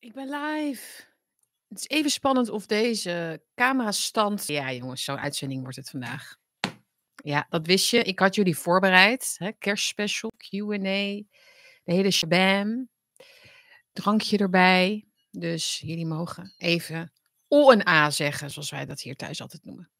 Ik 0.00 0.12
ben 0.12 0.28
live. 0.30 1.02
Het 1.68 1.78
is 1.78 1.88
even 1.88 2.10
spannend 2.10 2.48
of 2.48 2.66
deze 2.66 3.42
camerastand. 3.54 4.46
Ja, 4.46 4.72
jongens, 4.72 5.04
zo'n 5.04 5.18
uitzending 5.18 5.62
wordt 5.62 5.76
het 5.76 5.90
vandaag. 5.90 6.36
Ja, 7.24 7.46
dat 7.48 7.66
wist 7.66 7.90
je. 7.90 8.02
Ik 8.02 8.18
had 8.18 8.34
jullie 8.34 8.56
voorbereid. 8.56 9.34
Hè? 9.38 9.52
Kerstspecial, 9.52 10.32
QA, 10.36 10.78
de 10.78 11.24
hele 11.84 12.10
shabam. 12.10 12.88
Drankje 13.92 14.38
erbij. 14.38 15.06
Dus 15.30 15.80
jullie 15.84 16.06
mogen 16.06 16.54
even 16.56 17.12
O 17.48 17.70
en 17.70 17.88
A 17.88 18.10
zeggen, 18.10 18.50
zoals 18.50 18.70
wij 18.70 18.86
dat 18.86 19.00
hier 19.00 19.16
thuis 19.16 19.40
altijd 19.40 19.64
noemen. 19.64 19.90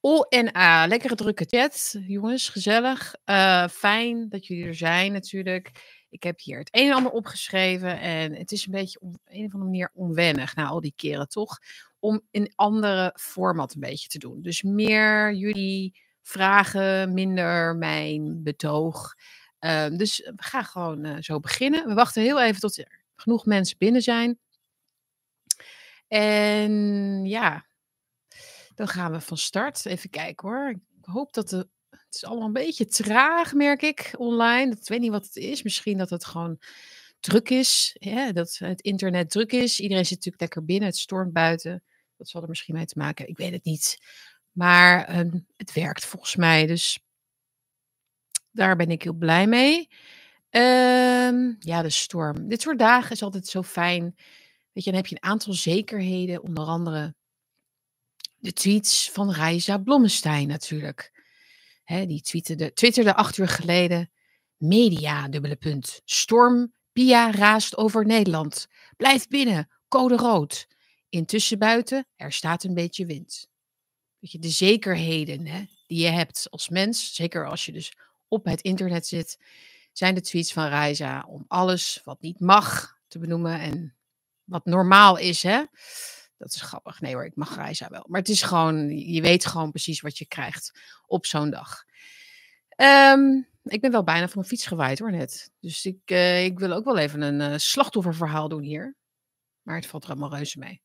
O 0.00 0.22
en 0.22 0.56
A. 0.56 0.86
Lekkere 0.86 1.14
drukke 1.14 1.44
chat, 1.44 1.96
jongens. 2.06 2.48
Gezellig. 2.48 3.14
Uh, 3.24 3.68
fijn 3.68 4.28
dat 4.28 4.46
jullie 4.46 4.66
er 4.66 4.74
zijn, 4.74 5.12
natuurlijk. 5.12 5.70
Ik 6.10 6.22
heb 6.22 6.40
hier 6.40 6.58
het 6.58 6.68
een 6.70 6.86
en 6.86 6.94
ander 6.94 7.12
opgeschreven 7.12 8.00
en 8.00 8.34
het 8.34 8.52
is 8.52 8.66
een 8.66 8.72
beetje 8.72 9.00
op 9.00 9.14
een 9.24 9.44
of 9.44 9.52
andere 9.52 9.70
manier 9.70 9.90
onwennig 9.94 10.54
na 10.54 10.66
al 10.66 10.80
die 10.80 10.92
keren, 10.96 11.28
toch? 11.28 11.58
Om 11.98 12.20
in 12.30 12.52
andere 12.54 13.14
format 13.20 13.74
een 13.74 13.80
beetje 13.80 14.08
te 14.08 14.18
doen. 14.18 14.42
Dus 14.42 14.62
meer 14.62 15.32
jullie 15.32 16.00
vragen, 16.22 17.14
minder 17.14 17.76
mijn 17.76 18.42
betoog. 18.42 19.14
Uh, 19.60 19.88
dus 19.88 20.18
we 20.18 20.42
gaan 20.42 20.64
gewoon 20.64 21.06
uh, 21.06 21.16
zo 21.20 21.40
beginnen. 21.40 21.86
We 21.86 21.94
wachten 21.94 22.22
heel 22.22 22.40
even 22.40 22.60
tot 22.60 22.78
er 22.78 23.02
genoeg 23.16 23.46
mensen 23.46 23.78
binnen 23.78 24.02
zijn. 24.02 24.38
En 26.08 27.24
ja, 27.24 27.66
dan 28.74 28.88
gaan 28.88 29.12
we 29.12 29.20
van 29.20 29.36
start. 29.36 29.86
Even 29.86 30.10
kijken 30.10 30.48
hoor. 30.48 30.68
Ik 30.70 31.04
hoop 31.04 31.32
dat 31.32 31.48
de 31.48 31.68
het 32.08 32.16
is 32.16 32.24
allemaal 32.24 32.46
een 32.46 32.52
beetje 32.52 32.86
traag, 32.86 33.54
merk 33.54 33.82
ik, 33.82 34.14
online. 34.18 34.72
Ik 34.72 34.88
weet 34.88 35.00
niet 35.00 35.10
wat 35.10 35.24
het 35.24 35.36
is. 35.36 35.62
Misschien 35.62 35.98
dat 35.98 36.10
het 36.10 36.24
gewoon 36.24 36.58
druk 37.20 37.50
is. 37.50 37.96
Dat 38.32 38.56
het 38.58 38.80
internet 38.80 39.30
druk 39.30 39.52
is. 39.52 39.80
Iedereen 39.80 40.04
zit 40.04 40.14
natuurlijk 40.14 40.42
lekker 40.42 40.64
binnen. 40.64 40.88
Het 40.88 40.98
stormt 40.98 41.32
buiten. 41.32 41.82
Dat 42.16 42.28
zal 42.28 42.42
er 42.42 42.48
misschien 42.48 42.74
mee 42.74 42.84
te 42.84 42.98
maken. 42.98 43.28
Ik 43.28 43.36
weet 43.36 43.52
het 43.52 43.64
niet. 43.64 43.98
Maar 44.52 45.18
um, 45.18 45.46
het 45.56 45.72
werkt 45.72 46.04
volgens 46.04 46.36
mij. 46.36 46.66
Dus 46.66 46.98
daar 48.50 48.76
ben 48.76 48.90
ik 48.90 49.02
heel 49.02 49.12
blij 49.12 49.46
mee. 49.46 49.88
Um, 50.50 51.56
ja, 51.58 51.82
de 51.82 51.90
storm. 51.90 52.48
Dit 52.48 52.62
soort 52.62 52.78
dagen 52.78 53.10
is 53.10 53.22
altijd 53.22 53.46
zo 53.46 53.62
fijn. 53.62 54.02
Weet 54.72 54.84
je, 54.84 54.90
dan 54.90 55.00
heb 55.00 55.06
je 55.06 55.16
een 55.20 55.30
aantal 55.30 55.52
zekerheden. 55.52 56.42
Onder 56.42 56.64
andere 56.64 57.14
de 58.36 58.52
tweets 58.52 59.10
van 59.10 59.32
Reisa 59.32 59.78
Blommestein 59.78 60.48
natuurlijk. 60.48 61.17
Hè, 61.88 62.06
die 62.06 62.20
twitterde, 62.20 62.72
twitterde 62.72 63.14
acht 63.14 63.36
uur 63.36 63.48
geleden. 63.48 64.10
Media, 64.56 65.28
dubbele 65.28 65.56
punt. 65.56 66.00
Storm, 66.04 66.74
Pia 66.92 67.30
raast 67.30 67.76
over 67.76 68.06
Nederland. 68.06 68.66
Blijf 68.96 69.28
binnen, 69.28 69.68
code 69.88 70.16
rood. 70.16 70.66
Intussen 71.08 71.58
buiten, 71.58 72.06
er 72.16 72.32
staat 72.32 72.64
een 72.64 72.74
beetje 72.74 73.06
wind. 73.06 73.48
Weet 74.18 74.32
je, 74.32 74.38
de 74.38 74.48
zekerheden 74.48 75.46
hè, 75.46 75.64
die 75.86 75.98
je 75.98 76.08
hebt 76.08 76.46
als 76.50 76.68
mens, 76.68 77.14
zeker 77.14 77.46
als 77.46 77.64
je 77.64 77.72
dus 77.72 77.96
op 78.28 78.44
het 78.44 78.60
internet 78.60 79.06
zit, 79.06 79.38
zijn 79.92 80.14
de 80.14 80.20
tweets 80.20 80.52
van 80.52 80.68
Reiza 80.68 81.24
om 81.28 81.44
alles 81.46 82.00
wat 82.04 82.20
niet 82.20 82.40
mag 82.40 82.98
te 83.06 83.18
benoemen 83.18 83.60
en 83.60 83.96
wat 84.44 84.64
normaal 84.64 85.16
is. 85.16 85.42
Hè? 85.42 85.62
Dat 86.38 86.54
is 86.54 86.60
grappig. 86.60 87.00
Nee 87.00 87.14
hoor, 87.14 87.24
ik 87.24 87.36
mag 87.36 87.56
Reisa 87.56 87.88
wel. 87.88 88.04
Maar 88.08 88.20
het 88.20 88.28
is 88.28 88.42
gewoon, 88.42 88.98
je 88.98 89.22
weet 89.22 89.46
gewoon 89.46 89.70
precies 89.70 90.00
wat 90.00 90.18
je 90.18 90.26
krijgt 90.26 90.80
op 91.06 91.26
zo'n 91.26 91.50
dag. 91.50 91.84
Um, 92.76 93.48
ik 93.62 93.80
ben 93.80 93.90
wel 93.90 94.04
bijna 94.04 94.24
van 94.24 94.34
mijn 94.34 94.48
fiets 94.48 94.66
gewaaid 94.66 94.98
hoor 94.98 95.10
net. 95.10 95.50
Dus 95.60 95.84
ik, 95.84 95.98
uh, 96.10 96.44
ik 96.44 96.58
wil 96.58 96.72
ook 96.72 96.84
wel 96.84 96.98
even 96.98 97.22
een 97.22 97.52
uh, 97.52 97.58
slachtofferverhaal 97.58 98.48
doen 98.48 98.62
hier. 98.62 98.96
Maar 99.62 99.76
het 99.76 99.86
valt 99.86 100.04
er 100.04 100.10
allemaal 100.10 100.34
reuze 100.34 100.58
mee. 100.58 100.82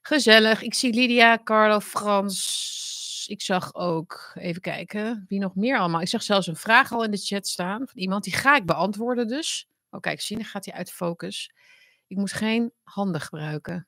Gezellig. 0.00 0.62
Ik 0.62 0.74
zie 0.74 0.94
Lydia, 0.94 1.38
Carlo, 1.44 1.80
Frans. 1.80 3.26
Ik 3.28 3.42
zag 3.42 3.74
ook, 3.74 4.32
even 4.34 4.60
kijken, 4.60 5.24
wie 5.28 5.38
nog 5.38 5.54
meer 5.54 5.78
allemaal. 5.78 6.00
Ik 6.00 6.08
zag 6.08 6.22
zelfs 6.22 6.46
een 6.46 6.56
vraag 6.56 6.92
al 6.92 7.04
in 7.04 7.10
de 7.10 7.16
chat 7.16 7.46
staan 7.46 7.88
van 7.88 7.98
iemand. 7.98 8.24
Die 8.24 8.32
ga 8.32 8.56
ik 8.56 8.66
beantwoorden 8.66 9.28
dus. 9.28 9.68
Oh 9.90 10.00
kijk, 10.00 10.20
zie, 10.20 10.36
dan 10.36 10.44
gaat 10.44 10.64
hij 10.64 10.74
uit 10.74 10.92
focus. 10.92 11.52
Ik 12.06 12.16
moet 12.16 12.32
geen 12.32 12.72
handen 12.82 13.20
gebruiken. 13.20 13.86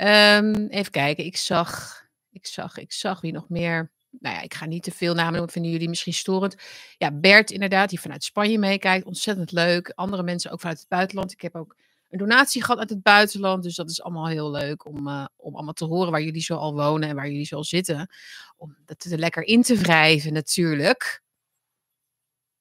Um, 0.00 0.66
even 0.66 0.92
kijken, 0.92 1.24
ik 1.24 1.36
zag, 1.36 2.02
ik 2.30 2.46
zag, 2.46 2.76
ik 2.78 2.92
zag 2.92 3.20
wie 3.20 3.32
nog 3.32 3.48
meer. 3.48 3.90
Nou 4.10 4.34
ja, 4.34 4.40
ik 4.42 4.54
ga 4.54 4.66
niet 4.66 4.82
te 4.82 4.90
veel 4.90 5.14
namen 5.14 5.32
noemen, 5.32 5.50
vinden 5.50 5.70
jullie 5.70 5.88
misschien 5.88 6.12
storend. 6.12 6.56
Ja, 6.96 7.12
Bert 7.12 7.50
inderdaad, 7.50 7.88
die 7.88 8.00
vanuit 8.00 8.24
Spanje 8.24 8.58
meekijkt. 8.58 9.06
Ontzettend 9.06 9.52
leuk. 9.52 9.92
Andere 9.94 10.22
mensen 10.22 10.50
ook 10.50 10.60
vanuit 10.60 10.78
het 10.78 10.88
buitenland. 10.88 11.32
Ik 11.32 11.40
heb 11.40 11.54
ook 11.54 11.76
een 12.10 12.18
donatie 12.18 12.62
gehad 12.62 12.78
uit 12.78 12.90
het 12.90 13.02
buitenland. 13.02 13.62
Dus 13.62 13.74
dat 13.74 13.90
is 13.90 14.02
allemaal 14.02 14.28
heel 14.28 14.50
leuk 14.50 14.86
om, 14.86 15.08
uh, 15.08 15.26
om 15.36 15.54
allemaal 15.54 15.72
te 15.72 15.84
horen 15.84 16.10
waar 16.10 16.22
jullie 16.22 16.42
zo 16.42 16.56
al 16.56 16.74
wonen 16.74 17.08
en 17.08 17.14
waar 17.14 17.28
jullie 17.28 17.46
zo 17.46 17.62
zitten. 17.62 18.10
Om 18.56 18.76
dat 18.84 19.04
er 19.04 19.18
lekker 19.18 19.42
in 19.42 19.62
te 19.62 19.76
wrijven 19.76 20.32
natuurlijk. 20.32 21.22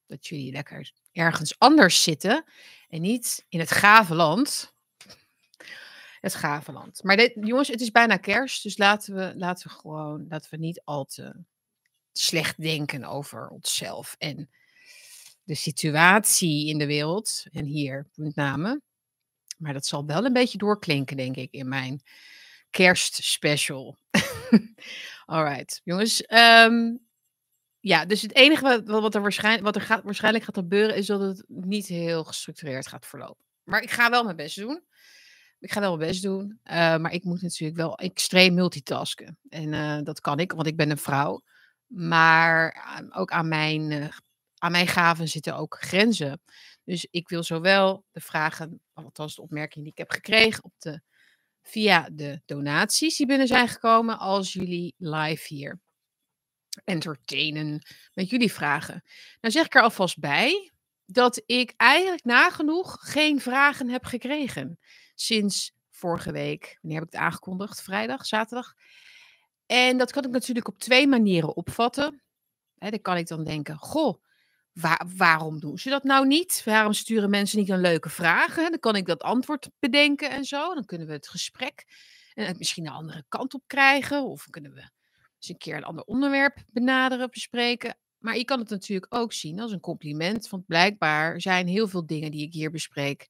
Dat 0.06 0.28
jullie 0.28 0.52
lekker 0.52 0.92
ergens 1.12 1.60
anders 1.60 2.04
zitten 2.04 2.44
en 2.90 3.02
niet 3.02 3.46
in 3.50 3.60
het 3.60 3.72
gave 3.72 4.16
land 4.16 4.76
het 6.20 6.36
gave 6.36 6.72
land. 6.72 7.04
Maar 7.04 7.18
dit, 7.18 7.32
jongens, 7.42 7.68
het 7.68 7.82
is 7.82 7.92
bijna 7.92 8.18
kerst, 8.18 8.64
dus 8.64 8.78
laten 8.78 9.16
we, 9.16 9.34
laten 9.36 9.68
we 9.68 9.74
gewoon 9.74 10.26
laten 10.30 10.50
we 10.50 10.58
niet 10.58 10.82
al 10.84 11.06
te 11.06 11.36
slecht 12.12 12.62
denken 12.62 13.04
over 13.04 13.48
onszelf 13.48 14.16
en 14.18 14.50
de 15.44 15.56
situatie 15.56 16.68
in 16.68 16.78
de 16.78 16.86
wereld 16.86 17.46
en 17.52 17.66
hier 17.66 18.08
met 18.14 18.36
name. 18.36 18.82
Maar 19.58 19.74
dat 19.74 19.86
zal 19.86 20.06
wel 20.06 20.26
een 20.26 20.34
beetje 20.34 20.58
doorklinken, 20.58 21.18
denk 21.18 21.36
ik, 21.36 21.52
in 21.52 21.68
mijn 21.68 22.02
kerstspecial. 22.70 23.98
Alright, 25.26 25.82
jongens. 25.84 26.24
Um, 26.32 27.08
ja, 27.80 28.06
dus 28.06 28.22
het 28.22 28.36
enige 28.36 28.62
wat, 28.62 28.88
wat, 29.02 29.16
er, 29.16 29.22
waarschijnlijk, 29.22 29.64
wat 29.64 29.76
er 29.76 29.82
gaat, 29.82 30.04
waarschijnlijk 30.04 30.44
gaat 30.44 30.56
gebeuren 30.56 30.96
is 30.96 31.06
dat 31.06 31.22
het 31.22 31.44
niet 31.48 31.88
heel 31.88 32.24
gestructureerd 32.24 32.88
gaat 32.88 33.06
verlopen. 33.06 33.46
Maar 33.64 33.82
ik 33.82 33.92
ga 33.92 34.10
wel 34.10 34.24
mijn 34.24 34.36
best 34.36 34.56
doen. 34.56 34.84
Ik 35.60 35.72
ga 35.72 35.80
wel 35.80 35.98
mijn 35.98 36.10
best 36.10 36.22
doen. 36.22 36.60
Uh, 36.64 36.74
maar 36.98 37.14
ik 37.14 37.24
moet 37.24 37.42
natuurlijk 37.42 37.78
wel 37.78 37.98
extreem 37.98 38.54
multitasken. 38.54 39.38
En 39.50 39.74
uh, 39.74 40.00
dat 40.04 40.20
kan 40.20 40.40
ik, 40.40 40.52
want 40.52 40.68
ik 40.68 40.76
ben 40.76 40.90
een 40.90 40.98
vrouw. 40.98 41.42
Maar 41.88 42.86
uh, 43.02 43.20
ook 43.20 43.32
aan 43.32 43.48
mijn, 43.48 43.92
eh, 43.92 44.08
aan 44.58 44.72
mijn 44.72 44.88
gaven 44.88 45.28
zitten 45.28 45.56
ook 45.56 45.78
grenzen. 45.80 46.42
Dus 46.84 47.08
ik 47.12 47.30
wil 47.30 47.44
zowel 47.44 48.06
de 48.12 48.22
vragen, 48.22 48.82
althans 48.94 49.36
de 49.36 49.42
opmerkingen 49.42 49.84
die 49.84 49.92
ik 49.92 49.98
heb 49.98 50.12
gekregen 50.12 50.64
op 50.64 50.74
de, 50.78 51.02
via 51.62 52.10
de 52.12 52.42
donaties 52.46 53.18
die 53.18 53.28
binnen 53.28 53.48
zijn 53.48 53.68
gekomen, 53.68 54.20
als 54.20 54.54
jullie 54.54 54.94
live 54.98 55.54
hier 55.54 55.80
entertainen 56.84 57.82
met 58.14 58.30
jullie 58.30 58.52
vragen. 58.52 59.04
Nou 59.42 59.54
zeg 59.54 59.66
ik 59.66 59.76
er 59.76 59.82
alvast 59.82 60.20
bij 60.20 60.72
dat 61.06 61.42
ik 61.46 61.74
eigenlijk 61.78 62.24
nagenoeg 62.24 62.98
geen 63.00 63.42
vragen 63.42 63.90
heb 63.90 64.06
gekregen 64.06 64.80
sinds 65.20 65.72
vorige 65.90 66.32
week. 66.32 66.78
Wanneer 66.82 67.00
heb 67.00 67.08
ik 67.08 67.14
het 67.14 67.22
aangekondigd? 67.22 67.82
Vrijdag, 67.82 68.26
zaterdag. 68.26 68.74
En 69.66 69.98
dat 69.98 70.12
kan 70.12 70.24
ik 70.24 70.32
natuurlijk 70.32 70.68
op 70.68 70.80
twee 70.80 71.08
manieren 71.08 71.56
opvatten. 71.56 72.22
Dan 72.76 73.02
kan 73.02 73.18
ik 73.18 73.28
dan 73.28 73.44
denken, 73.44 73.78
goh, 73.78 74.24
waar, 74.72 75.06
waarom 75.16 75.60
doen 75.60 75.78
ze 75.78 75.90
dat 75.90 76.04
nou 76.04 76.28
niet? 76.28 76.62
Waarom 76.66 76.94
sturen 76.94 77.30
mensen 77.30 77.60
niet 77.60 77.70
een 77.70 77.82
leuke 77.82 78.10
vraag? 78.10 78.56
Dan 78.56 78.80
kan 78.80 78.96
ik 78.96 79.06
dat 79.06 79.22
antwoord 79.22 79.70
bedenken 79.80 80.30
en 80.30 80.46
zo. 80.46 80.74
Dan 80.74 80.86
kunnen 80.86 81.08
we 81.08 81.14
het 81.14 81.28
gesprek 81.28 81.86
en 82.34 82.58
misschien 82.58 82.86
een 82.86 82.94
andere 82.94 83.26
kant 83.28 83.54
op 83.54 83.64
krijgen. 83.68 84.24
Of 84.24 84.50
kunnen 84.50 84.74
we 84.74 84.80
eens 84.80 85.50
een 85.50 85.58
keer 85.58 85.76
een 85.76 85.84
ander 85.84 86.04
onderwerp 86.04 86.64
benaderen, 86.68 87.30
bespreken. 87.30 87.98
Maar 88.18 88.38
je 88.38 88.46
kan 88.46 88.60
het 88.60 88.70
natuurlijk 88.70 89.16
ook 89.16 89.34
zien 89.34 89.60
als 89.60 89.72
een 89.72 89.80
compliment. 89.80 90.50
Want 90.50 90.66
blijkbaar 90.66 91.42
zijn 91.42 91.68
heel 91.68 91.88
veel 91.88 92.06
dingen 92.06 92.32
die 92.32 92.46
ik 92.46 92.54
hier 92.54 92.72
bespreek 92.72 93.28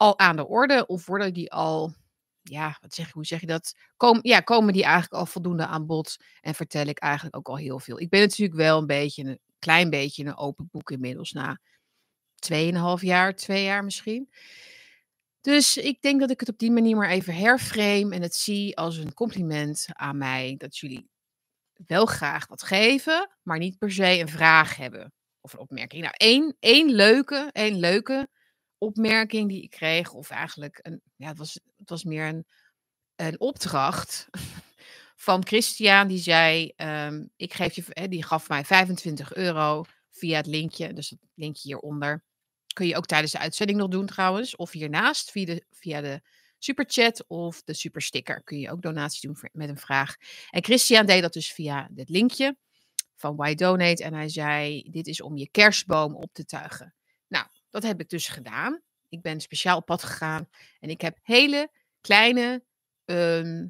al 0.00 0.18
aan 0.18 0.36
de 0.36 0.46
orde? 0.46 0.86
Of 0.86 1.06
worden 1.06 1.34
die 1.34 1.52
al, 1.52 1.94
ja, 2.42 2.78
wat 2.80 2.94
zeg, 2.94 3.10
hoe 3.10 3.26
zeg 3.26 3.40
je 3.40 3.46
dat? 3.46 3.74
Kom, 3.96 4.18
ja, 4.22 4.40
komen 4.40 4.72
die 4.72 4.82
eigenlijk 4.82 5.14
al 5.14 5.26
voldoende 5.26 5.66
aan 5.66 5.86
bod? 5.86 6.16
En 6.40 6.54
vertel 6.54 6.86
ik 6.86 6.98
eigenlijk 6.98 7.36
ook 7.36 7.48
al 7.48 7.56
heel 7.56 7.78
veel. 7.78 8.00
Ik 8.00 8.08
ben 8.08 8.20
natuurlijk 8.20 8.58
wel 8.58 8.78
een 8.78 8.86
beetje, 8.86 9.24
een 9.24 9.40
klein 9.58 9.90
beetje 9.90 10.24
een 10.24 10.36
open 10.36 10.68
boek 10.70 10.90
inmiddels 10.90 11.32
na 11.32 11.60
2,5 12.52 13.00
jaar, 13.00 13.34
twee 13.34 13.64
jaar 13.64 13.84
misschien. 13.84 14.30
Dus 15.40 15.76
ik 15.76 16.02
denk 16.02 16.20
dat 16.20 16.30
ik 16.30 16.40
het 16.40 16.48
op 16.48 16.58
die 16.58 16.70
manier 16.70 16.96
maar 16.96 17.10
even 17.10 17.34
herframe 17.34 18.14
en 18.14 18.22
het 18.22 18.34
zie 18.34 18.76
als 18.76 18.96
een 18.96 19.14
compliment 19.14 19.86
aan 19.88 20.18
mij. 20.18 20.54
Dat 20.58 20.76
jullie 20.76 21.08
wel 21.86 22.06
graag 22.06 22.46
wat 22.46 22.62
geven, 22.62 23.36
maar 23.42 23.58
niet 23.58 23.78
per 23.78 23.92
se 23.92 24.18
een 24.18 24.28
vraag 24.28 24.76
hebben 24.76 25.12
of 25.40 25.52
een 25.52 25.58
opmerking. 25.58 26.02
Nou, 26.02 26.14
één, 26.16 26.56
één 26.60 26.90
leuke, 26.90 27.48
één 27.52 27.78
leuke 27.78 28.28
opmerking 28.80 29.48
die 29.48 29.62
ik 29.62 29.70
kreeg, 29.70 30.12
of 30.12 30.30
eigenlijk 30.30 30.78
een, 30.82 31.00
ja, 31.16 31.28
het 31.28 31.38
was, 31.38 31.60
het 31.76 31.90
was 31.90 32.04
meer 32.04 32.26
een, 32.26 32.46
een 33.16 33.40
opdracht 33.40 34.28
van 35.26 35.46
Christian, 35.46 36.08
die 36.08 36.18
zei: 36.18 36.72
um, 36.76 37.30
Ik 37.36 37.54
geef 37.54 37.74
je, 37.74 38.08
die 38.08 38.24
gaf 38.24 38.48
mij 38.48 38.64
25 38.64 39.34
euro 39.34 39.84
via 40.10 40.36
het 40.36 40.46
linkje, 40.46 40.92
dus 40.92 41.10
het 41.10 41.18
linkje 41.34 41.68
hieronder. 41.68 42.24
Kun 42.72 42.86
je 42.86 42.96
ook 42.96 43.06
tijdens 43.06 43.32
de 43.32 43.38
uitzending 43.38 43.78
nog 43.78 43.88
doen 43.88 44.06
trouwens. 44.06 44.56
Of 44.56 44.70
hiernaast 44.70 45.30
via 45.30 45.44
de, 45.44 45.64
via 45.70 46.00
de 46.00 46.20
superchat 46.58 47.24
of 47.26 47.62
de 47.62 47.74
supersticker. 47.74 48.42
Kun 48.42 48.58
je 48.58 48.70
ook 48.70 48.82
donaties 48.82 49.20
doen 49.20 49.36
met 49.52 49.68
een 49.68 49.78
vraag. 49.78 50.16
En 50.50 50.64
Christian 50.64 51.06
deed 51.06 51.22
dat 51.22 51.32
dus 51.32 51.52
via 51.52 51.88
dit 51.90 52.08
linkje 52.08 52.56
van 53.16 53.36
Why 53.36 53.54
Donate. 53.54 54.04
En 54.04 54.14
hij 54.14 54.28
zei, 54.28 54.82
dit 54.90 55.06
is 55.06 55.20
om 55.20 55.36
je 55.36 55.50
kerstboom 55.50 56.14
op 56.16 56.32
te 56.32 56.44
tuigen. 56.44 56.94
Dat 57.70 57.82
heb 57.82 58.00
ik 58.00 58.08
dus 58.08 58.28
gedaan. 58.28 58.82
Ik 59.08 59.22
ben 59.22 59.40
speciaal 59.40 59.76
op 59.76 59.86
pad 59.86 60.02
gegaan. 60.02 60.48
En 60.80 60.90
ik 60.90 61.00
heb 61.00 61.18
hele 61.22 61.70
kleine, 62.00 62.64
ehm, 63.04 63.66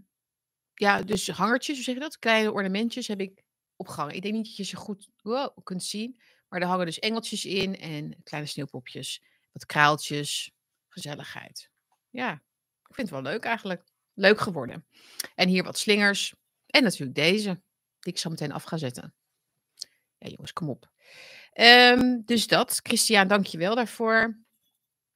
ja, 0.74 1.02
dus 1.02 1.28
hangertjes, 1.28 1.76
hoe 1.76 1.84
zeg 1.84 1.94
je 1.94 2.00
dat? 2.00 2.18
Kleine 2.18 2.52
ornamentjes 2.52 3.06
heb 3.06 3.20
ik 3.20 3.42
opgehangen. 3.76 4.14
Ik 4.14 4.22
denk 4.22 4.34
niet 4.34 4.46
dat 4.46 4.56
je 4.56 4.64
ze 4.64 4.76
goed 4.76 5.08
kunt 5.62 5.84
zien. 5.84 6.20
Maar 6.48 6.60
er 6.60 6.66
hangen 6.66 6.86
dus 6.86 6.98
engeltjes 6.98 7.44
in 7.44 7.76
en 7.78 8.22
kleine 8.22 8.48
sneeuwpopjes. 8.48 9.22
Wat 9.52 9.66
kraaltjes. 9.66 10.52
Gezelligheid. 10.88 11.70
Ja, 12.08 12.32
ik 12.88 12.94
vind 12.94 13.10
het 13.10 13.22
wel 13.22 13.32
leuk 13.32 13.44
eigenlijk. 13.44 13.84
Leuk 14.14 14.40
geworden. 14.40 14.86
En 15.34 15.48
hier 15.48 15.64
wat 15.64 15.78
slingers. 15.78 16.34
En 16.66 16.82
natuurlijk 16.82 17.14
deze. 17.14 17.62
Die 17.98 18.12
ik 18.12 18.18
zo 18.18 18.30
meteen 18.30 18.52
af 18.52 18.62
ga 18.62 18.76
zetten. 18.76 19.14
Ja, 20.18 20.28
jongens, 20.28 20.52
kom 20.52 20.68
op. 20.68 20.90
Um, 21.54 22.22
dus 22.24 22.46
dat. 22.46 22.80
Christian, 22.82 23.28
dank 23.28 23.46
je 23.46 23.58
wel 23.58 23.74
daarvoor. 23.74 24.38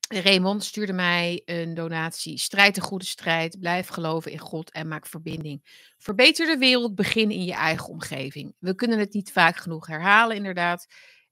Raymond 0.08 0.64
stuurde 0.64 0.92
mij 0.92 1.42
een 1.44 1.74
donatie. 1.74 2.38
Strijd 2.38 2.74
de 2.74 2.80
goede 2.80 3.04
strijd. 3.04 3.58
Blijf 3.58 3.88
geloven 3.88 4.32
in 4.32 4.38
God 4.38 4.72
en 4.72 4.88
maak 4.88 5.06
verbinding. 5.06 5.92
Verbeter 5.98 6.46
de 6.46 6.58
wereld. 6.58 6.94
Begin 6.94 7.30
in 7.30 7.44
je 7.44 7.52
eigen 7.52 7.88
omgeving. 7.88 8.54
We 8.58 8.74
kunnen 8.74 8.98
het 8.98 9.12
niet 9.12 9.32
vaak 9.32 9.56
genoeg 9.56 9.86
herhalen, 9.86 10.36
inderdaad. 10.36 10.86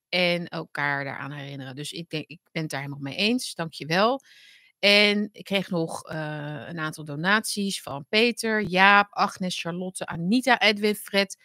En 0.09 0.49
elkaar 0.49 1.05
daaraan 1.05 1.33
herinneren. 1.33 1.75
Dus 1.75 1.93
ik, 1.93 2.09
denk, 2.09 2.27
ik 2.27 2.41
ben 2.53 2.63
het 2.63 2.71
daar 2.71 2.81
helemaal 2.81 3.03
mee 3.03 3.17
eens. 3.17 3.55
Dank 3.55 3.73
je 3.73 3.87
wel. 3.87 4.23
En 4.79 5.29
ik 5.33 5.45
kreeg 5.45 5.71
nog 5.71 6.11
uh, 6.11 6.65
een 6.69 6.79
aantal 6.79 7.05
donaties 7.05 7.83
van 7.83 8.07
Peter, 8.09 8.63
Jaap, 8.63 9.13
Agnes, 9.13 9.61
Charlotte, 9.61 10.07
Anita, 10.07 10.61
Edwin, 10.61 10.95
Fred, 10.95 11.37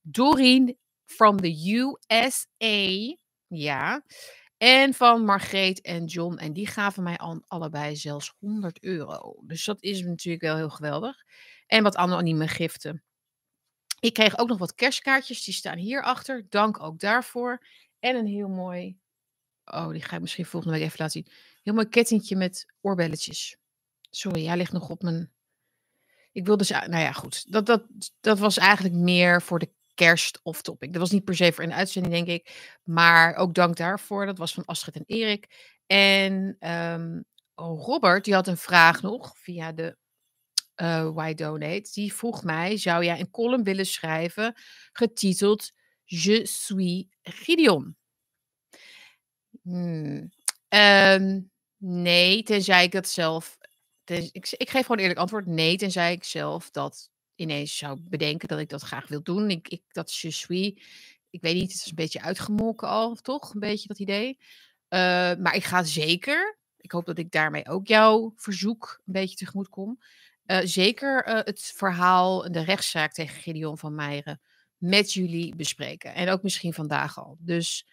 Doreen 0.00 0.78
from 1.06 1.40
the 1.40 1.72
USA. 1.72 3.16
Ja. 3.46 4.04
En 4.56 4.94
van 4.94 5.24
Margreet 5.24 5.80
en 5.80 6.04
John. 6.04 6.36
En 6.36 6.52
die 6.52 6.66
gaven 6.66 7.02
mij 7.02 7.16
al, 7.16 7.44
allebei 7.46 7.96
zelfs 7.96 8.34
100 8.38 8.82
euro. 8.82 9.34
Dus 9.46 9.64
dat 9.64 9.82
is 9.82 10.02
natuurlijk 10.02 10.44
wel 10.44 10.56
heel 10.56 10.70
geweldig. 10.70 11.24
En 11.66 11.82
wat 11.82 11.96
anonieme 11.96 12.48
giften. 12.48 13.02
Ik 14.00 14.12
kreeg 14.12 14.38
ook 14.38 14.48
nog 14.48 14.58
wat 14.58 14.74
kerstkaartjes. 14.74 15.44
Die 15.44 15.54
staan 15.54 15.78
hierachter. 15.78 16.46
Dank 16.48 16.82
ook 16.82 16.98
daarvoor. 16.98 17.66
En 18.00 18.16
een 18.16 18.26
heel 18.26 18.48
mooi. 18.48 18.98
Oh, 19.64 19.88
die 19.88 20.02
ga 20.02 20.14
ik 20.16 20.22
misschien 20.22 20.46
volgende 20.46 20.76
week 20.76 20.86
even 20.86 20.98
laten 20.98 21.22
zien. 21.22 21.32
Heel 21.62 21.74
mooi 21.74 21.88
kettingje 21.88 22.36
met 22.36 22.66
oorbelletjes. 22.80 23.56
Sorry, 24.10 24.46
hij 24.46 24.56
ligt 24.56 24.72
nog 24.72 24.88
op 24.88 25.02
mijn. 25.02 25.32
Ik 26.32 26.46
wilde 26.46 26.64
dus. 26.66 26.70
Nou 26.70 26.98
ja, 26.98 27.12
goed. 27.12 27.52
Dat, 27.52 27.66
dat, 27.66 27.84
dat 28.20 28.38
was 28.38 28.56
eigenlijk 28.56 28.94
meer 28.94 29.42
voor 29.42 29.58
de 29.58 29.70
kerst 29.94 30.40
of 30.42 30.62
topic. 30.62 30.92
Dat 30.92 31.00
was 31.00 31.10
niet 31.10 31.24
per 31.24 31.36
se 31.36 31.52
voor 31.52 31.64
een 31.64 31.72
uitzending, 31.72 32.14
denk 32.14 32.28
ik. 32.28 32.76
Maar 32.82 33.34
ook 33.34 33.54
dank 33.54 33.76
daarvoor. 33.76 34.26
Dat 34.26 34.38
was 34.38 34.54
van 34.54 34.64
Astrid 34.64 34.96
en 34.96 35.04
Erik. 35.06 35.72
En 35.86 36.56
um, 36.70 37.24
Robert, 37.54 38.24
die 38.24 38.34
had 38.34 38.46
een 38.46 38.56
vraag 38.56 39.02
nog 39.02 39.38
via 39.38 39.72
de 39.72 39.96
uh, 40.82 41.10
Why 41.10 41.34
Donate. 41.34 41.90
Die 41.92 42.14
vroeg 42.14 42.44
mij: 42.44 42.76
zou 42.76 43.04
jij 43.04 43.20
een 43.20 43.30
column 43.30 43.64
willen 43.64 43.86
schrijven 43.86 44.54
getiteld 44.92 45.72
Je 46.04 46.46
suis 46.46 47.04
Gideon? 47.22 47.96
Hmm. 49.62 50.32
Um, 50.68 51.50
nee, 51.76 52.42
tenzij 52.42 52.84
ik 52.84 52.92
dat 52.92 53.08
zelf. 53.08 53.58
Ik, 54.04 54.50
ik 54.50 54.70
geef 54.70 54.80
gewoon 54.80 54.98
eerlijk 54.98 55.18
antwoord. 55.18 55.46
Nee, 55.46 55.76
tenzij 55.76 56.12
ik 56.12 56.24
zelf 56.24 56.70
dat 56.70 57.10
ineens 57.34 57.76
zou 57.76 58.00
bedenken 58.00 58.48
dat 58.48 58.58
ik 58.58 58.68
dat 58.68 58.82
graag 58.82 59.08
wil 59.08 59.22
doen. 59.22 59.50
Ik, 59.50 59.68
ik, 59.68 59.82
dat 59.88 60.14
je 60.14 60.30
suis, 60.30 60.72
ik 61.30 61.40
weet 61.40 61.54
niet, 61.54 61.72
het 61.72 61.80
is 61.80 61.86
een 61.86 61.94
beetje 61.94 62.20
uitgemolken 62.20 62.88
al, 62.88 63.14
toch? 63.14 63.54
Een 63.54 63.60
beetje 63.60 63.88
dat 63.88 63.98
idee. 63.98 64.38
Uh, 64.88 64.98
maar 65.34 65.54
ik 65.54 65.64
ga 65.64 65.82
zeker, 65.82 66.58
ik 66.76 66.92
hoop 66.92 67.06
dat 67.06 67.18
ik 67.18 67.30
daarmee 67.30 67.68
ook 67.68 67.86
jouw 67.86 68.32
verzoek 68.36 69.00
een 69.06 69.12
beetje 69.12 69.36
tegemoet 69.36 69.68
kom. 69.68 70.00
Uh, 70.46 70.58
zeker 70.62 71.28
uh, 71.28 71.34
het 71.34 71.72
verhaal 71.76 72.52
de 72.52 72.64
rechtszaak 72.64 73.12
tegen 73.12 73.42
Gideon 73.42 73.78
van 73.78 73.94
Meijeren 73.94 74.40
met 74.76 75.12
jullie 75.12 75.56
bespreken. 75.56 76.14
En 76.14 76.28
ook 76.28 76.42
misschien 76.42 76.74
vandaag 76.74 77.18
al. 77.18 77.36
Dus, 77.40 77.86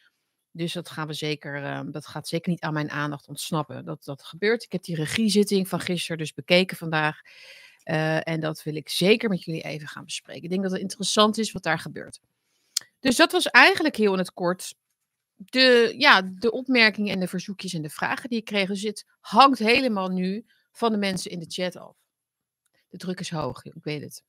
dus 0.51 0.73
dat 0.73 0.89
gaan 0.89 1.07
we 1.07 1.13
zeker, 1.13 1.85
dat 1.91 2.07
gaat 2.07 2.27
zeker 2.27 2.51
niet 2.51 2.61
aan 2.61 2.73
mijn 2.73 2.91
aandacht 2.91 3.27
ontsnappen. 3.27 3.85
Dat 3.85 4.03
dat 4.03 4.23
gebeurt. 4.23 4.63
Ik 4.63 4.71
heb 4.71 4.83
die 4.83 4.95
regiezitting 4.95 5.67
van 5.67 5.79
gisteren 5.79 6.17
dus 6.17 6.33
bekeken 6.33 6.77
vandaag. 6.77 7.21
Uh, 7.85 8.27
en 8.27 8.39
dat 8.39 8.63
wil 8.63 8.75
ik 8.75 8.89
zeker 8.89 9.29
met 9.29 9.43
jullie 9.43 9.61
even 9.61 9.87
gaan 9.87 10.05
bespreken. 10.05 10.43
Ik 10.43 10.49
denk 10.49 10.63
dat 10.63 10.71
het 10.71 10.81
interessant 10.81 11.37
is 11.37 11.51
wat 11.51 11.63
daar 11.63 11.79
gebeurt. 11.79 12.19
Dus 12.99 13.15
dat 13.15 13.31
was 13.31 13.47
eigenlijk 13.47 13.95
heel 13.95 14.13
in 14.13 14.19
het 14.19 14.33
kort 14.33 14.73
de, 15.45 15.93
ja, 15.97 16.21
de 16.21 16.51
opmerkingen 16.51 17.13
en 17.13 17.19
de 17.19 17.27
verzoekjes 17.27 17.73
en 17.73 17.81
de 17.81 17.89
vragen 17.89 18.29
die 18.29 18.39
ik 18.39 18.45
kreeg. 18.45 18.67
Dus 18.67 18.81
het 18.81 19.05
hangt 19.19 19.59
helemaal 19.59 20.07
nu 20.07 20.45
van 20.71 20.91
de 20.91 20.97
mensen 20.97 21.31
in 21.31 21.39
de 21.39 21.45
chat 21.49 21.75
af. 21.75 21.95
De 22.89 22.97
druk 22.97 23.19
is 23.19 23.29
hoog, 23.29 23.63
ik 23.63 23.83
weet 23.83 24.01
het. 24.01 24.23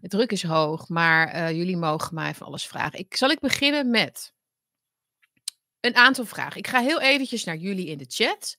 De 0.00 0.08
druk 0.08 0.32
is 0.32 0.42
hoog, 0.42 0.88
maar 0.88 1.34
uh, 1.34 1.50
jullie 1.50 1.76
mogen 1.76 2.14
mij 2.14 2.34
van 2.34 2.46
alles 2.46 2.66
vragen. 2.66 2.98
Ik, 2.98 3.16
zal 3.16 3.30
ik 3.30 3.40
beginnen 3.40 3.90
met 3.90 4.32
een 5.80 5.94
aantal 5.94 6.24
vragen. 6.24 6.58
Ik 6.58 6.66
ga 6.66 6.80
heel 6.80 7.00
eventjes 7.00 7.44
naar 7.44 7.56
jullie 7.56 7.86
in 7.86 7.98
de 7.98 8.06
chat. 8.08 8.58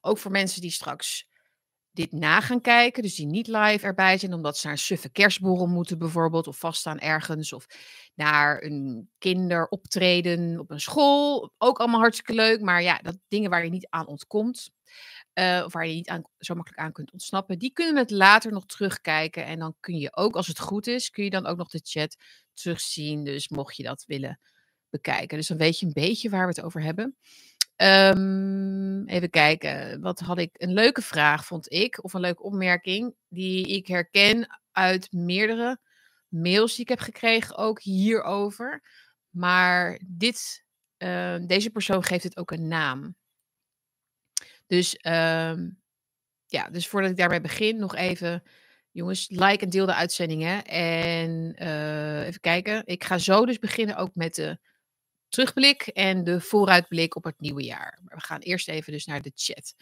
Ook 0.00 0.18
voor 0.18 0.30
mensen 0.30 0.60
die 0.60 0.70
straks 0.70 1.28
dit 1.96 2.12
na 2.12 2.40
gaan 2.40 2.60
kijken, 2.60 3.02
dus 3.02 3.14
die 3.14 3.26
niet 3.26 3.46
live 3.46 3.86
erbij 3.86 4.18
zijn, 4.18 4.34
omdat 4.34 4.56
ze 4.56 4.66
naar 4.66 4.74
een 4.74 4.82
suffe 4.82 5.10
kerstborrel 5.10 5.66
moeten 5.66 5.98
bijvoorbeeld, 5.98 6.46
of 6.46 6.58
vaststaan 6.58 6.98
ergens, 6.98 7.52
of 7.52 7.66
naar 8.14 8.62
een 8.62 9.10
kinderoptreden 9.18 10.58
op 10.58 10.70
een 10.70 10.80
school. 10.80 11.52
Ook 11.58 11.78
allemaal 11.78 12.00
hartstikke 12.00 12.34
leuk, 12.34 12.60
maar 12.60 12.82
ja, 12.82 12.98
dat 12.98 13.18
dingen 13.28 13.50
waar 13.50 13.64
je 13.64 13.70
niet 13.70 13.86
aan 13.90 14.06
ontkomt, 14.06 14.70
uh, 15.34 15.62
of 15.64 15.72
waar 15.72 15.86
je 15.86 15.94
niet 15.94 16.20
zo 16.38 16.54
makkelijk 16.54 16.82
aan 16.82 16.92
kunt 16.92 17.12
ontsnappen, 17.12 17.58
die 17.58 17.72
kunnen 17.72 17.96
het 17.96 18.10
later 18.10 18.52
nog 18.52 18.66
terugkijken. 18.66 19.44
En 19.44 19.58
dan 19.58 19.74
kun 19.80 19.96
je 19.96 20.16
ook, 20.16 20.36
als 20.36 20.46
het 20.46 20.58
goed 20.58 20.86
is, 20.86 21.10
kun 21.10 21.24
je 21.24 21.30
dan 21.30 21.46
ook 21.46 21.56
nog 21.56 21.68
de 21.68 21.80
chat 21.82 22.16
terugzien. 22.54 23.24
Dus 23.24 23.48
mocht 23.48 23.76
je 23.76 23.82
dat 23.82 24.04
willen 24.06 24.40
bekijken. 24.90 25.36
Dus 25.36 25.46
dan 25.46 25.56
weet 25.56 25.78
je 25.78 25.86
een 25.86 25.92
beetje 25.92 26.30
waar 26.30 26.46
we 26.46 26.54
het 26.54 26.62
over 26.62 26.82
hebben. 26.82 27.16
Um, 27.76 29.08
even 29.08 29.30
kijken, 29.30 30.00
wat 30.00 30.20
had 30.20 30.38
ik? 30.38 30.50
Een 30.52 30.72
leuke 30.72 31.02
vraag 31.02 31.46
vond 31.46 31.72
ik, 31.72 32.04
of 32.04 32.12
een 32.12 32.20
leuke 32.20 32.42
opmerking, 32.42 33.14
die 33.28 33.66
ik 33.66 33.86
herken 33.86 34.60
uit 34.72 35.12
meerdere 35.12 35.78
mails 36.28 36.72
die 36.72 36.80
ik 36.80 36.88
heb 36.88 36.98
gekregen, 36.98 37.56
ook 37.56 37.80
hierover. 37.80 38.82
Maar 39.30 40.00
dit, 40.06 40.64
uh, 40.98 41.36
deze 41.46 41.70
persoon 41.70 42.04
geeft 42.04 42.24
het 42.24 42.36
ook 42.36 42.50
een 42.50 42.68
naam. 42.68 43.16
Dus, 44.66 44.98
um, 45.02 45.80
ja, 46.46 46.70
dus 46.70 46.88
voordat 46.88 47.10
ik 47.10 47.16
daarmee 47.16 47.40
begin, 47.40 47.76
nog 47.76 47.94
even, 47.94 48.42
jongens, 48.90 49.28
like 49.28 49.64
en 49.64 49.70
deel 49.70 49.86
de 49.86 49.94
uitzendingen. 49.94 50.64
En 50.64 51.56
uh, 51.62 52.26
even 52.26 52.40
kijken, 52.40 52.82
ik 52.86 53.04
ga 53.04 53.18
zo 53.18 53.46
dus 53.46 53.58
beginnen 53.58 53.96
ook 53.96 54.14
met 54.14 54.34
de 54.34 54.58
terugblik 55.28 55.82
en 55.86 56.24
de 56.24 56.40
vooruitblik 56.40 57.16
op 57.16 57.24
het 57.24 57.40
nieuwe 57.40 57.62
jaar. 57.62 57.98
Maar 58.04 58.16
we 58.16 58.24
gaan 58.24 58.40
eerst 58.40 58.68
even 58.68 58.92
dus 58.92 59.06
naar 59.06 59.22
de 59.22 59.32
chat. 59.34 59.74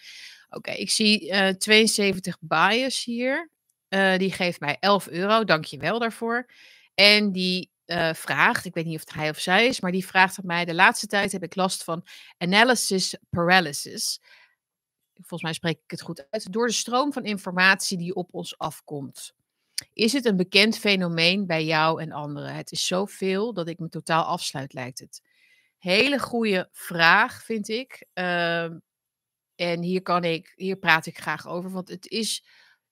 Oké, 0.50 0.70
ik 0.70 0.90
zie 0.90 1.30
uh, 1.30 1.48
72 1.48 2.36
bias 2.40 3.04
hier. 3.04 3.50
Uh, 3.88 4.16
die 4.16 4.32
geeft 4.32 4.60
mij 4.60 4.76
11 4.80 5.08
euro. 5.08 5.44
Dank 5.44 5.64
je 5.64 5.78
wel 5.78 5.98
daarvoor. 5.98 6.50
En 6.94 7.32
die 7.32 7.70
uh, 7.86 8.12
vraagt, 8.14 8.64
ik 8.64 8.74
weet 8.74 8.84
niet 8.84 8.94
of 8.94 9.00
het 9.00 9.14
hij 9.14 9.30
of 9.30 9.38
zij 9.38 9.66
is, 9.66 9.80
maar 9.80 9.92
die 9.92 10.06
vraagt 10.06 10.38
aan 10.38 10.46
mij: 10.46 10.64
De 10.64 10.74
laatste 10.74 11.06
tijd 11.06 11.32
heb 11.32 11.42
ik 11.42 11.54
last 11.54 11.84
van 11.84 12.06
analysis 12.38 13.16
paralysis. 13.30 14.20
Volgens 15.14 15.42
mij 15.42 15.52
spreek 15.52 15.78
ik 15.84 15.90
het 15.90 16.02
goed 16.02 16.26
uit. 16.30 16.52
Door 16.52 16.66
de 16.66 16.72
stroom 16.72 17.12
van 17.12 17.24
informatie 17.24 17.98
die 17.98 18.14
op 18.14 18.34
ons 18.34 18.58
afkomt. 18.58 19.34
Is 19.92 20.12
het 20.12 20.24
een 20.24 20.36
bekend 20.36 20.78
fenomeen 20.78 21.46
bij 21.46 21.64
jou 21.64 22.02
en 22.02 22.12
anderen? 22.12 22.54
Het 22.54 22.72
is 22.72 22.86
zoveel 22.86 23.52
dat 23.52 23.68
ik 23.68 23.78
me 23.78 23.88
totaal 23.88 24.24
afsluit, 24.24 24.72
lijkt 24.72 24.98
het. 24.98 25.22
Hele 25.84 26.18
goede 26.18 26.68
vraag, 26.72 27.44
vind 27.44 27.68
ik. 27.68 28.06
Uh, 28.14 28.64
en 29.54 29.82
hier, 29.82 30.02
kan 30.02 30.24
ik, 30.24 30.52
hier 30.56 30.76
praat 30.76 31.06
ik 31.06 31.18
graag 31.18 31.48
over, 31.48 31.70
want 31.70 31.88
het 31.88 32.08
is 32.08 32.44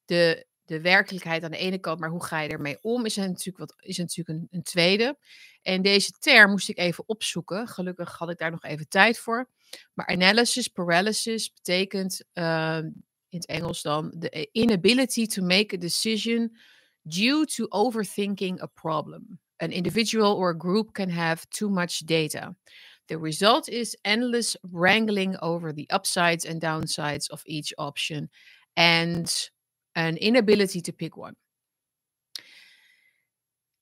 de, 0.04 0.46
de 0.64 0.80
werkelijkheid 0.80 1.44
aan 1.44 1.50
de 1.50 1.56
ene 1.56 1.78
kant, 1.78 2.00
maar 2.00 2.10
hoe 2.10 2.24
ga 2.24 2.40
je 2.40 2.48
ermee 2.48 2.78
om, 2.80 3.04
is, 3.04 3.16
er 3.16 3.28
natuurlijk, 3.28 3.58
wat, 3.58 3.74
is 3.78 3.98
er 3.98 4.04
natuurlijk 4.04 4.38
een, 4.38 4.46
een 4.50 4.62
tweede. 4.62 5.18
En 5.62 5.82
deze 5.82 6.12
term 6.12 6.50
moest 6.50 6.68
ik 6.68 6.78
even 6.78 7.08
opzoeken. 7.08 7.68
Gelukkig 7.68 8.18
had 8.18 8.30
ik 8.30 8.38
daar 8.38 8.50
nog 8.50 8.64
even 8.64 8.88
tijd 8.88 9.18
voor. 9.18 9.48
Maar 9.92 10.06
analysis 10.06 10.68
paralysis 10.68 11.52
betekent 11.52 12.24
uh, 12.34 12.78
in 13.28 13.38
het 13.38 13.46
Engels 13.46 13.82
dan 13.82 14.14
the 14.18 14.48
inability 14.52 15.26
to 15.26 15.42
make 15.42 15.74
a 15.74 15.78
decision 15.78 16.56
due 17.02 17.46
to 17.46 17.66
overthinking 17.68 18.62
a 18.62 18.66
problem. 18.66 19.40
An 19.62 19.72
individual 19.72 20.32
or 20.32 20.50
a 20.50 20.58
group 20.58 20.92
can 20.92 21.08
have 21.08 21.48
too 21.50 21.70
much 21.70 22.00
data. 22.00 22.54
The 23.08 23.16
result 23.16 23.68
is 23.68 23.96
endless 24.04 24.56
wrangling 24.72 25.36
over 25.40 25.72
the 25.72 25.88
upsides 25.88 26.44
and 26.44 26.60
downsides 26.60 27.30
of 27.30 27.42
each 27.46 27.72
option 27.78 28.28
and 28.76 29.32
an 29.94 30.16
inability 30.16 30.80
to 30.80 30.92
pick 30.92 31.16
one. 31.16 31.36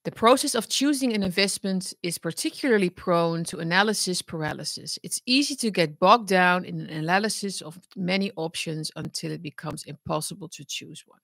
The 0.05 0.13
process 0.13 0.55
of 0.55 0.69
choosing 0.69 1.15
an 1.15 1.23
investment 1.23 1.95
is 2.03 2.19
particularly 2.19 2.91
prone 2.91 3.45
to 3.45 3.59
analysis 3.59 4.23
paralysis. 4.23 4.99
It's 5.03 5.23
easy 5.25 5.55
to 5.57 5.71
get 5.71 5.99
bogged 5.99 6.29
down 6.29 6.65
in 6.67 6.81
an 6.81 6.91
analysis 6.91 7.63
of 7.63 7.79
many 7.97 8.33
options 8.37 8.91
until 8.97 9.31
it 9.33 9.43
becomes 9.43 9.85
impossible 9.85 10.49
to 10.49 10.65
choose 10.65 11.05
one. 11.07 11.21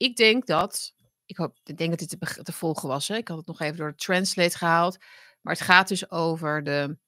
Ik 0.00 0.16
denk 0.16 0.46
dat, 0.46 0.92
ik, 1.28 1.36
hoop, 1.36 1.58
ik 1.64 1.78
denk 1.78 1.90
dat 1.90 1.98
dit 1.98 2.20
te, 2.20 2.42
te 2.42 2.52
volgen 2.52 2.88
was. 2.88 3.08
Hè? 3.08 3.16
Ik 3.16 3.28
had 3.28 3.36
het 3.36 3.46
nog 3.46 3.60
even 3.60 3.76
door 3.76 3.90
de 3.90 3.96
translate 3.96 4.58
gehaald. 4.58 4.98
Maar 5.40 5.52
het 5.54 5.62
gaat 5.62 5.88
dus 5.88 6.10
over 6.10 6.64
de, 6.64 6.98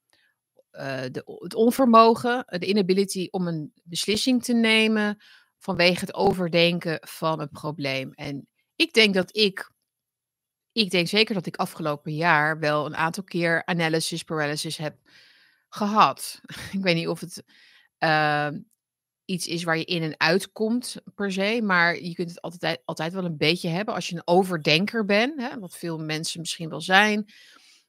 eh, 0.70 1.02
de, 1.10 1.38
het 1.38 1.54
onvermogen, 1.54 2.44
de 2.46 2.66
inability 2.66 3.28
om 3.30 3.46
een 3.46 3.72
beslissing 3.82 4.44
te 4.44 4.52
nemen 4.52 5.22
vanwege 5.58 6.00
het 6.00 6.14
overdenken 6.14 6.98
van 7.00 7.40
een 7.40 7.50
probleem. 7.50 8.12
En 8.12 8.48
ik 8.76 8.92
denk 8.92 9.14
dat 9.14 9.36
ik 9.36 9.70
ik 10.72 10.90
denk 10.90 11.08
zeker 11.08 11.34
dat 11.34 11.46
ik 11.46 11.56
afgelopen 11.56 12.14
jaar 12.14 12.58
wel 12.58 12.86
een 12.86 12.96
aantal 12.96 13.24
keer 13.24 13.64
analysis 13.64 14.22
paralysis 14.22 14.76
heb 14.76 14.96
gehad. 15.68 16.40
ik 16.72 16.82
weet 16.82 16.94
niet 16.94 17.08
of 17.08 17.20
het 17.20 17.44
ehm, 17.98 18.58
iets 19.30 19.46
is 19.46 19.62
waar 19.62 19.78
je 19.78 19.84
in 19.84 20.02
en 20.02 20.14
uit 20.16 20.52
komt 20.52 20.96
per 21.14 21.32
se, 21.32 21.60
maar 21.62 22.00
je 22.00 22.14
kunt 22.14 22.28
het 22.28 22.40
altijd, 22.40 22.82
altijd 22.84 23.12
wel 23.12 23.24
een 23.24 23.36
beetje 23.36 23.68
hebben 23.68 23.94
als 23.94 24.08
je 24.08 24.14
een 24.14 24.22
overdenker 24.24 25.04
bent, 25.04 25.40
hè, 25.40 25.58
wat 25.58 25.76
veel 25.76 25.98
mensen 25.98 26.40
misschien 26.40 26.68
wel 26.68 26.80
zijn, 26.80 27.32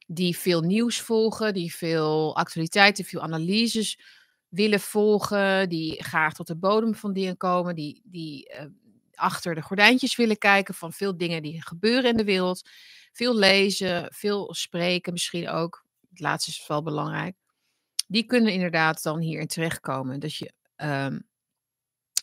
die 0.06 0.36
veel 0.36 0.60
nieuws 0.60 1.00
volgen, 1.00 1.54
die 1.54 1.74
veel 1.74 2.36
actualiteiten, 2.36 3.04
veel 3.04 3.20
analyses 3.20 4.00
willen 4.48 4.80
volgen, 4.80 5.68
die 5.68 6.04
graag 6.04 6.34
tot 6.34 6.46
de 6.46 6.56
bodem 6.56 6.94
van 6.94 7.12
dingen 7.12 7.36
komen, 7.36 7.74
die, 7.74 8.02
die 8.04 8.48
eh, 8.48 8.66
achter 9.14 9.54
de 9.54 9.62
gordijntjes 9.62 10.16
willen 10.16 10.38
kijken 10.38 10.74
van 10.74 10.92
veel 10.92 11.16
dingen 11.16 11.42
die 11.42 11.62
gebeuren 11.62 12.10
in 12.10 12.16
de 12.16 12.24
wereld. 12.24 12.68
Veel 13.12 13.36
lezen, 13.36 14.12
veel 14.14 14.54
spreken 14.54 15.12
misschien 15.12 15.48
ook. 15.48 15.84
Het 16.10 16.20
laatste 16.20 16.50
is 16.50 16.66
wel 16.66 16.82
belangrijk. 16.82 17.36
Die 18.06 18.24
kunnen 18.24 18.52
inderdaad 18.52 19.02
dan 19.02 19.20
hierin 19.20 19.46
terechtkomen. 19.46 20.20
Dat 20.20 20.34
je, 20.34 20.52
ehm, 20.76 21.18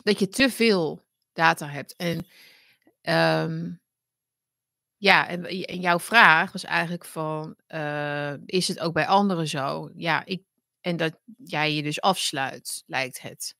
dat 0.03 0.19
je 0.19 0.27
te 0.27 0.49
veel 0.49 1.05
data 1.33 1.67
hebt. 1.67 1.95
En 1.95 2.25
ehm, 3.01 3.71
ja, 4.97 5.27
en, 5.27 5.79
jouw 5.79 5.99
vraag 5.99 6.51
was 6.51 6.63
eigenlijk 6.63 7.05
van, 7.05 7.55
eh, 7.67 8.33
is 8.45 8.67
het 8.67 8.79
ook 8.79 8.93
bij 8.93 9.07
anderen 9.07 9.47
zo? 9.47 9.89
Ja, 9.95 10.25
ik, 10.25 10.43
en 10.81 10.97
dat 10.97 11.19
jij 11.37 11.73
je 11.73 11.83
dus 11.83 12.01
afsluit, 12.01 12.83
lijkt 12.85 13.21
het. 13.21 13.55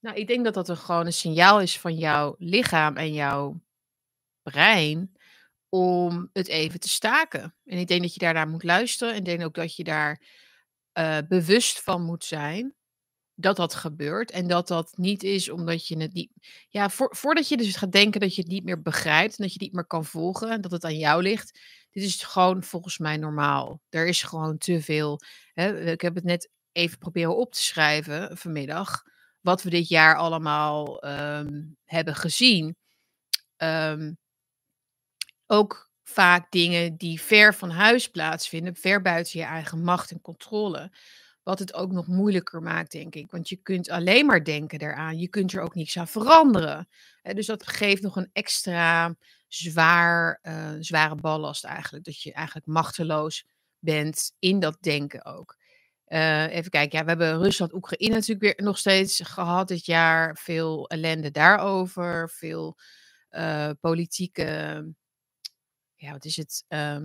Nou, 0.00 0.16
ik 0.16 0.26
denk 0.26 0.44
dat 0.44 0.54
dat 0.54 0.68
een 0.68 0.76
gewoon 0.76 1.06
een 1.06 1.12
signaal 1.12 1.60
is 1.60 1.78
van 1.78 1.94
jouw 1.94 2.34
lichaam 2.38 2.96
en 2.96 3.12
jouw 3.12 3.60
brein 4.42 5.12
om 5.68 6.30
het 6.32 6.48
even 6.48 6.80
te 6.80 6.88
staken. 6.88 7.54
En 7.64 7.78
ik 7.78 7.86
denk 7.86 8.02
dat 8.02 8.14
je 8.14 8.20
daarnaar 8.20 8.48
moet 8.48 8.62
luisteren. 8.62 9.12
En 9.12 9.18
ik 9.18 9.24
denk 9.24 9.44
ook 9.44 9.54
dat 9.54 9.76
je 9.76 9.84
daar 9.84 10.22
uh, 10.98 11.18
bewust 11.28 11.82
van 11.82 12.02
moet 12.02 12.24
zijn 12.24 12.74
dat 13.42 13.56
dat 13.56 13.74
gebeurt. 13.74 14.30
En 14.30 14.46
dat 14.46 14.68
dat 14.68 14.92
niet 14.96 15.22
is 15.22 15.50
omdat 15.50 15.86
je 15.86 15.96
het 15.98 16.12
niet. 16.12 16.32
Ja, 16.68 16.90
voor, 16.90 17.16
voordat 17.16 17.48
je 17.48 17.56
dus 17.56 17.76
gaat 17.76 17.92
denken 17.92 18.20
dat 18.20 18.34
je 18.34 18.42
het 18.42 18.50
niet 18.50 18.64
meer 18.64 18.82
begrijpt. 18.82 19.38
En 19.38 19.42
dat 19.42 19.46
je 19.46 19.52
het 19.52 19.62
niet 19.62 19.72
meer 19.72 19.86
kan 19.86 20.04
volgen. 20.04 20.50
En 20.50 20.60
dat 20.60 20.70
het 20.70 20.84
aan 20.84 20.98
jou 20.98 21.22
ligt. 21.22 21.60
Dit 21.90 22.04
is 22.04 22.22
gewoon 22.22 22.62
volgens 22.62 22.98
mij 22.98 23.16
normaal. 23.16 23.80
Er 23.88 24.06
is 24.06 24.22
gewoon 24.22 24.58
te 24.58 24.82
veel. 24.82 25.20
Hè? 25.52 25.90
Ik 25.90 26.00
heb 26.00 26.14
het 26.14 26.24
net 26.24 26.50
even 26.72 26.98
proberen 26.98 27.36
op 27.36 27.52
te 27.52 27.62
schrijven 27.62 28.36
vanmiddag 28.36 29.02
wat 29.40 29.62
we 29.62 29.70
dit 29.70 29.88
jaar 29.88 30.16
allemaal 30.16 31.04
um, 31.04 31.76
hebben 31.84 32.14
gezien. 32.14 32.76
Um, 33.56 34.18
ook 35.46 35.90
vaak 36.02 36.50
dingen 36.50 36.96
die 36.96 37.20
ver 37.20 37.54
van 37.54 37.70
huis 37.70 38.08
plaatsvinden, 38.10 38.76
ver 38.76 39.02
buiten 39.02 39.40
je 39.40 39.46
eigen 39.46 39.82
macht 39.82 40.10
en 40.10 40.20
controle. 40.20 40.92
Wat 41.42 41.58
het 41.58 41.74
ook 41.74 41.92
nog 41.92 42.06
moeilijker 42.06 42.62
maakt, 42.62 42.92
denk 42.92 43.14
ik. 43.14 43.30
Want 43.30 43.48
je 43.48 43.56
kunt 43.56 43.90
alleen 43.90 44.26
maar 44.26 44.44
denken 44.44 44.78
eraan. 44.80 45.18
Je 45.18 45.28
kunt 45.28 45.52
er 45.52 45.62
ook 45.62 45.74
niets 45.74 45.98
aan 45.98 46.08
veranderen. 46.08 46.88
dus 47.22 47.46
dat 47.46 47.66
geeft 47.66 48.02
nog 48.02 48.16
een 48.16 48.30
extra 48.32 49.14
zwaar, 49.48 50.38
uh, 50.42 50.70
zware 50.80 51.14
ballast 51.14 51.64
eigenlijk. 51.64 52.04
Dat 52.04 52.22
je 52.22 52.32
eigenlijk 52.32 52.66
machteloos 52.66 53.46
bent 53.78 54.32
in 54.38 54.60
dat 54.60 54.76
denken 54.80 55.24
ook. 55.24 55.58
Uh, 56.06 56.54
even 56.54 56.70
kijken, 56.70 56.98
ja, 56.98 57.04
we 57.04 57.10
hebben 57.10 57.42
Rusland, 57.42 57.72
Oekraïne 57.72 58.14
natuurlijk 58.14 58.40
weer 58.40 58.66
nog 58.66 58.78
steeds 58.78 59.20
gehad 59.20 59.68
dit 59.68 59.86
jaar. 59.86 60.36
Veel 60.36 60.88
ellende 60.88 61.30
daarover, 61.30 62.30
veel 62.30 62.78
uh, 63.30 63.70
politieke, 63.80 64.44
ja, 65.94 66.12
wat 66.12 66.24
is 66.24 66.36
het, 66.36 66.64
uh, 66.68 67.04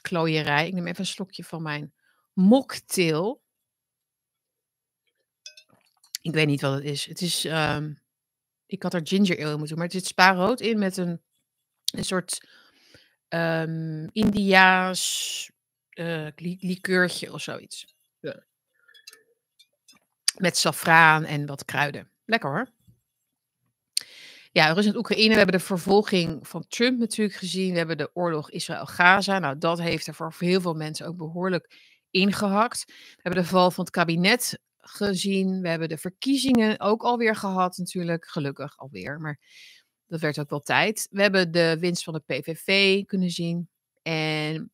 klooierij. 0.00 0.66
Ik 0.66 0.72
neem 0.72 0.86
even 0.86 1.00
een 1.00 1.06
slokje 1.06 1.44
van 1.44 1.62
mijn 1.62 1.94
mocktail. 2.32 3.42
Ik 6.22 6.32
weet 6.32 6.46
niet 6.46 6.60
wat 6.60 6.74
het 6.74 6.84
is. 6.84 7.06
Het 7.06 7.20
is, 7.20 7.44
um, 7.44 8.00
ik 8.66 8.82
had 8.82 8.94
er 8.94 9.00
ginger 9.04 9.36
ale 9.36 9.50
in 9.52 9.58
moeten 9.58 9.68
doen, 9.68 9.78
maar 9.78 9.86
er 9.86 9.92
zit 9.92 10.06
spaarrood 10.06 10.60
in 10.60 10.78
met 10.78 10.96
een, 10.96 11.20
een 11.84 12.04
soort 12.04 12.46
um, 13.28 14.08
Indiaas 14.12 15.50
uh, 15.90 16.28
likeurtje 16.36 17.32
of 17.32 17.42
zoiets. 17.42 17.94
Ja. 18.20 18.42
Met 20.36 20.56
safraan 20.56 21.24
en 21.24 21.46
wat 21.46 21.64
kruiden. 21.64 22.10
Lekker 22.24 22.50
hoor. 22.50 22.68
Ja, 24.52 24.72
Rusland 24.72 24.96
Oekraïne. 24.96 25.28
We 25.28 25.36
hebben 25.36 25.58
de 25.58 25.64
vervolging 25.64 26.48
van 26.48 26.66
Trump 26.68 26.98
natuurlijk 26.98 27.38
gezien. 27.38 27.72
We 27.72 27.78
hebben 27.78 27.96
de 27.96 28.10
oorlog 28.14 28.50
Israël-Gaza. 28.50 29.38
Nou, 29.38 29.58
dat 29.58 29.80
heeft 29.80 30.06
er 30.06 30.14
voor 30.14 30.34
heel 30.38 30.60
veel 30.60 30.74
mensen 30.74 31.06
ook 31.06 31.16
behoorlijk 31.16 31.80
ingehakt. 32.10 32.84
We 32.86 33.20
hebben 33.22 33.42
de 33.42 33.48
val 33.48 33.70
van 33.70 33.84
het 33.84 33.92
kabinet 33.92 34.58
gezien. 34.84 35.60
We 35.60 35.68
hebben 35.68 35.88
de 35.88 35.98
verkiezingen 35.98 36.80
ook 36.80 37.02
alweer 37.02 37.36
gehad 37.36 37.76
natuurlijk. 37.76 38.26
Gelukkig 38.26 38.78
alweer, 38.78 39.20
maar 39.20 39.40
dat 40.06 40.20
werd 40.20 40.38
ook 40.40 40.50
wel 40.50 40.60
tijd. 40.60 41.08
We 41.10 41.22
hebben 41.22 41.50
de 41.50 41.76
winst 41.80 42.04
van 42.04 42.12
de 42.12 42.22
PVV 42.26 43.04
kunnen 43.04 43.30
zien. 43.30 43.68
En 44.02 44.70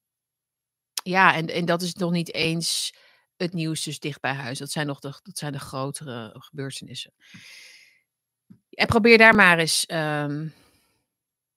ja, 1.02 1.34
en, 1.34 1.46
en 1.46 1.64
dat 1.64 1.82
is 1.82 1.94
nog 1.94 2.10
niet 2.10 2.34
eens 2.34 2.94
het 3.36 3.52
nieuws 3.52 3.82
dus 3.82 3.98
dicht 3.98 4.20
bij 4.20 4.32
huis. 4.32 4.58
Dat 4.58 4.70
zijn 4.70 4.86
nog 4.86 5.00
de, 5.00 5.20
dat 5.22 5.38
zijn 5.38 5.52
de 5.52 5.58
grotere 5.58 6.34
gebeurtenissen. 6.38 7.12
En 8.70 8.86
probeer 8.86 9.18
daar 9.18 9.34
maar 9.34 9.58
eens, 9.58 9.84
um, 9.90 10.54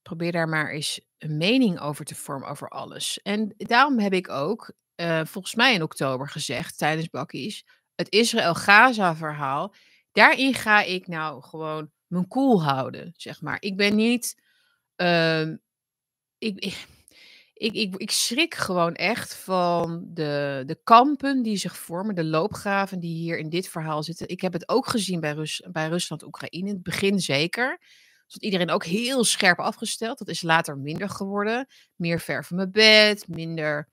probeer 0.02 0.32
daar 0.32 0.50
maar 0.50 0.70
eens 0.70 1.02
een 1.18 1.38
mening 1.38 1.80
over 1.80 2.06
te 2.06 2.16
vormen 2.16 2.50
over 2.50 2.70
alles. 2.70 3.22
En 3.22 3.54
daarom 3.58 4.00
heb 4.00 4.14
ik 4.14 4.30
ook, 4.30 4.74
uh, 4.96 5.26
volgens 5.26 5.56
mij 5.56 5.74
in 5.74 5.84
oktober 5.84 6.30
gezegd 6.30 6.78
tijdens 6.78 7.10
Bakkies, 7.10 7.66
het 8.02 8.14
Israël-Gaza-verhaal. 8.14 9.74
Daarin 10.12 10.54
ga 10.54 10.84
ik 10.84 11.08
nou 11.08 11.42
gewoon 11.42 11.92
mijn 12.08 12.28
koel 12.28 12.64
houden, 12.64 13.14
zeg 13.16 13.42
maar. 13.42 13.58
Ik 13.60 13.78
ben 13.78 13.96
niet. 13.96 14.42
Uh, 14.98 15.48
ik, 16.38 16.76
ik, 17.54 17.74
ik, 17.74 17.96
ik 17.96 18.12
schrik 18.12 18.56
gewoon 18.56 18.96
echt 18.96 19.36
van 19.36 20.06
de, 20.08 20.64
de 20.66 20.80
kampen 20.84 21.42
die 21.42 21.58
zich 21.58 21.78
vormen, 21.78 22.16
de 22.16 22.24
loopgraven 22.24 23.00
die 23.00 23.16
hier 23.16 23.38
in 23.38 23.50
dit 23.50 23.68
verhaal 23.68 24.04
zitten. 24.04 24.30
Ik 24.30 24.42
heb 24.42 24.54
het 24.54 24.70
ook 24.70 24.88
gezien 24.88 25.20
bij, 25.20 25.34
Rus, 25.34 25.64
bij 25.72 25.88
Rusland-Oekraïne, 25.88 26.68
in 26.68 26.74
het 26.74 26.84
begin 26.84 27.20
zeker. 27.20 27.80
Dus 28.28 28.38
iedereen 28.38 28.70
ook 28.70 28.86
heel 28.86 29.24
scherp 29.24 29.60
afgesteld. 29.60 30.18
Dat 30.18 30.28
is 30.28 30.42
later 30.42 30.78
minder 30.78 31.10
geworden. 31.10 31.68
Meer 31.96 32.20
ver 32.20 32.46
van 32.46 32.58
mijn 32.58 32.72
bed, 32.72 33.28
minder. 33.28 33.90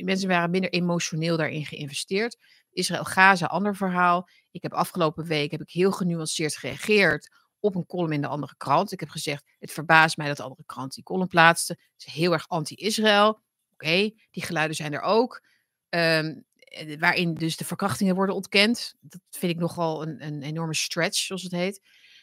Mensen 0.00 0.28
waren 0.28 0.50
minder 0.50 0.70
emotioneel 0.70 1.36
daarin 1.36 1.64
geïnvesteerd. 1.64 2.36
Israël-Gaza, 2.76 3.46
ander 3.46 3.76
verhaal. 3.76 4.28
Ik 4.50 4.62
heb 4.62 4.74
afgelopen 4.74 5.24
week 5.24 5.50
heb 5.50 5.60
ik 5.60 5.70
heel 5.70 5.92
genuanceerd 5.92 6.56
gereageerd 6.56 7.28
op 7.60 7.74
een 7.74 7.86
column 7.86 8.12
in 8.12 8.20
de 8.20 8.26
andere 8.26 8.54
krant. 8.56 8.92
Ik 8.92 9.00
heb 9.00 9.08
gezegd, 9.08 9.44
het 9.58 9.72
verbaast 9.72 10.16
mij 10.16 10.26
dat 10.26 10.36
de 10.36 10.42
andere 10.42 10.64
krant 10.66 10.94
die 10.94 11.04
column 11.04 11.28
plaatste. 11.28 11.72
Het 11.72 12.06
is 12.06 12.12
heel 12.12 12.32
erg 12.32 12.48
anti-Israël. 12.48 13.40
Oké, 13.72 14.10
die 14.30 14.42
geluiden 14.42 14.76
zijn 14.76 14.92
er 14.92 15.00
ook. 15.00 15.44
Um, 15.88 16.44
waarin 16.98 17.34
dus 17.34 17.56
de 17.56 17.64
verkrachtingen 17.64 18.14
worden 18.14 18.34
ontkend. 18.34 18.94
Dat 19.00 19.20
vind 19.30 19.52
ik 19.52 19.58
nogal 19.58 20.02
een, 20.02 20.26
een 20.26 20.42
enorme 20.42 20.74
stretch, 20.74 21.18
zoals 21.18 21.42
het 21.42 21.52
heet. 21.52 21.80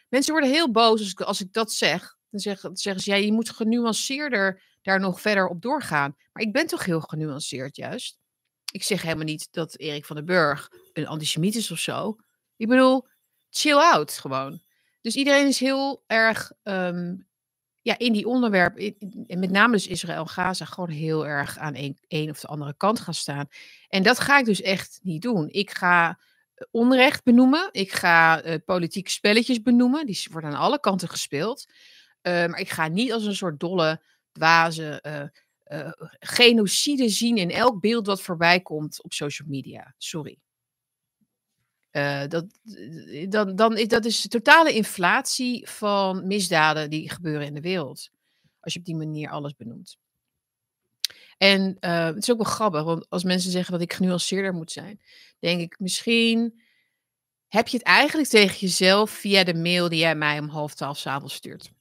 Mensen 0.09 0.31
worden 0.31 0.51
heel 0.51 0.71
boos 0.71 0.99
als 0.99 1.11
ik, 1.11 1.21
als 1.21 1.41
ik 1.41 1.53
dat 1.53 1.71
zeg. 1.71 2.17
Dan 2.29 2.39
zeggen, 2.39 2.77
zeggen 2.77 3.03
ze, 3.03 3.11
ja, 3.11 3.15
je 3.15 3.31
moet 3.31 3.49
genuanceerder 3.49 4.61
daar 4.81 4.99
nog 4.99 5.21
verder 5.21 5.47
op 5.47 5.61
doorgaan. 5.61 6.15
Maar 6.31 6.43
ik 6.43 6.53
ben 6.53 6.67
toch 6.67 6.85
heel 6.85 7.01
genuanceerd 7.01 7.75
juist. 7.75 8.19
Ik 8.73 8.83
zeg 8.83 9.01
helemaal 9.01 9.25
niet 9.25 9.47
dat 9.51 9.77
Erik 9.77 10.05
van 10.05 10.15
den 10.15 10.25
Burg 10.25 10.71
een 10.93 11.07
antisemiet 11.07 11.55
is 11.55 11.71
of 11.71 11.79
zo. 11.79 12.17
Ik 12.55 12.67
bedoel, 12.67 13.07
chill 13.49 13.77
out 13.77 14.11
gewoon. 14.11 14.61
Dus 15.01 15.15
iedereen 15.15 15.47
is 15.47 15.59
heel 15.59 16.03
erg 16.07 16.51
um, 16.63 17.27
ja, 17.81 17.97
in 17.97 18.13
die 18.13 18.27
onderwerp, 18.27 18.77
en 19.27 19.39
met 19.39 19.51
name 19.51 19.71
dus 19.71 19.87
Israël 19.87 20.25
Gaza, 20.25 20.65
gewoon 20.65 20.89
heel 20.89 21.27
erg 21.27 21.57
aan 21.57 21.73
een, 22.07 22.29
of 22.29 22.39
de 22.39 22.47
andere 22.47 22.73
kant 22.77 22.99
gaan 22.99 23.13
staan. 23.13 23.47
En 23.87 24.03
dat 24.03 24.19
ga 24.19 24.39
ik 24.39 24.45
dus 24.45 24.61
echt 24.61 24.99
niet 25.01 25.21
doen. 25.21 25.49
Ik 25.49 25.71
ga 25.71 26.19
eh, 26.53 26.67
onrecht 26.71 27.23
benoemen. 27.23 27.69
Ik 27.71 27.91
ga 27.91 28.45
uh, 28.45 28.55
politieke 28.65 29.09
spelletjes 29.09 29.61
benoemen. 29.61 30.05
Die 30.05 30.27
worden 30.31 30.49
aan 30.49 30.59
alle 30.59 30.79
kanten 30.79 31.09
gespeeld. 31.09 31.65
Uh, 32.21 32.33
maar 32.33 32.59
ik 32.59 32.69
ga 32.69 32.87
niet 32.87 33.13
als 33.13 33.25
een 33.25 33.35
soort 33.35 33.59
dolle, 33.59 34.01
dwaze 34.31 35.03
uh, 35.07 35.41
genocide 36.19 37.09
zien 37.09 37.37
in 37.37 37.51
elk 37.51 37.81
beeld 37.81 38.05
wat 38.05 38.21
voorbij 38.21 38.61
komt 38.61 39.03
op 39.03 39.13
social 39.13 39.47
media. 39.47 39.93
Sorry. 39.97 40.37
Uh, 41.91 42.27
dat, 42.27 42.45
dan, 43.29 43.55
dan, 43.55 43.85
dat 43.87 44.05
is 44.05 44.27
totale 44.27 44.73
inflatie 44.73 45.69
van 45.69 46.27
misdaden 46.27 46.89
die 46.89 47.09
gebeuren 47.09 47.47
in 47.47 47.53
de 47.53 47.61
wereld. 47.61 48.09
Als 48.59 48.73
je 48.73 48.79
op 48.79 48.85
die 48.85 48.95
manier 48.95 49.29
alles 49.29 49.55
benoemt. 49.55 49.97
En 51.37 51.77
het 51.79 52.17
is 52.17 52.31
ook 52.31 52.43
wel 52.43 52.51
grappig, 52.51 52.83
want 52.83 53.09
als 53.09 53.23
mensen 53.23 53.51
zeggen 53.51 53.71
dat 53.71 53.81
ik 53.81 53.93
genuanceerder 53.93 54.53
moet 54.53 54.71
zijn, 54.71 55.01
denk 55.39 55.61
ik 55.61 55.79
misschien 55.79 56.61
heb 57.47 57.67
je 57.67 57.77
het 57.77 57.85
eigenlijk 57.85 58.29
tegen 58.29 58.59
jezelf 58.59 59.11
via 59.11 59.43
de 59.43 59.53
mail 59.53 59.89
die 59.89 59.99
jij 59.99 60.15
mij 60.15 60.39
om 60.39 60.47
half 60.47 60.73
twaalf 60.73 60.97
s'avonds 60.97 61.33
stuurt. 61.33 61.72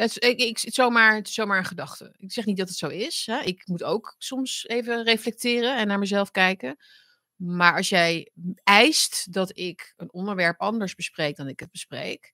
Het, 0.00 0.24
ik, 0.24 0.40
ik, 0.40 0.58
zomaar, 0.58 1.14
het 1.14 1.28
is 1.28 1.34
zomaar 1.34 1.58
een 1.58 1.64
gedachte. 1.64 2.14
Ik 2.18 2.32
zeg 2.32 2.44
niet 2.44 2.56
dat 2.56 2.68
het 2.68 2.76
zo 2.76 2.86
is. 2.86 3.26
Hè. 3.26 3.40
Ik 3.40 3.66
moet 3.66 3.82
ook 3.82 4.14
soms 4.18 4.68
even 4.68 5.04
reflecteren 5.04 5.76
en 5.76 5.86
naar 5.86 5.98
mezelf 5.98 6.30
kijken. 6.30 6.76
Maar 7.36 7.76
als 7.76 7.88
jij 7.88 8.30
eist 8.62 9.32
dat 9.32 9.58
ik 9.58 9.94
een 9.96 10.12
onderwerp 10.12 10.60
anders 10.60 10.94
bespreek 10.94 11.36
dan 11.36 11.48
ik 11.48 11.60
het 11.60 11.70
bespreek, 11.70 12.32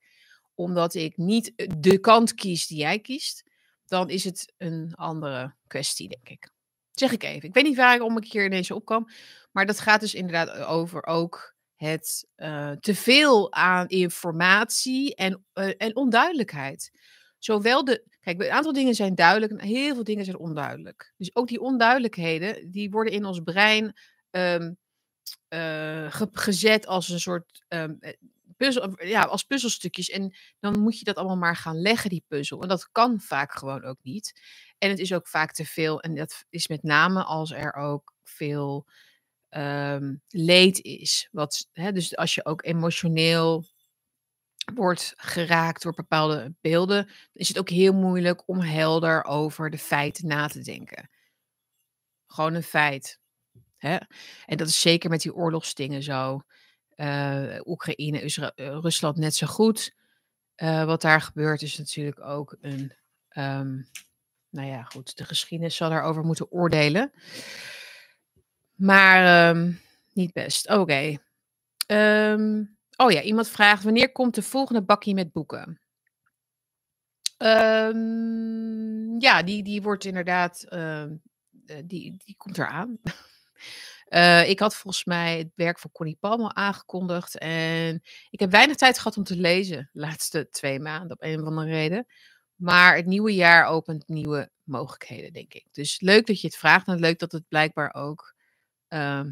omdat 0.54 0.94
ik 0.94 1.16
niet 1.16 1.52
eh, 1.56 1.68
de 1.78 1.98
kant 1.98 2.34
kies 2.34 2.66
die 2.66 2.78
jij 2.78 2.98
kiest, 2.98 3.50
dan 3.86 4.10
is 4.10 4.24
het 4.24 4.52
een 4.56 4.94
andere 4.94 5.54
kwestie, 5.66 6.08
denk 6.08 6.28
ik. 6.28 6.50
zeg 6.92 7.12
ik 7.12 7.22
even. 7.22 7.48
Ik 7.48 7.54
weet 7.54 7.64
niet 7.64 7.76
waarom 7.76 8.16
ik 8.16 8.32
hier 8.32 8.44
ineens 8.44 8.70
op 8.70 8.84
kwam, 8.84 9.08
maar 9.52 9.66
dat 9.66 9.80
gaat 9.80 10.00
dus 10.00 10.14
inderdaad 10.14 10.50
over 10.50 11.06
ook 11.06 11.54
het 11.74 12.26
uh, 12.36 12.70
teveel 12.70 13.52
aan 13.52 13.88
informatie 13.88 15.14
en, 15.14 15.44
uh, 15.54 15.72
en 15.76 15.96
onduidelijkheid. 15.96 16.90
Zowel 17.46 17.84
de. 17.84 18.04
Kijk, 18.20 18.42
een 18.42 18.50
aantal 18.50 18.72
dingen 18.72 18.94
zijn 18.94 19.14
duidelijk 19.14 19.52
en 19.52 19.60
heel 19.60 19.94
veel 19.94 20.04
dingen 20.04 20.24
zijn 20.24 20.38
onduidelijk. 20.38 21.12
Dus 21.16 21.34
ook 21.34 21.48
die 21.48 21.60
onduidelijkheden, 21.60 22.70
die 22.70 22.90
worden 22.90 23.12
in 23.12 23.24
ons 23.24 23.40
brein 23.40 23.98
um, 24.30 24.76
uh, 25.48 26.12
gezet 26.32 26.86
als 26.86 27.08
een 27.08 27.20
soort 27.20 27.64
um, 27.68 27.98
puzzel, 28.56 29.04
ja, 29.04 29.22
als 29.22 29.42
puzzelstukjes. 29.42 30.10
En 30.10 30.36
dan 30.60 30.80
moet 30.80 30.98
je 30.98 31.04
dat 31.04 31.16
allemaal 31.16 31.36
maar 31.36 31.56
gaan 31.56 31.80
leggen, 31.80 32.10
die 32.10 32.24
puzzel. 32.28 32.62
En 32.62 32.68
dat 32.68 32.88
kan 32.92 33.20
vaak 33.20 33.52
gewoon 33.52 33.84
ook 33.84 33.98
niet. 34.02 34.40
En 34.78 34.90
het 34.90 34.98
is 34.98 35.12
ook 35.12 35.28
vaak 35.28 35.52
te 35.52 35.64
veel. 35.64 36.00
En 36.00 36.14
dat 36.14 36.44
is 36.48 36.68
met 36.68 36.82
name 36.82 37.24
als 37.24 37.52
er 37.52 37.74
ook 37.74 38.14
veel 38.22 38.86
um, 39.50 40.22
leed 40.28 40.82
is. 40.82 41.28
Wat, 41.30 41.68
hè, 41.72 41.92
dus 41.92 42.16
als 42.16 42.34
je 42.34 42.44
ook 42.44 42.64
emotioneel 42.64 43.64
wordt 44.74 45.12
geraakt 45.16 45.82
door 45.82 45.94
bepaalde 45.94 46.54
beelden, 46.60 47.08
is 47.32 47.48
het 47.48 47.58
ook 47.58 47.68
heel 47.68 47.92
moeilijk 47.92 48.48
om 48.48 48.60
helder 48.60 49.24
over 49.24 49.70
de 49.70 49.78
feiten 49.78 50.26
na 50.26 50.46
te 50.46 50.60
denken. 50.60 51.10
Gewoon 52.26 52.54
een 52.54 52.62
feit. 52.62 53.20
Hè? 53.76 53.96
En 54.46 54.56
dat 54.56 54.68
is 54.68 54.80
zeker 54.80 55.10
met 55.10 55.20
die 55.20 55.34
oorlogsdingen 55.34 56.02
zo. 56.02 56.42
Uh, 56.96 57.60
Oekraïne, 57.64 58.22
uh, 58.22 58.48
Rusland 58.56 59.16
net 59.16 59.34
zo 59.34 59.46
goed. 59.46 59.94
Uh, 60.56 60.84
wat 60.84 61.00
daar 61.00 61.20
gebeurt 61.20 61.62
is 61.62 61.78
natuurlijk 61.78 62.20
ook 62.20 62.56
een. 62.60 62.94
Um, 63.38 63.88
nou 64.50 64.68
ja, 64.68 64.82
goed, 64.82 65.16
de 65.16 65.24
geschiedenis 65.24 65.76
zal 65.76 65.90
daarover 65.90 66.24
moeten 66.24 66.50
oordelen. 66.50 67.12
Maar 68.74 69.48
um, 69.48 69.80
niet 70.12 70.32
best. 70.32 70.68
Oké. 70.68 70.80
Okay. 70.80 71.18
Um, 72.32 72.75
oh 72.96 73.10
ja, 73.10 73.22
iemand 73.22 73.48
vraagt: 73.48 73.82
wanneer 73.82 74.12
komt 74.12 74.34
de 74.34 74.42
volgende 74.42 74.82
bakkie 74.82 75.14
met 75.14 75.32
boeken? 75.32 75.80
ja, 79.18 79.42
die, 79.42 79.62
die 79.62 79.82
wordt 79.82 80.04
inderdaad. 80.04 80.66
die, 81.84 82.16
die 82.24 82.34
komt 82.36 82.58
eraan. 82.58 82.98
Uh, 84.08 84.48
ik 84.52 84.58
had 84.58 84.76
volgens 84.76 85.04
mij 85.04 85.38
het 85.38 85.52
werk 85.54 85.78
van 85.78 85.92
Connie 85.92 86.16
Palmer 86.20 86.54
aangekondigd. 86.54 87.38
En 87.38 88.02
ik 88.30 88.40
heb 88.40 88.50
weinig 88.50 88.76
tijd 88.76 88.98
gehad 88.98 89.16
om 89.16 89.24
te 89.24 89.36
lezen 89.36 89.90
de 89.92 90.00
laatste 90.00 90.48
twee 90.50 90.80
maanden, 90.80 91.10
op 91.10 91.22
een 91.22 91.40
of 91.40 91.46
andere 91.46 91.68
reden. 91.68 92.06
Maar 92.54 92.96
het 92.96 93.06
nieuwe 93.06 93.34
jaar 93.34 93.66
opent 93.66 94.08
nieuwe 94.08 94.50
mogelijkheden, 94.62 95.32
denk 95.32 95.54
ik. 95.54 95.66
Dus 95.72 96.00
leuk 96.00 96.26
dat 96.26 96.40
je 96.40 96.46
het 96.46 96.56
vraagt. 96.56 96.86
En 96.86 97.00
leuk 97.00 97.18
dat 97.18 97.32
het 97.32 97.48
blijkbaar 97.48 97.94
ook 97.94 98.34
uh, 98.88 99.24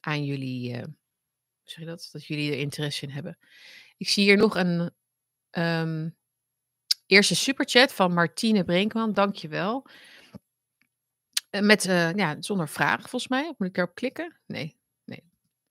aan 0.00 0.24
jullie. 0.24 0.82
Zeg 1.64 1.78
je 1.78 1.84
dat? 1.84 2.08
Dat 2.12 2.26
jullie 2.26 2.52
er 2.52 2.58
interesse 2.58 3.06
in 3.06 3.10
hebben. 3.10 3.38
Ik 3.96 4.08
zie 4.08 4.24
hier 4.24 4.36
nog 4.36 4.56
een 4.56 4.90
um, 5.50 6.16
eerste 7.06 7.36
superchat 7.36 7.92
van 7.92 8.12
Martine 8.12 8.64
Brinkman. 8.64 9.12
Dankjewel. 9.12 9.86
Eh, 11.50 11.60
met, 11.60 11.86
uh, 11.86 12.14
ja, 12.14 12.36
zonder 12.40 12.68
vraag 12.68 13.00
volgens 13.00 13.28
mij. 13.28 13.54
Moet 13.58 13.68
ik 13.68 13.76
erop 13.76 13.94
klikken? 13.94 14.36
Nee, 14.46 14.76
nee. 15.04 15.24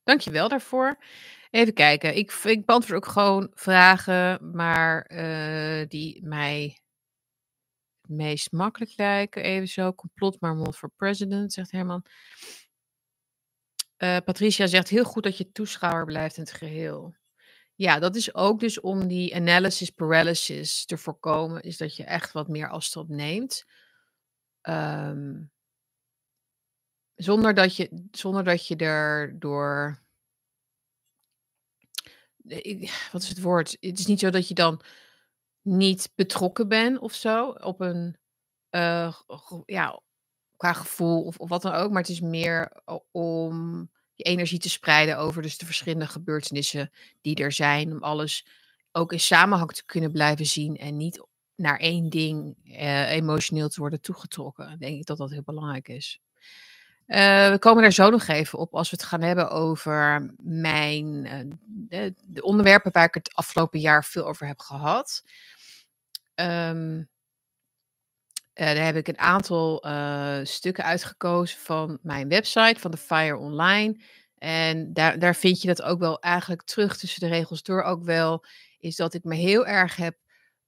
Dankjewel 0.03 0.47
daarvoor. 0.47 1.03
Even 1.49 1.73
kijken. 1.73 2.15
Ik, 2.15 2.31
ik 2.31 2.65
beantwoord 2.65 3.05
ook 3.05 3.11
gewoon 3.11 3.51
vragen, 3.53 4.51
maar 4.55 5.11
uh, 5.11 5.87
die 5.87 6.25
mij 6.25 6.77
het 8.01 8.11
meest 8.11 8.51
makkelijk 8.51 8.93
lijken. 8.97 9.43
Even 9.43 9.67
zo. 9.67 9.93
Complot 9.93 10.39
maar 10.39 10.55
mod 10.55 10.77
voor 10.77 10.91
president, 10.95 11.53
zegt 11.53 11.71
Herman. 11.71 12.05
Uh, 14.03 14.17
Patricia 14.25 14.67
zegt 14.67 14.89
heel 14.89 15.03
goed 15.03 15.23
dat 15.23 15.37
je 15.37 15.51
toeschouwer 15.51 16.05
blijft 16.05 16.37
in 16.37 16.43
het 16.43 16.51
geheel. 16.51 17.15
Ja, 17.75 17.99
dat 17.99 18.15
is 18.15 18.33
ook 18.33 18.59
dus 18.59 18.79
om 18.79 19.07
die 19.07 19.35
analysis 19.35 19.89
paralysis 19.89 20.85
te 20.85 20.97
voorkomen, 20.97 21.61
is 21.61 21.77
dat 21.77 21.95
je 21.95 22.03
echt 22.03 22.31
wat 22.31 22.47
meer 22.47 22.69
afstand 22.69 23.09
neemt. 23.09 23.65
Um, 24.61 25.51
zonder 27.15 27.53
dat 27.53 27.75
je, 27.75 28.07
zonder 28.11 28.43
dat 28.43 28.67
je 28.67 28.75
er 28.75 29.39
door. 29.39 30.01
Wat 33.11 33.21
is 33.21 33.29
het 33.29 33.41
woord? 33.41 33.77
Het 33.79 33.99
is 33.99 34.05
niet 34.05 34.19
zo 34.19 34.29
dat 34.29 34.47
je 34.47 34.53
dan 34.53 34.81
niet 35.61 36.11
betrokken 36.15 36.67
bent 36.67 36.99
of 36.99 37.13
zo. 37.13 37.49
Op 37.49 37.79
een. 37.79 38.17
Uh, 38.71 39.19
ja, 39.65 40.01
qua 40.57 40.73
gevoel 40.73 41.23
of, 41.23 41.37
of 41.37 41.49
wat 41.49 41.61
dan 41.61 41.73
ook. 41.73 41.91
Maar 41.91 42.01
het 42.01 42.11
is 42.11 42.21
meer 42.21 42.71
om 43.11 43.89
je 44.13 44.23
energie 44.23 44.59
te 44.59 44.69
spreiden 44.69 45.17
over 45.17 45.41
dus 45.41 45.57
de 45.57 45.65
verschillende 45.65 46.07
gebeurtenissen 46.07 46.91
die 47.21 47.35
er 47.35 47.51
zijn. 47.51 47.91
Om 47.91 48.03
alles 48.03 48.47
ook 48.91 49.11
in 49.11 49.19
samenhang 49.19 49.71
te 49.71 49.85
kunnen 49.85 50.11
blijven 50.11 50.45
zien 50.45 50.77
en 50.77 50.97
niet 50.97 51.25
naar 51.55 51.79
één 51.79 52.09
ding 52.09 52.55
uh, 52.65 53.11
emotioneel 53.11 53.69
te 53.69 53.79
worden 53.79 54.01
toegetrokken. 54.01 54.79
Denk 54.79 54.99
ik 54.99 55.05
dat 55.05 55.17
dat 55.17 55.31
heel 55.31 55.43
belangrijk 55.45 55.87
is. 55.87 56.21
Uh, 57.07 57.49
we 57.49 57.57
komen 57.59 57.81
daar 57.81 57.91
zo 57.91 58.09
nog 58.09 58.27
even 58.27 58.59
op 58.59 58.75
als 58.75 58.89
we 58.89 58.95
het 58.95 59.05
gaan 59.05 59.21
hebben 59.21 59.49
over 59.49 60.33
mijn 60.37 61.25
uh, 61.25 61.55
de, 61.65 62.13
de, 62.21 62.41
onderwerpen 62.41 62.91
waar 62.91 63.05
ik 63.05 63.13
het 63.13 63.33
afgelopen 63.33 63.79
jaar 63.79 64.05
veel 64.05 64.27
over 64.27 64.47
heb 64.47 64.59
gehad. 64.59 65.23
Um, 66.35 67.09
uh, 68.55 68.65
daar 68.65 68.85
heb 68.85 68.95
ik 68.95 69.07
een 69.07 69.19
aantal 69.19 69.85
stukken 70.45 70.83
uitgekozen 70.83 71.59
van 71.59 71.99
mijn 72.01 72.29
website, 72.29 72.79
van 72.79 72.91
de 72.91 72.97
Fire 72.97 73.37
Online. 73.37 73.95
En 74.37 74.93
daar, 74.93 75.19
daar 75.19 75.35
vind 75.35 75.61
je 75.61 75.67
dat 75.67 75.81
ook 75.81 75.99
wel 75.99 76.19
eigenlijk 76.19 76.63
terug 76.63 76.97
tussen 76.97 77.19
de 77.19 77.27
regels 77.27 77.63
door 77.63 77.81
ook 77.81 78.03
wel. 78.03 78.45
Is 78.79 78.95
dat 78.95 79.13
ik 79.13 79.23
me 79.23 79.35
heel 79.35 79.65
erg 79.65 79.95
heb 79.95 80.17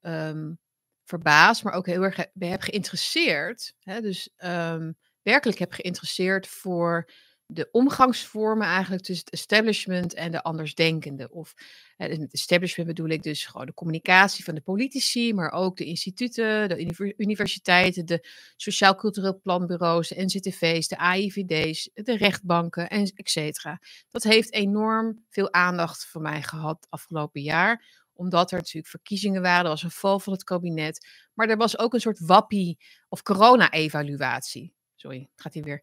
um, 0.01 0.59
verbaasd, 1.05 1.63
maar 1.63 1.73
ook 1.73 1.85
heel 1.85 2.01
erg 2.01 2.15
heb, 2.15 2.31
heb 2.39 2.61
geïnteresseerd. 2.61 3.73
Hè? 3.79 4.01
Dus 4.01 4.29
um, 4.37 4.97
werkelijk 5.21 5.59
heb 5.59 5.73
geïnteresseerd 5.73 6.47
voor 6.47 7.09
de 7.47 7.69
omgangsvormen 7.71 8.67
eigenlijk 8.67 9.03
tussen 9.03 9.25
het 9.25 9.33
establishment 9.33 10.13
en 10.13 10.31
de 10.31 10.43
andersdenkenden. 10.43 11.31
Of 11.31 11.53
eh, 11.97 12.17
met 12.17 12.33
establishment 12.33 12.89
bedoel 12.89 13.09
ik 13.09 13.23
dus 13.23 13.45
gewoon 13.45 13.65
de 13.65 13.73
communicatie 13.73 14.43
van 14.43 14.55
de 14.55 14.61
politici, 14.61 15.33
maar 15.33 15.51
ook 15.51 15.77
de 15.77 15.85
instituten, 15.85 16.69
de 16.69 17.13
universiteiten, 17.17 18.05
de 18.05 18.27
sociaal-cultureel 18.55 19.39
planbureaus, 19.39 20.07
de 20.07 20.23
NCTV's, 20.23 20.87
de 20.87 20.97
AIVD's, 20.97 21.89
de 21.93 22.17
rechtbanken, 22.17 22.89
en 22.89 23.11
et 23.15 23.29
cetera. 23.29 23.81
Dat 24.09 24.23
heeft 24.23 24.53
enorm 24.53 25.25
veel 25.29 25.53
aandacht 25.53 26.05
voor 26.05 26.21
mij 26.21 26.41
gehad 26.41 26.87
afgelopen 26.89 27.41
jaar 27.41 28.03
omdat 28.17 28.51
er 28.51 28.57
natuurlijk 28.57 28.87
verkiezingen 28.87 29.41
waren, 29.41 29.63
er 29.63 29.69
was 29.69 29.83
een 29.83 29.91
val 29.91 30.19
van 30.19 30.33
het 30.33 30.43
kabinet. 30.43 31.07
Maar 31.33 31.49
er 31.49 31.57
was 31.57 31.77
ook 31.77 31.93
een 31.93 32.01
soort 32.01 32.19
wappie 32.19 32.77
of 33.09 33.21
corona-evaluatie 33.21 34.75
sorry, 35.05 35.29
het 35.31 35.41
gaat 35.41 35.53
hier 35.53 35.63
weer. 35.63 35.81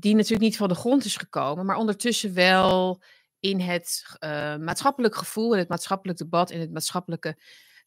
Die 0.00 0.14
natuurlijk 0.14 0.42
niet 0.42 0.56
van 0.56 0.68
de 0.68 0.74
grond 0.74 1.04
is 1.04 1.16
gekomen, 1.16 1.66
maar 1.66 1.76
ondertussen 1.76 2.34
wel 2.34 3.02
in 3.40 3.60
het 3.60 4.16
uh, 4.24 4.56
maatschappelijk 4.56 5.14
gevoel, 5.16 5.52
in 5.52 5.58
het 5.58 5.68
maatschappelijk 5.68 6.18
debat, 6.18 6.50
in 6.50 6.60
het 6.60 6.72
maatschappelijke 6.72 7.38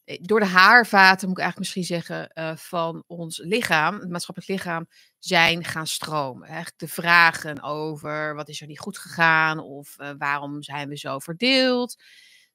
eh, 0.04 0.18
door 0.22 0.40
de 0.40 0.46
haarvaten, 0.46 1.28
moet 1.28 1.38
ik 1.38 1.42
eigenlijk 1.42 1.58
misschien 1.58 1.84
zeggen, 1.84 2.28
eh, 2.28 2.56
van 2.56 3.04
ons 3.06 3.38
lichaam, 3.38 4.00
het 4.00 4.10
maatschappelijk 4.10 4.52
lichaam, 4.52 4.86
zijn 5.18 5.64
gaan 5.64 5.86
stromen. 5.86 6.46
Eigenlijk 6.46 6.78
de 6.78 6.88
vragen 6.88 7.62
over 7.62 8.34
wat 8.34 8.48
is 8.48 8.60
er 8.60 8.66
niet 8.66 8.78
goed 8.78 8.98
gegaan 8.98 9.58
of 9.58 9.96
waarom 10.18 10.62
zijn 10.62 10.88
we 10.88 10.96
zo 10.96 11.18
verdeeld. 11.18 12.02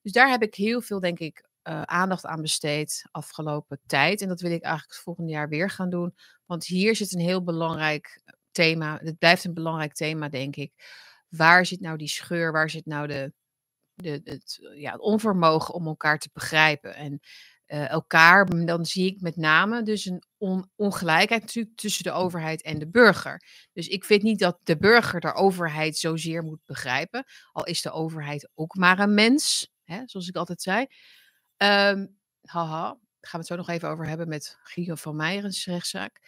Dus 0.02 0.12
daar 0.12 0.30
heb 0.30 0.42
ik 0.42 0.56
heel 0.56 0.82
veel, 0.82 1.00
denk 1.00 1.20
ik, 1.20 1.48
aandacht 1.86 2.26
aan 2.26 2.42
besteed 2.42 3.08
afgelopen 3.12 3.80
tijd. 3.86 4.22
En 4.22 4.28
dat 4.28 4.42
wil 4.42 4.52
ik 4.52 4.62
eigenlijk 4.62 4.94
het 4.94 5.04
volgende 5.04 5.32
jaar 5.32 5.50
weer 5.50 5.70
gaan 5.70 5.90
doen. 5.90 6.16
Want 6.46 6.66
hier 6.66 6.96
zit 6.96 7.14
een 7.14 7.20
heel 7.20 7.44
belangrijk 7.44 8.22
thema. 8.52 9.00
Het 9.04 9.18
blijft 9.18 9.44
een 9.44 9.54
belangrijk 9.54 9.94
thema, 9.94 10.30
denk 10.30 10.56
ik. 10.56 10.72
Waar 11.30 11.66
zit 11.66 11.80
nou 11.80 11.98
die 11.98 12.08
scheur? 12.08 12.52
Waar 12.52 12.70
zit 12.70 12.86
nou 12.86 13.08
de, 13.08 13.34
de, 13.96 14.22
het, 14.24 14.60
ja, 14.76 14.92
het 14.92 15.02
onvermogen 15.02 15.74
om 15.74 15.88
elkaar 15.88 16.20
te 16.20 16.30
begrijpen. 16.34 16.96
En 16.96 17.20
uh, 17.68 17.90
elkaar, 17.90 18.66
dan 18.66 18.86
zie 18.86 19.06
ik 19.06 19.22
met 19.22 19.36
name 19.36 19.84
dus 19.84 20.06
een 20.06 20.24
on, 20.38 20.72
ongelijkheid 20.76 21.42
natuurlijk 21.42 21.78
tussen 21.78 22.04
de 22.04 22.12
overheid 22.12 22.62
en 22.62 22.80
de 22.80 22.90
burger. 22.90 23.44
Dus 23.74 23.88
ik 23.88 24.06
vind 24.06 24.22
niet 24.24 24.40
dat 24.40 24.60
de 24.64 24.78
burger 24.78 25.20
de 25.20 25.34
overheid 25.34 25.98
zozeer 25.98 26.44
moet 26.44 26.66
begrijpen, 26.66 27.26
al 27.52 27.66
is 27.66 27.82
de 27.82 27.92
overheid 27.92 28.50
ook 28.56 28.76
maar 28.76 29.00
een 29.00 29.14
mens, 29.14 29.72
hè, 29.84 30.02
zoals 30.06 30.28
ik 30.28 30.36
altijd 30.36 30.62
zei. 30.62 30.82
Um, 31.58 32.18
haha, 32.42 32.82
daar 32.82 33.30
gaan 33.30 33.32
we 33.32 33.38
het 33.38 33.48
zo 33.48 33.56
nog 33.56 33.70
even 33.70 33.90
over 33.90 34.08
hebben 34.08 34.28
met 34.28 34.58
Guido 34.64 34.96
van 34.96 35.16
Meijerens 35.16 35.66
rechtszaak. 35.66 36.20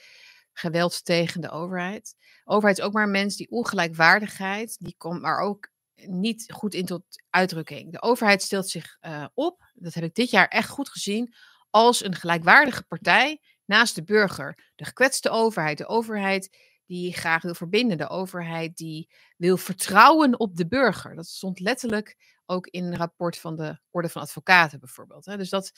Geweld 0.54 1.06
tegen 1.06 1.42
de 1.42 1.50
overheid. 1.50 2.16
Overheid 2.44 2.78
is 2.78 2.84
ook 2.84 2.94
maar 2.94 3.04
een 3.04 3.12
mens 3.12 3.36
die 3.36 3.50
ongelijkwaardigheid, 3.50 4.78
die 4.80 4.96
komt 4.98 5.22
maar 5.22 5.40
ook 5.40 5.70
niet 6.06 6.52
goed 6.54 6.74
in 6.74 6.86
tot 6.86 7.04
uitdrukking. 7.30 7.92
De 7.92 8.02
overheid 8.02 8.42
stelt 8.42 8.70
zich 8.70 8.98
uh, 9.02 9.26
op, 9.34 9.72
dat 9.74 9.94
heb 9.94 10.04
ik 10.04 10.14
dit 10.14 10.30
jaar 10.30 10.48
echt 10.48 10.70
goed 10.70 10.90
gezien, 10.90 11.34
als 11.70 12.04
een 12.04 12.16
gelijkwaardige 12.16 12.84
partij 12.84 13.42
naast 13.66 13.96
de 13.96 14.04
burger. 14.04 14.72
De 14.76 14.86
gekwetste 14.86 15.30
overheid, 15.30 15.78
de 15.78 15.88
overheid 15.88 16.58
die 16.86 17.14
graag 17.14 17.42
wil 17.42 17.54
verbinden, 17.54 17.98
de 17.98 18.10
overheid 18.10 18.78
die 18.78 19.10
wil 19.38 19.58
vertrouwen 19.58 20.40
op 20.40 20.56
de 20.56 20.68
burger. 20.68 21.16
Dat 21.16 21.28
stond 21.28 21.60
letterlijk 21.60 22.18
ook 22.46 22.68
in 22.68 22.86
een 22.86 22.98
rapport 22.98 23.38
van 23.38 23.56
de 23.56 23.80
Orde 23.90 24.10
van 24.10 24.22
Advocaten 24.22 24.80
bijvoorbeeld. 24.80 25.26
Hè. 25.26 25.38
Dus 25.38 25.50
dat, 25.50 25.72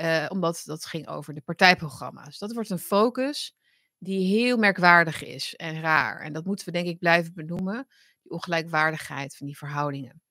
uh, 0.00 0.26
omdat 0.28 0.62
dat 0.64 0.84
ging 0.84 1.08
over 1.08 1.34
de 1.34 1.40
partijprogramma's. 1.40 2.38
Dat 2.38 2.52
wordt 2.52 2.70
een 2.70 2.78
focus 2.78 3.56
die 3.98 4.36
heel 4.36 4.56
merkwaardig 4.56 5.24
is 5.24 5.56
en 5.56 5.80
raar. 5.80 6.20
En 6.20 6.32
dat 6.32 6.44
moeten 6.44 6.66
we 6.66 6.72
denk 6.72 6.86
ik 6.86 6.98
blijven 6.98 7.34
benoemen 7.34 7.86
ongelijkwaardigheid 8.22 9.36
van 9.36 9.46
die 9.46 9.56
verhoudingen. 9.56 10.22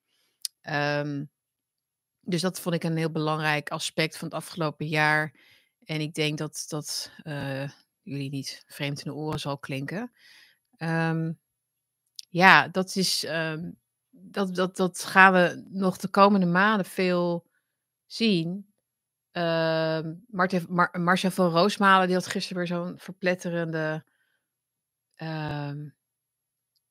Ehm, 0.60 1.24
dus 2.20 2.40
dat 2.40 2.60
vond 2.60 2.74
ik 2.74 2.84
een 2.84 2.96
heel 2.96 3.10
belangrijk 3.10 3.68
aspect 3.68 4.16
van 4.16 4.28
het 4.28 4.36
afgelopen 4.36 4.86
jaar. 4.86 5.34
En 5.84 6.00
ik 6.00 6.14
denk 6.14 6.38
dat 6.38 6.64
dat 6.68 7.12
uh, 7.24 7.70
jullie 8.02 8.30
niet 8.30 8.62
vreemd 8.66 8.98
in 8.98 9.10
de 9.10 9.16
oren 9.16 9.40
zal 9.40 9.58
klinken. 9.58 10.12
Um, 10.78 11.38
ja, 12.28 12.68
dat 12.68 12.96
is. 12.96 13.24
Um, 13.24 13.78
dat, 14.10 14.54
dat, 14.54 14.76
dat 14.76 15.04
gaan 15.04 15.32
we 15.32 15.64
nog 15.68 15.96
de 15.96 16.08
komende 16.08 16.46
maanden 16.46 16.86
veel 16.86 17.46
zien. 18.06 18.72
Uh, 19.38 20.00
Marcia 20.92 21.30
van 21.30 21.50
Roosmalen 21.50 22.06
die 22.06 22.16
had 22.16 22.26
gisteren 22.26 22.56
weer 22.58 22.66
zo'n 22.66 22.98
verpletterende 22.98 24.04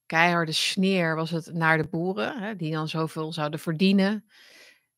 keiharde 0.06 0.52
sneer 0.52 1.16
was 1.16 1.30
het 1.30 1.54
naar 1.54 1.78
de 1.78 1.88
boeren, 1.88 2.40
hè, 2.40 2.56
die 2.56 2.72
dan 2.72 2.88
zoveel 2.88 3.34
zouden 3.34 3.60
verdienen. 3.60 4.30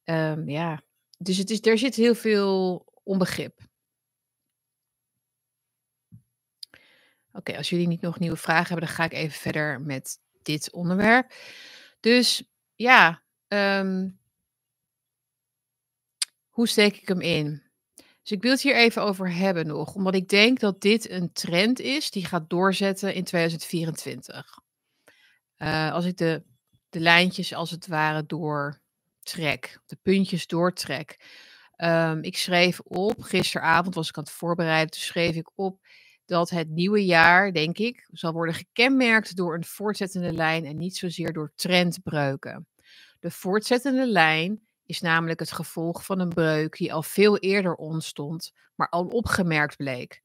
Um, 0.03 0.49
ja, 0.49 0.81
dus 1.17 1.37
het 1.37 1.49
is, 1.49 1.61
er 1.61 1.77
zit 1.77 1.95
heel 1.95 2.15
veel 2.15 2.85
onbegrip. 3.03 3.67
Oké, 7.31 7.57
als 7.57 7.69
jullie 7.69 7.87
niet 7.87 8.01
nog 8.01 8.19
nieuwe 8.19 8.37
vragen 8.37 8.67
hebben, 8.67 8.85
dan 8.85 8.95
ga 8.95 9.03
ik 9.03 9.13
even 9.13 9.39
verder 9.39 9.81
met 9.81 10.19
dit 10.41 10.71
onderwerp. 10.71 11.33
Dus 11.99 12.43
ja, 12.75 13.23
um, 13.47 14.18
hoe 16.59 16.67
steek 16.67 16.97
ik 16.97 17.07
hem 17.07 17.21
in? 17.21 17.63
Dus 17.95 18.31
ik 18.31 18.41
wil 18.41 18.51
het 18.51 18.61
hier 18.61 18.75
even 18.75 19.03
over 19.03 19.33
hebben 19.33 19.67
nog, 19.67 19.95
omdat 19.95 20.15
ik 20.15 20.27
denk 20.27 20.59
dat 20.59 20.81
dit 20.81 21.09
een 21.09 21.31
trend 21.31 21.79
is 21.79 22.11
die 22.11 22.25
gaat 22.25 22.49
doorzetten 22.49 23.13
in 23.13 23.23
2024. 23.23 24.59
Uh, 25.57 25.91
als 25.93 26.05
ik 26.05 26.17
de, 26.17 26.43
de 26.89 26.99
lijntjes 26.99 27.53
als 27.53 27.71
het 27.71 27.87
ware 27.87 28.25
doortrek, 28.25 29.79
de 29.85 29.97
puntjes 30.01 30.47
doortrek. 30.47 31.17
Um, 31.77 32.23
ik 32.23 32.37
schreef 32.37 32.79
op, 32.79 33.21
gisteravond 33.21 33.95
was 33.95 34.09
ik 34.09 34.17
aan 34.17 34.23
het 34.23 34.33
voorbereiden, 34.33 34.99
schreef 34.99 35.35
ik 35.35 35.51
op 35.55 35.79
dat 36.25 36.49
het 36.49 36.69
nieuwe 36.69 37.05
jaar, 37.05 37.53
denk 37.53 37.77
ik, 37.77 38.07
zal 38.11 38.33
worden 38.33 38.55
gekenmerkt 38.55 39.35
door 39.35 39.55
een 39.55 39.65
voortzettende 39.65 40.33
lijn 40.33 40.65
en 40.65 40.77
niet 40.77 40.97
zozeer 40.97 41.33
door 41.33 41.51
trendbreuken. 41.55 42.67
De 43.19 43.31
voortzettende 43.31 44.07
lijn 44.07 44.68
is 44.89 45.01
namelijk 45.01 45.39
het 45.39 45.51
gevolg 45.51 46.05
van 46.05 46.19
een 46.19 46.29
breuk 46.29 46.77
die 46.77 46.93
al 46.93 47.03
veel 47.03 47.37
eerder 47.37 47.75
ontstond, 47.75 48.51
maar 48.75 48.89
al 48.89 49.05
opgemerkt 49.05 49.75
bleek. 49.75 50.21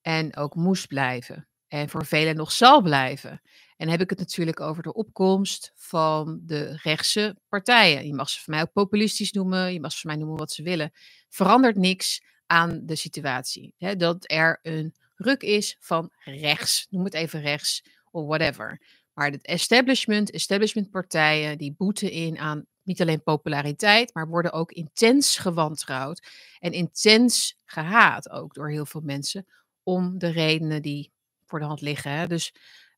En 0.00 0.36
ook 0.36 0.54
moest 0.54 0.86
blijven. 0.86 1.48
En 1.68 1.88
voor 1.88 2.06
velen 2.06 2.36
nog 2.36 2.52
zal 2.52 2.82
blijven. 2.82 3.30
En 3.30 3.40
dan 3.76 3.88
heb 3.88 4.00
ik 4.00 4.10
het 4.10 4.18
natuurlijk 4.18 4.60
over 4.60 4.82
de 4.82 4.92
opkomst 4.92 5.72
van 5.74 6.40
de 6.42 6.78
rechtse 6.82 7.36
partijen. 7.48 8.06
Je 8.06 8.14
mag 8.14 8.28
ze 8.28 8.40
voor 8.40 8.54
mij 8.54 8.62
ook 8.62 8.72
populistisch 8.72 9.32
noemen, 9.32 9.72
je 9.72 9.80
mag 9.80 9.92
ze 9.92 9.98
voor 10.00 10.10
mij 10.10 10.18
noemen 10.18 10.38
wat 10.38 10.52
ze 10.52 10.62
willen. 10.62 10.92
Verandert 11.28 11.76
niks 11.76 12.22
aan 12.46 12.80
de 12.84 12.96
situatie. 12.96 13.74
Dat 13.96 14.30
er 14.30 14.58
een 14.62 14.94
ruk 15.14 15.42
is 15.42 15.76
van 15.80 16.10
rechts, 16.18 16.86
noem 16.90 17.04
het 17.04 17.14
even 17.14 17.40
rechts 17.40 17.82
of 18.10 18.26
whatever. 18.26 18.82
Maar 19.12 19.30
het 19.30 19.46
establishment, 19.46 20.30
establishmentpartijen, 20.30 21.58
die 21.58 21.74
boeten 21.76 22.10
in 22.10 22.38
aan 22.38 22.66
niet 22.88 23.00
alleen 23.00 23.22
populariteit, 23.22 24.14
maar 24.14 24.28
worden 24.28 24.52
ook 24.52 24.72
intens 24.72 25.36
gewantrouwd 25.38 26.28
en 26.58 26.72
intens 26.72 27.56
gehaat 27.64 28.30
ook 28.30 28.54
door 28.54 28.70
heel 28.70 28.86
veel 28.86 29.00
mensen 29.00 29.46
om 29.82 30.18
de 30.18 30.28
redenen 30.28 30.82
die 30.82 31.12
voor 31.44 31.58
de 31.58 31.64
hand 31.64 31.80
liggen. 31.80 32.10
Hè? 32.10 32.26
Dus 32.26 32.54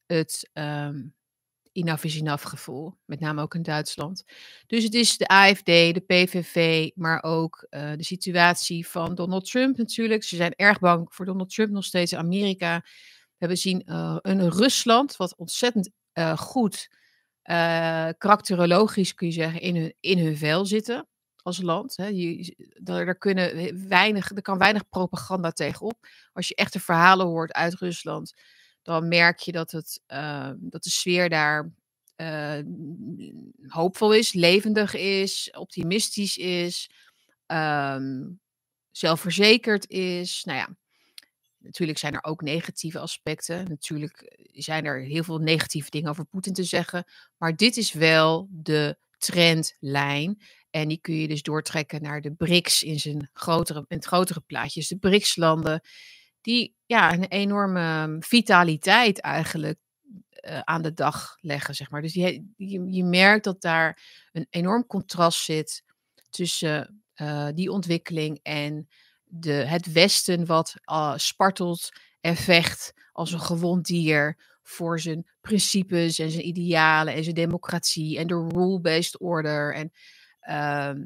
het 0.07 0.50
um, 0.53 1.14
enough 1.72 2.05
is 2.05 2.22
gevoel, 2.24 2.94
met 3.05 3.20
name 3.20 3.42
ook 3.42 3.55
in 3.55 3.62
Duitsland. 3.62 4.24
Dus 4.66 4.85
het 4.85 4.94
is 4.94 5.16
de 5.16 5.26
AFD, 5.26 5.64
de 5.66 6.05
PVV, 6.07 6.90
maar 6.94 7.22
ook 7.22 7.66
uh, 7.70 7.92
de 7.96 8.05
situatie 8.05 8.87
van 8.87 9.14
Donald 9.14 9.50
Trump 9.50 9.76
natuurlijk. 9.76 10.24
Ze 10.24 10.37
zijn 10.37 10.55
erg 10.57 10.79
bang 10.79 11.14
voor 11.14 11.26
Donald 11.26 11.55
Trump 11.55 11.70
nog 11.70 11.85
steeds 11.85 12.12
in 12.12 12.18
Amerika. 12.18 12.81
We 12.81 13.37
hebben 13.38 13.59
zien 13.59 13.83
uh, 13.87 14.16
een 14.20 14.50
Rusland 14.50 15.16
wat 15.16 15.37
ontzettend 15.37 15.90
uh, 16.14 16.37
goed, 16.37 16.90
karakterologisch 18.19 19.15
kun 19.15 19.27
je 19.27 19.33
zeggen, 19.33 19.61
in 19.61 19.77
hun, 19.77 19.95
in 20.01 20.19
hun 20.19 20.37
vel 20.37 20.67
zitten 20.67 21.09
als 21.43 21.63
land. 21.63 21.97
Hè. 21.97 22.07
Je, 22.07 22.55
daar, 22.83 23.15
kunnen 23.15 23.89
weinig, 23.89 24.31
er 24.31 24.43
kan 24.43 24.59
weinig 24.59 24.89
propaganda 24.89 25.51
tegenop. 25.51 26.07
Als 26.33 26.49
je 26.49 26.55
echte 26.55 26.81
verhalen 26.81 27.27
hoort 27.27 27.53
uit 27.53 27.75
Rusland, 27.75 28.35
dan 28.83 29.09
merk 29.09 29.39
je 29.39 29.53
dat, 29.53 29.71
het, 29.71 30.01
uh, 30.09 30.51
dat 30.59 30.83
de 30.83 30.91
sfeer 30.91 31.29
daar 31.29 31.73
uh, 32.17 32.59
hoopvol 33.67 34.15
is, 34.15 34.33
levendig 34.33 34.95
is, 34.95 35.51
optimistisch 35.59 36.37
is, 36.37 36.91
um, 37.47 38.41
zelfverzekerd 38.91 39.89
is. 39.91 40.45
Nou 40.45 40.59
ja, 40.59 40.69
natuurlijk 41.62 41.99
zijn 41.99 42.14
er 42.14 42.25
ook 42.25 42.42
negatieve 42.42 42.99
aspecten. 42.99 43.68
Natuurlijk 43.68 44.38
zijn 44.53 44.85
er 44.85 45.01
heel 45.01 45.25
veel 45.25 45.38
negatieve 45.38 45.90
dingen 45.90 46.11
over 46.11 46.25
Poetin 46.25 46.53
te 46.53 46.64
zeggen. 46.64 47.05
Maar 47.37 47.57
dit 47.57 47.77
is 47.77 47.92
wel 47.92 48.49
de 48.51 48.99
trendlijn. 49.18 50.42
En 50.70 50.88
die 50.88 51.01
kun 51.01 51.14
je 51.14 51.29
dus 51.29 51.42
doortrekken 51.42 52.03
naar 52.03 52.20
de 52.20 52.33
BRICS 52.33 52.83
in, 52.83 53.01
zijn 53.01 53.31
grotere, 53.33 53.85
in 53.88 53.96
het 53.96 54.05
grotere 54.05 54.40
plaatje. 54.40 54.81
Dus 54.81 54.88
de 54.88 54.99
BRICS-landen 54.99 55.81
die 56.40 56.75
ja, 56.87 57.12
een 57.12 57.25
enorme 57.25 58.16
vitaliteit 58.20 59.20
eigenlijk 59.20 59.79
uh, 60.49 60.61
aan 60.61 60.83
de 60.83 60.92
dag 60.92 61.37
leggen, 61.40 61.75
zeg 61.75 61.90
maar. 61.90 62.03
Dus 62.03 62.14
je, 62.14 62.44
je 62.87 63.05
merkt 63.05 63.44
dat 63.44 63.61
daar 63.61 64.03
een 64.33 64.46
enorm 64.51 64.87
contrast 64.87 65.44
zit 65.44 65.85
tussen 66.31 67.03
uh, 67.16 67.49
die 67.55 67.70
ontwikkeling 67.70 68.38
en 68.42 68.88
de, 69.31 69.53
het 69.53 69.93
Westen 69.93 70.47
wat 70.47 70.75
uh, 70.85 71.12
spartelt 71.16 71.88
en 72.21 72.37
vecht 72.37 72.93
als 73.12 73.33
een 73.33 73.40
gewond 73.40 73.87
dier 73.87 74.38
voor 74.62 75.01
zijn 75.01 75.27
principes 75.40 76.19
en 76.19 76.31
zijn 76.31 76.47
idealen 76.47 77.14
en 77.14 77.23
zijn 77.23 77.35
democratie 77.35 78.19
en 78.19 78.27
de 78.27 78.49
rule-based 78.49 79.21
order. 79.21 79.75
En 79.75 79.93
uh, 80.49 81.05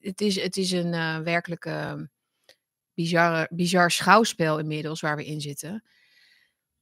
het, 0.00 0.20
is, 0.20 0.42
het 0.42 0.56
is 0.56 0.70
een 0.70 0.92
uh, 0.92 1.18
werkelijke 1.18 2.08
bizarre, 2.94 3.48
bizar 3.50 3.90
schouwspel 3.90 4.58
inmiddels 4.58 5.00
waar 5.00 5.16
we 5.16 5.26
in 5.26 5.40
zitten. 5.40 5.84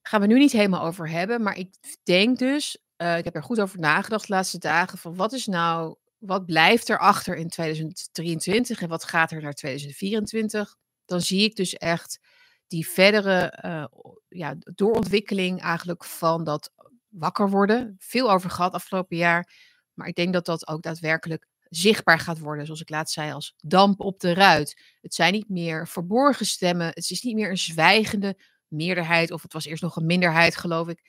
Gaan 0.02 0.20
we 0.20 0.26
nu 0.26 0.38
niet 0.38 0.52
helemaal 0.52 0.84
over 0.84 1.10
hebben, 1.10 1.42
maar 1.42 1.56
ik 1.56 1.74
denk 2.02 2.38
dus, 2.38 2.78
uh, 2.96 3.18
ik 3.18 3.24
heb 3.24 3.34
er 3.34 3.42
goed 3.42 3.60
over 3.60 3.78
nagedacht 3.78 4.26
de 4.26 4.34
laatste 4.34 4.58
dagen, 4.58 4.98
van 4.98 5.16
wat 5.16 5.32
is 5.32 5.46
nou 5.46 5.96
wat 6.18 6.46
blijft 6.46 6.88
er 6.88 6.98
achter 6.98 7.36
in 7.36 7.48
2023 7.48 8.80
en 8.80 8.88
wat 8.88 9.04
gaat 9.04 9.30
er 9.30 9.42
naar 9.42 9.54
2024? 9.54 10.76
Dan 11.04 11.20
zie 11.20 11.42
ik 11.42 11.56
dus 11.56 11.74
echt 11.74 12.18
die 12.66 12.88
verdere 12.88 13.62
uh, 13.64 13.84
ja, 14.28 14.56
doorontwikkeling 14.58 15.60
eigenlijk 15.60 16.04
van 16.04 16.44
dat 16.44 16.72
wakker 17.08 17.50
worden. 17.50 17.96
Veel 17.98 18.30
over 18.30 18.50
gehad 18.50 18.72
afgelopen 18.72 19.16
jaar. 19.16 19.52
Maar 19.94 20.08
ik 20.08 20.14
denk 20.14 20.32
dat 20.32 20.44
dat 20.44 20.68
ook 20.68 20.82
daadwerkelijk 20.82 21.46
zichtbaar 21.68 22.18
gaat 22.18 22.38
worden, 22.38 22.64
zoals 22.64 22.80
ik 22.80 22.90
laatst 22.90 23.14
zei, 23.14 23.32
als 23.32 23.54
damp 23.56 24.00
op 24.00 24.20
de 24.20 24.34
ruit. 24.34 24.82
Het 25.00 25.14
zijn 25.14 25.32
niet 25.32 25.48
meer 25.48 25.88
verborgen 25.88 26.46
stemmen. 26.46 26.86
Het 26.86 27.10
is 27.10 27.22
niet 27.22 27.34
meer 27.34 27.50
een 27.50 27.58
zwijgende 27.58 28.36
meerderheid, 28.68 29.30
of 29.30 29.42
het 29.42 29.52
was 29.52 29.64
eerst 29.64 29.82
nog 29.82 29.96
een 29.96 30.06
minderheid, 30.06 30.56
geloof 30.56 30.88
ik. 30.88 31.00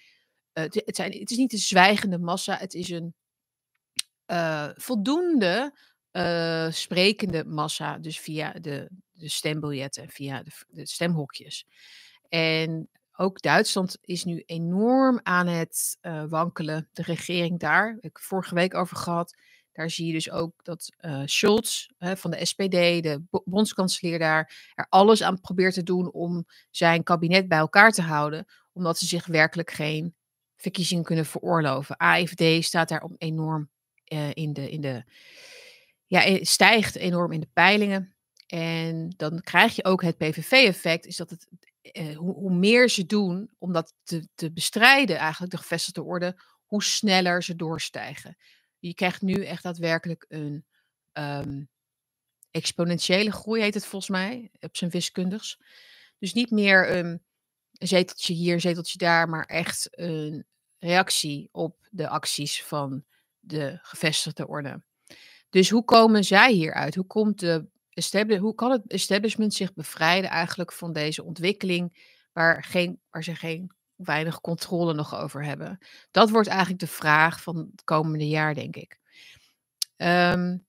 Uh, 0.53 0.63
het, 0.63 0.95
zijn, 0.95 1.11
het, 1.11 1.31
is 1.31 1.37
niet 1.37 1.53
een 1.53 1.59
zwijgende 1.59 2.19
massa, 2.19 2.57
het 2.57 2.73
is 2.73 2.89
een 2.89 3.15
uh, 4.27 4.69
voldoende 4.75 5.73
uh, 6.11 6.71
sprekende 6.71 7.45
massa, 7.45 7.97
dus 7.97 8.19
via 8.19 8.51
de, 8.51 8.89
de 9.11 9.29
stembiljetten, 9.29 10.09
via 10.09 10.43
de, 10.67 10.85
stemhokjes. 10.85 11.65
En 12.29 12.89
ook 13.15 13.41
Duitsland 13.41 13.97
is 14.01 14.23
nu 14.23 14.43
enorm 14.45 15.19
aan 15.23 15.47
het 15.47 15.97
uh, 16.01 16.23
wankelen. 16.27 16.89
De 16.93 17.01
regering 17.01 17.59
daar, 17.59 17.87
heb 17.87 18.03
ik 18.03 18.19
vorige 18.19 18.55
week 18.55 18.73
over 18.73 18.97
gehad. 18.97 19.35
Daar 19.71 19.89
zie 19.89 20.07
je 20.07 20.13
dus 20.13 20.31
ook 20.31 20.63
dat 20.63 20.91
uh, 20.99 21.23
hè, 21.97 22.17
van 22.17 22.31
de 22.31 22.45
SPD, 22.45 22.71
de 23.03 23.21
bondskanselier 23.45 24.19
daar, 24.19 24.71
er 24.75 24.85
alles 24.89 25.23
aan 25.23 25.39
probeert 25.39 25.73
te 25.73 25.83
doen 25.83 26.11
om 26.11 26.45
zijn 26.71 27.03
kabinet 27.03 27.47
bij 27.47 27.57
elkaar 27.57 27.91
te 27.91 28.01
houden. 28.01 28.45
Omdat 28.73 28.97
ze 28.97 29.05
zich 29.05 29.25
werkelijk 29.25 29.71
geen 29.71 30.15
verkiezingen 30.55 31.03
kunnen 31.03 31.25
veroorloven. 31.25 31.97
AFD 31.97 32.43
staat 32.59 32.89
daar 32.89 33.09
enorm 33.17 33.69
uh, 34.13 34.29
in 34.33 34.53
de, 34.53 34.69
in 34.69 34.81
de, 34.81 35.03
ja, 36.05 36.43
stijgt 36.43 36.95
enorm 36.95 37.31
in 37.31 37.39
de 37.39 37.49
peilingen. 37.53 38.15
En 38.47 39.13
dan 39.17 39.41
krijg 39.41 39.75
je 39.75 39.83
ook 39.83 40.01
het 40.01 40.17
PVV-effect, 40.17 41.05
is 41.05 41.15
dat 41.15 41.29
het, 41.29 41.47
uh, 41.81 42.17
hoe, 42.17 42.53
meer 42.53 42.89
ze 42.89 43.05
doen 43.05 43.49
om 43.57 43.73
dat 43.73 43.93
te, 44.03 44.27
te 44.35 44.51
bestrijden, 44.51 45.17
eigenlijk 45.17 45.51
de 45.51 45.57
gevestigde 45.57 46.03
orde, 46.03 46.41
hoe 46.65 46.83
sneller 46.83 47.43
ze 47.43 47.55
doorstijgen. 47.55 48.37
Je 48.79 48.93
krijgt 48.93 49.21
nu 49.21 49.45
echt 49.45 49.63
daadwerkelijk 49.63 50.25
een 50.27 50.65
um, 51.13 51.69
exponentiële 52.51 53.31
groei, 53.31 53.61
heet 53.61 53.73
het 53.73 53.85
volgens 53.85 54.11
mij, 54.11 54.51
op 54.59 54.77
zijn 54.77 54.91
wiskundigs. 54.91 55.59
Dus 56.19 56.33
niet 56.33 56.51
meer 56.51 56.95
een 56.95 57.23
zeteltje 57.71 58.33
hier, 58.33 58.61
zeteltje 58.61 58.97
daar, 58.97 59.29
maar 59.29 59.45
echt 59.45 59.87
een 59.91 60.45
reactie 60.77 61.49
op 61.51 61.87
de 61.89 62.07
acties 62.07 62.63
van 62.63 63.03
de 63.47 63.79
gevestigde 63.81 64.47
orde. 64.47 64.83
Dus 65.49 65.69
hoe 65.69 65.83
komen 65.83 66.23
zij 66.23 66.51
hieruit? 66.51 66.95
Hoe, 66.95 67.05
komt 67.05 67.39
de 67.39 67.69
hoe 68.39 68.55
kan 68.55 68.71
het 68.71 68.87
establishment 68.87 69.53
zich 69.53 69.73
bevrijden 69.73 70.29
eigenlijk 70.29 70.71
van 70.71 70.93
deze 70.93 71.23
ontwikkeling 71.23 72.15
waar, 72.33 72.63
geen, 72.63 72.99
waar 73.09 73.23
ze 73.23 73.35
geen 73.35 73.71
weinig 73.95 74.41
controle 74.41 74.93
nog 74.93 75.15
over 75.15 75.45
hebben? 75.45 75.77
Dat 76.11 76.29
wordt 76.29 76.47
eigenlijk 76.47 76.79
de 76.79 76.87
vraag 76.87 77.41
van 77.41 77.57
het 77.57 77.83
komende 77.83 78.27
jaar, 78.27 78.53
denk 78.53 78.75
ik. 78.75 78.99
Um, 79.97 80.65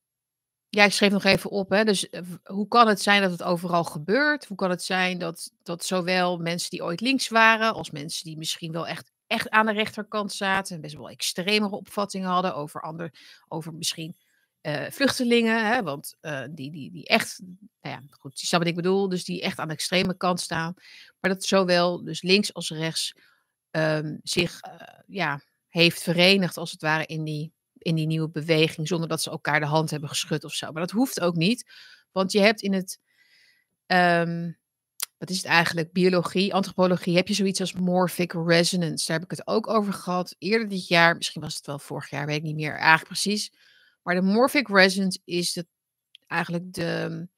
ja, 0.69 0.85
ik 0.85 0.93
schreef 0.93 1.11
nog 1.11 1.25
even 1.25 1.51
op. 1.51 1.71
Hè. 1.71 1.85
Dus 1.85 2.09
uh, 2.11 2.21
hoe 2.43 2.69
kan 2.69 2.89
het 2.89 3.01
zijn 3.01 3.23
dat 3.23 3.31
het 3.31 3.43
overal 3.43 3.85
gebeurt? 3.85 4.45
Hoe 4.45 4.57
kan 4.57 4.71
het 4.71 4.83
zijn 4.83 5.19
dat, 5.19 5.53
dat 5.63 5.85
zowel 5.85 6.39
mensen 6.39 6.71
die 6.71 6.85
ooit 6.85 7.01
links 7.01 7.29
waren, 7.29 7.75
als 7.75 7.91
mensen 7.91 8.25
die 8.25 8.37
misschien 8.37 8.73
wel 8.73 8.87
echt 8.87 9.11
echt 9.29 9.51
aan 9.51 9.67
de 9.67 9.73
rechterkant 9.73 10.33
zaten. 10.33 10.75
En 10.75 10.81
best 10.81 10.95
wel 10.95 11.09
extremere 11.09 11.77
opvattingen 11.77 12.29
hadden 12.29 12.55
over, 12.55 12.81
ander, 12.83 13.13
over 13.49 13.75
misschien 13.75 14.17
uh, 14.63 14.87
vluchtelingen. 14.91 15.67
Hè, 15.67 15.83
want 15.83 16.17
uh, 16.21 16.45
die, 16.51 16.71
die, 16.71 16.91
die 16.91 17.07
echt, 17.07 17.41
nou 17.81 17.95
ja, 17.95 18.03
goed, 18.11 18.41
je 18.41 18.47
snapt 18.47 18.65
wat 18.65 18.73
ik 18.73 18.83
bedoel. 18.83 19.09
Dus 19.09 19.25
die 19.25 19.43
echt 19.43 19.59
aan 19.59 19.69
de 19.69 19.75
extreme 19.75 20.17
kant 20.17 20.41
staan. 20.41 20.75
Maar 21.21 21.31
dat 21.31 21.45
zowel 21.45 22.05
dus 22.05 22.23
links 22.23 22.55
als 22.55 22.71
rechts 22.71 23.15
um, 23.71 24.21
zich 24.23 24.61
uh, 24.67 24.73
ja, 25.07 25.43
heeft 25.69 26.03
verenigd 26.03 26.57
als 26.57 26.71
het 26.71 26.83
ware 26.83 27.07
in 27.07 27.25
die, 27.25 27.53
in 27.73 27.95
die 27.95 28.07
nieuwe 28.07 28.31
beweging. 28.31 28.89
Zonder 28.89 29.09
dat 29.09 29.23
ze 29.23 29.31
elkaar 29.31 29.61
de 29.61 29.67
hand 29.67 29.91
hebben 29.91 30.09
geschud 30.09 30.45
of 30.45 30.55
zo. 30.55 30.73
Maar 30.73 30.83
dat 30.83 30.91
hoeft 30.91 31.21
ook 31.21 31.37
niet. 31.37 31.71
Want 32.13 32.33
je 32.33 32.41
hebt 32.41 32.63
in 32.63 32.73
het... 32.73 32.99
Um, 33.87 34.59
wat 35.19 35.31
is 35.31 35.37
het 35.37 35.47
eigenlijk? 35.47 35.93
Biologie, 35.93 36.55
antropologie, 36.55 37.17
heb 37.17 37.29
je 37.29 37.35
zoiets 37.35 37.61
als 37.61 37.73
morphic 37.73 38.33
resonance. 38.33 39.07
Daar 39.07 39.17
heb 39.17 39.31
ik 39.31 39.37
het 39.37 39.47
ook 39.47 39.69
over 39.69 39.93
gehad 39.93 40.35
eerder 40.39 40.69
dit 40.69 40.89
jaar. 40.89 41.17
Misschien 41.17 41.43
was 41.43 41.55
het 41.55 41.67
wel 41.67 41.79
vorig 41.79 42.11
jaar, 42.11 42.27
weet 42.27 42.37
ik 42.37 42.43
niet 42.43 42.57
meer 42.57 42.73
eigenlijk 42.73 43.07
precies. 43.07 43.53
Maar 44.03 44.15
de 44.15 44.23
morphic 44.23 44.69
resonance 44.69 45.19
is 45.25 45.53
de, 45.53 45.67
eigenlijk 46.27 46.73
de, 46.73 47.29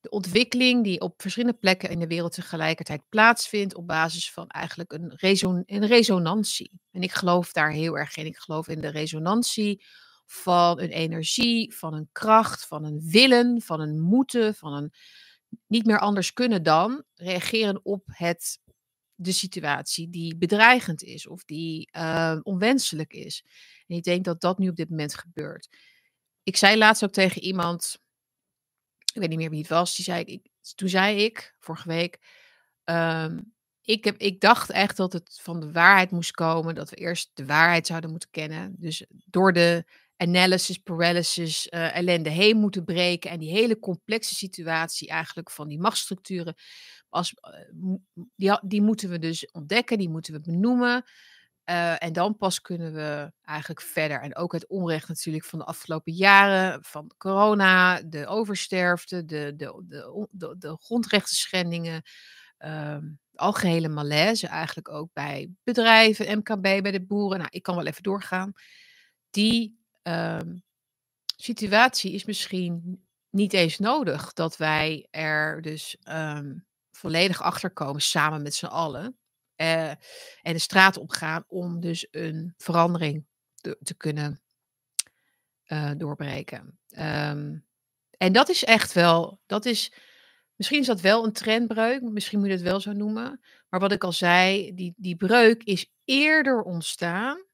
de 0.00 0.10
ontwikkeling 0.10 0.84
die 0.84 1.00
op 1.00 1.22
verschillende 1.22 1.58
plekken 1.58 1.90
in 1.90 1.98
de 1.98 2.06
wereld 2.06 2.32
tegelijkertijd 2.32 3.02
plaatsvindt 3.08 3.74
op 3.74 3.86
basis 3.86 4.32
van 4.32 4.48
eigenlijk 4.48 4.92
een, 4.92 5.12
een 5.66 5.86
resonantie. 5.86 6.70
En 6.90 7.02
ik 7.02 7.12
geloof 7.12 7.52
daar 7.52 7.70
heel 7.70 7.98
erg 7.98 8.16
in. 8.16 8.26
Ik 8.26 8.38
geloof 8.38 8.68
in 8.68 8.80
de 8.80 8.88
resonantie 8.88 9.84
van 10.26 10.80
een 10.80 10.90
energie, 10.90 11.74
van 11.74 11.94
een 11.94 12.08
kracht, 12.12 12.66
van 12.66 12.84
een 12.84 13.00
willen, 13.10 13.62
van 13.62 13.80
een 13.80 14.00
moeten, 14.00 14.54
van 14.54 14.72
een 14.72 14.92
niet 15.66 15.86
meer 15.86 15.98
anders 15.98 16.32
kunnen 16.32 16.62
dan 16.62 17.04
reageren 17.14 17.84
op 17.84 18.02
het, 18.06 18.60
de 19.14 19.32
situatie 19.32 20.10
die 20.10 20.36
bedreigend 20.36 21.02
is 21.02 21.26
of 21.26 21.44
die 21.44 21.88
uh, 21.96 22.38
onwenselijk 22.42 23.12
is. 23.12 23.44
En 23.86 23.96
ik 23.96 24.02
denk 24.02 24.24
dat 24.24 24.40
dat 24.40 24.58
nu 24.58 24.68
op 24.68 24.76
dit 24.76 24.90
moment 24.90 25.14
gebeurt. 25.14 25.76
Ik 26.42 26.56
zei 26.56 26.76
laatst 26.76 27.04
ook 27.04 27.12
tegen 27.12 27.42
iemand, 27.42 27.98
ik 29.12 29.20
weet 29.20 29.28
niet 29.28 29.38
meer 29.38 29.50
wie 29.50 29.58
het 29.58 29.68
was, 29.68 29.96
die 29.96 30.04
zei, 30.04 30.24
ik, 30.24 30.48
toen 30.74 30.88
zei 30.88 31.24
ik 31.24 31.54
vorige 31.58 31.88
week, 31.88 32.20
um, 32.84 33.54
ik, 33.80 34.04
heb, 34.04 34.16
ik 34.16 34.40
dacht 34.40 34.70
echt 34.70 34.96
dat 34.96 35.12
het 35.12 35.38
van 35.42 35.60
de 35.60 35.72
waarheid 35.72 36.10
moest 36.10 36.30
komen, 36.30 36.74
dat 36.74 36.90
we 36.90 36.96
eerst 36.96 37.30
de 37.34 37.46
waarheid 37.46 37.86
zouden 37.86 38.10
moeten 38.10 38.30
kennen. 38.30 38.74
Dus 38.78 39.06
door 39.08 39.52
de 39.52 39.84
analysis 40.22 40.78
paralysis 40.78 41.66
uh, 41.70 41.96
ellende 41.96 42.30
heen 42.30 42.56
moeten 42.56 42.84
breken. 42.84 43.30
En 43.30 43.38
die 43.38 43.50
hele 43.50 43.78
complexe 43.78 44.34
situatie 44.34 45.08
eigenlijk 45.08 45.50
van 45.50 45.68
die 45.68 45.78
machtsstructuren. 45.78 46.54
Als, 47.08 47.34
uh, 47.34 47.94
die, 48.36 48.58
die 48.62 48.82
moeten 48.82 49.10
we 49.10 49.18
dus 49.18 49.50
ontdekken, 49.50 49.98
die 49.98 50.08
moeten 50.08 50.32
we 50.32 50.40
benoemen. 50.40 51.04
Uh, 51.70 52.02
en 52.02 52.12
dan 52.12 52.36
pas 52.36 52.60
kunnen 52.60 52.92
we 52.92 53.32
eigenlijk 53.42 53.80
verder. 53.80 54.20
En 54.20 54.36
ook 54.36 54.52
het 54.52 54.68
onrecht 54.68 55.08
natuurlijk 55.08 55.44
van 55.44 55.58
de 55.58 55.64
afgelopen 55.64 56.12
jaren, 56.12 56.84
van 56.84 57.12
corona, 57.18 58.02
de 58.02 58.26
oversterfte, 58.26 59.24
de, 59.24 59.52
de, 59.56 59.82
de, 59.88 60.28
de, 60.30 60.54
de 60.58 60.76
grondrechten 60.80 61.36
schendingen. 61.36 62.02
Ehm, 62.58 63.04
algehele 63.34 63.88
malaise 63.88 64.46
eigenlijk 64.46 64.88
ook 64.88 65.10
bij 65.12 65.50
bedrijven, 65.64 66.38
MKB, 66.38 66.62
bij 66.62 66.90
de 66.90 67.04
boeren. 67.04 67.38
Nou, 67.38 67.50
ik 67.52 67.62
kan 67.62 67.76
wel 67.76 67.86
even 67.86 68.02
doorgaan. 68.02 68.52
Die 69.30 69.81
um, 70.02 70.62
situatie 71.36 72.12
is 72.12 72.24
misschien 72.24 73.04
niet 73.30 73.52
eens 73.52 73.78
nodig 73.78 74.32
dat 74.32 74.56
wij 74.56 75.06
er 75.10 75.62
dus 75.62 75.96
um, 76.08 76.66
volledig 76.90 77.42
achter 77.42 77.70
komen 77.70 78.02
samen 78.02 78.42
met 78.42 78.54
z'n 78.54 78.66
allen. 78.66 79.16
Uh, 79.56 79.88
en 80.42 80.52
de 80.52 80.58
straat 80.58 80.96
op 80.96 81.10
gaan 81.10 81.44
om 81.48 81.80
dus 81.80 82.06
een 82.10 82.54
verandering 82.56 83.26
te, 83.54 83.78
te 83.82 83.94
kunnen 83.94 84.42
uh, 85.66 85.90
doorbreken. 85.96 86.78
Um, 86.98 87.66
en 88.10 88.32
dat 88.32 88.48
is 88.48 88.64
echt 88.64 88.92
wel, 88.92 89.40
dat 89.46 89.64
is, 89.64 89.92
misschien 90.56 90.80
is 90.80 90.86
dat 90.86 91.00
wel 91.00 91.24
een 91.24 91.32
trendbreuk, 91.32 92.02
misschien 92.02 92.38
moet 92.38 92.48
je 92.48 92.54
het 92.54 92.62
wel 92.62 92.80
zo 92.80 92.92
noemen. 92.92 93.40
Maar 93.68 93.80
wat 93.80 93.92
ik 93.92 94.04
al 94.04 94.12
zei, 94.12 94.74
die, 94.74 94.94
die 94.96 95.16
breuk 95.16 95.62
is 95.62 95.92
eerder 96.04 96.62
ontstaan 96.62 97.44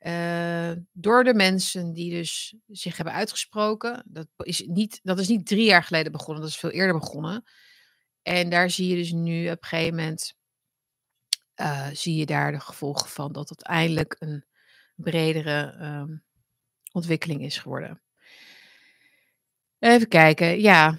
uh, 0.00 0.72
door 0.92 1.24
de 1.24 1.34
mensen 1.34 1.92
die 1.92 2.10
dus 2.10 2.54
zich 2.66 2.96
hebben 2.96 3.14
uitgesproken. 3.14 4.02
Dat 4.06 4.26
is, 4.36 4.64
niet, 4.66 5.00
dat 5.02 5.18
is 5.18 5.28
niet 5.28 5.46
drie 5.46 5.64
jaar 5.64 5.84
geleden 5.84 6.12
begonnen, 6.12 6.42
dat 6.42 6.50
is 6.50 6.58
veel 6.58 6.70
eerder 6.70 6.98
begonnen. 6.98 7.44
En 8.22 8.50
daar 8.50 8.70
zie 8.70 8.88
je 8.88 8.96
dus 8.96 9.12
nu 9.12 9.50
op 9.50 9.62
een 9.62 9.68
gegeven 9.68 9.94
moment, 9.94 10.34
uh, 11.60 11.88
zie 11.92 12.16
je 12.16 12.26
daar 12.26 12.52
de 12.52 12.60
gevolgen 12.60 13.08
van 13.08 13.32
dat 13.32 13.48
het 13.48 13.62
eindelijk 13.62 14.16
een 14.18 14.44
bredere 14.94 15.76
um, 15.80 16.24
ontwikkeling 16.92 17.42
is 17.42 17.58
geworden. 17.58 18.02
Even 19.78 20.08
kijken, 20.08 20.60
ja. 20.60 20.98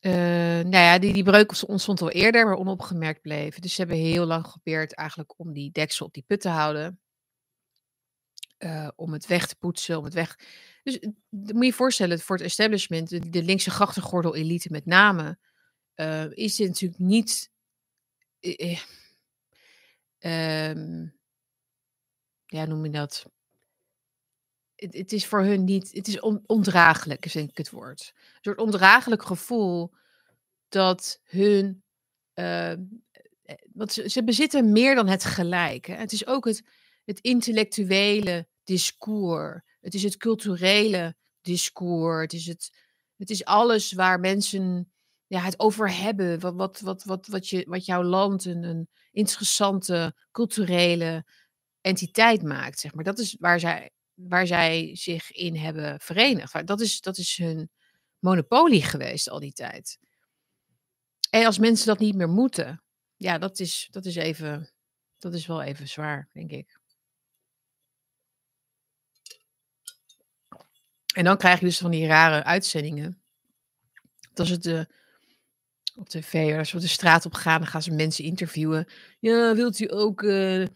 Uh, 0.00 0.12
nou 0.12 0.70
ja, 0.70 0.98
die, 0.98 1.12
die 1.12 1.24
breuk 1.24 1.68
ontstond 1.68 2.02
al 2.02 2.10
eerder, 2.10 2.46
maar 2.46 2.56
onopgemerkt 2.56 3.20
bleef. 3.20 3.58
Dus 3.58 3.74
ze 3.74 3.80
hebben 3.80 3.98
heel 3.98 4.26
lang 4.26 4.44
geprobeerd 4.44 4.94
eigenlijk 4.94 5.38
om 5.38 5.52
die 5.52 5.70
deksel 5.70 6.06
op 6.06 6.12
die 6.12 6.24
put 6.26 6.40
te 6.40 6.48
houden. 6.48 7.00
Uh, 8.58 8.88
om 8.96 9.12
het 9.12 9.26
weg 9.26 9.46
te 9.46 9.56
poetsen, 9.56 9.98
om 9.98 10.04
het 10.04 10.14
weg. 10.14 10.38
Dus 10.82 10.98
uh, 11.00 11.10
moet 11.30 11.58
je 11.58 11.64
je 11.64 11.72
voorstellen, 11.72 12.20
voor 12.20 12.36
het 12.36 12.44
establishment, 12.44 13.32
de, 13.32 13.42
linkse 13.42 13.70
grachtengordel-elite 13.70 14.68
met 14.70 14.86
name, 14.86 15.38
uh, 15.96 16.30
is 16.30 16.56
dit 16.56 16.68
natuurlijk 16.68 17.00
niet. 17.00 17.50
Um, 20.18 21.14
ja, 22.46 22.64
noem 22.64 22.84
je 22.84 22.90
dat? 22.90 23.26
het, 24.76 25.12
is 25.12 25.26
voor 25.26 25.42
hun 25.42 25.64
niet, 25.64 25.92
het 25.92 26.08
is 26.08 26.20
on, 26.20 26.42
ondraaglijk, 26.46 27.24
is 27.24 27.32
denk 27.32 27.50
ik 27.50 27.56
het 27.56 27.70
woord. 27.70 28.12
Een 28.16 28.38
soort 28.40 28.58
ondraaglijk 28.58 29.22
gevoel 29.22 29.92
dat 30.68 31.20
hun, 31.24 31.82
uh, 32.34 32.72
want 33.72 33.92
ze, 33.92 34.08
ze, 34.08 34.24
bezitten 34.24 34.72
meer 34.72 34.94
dan 34.94 35.08
het 35.08 35.24
gelijk. 35.24 35.86
Hè? 35.86 35.94
Het 35.94 36.12
is 36.12 36.26
ook 36.26 36.44
het, 36.44 36.62
het 37.06 37.20
intellectuele 37.20 38.48
discours, 38.64 39.62
het 39.80 39.94
is 39.94 40.02
het 40.02 40.16
culturele 40.16 41.16
discours, 41.40 42.22
het 42.22 42.32
is, 42.32 42.46
het, 42.46 42.70
het 43.16 43.30
is 43.30 43.44
alles 43.44 43.92
waar 43.92 44.20
mensen 44.20 44.92
ja, 45.26 45.40
het 45.40 45.58
over 45.58 45.94
hebben, 45.94 46.40
wat, 46.40 46.54
wat, 46.54 46.80
wat, 46.80 47.04
wat, 47.04 47.26
wat, 47.26 47.48
je, 47.48 47.64
wat 47.68 47.84
jouw 47.84 48.02
land 48.02 48.44
een, 48.44 48.62
een 48.62 48.88
interessante 49.10 50.16
culturele 50.30 51.24
entiteit 51.80 52.42
maakt, 52.42 52.80
zeg 52.80 52.94
maar. 52.94 53.04
Dat 53.04 53.18
is 53.18 53.36
waar 53.38 53.60
zij, 53.60 53.90
waar 54.14 54.46
zij 54.46 54.90
zich 54.96 55.30
in 55.32 55.56
hebben 55.56 56.00
verenigd. 56.00 56.66
Dat 56.66 56.80
is, 56.80 57.00
dat 57.00 57.18
is 57.18 57.36
hun 57.36 57.70
monopolie 58.18 58.82
geweest 58.82 59.30
al 59.30 59.40
die 59.40 59.52
tijd. 59.52 59.98
En 61.30 61.46
als 61.46 61.58
mensen 61.58 61.86
dat 61.86 61.98
niet 61.98 62.14
meer 62.14 62.28
moeten, 62.28 62.82
ja, 63.16 63.38
dat 63.38 63.58
is, 63.58 63.88
dat 63.90 64.04
is, 64.04 64.16
even, 64.16 64.72
dat 65.18 65.34
is 65.34 65.46
wel 65.46 65.62
even 65.62 65.88
zwaar, 65.88 66.28
denk 66.32 66.50
ik. 66.50 66.80
En 71.16 71.24
dan 71.24 71.36
krijg 71.36 71.58
je 71.58 71.64
dus 71.64 71.78
van 71.78 71.90
die 71.90 72.06
rare 72.06 72.44
uitzendingen. 72.44 73.20
Dat 74.34 74.46
is 74.46 74.52
het 74.52 74.62
de, 74.62 74.86
op 75.94 76.08
tv, 76.08 76.58
als 76.58 76.72
we 76.72 76.80
de 76.80 76.86
straat 76.86 77.26
op 77.26 77.34
gaan, 77.34 77.60
dan 77.60 77.68
gaan 77.68 77.82
ze 77.82 77.90
mensen 77.90 78.24
interviewen. 78.24 78.88
Ja, 79.18 79.54
wilt 79.54 79.78
u 79.78 79.92
ook 79.92 80.22
uh, 80.22 80.66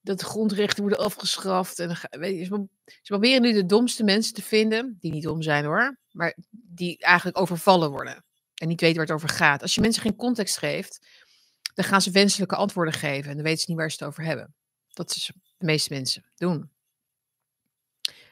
dat 0.00 0.18
de 0.18 0.24
grondrechten 0.24 0.80
worden 0.80 0.98
afgeschaft? 1.04 1.78
En 1.78 1.96
weet 2.10 2.38
je, 2.38 2.44
ze 2.84 3.12
proberen 3.12 3.42
nu 3.42 3.52
de 3.52 3.66
domste 3.66 4.04
mensen 4.04 4.34
te 4.34 4.42
vinden, 4.42 4.96
die 5.00 5.12
niet 5.12 5.22
dom 5.22 5.42
zijn 5.42 5.64
hoor, 5.64 5.98
maar 6.10 6.36
die 6.50 6.98
eigenlijk 6.98 7.38
overvallen 7.38 7.90
worden 7.90 8.24
en 8.54 8.68
niet 8.68 8.80
weten 8.80 8.96
waar 8.96 9.06
het 9.06 9.14
over 9.14 9.28
gaat. 9.28 9.62
Als 9.62 9.74
je 9.74 9.80
mensen 9.80 10.02
geen 10.02 10.16
context 10.16 10.58
geeft, 10.58 11.06
dan 11.74 11.84
gaan 11.84 12.02
ze 12.02 12.10
wenselijke 12.10 12.56
antwoorden 12.56 12.94
geven 12.94 13.30
en 13.30 13.36
dan 13.36 13.44
weten 13.44 13.60
ze 13.60 13.66
niet 13.68 13.78
waar 13.78 13.90
ze 13.90 13.96
het 13.98 14.08
over 14.08 14.24
hebben. 14.24 14.54
Dat 14.88 15.10
is 15.10 15.32
de 15.56 15.66
meeste 15.66 15.92
mensen 15.92 16.24
doen. 16.36 16.70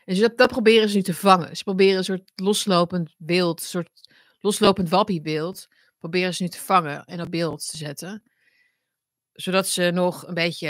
En 0.06 0.20
dat, 0.20 0.36
dat 0.36 0.50
proberen 0.50 0.88
ze 0.88 0.96
nu 0.96 1.02
te 1.02 1.14
vangen. 1.14 1.56
Ze 1.56 1.64
proberen 1.64 1.98
een 1.98 2.04
soort 2.04 2.32
loslopend 2.34 3.14
beeld, 3.18 3.60
een 3.60 3.66
soort 3.66 4.08
loslopend 4.40 4.88
wappiebeeld, 4.88 5.68
proberen 5.98 6.34
ze 6.34 6.42
nu 6.42 6.48
te 6.48 6.58
vangen 6.58 7.04
en 7.04 7.20
op 7.20 7.30
beeld 7.30 7.68
te 7.70 7.76
zetten. 7.76 8.22
Zodat 9.32 9.66
ze 9.66 9.90
nog 9.90 10.26
een 10.26 10.34
beetje, 10.34 10.68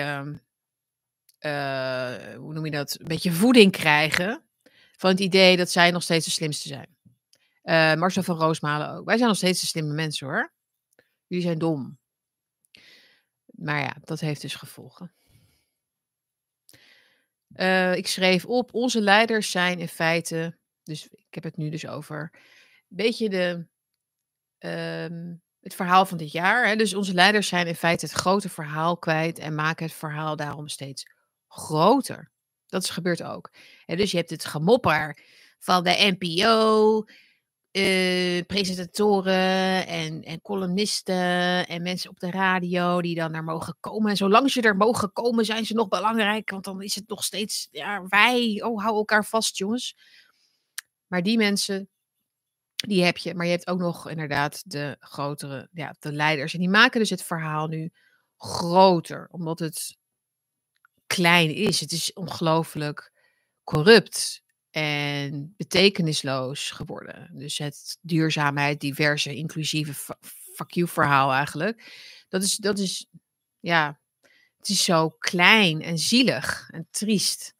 uh, 1.40 2.14
hoe 2.36 2.52
noem 2.52 2.64
je 2.64 2.70
dat, 2.70 3.00
een 3.00 3.08
beetje 3.08 3.32
voeding 3.32 3.72
krijgen 3.72 4.44
van 4.96 5.10
het 5.10 5.20
idee 5.20 5.56
dat 5.56 5.70
zij 5.70 5.90
nog 5.90 6.02
steeds 6.02 6.24
de 6.24 6.30
slimste 6.30 6.68
zijn. 6.68 6.96
Uh, 7.64 7.94
Marcel 7.94 8.22
van 8.22 8.36
Roosmalen 8.36 8.90
ook. 8.90 9.06
Wij 9.06 9.16
zijn 9.16 9.28
nog 9.28 9.36
steeds 9.36 9.60
de 9.60 9.66
slimme 9.66 9.94
mensen 9.94 10.26
hoor. 10.26 10.52
Jullie 11.26 11.44
zijn 11.44 11.58
dom. 11.58 11.98
Maar 13.46 13.80
ja, 13.80 13.96
dat 14.00 14.20
heeft 14.20 14.40
dus 14.40 14.54
gevolgen. 14.54 15.14
Uh, 17.56 17.96
ik 17.96 18.06
schreef 18.06 18.44
op, 18.44 18.74
onze 18.74 19.00
leiders 19.00 19.50
zijn 19.50 19.78
in 19.78 19.88
feite, 19.88 20.56
dus 20.82 21.08
ik 21.08 21.34
heb 21.34 21.44
het 21.44 21.56
nu 21.56 21.68
dus 21.68 21.86
over, 21.86 22.30
een 22.32 22.96
beetje 22.96 23.28
de, 23.28 23.66
uh, 24.58 25.36
het 25.60 25.74
verhaal 25.74 26.06
van 26.06 26.18
dit 26.18 26.32
jaar. 26.32 26.66
Hè? 26.66 26.76
Dus 26.76 26.94
onze 26.94 27.14
leiders 27.14 27.48
zijn 27.48 27.66
in 27.66 27.74
feite 27.74 28.04
het 28.06 28.14
grote 28.14 28.48
verhaal 28.48 28.96
kwijt 28.96 29.38
en 29.38 29.54
maken 29.54 29.86
het 29.86 29.94
verhaal 29.94 30.36
daarom 30.36 30.68
steeds 30.68 31.06
groter. 31.48 32.30
Dat 32.66 32.82
is 32.82 32.90
gebeurd 32.90 33.22
ook. 33.22 33.50
Dus 33.86 34.10
je 34.10 34.16
hebt 34.16 34.30
het 34.30 34.44
gemopper 34.44 35.18
van 35.58 35.84
de 35.84 36.16
NPO, 36.18 37.04
uh, 37.76 38.42
presentatoren 38.46 39.86
en, 39.86 40.22
en 40.22 40.40
columnisten 40.40 41.66
en 41.66 41.82
mensen 41.82 42.10
op 42.10 42.20
de 42.20 42.30
radio 42.30 43.02
die 43.02 43.14
dan 43.14 43.30
naar 43.30 43.44
mogen 43.44 43.76
komen. 43.80 44.10
En 44.10 44.16
zolang 44.16 44.50
ze 44.50 44.60
er 44.60 44.76
mogen 44.76 45.12
komen, 45.12 45.44
zijn 45.44 45.64
ze 45.64 45.74
nog 45.74 45.88
belangrijk, 45.88 46.50
want 46.50 46.64
dan 46.64 46.82
is 46.82 46.94
het 46.94 47.08
nog 47.08 47.24
steeds 47.24 47.68
ja, 47.70 48.06
wij. 48.08 48.62
Oh, 48.64 48.82
hou 48.82 48.96
elkaar 48.96 49.24
vast, 49.24 49.58
jongens. 49.58 49.96
Maar 51.06 51.22
die 51.22 51.36
mensen, 51.36 51.88
die 52.74 53.04
heb 53.04 53.16
je. 53.16 53.34
Maar 53.34 53.46
je 53.46 53.52
hebt 53.52 53.68
ook 53.68 53.78
nog 53.78 54.08
inderdaad 54.08 54.62
de 54.70 54.96
grotere, 55.00 55.68
ja, 55.72 55.94
de 55.98 56.12
leiders. 56.12 56.54
En 56.54 56.60
die 56.60 56.68
maken 56.68 57.00
dus 57.00 57.10
het 57.10 57.22
verhaal 57.22 57.66
nu 57.66 57.90
groter, 58.36 59.28
omdat 59.30 59.58
het 59.58 59.96
klein 61.06 61.54
is. 61.54 61.80
Het 61.80 61.92
is 61.92 62.12
ongelooflijk 62.12 63.12
corrupt 63.64 64.44
en 64.76 65.54
betekenisloos 65.56 66.70
geworden. 66.70 67.30
Dus 67.32 67.58
het 67.58 67.98
duurzaamheid, 68.00 68.80
diverse, 68.80 69.34
inclusieve 69.34 70.14
fuck 70.54 70.70
you 70.70 70.88
verhaal 70.88 71.32
eigenlijk. 71.32 71.92
Dat 72.28 72.42
is, 72.42 72.56
dat 72.56 72.78
is, 72.78 73.06
ja, 73.60 74.00
het 74.58 74.68
is 74.68 74.84
zo 74.84 75.08
klein 75.08 75.82
en 75.82 75.98
zielig 75.98 76.68
en 76.70 76.86
triest. 76.90 77.54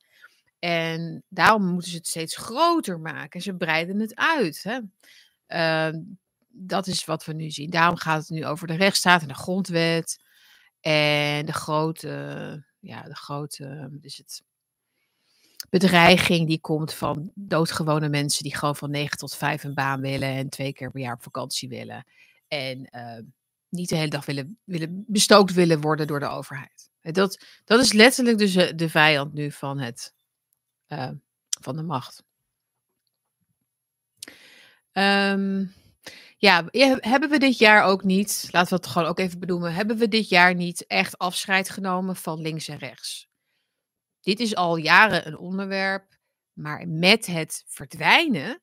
En 0.59 1.25
daarom 1.29 1.65
moeten 1.65 1.91
ze 1.91 1.97
het 1.97 2.07
steeds 2.07 2.37
groter 2.37 3.01
maken. 3.01 3.43
Ze 3.43 3.55
breiden 3.55 4.01
het 4.01 4.15
uit. 4.15 4.63
Hè? 4.63 4.79
Uh, 5.89 6.01
dat 6.49 6.87
is 6.87 7.05
wat 7.05 7.25
we 7.25 7.33
nu 7.33 7.51
zien. 7.51 7.71
Daarom 7.71 7.97
gaat 7.97 8.21
het 8.21 8.31
nu 8.31 8.47
over 8.47 8.67
de 8.67 8.77
rechtsstaat 8.77 9.23
en 9.23 9.29
de 9.29 9.35
grondwet. 9.35 10.25
En 10.81 11.47
de 11.47 11.53
grote, 11.53 12.65
ja, 12.81 13.03
de 13.03 13.17
grote, 13.17 13.91
is 14.01 14.17
het, 14.17 14.43
bedreiging 15.71 16.47
die 16.47 16.61
komt 16.61 16.95
van 16.95 17.31
doodgewone 17.35 18.09
mensen 18.09 18.43
die 18.43 18.57
gewoon 18.57 18.77
van 18.77 18.91
9 18.91 19.19
tot 19.19 19.35
5 19.35 19.65
een 19.65 19.75
baan 19.75 20.01
willen 20.01 20.29
en 20.29 20.49
twee 20.49 20.73
keer 20.73 20.91
per 20.91 21.01
jaar 21.01 21.15
op 21.15 21.23
vakantie 21.23 21.69
willen. 21.69 22.07
En 22.49 22.89
uh, 22.91 23.19
niet 23.69 23.89
de 23.89 23.97
hele 23.97 24.11
dag 24.11 24.25
willen, 24.25 24.59
willen 24.65 25.05
bestookt 25.07 25.53
willen 25.53 25.81
worden 25.81 26.07
door 26.07 26.21
de 26.21 26.29
overheid. 26.29 26.91
Dat, 27.01 27.45
dat 27.65 27.81
is 27.81 27.93
letterlijk 27.93 28.39
dus 28.39 28.55
eh, 28.55 28.73
de 28.77 28.89
vijand 28.89 29.33
nu 29.33 29.51
van, 29.51 29.79
het, 29.79 30.15
uh, 30.89 31.11
van 31.61 31.77
de 31.77 31.83
macht. 31.83 32.25
Um, 34.93 35.75
ja, 36.39 36.65
hebben 37.01 37.31
we 37.31 37.39
dit 37.39 37.59
jaar 37.59 37.85
ook 37.85 38.05
niet, 38.05 38.49
laten 38.51 38.69
we 38.69 38.77
het 38.77 38.87
gewoon 38.87 39.09
ook 39.09 39.19
even 39.19 39.39
benoemen, 39.39 39.75
hebben 39.75 39.97
we 39.97 40.09
dit 40.09 40.29
jaar 40.29 40.55
niet 40.55 40.87
echt 40.87 41.19
afscheid 41.19 41.71
genomen 41.71 42.17
van 42.17 42.41
links 42.41 42.69
en 42.69 42.79
rechts? 42.79 43.29
Dit 44.27 44.41
is 44.41 44.55
al 44.55 44.77
jaren 44.77 45.27
een 45.27 45.39
onderwerp, 45.39 46.19
maar 46.53 46.89
met 46.89 47.27
het 47.27 47.65
verdwijnen, 47.67 48.63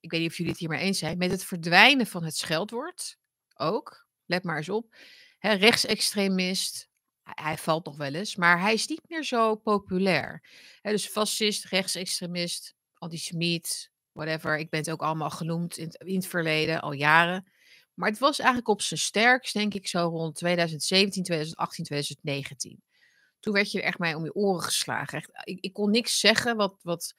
ik 0.00 0.10
weet 0.10 0.20
niet 0.20 0.30
of 0.30 0.36
jullie 0.36 0.52
het 0.52 0.60
hier 0.60 0.68
maar 0.68 0.78
eens 0.78 0.98
zijn, 0.98 1.18
met 1.18 1.30
het 1.30 1.44
verdwijnen 1.44 2.06
van 2.06 2.24
het 2.24 2.36
scheldwoord 2.36 3.18
ook, 3.56 4.06
let 4.26 4.44
maar 4.44 4.56
eens 4.56 4.68
op, 4.68 4.94
hè, 5.38 5.52
rechtsextremist, 5.52 6.88
hij 7.22 7.58
valt 7.58 7.84
nog 7.84 7.96
wel 7.96 8.14
eens, 8.14 8.36
maar 8.36 8.60
hij 8.60 8.72
is 8.72 8.86
niet 8.86 9.08
meer 9.08 9.24
zo 9.24 9.54
populair. 9.56 10.42
Dus 10.82 11.06
fascist, 11.06 11.64
rechtsextremist, 11.64 12.74
antisemiet, 12.94 13.90
whatever. 14.12 14.58
Ik 14.58 14.70
ben 14.70 14.80
het 14.80 14.90
ook 14.90 15.02
allemaal 15.02 15.30
genoemd 15.30 15.76
in 15.76 16.14
het 16.14 16.26
verleden, 16.26 16.80
al 16.80 16.92
jaren. 16.92 17.52
Maar 17.94 18.08
het 18.08 18.18
was 18.18 18.38
eigenlijk 18.38 18.68
op 18.68 18.82
zijn 18.82 19.00
sterkst, 19.00 19.54
denk 19.54 19.74
ik, 19.74 19.88
zo 19.88 20.08
rond 20.08 20.34
2017, 20.34 21.22
2018, 21.22 21.84
2019 21.84 22.85
toen 23.46 23.54
werd 23.54 23.70
je 23.70 23.82
echt 23.82 23.98
mee 23.98 24.16
om 24.16 24.24
je 24.24 24.34
oren 24.34 24.62
geslagen. 24.62 25.18
Echt, 25.18 25.30
ik, 25.44 25.60
ik, 25.60 25.72
kon 25.72 25.90
niks 25.90 26.20
zeggen 26.20 26.56
wat, 26.56 26.76
wat 26.82 27.14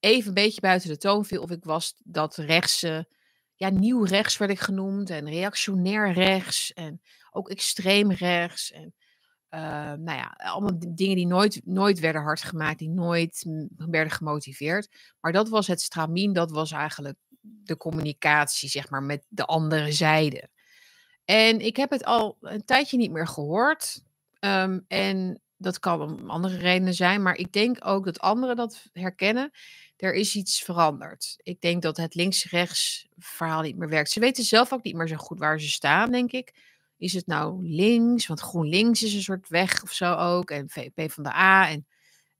even 0.00 0.28
een 0.28 0.34
beetje 0.34 0.60
buiten 0.60 0.88
de 0.88 0.96
toon 0.96 1.24
viel. 1.24 1.42
Of 1.42 1.50
ik 1.50 1.64
was 1.64 1.94
dat 2.04 2.36
rechtse, 2.36 3.08
ja, 3.54 3.68
nieuw 3.68 4.04
rechts 4.04 4.36
werd 4.36 4.50
ik 4.50 4.60
genoemd. 4.60 5.10
En 5.10 5.28
reactionair 5.28 6.12
rechts. 6.12 6.72
En 6.72 7.00
ook 7.30 7.48
extreem 7.48 8.12
rechts. 8.12 8.72
En 8.72 8.94
uh, 9.50 9.60
nou 9.92 10.18
ja, 10.18 10.34
allemaal 10.36 10.78
dingen 10.78 11.16
die 11.16 11.26
nooit, 11.26 11.60
nooit 11.64 11.98
werden 11.98 12.22
hard 12.22 12.42
gemaakt. 12.42 12.78
Die 12.78 12.90
nooit 12.90 13.44
werden 13.76 14.12
gemotiveerd. 14.12 14.88
Maar 15.20 15.32
dat 15.32 15.48
was 15.48 15.66
het 15.66 15.80
stramien. 15.80 16.32
Dat 16.32 16.50
was 16.50 16.72
eigenlijk 16.72 17.18
de 17.40 17.76
communicatie, 17.76 18.68
zeg 18.68 18.90
maar, 18.90 19.02
met 19.02 19.26
de 19.28 19.44
andere 19.44 19.92
zijde. 19.92 20.48
En 21.24 21.60
ik 21.60 21.76
heb 21.76 21.90
het 21.90 22.04
al 22.04 22.36
een 22.40 22.64
tijdje 22.64 22.96
niet 22.96 23.12
meer 23.12 23.28
gehoord. 23.28 24.02
Um, 24.40 24.84
en 24.88 25.40
dat 25.60 25.78
kan 25.78 26.02
om 26.02 26.30
andere 26.30 26.56
redenen 26.56 26.94
zijn, 26.94 27.22
maar 27.22 27.36
ik 27.36 27.52
denk 27.52 27.86
ook 27.86 28.04
dat 28.04 28.20
anderen 28.20 28.56
dat 28.56 28.88
herkennen. 28.92 29.50
Er 29.96 30.14
is 30.14 30.34
iets 30.34 30.62
veranderd. 30.62 31.36
Ik 31.42 31.60
denk 31.60 31.82
dat 31.82 31.96
het 31.96 32.14
links-rechts 32.14 33.08
verhaal 33.18 33.62
niet 33.62 33.76
meer 33.76 33.88
werkt. 33.88 34.10
Ze 34.10 34.20
weten 34.20 34.44
zelf 34.44 34.72
ook 34.72 34.82
niet 34.82 34.94
meer 34.94 35.08
zo 35.08 35.16
goed 35.16 35.38
waar 35.38 35.60
ze 35.60 35.68
staan, 35.68 36.10
denk 36.10 36.32
ik. 36.32 36.54
Is 36.98 37.12
het 37.12 37.26
nou 37.26 37.68
links? 37.68 38.26
Want 38.26 38.40
GroenLinks 38.40 39.02
is 39.02 39.14
een 39.14 39.22
soort 39.22 39.48
weg 39.48 39.82
of 39.82 39.92
zo 39.92 40.14
ook. 40.14 40.50
En 40.50 40.70
VP 40.70 41.12
van 41.12 41.22
de 41.22 41.32
A. 41.32 41.68
En 41.68 41.86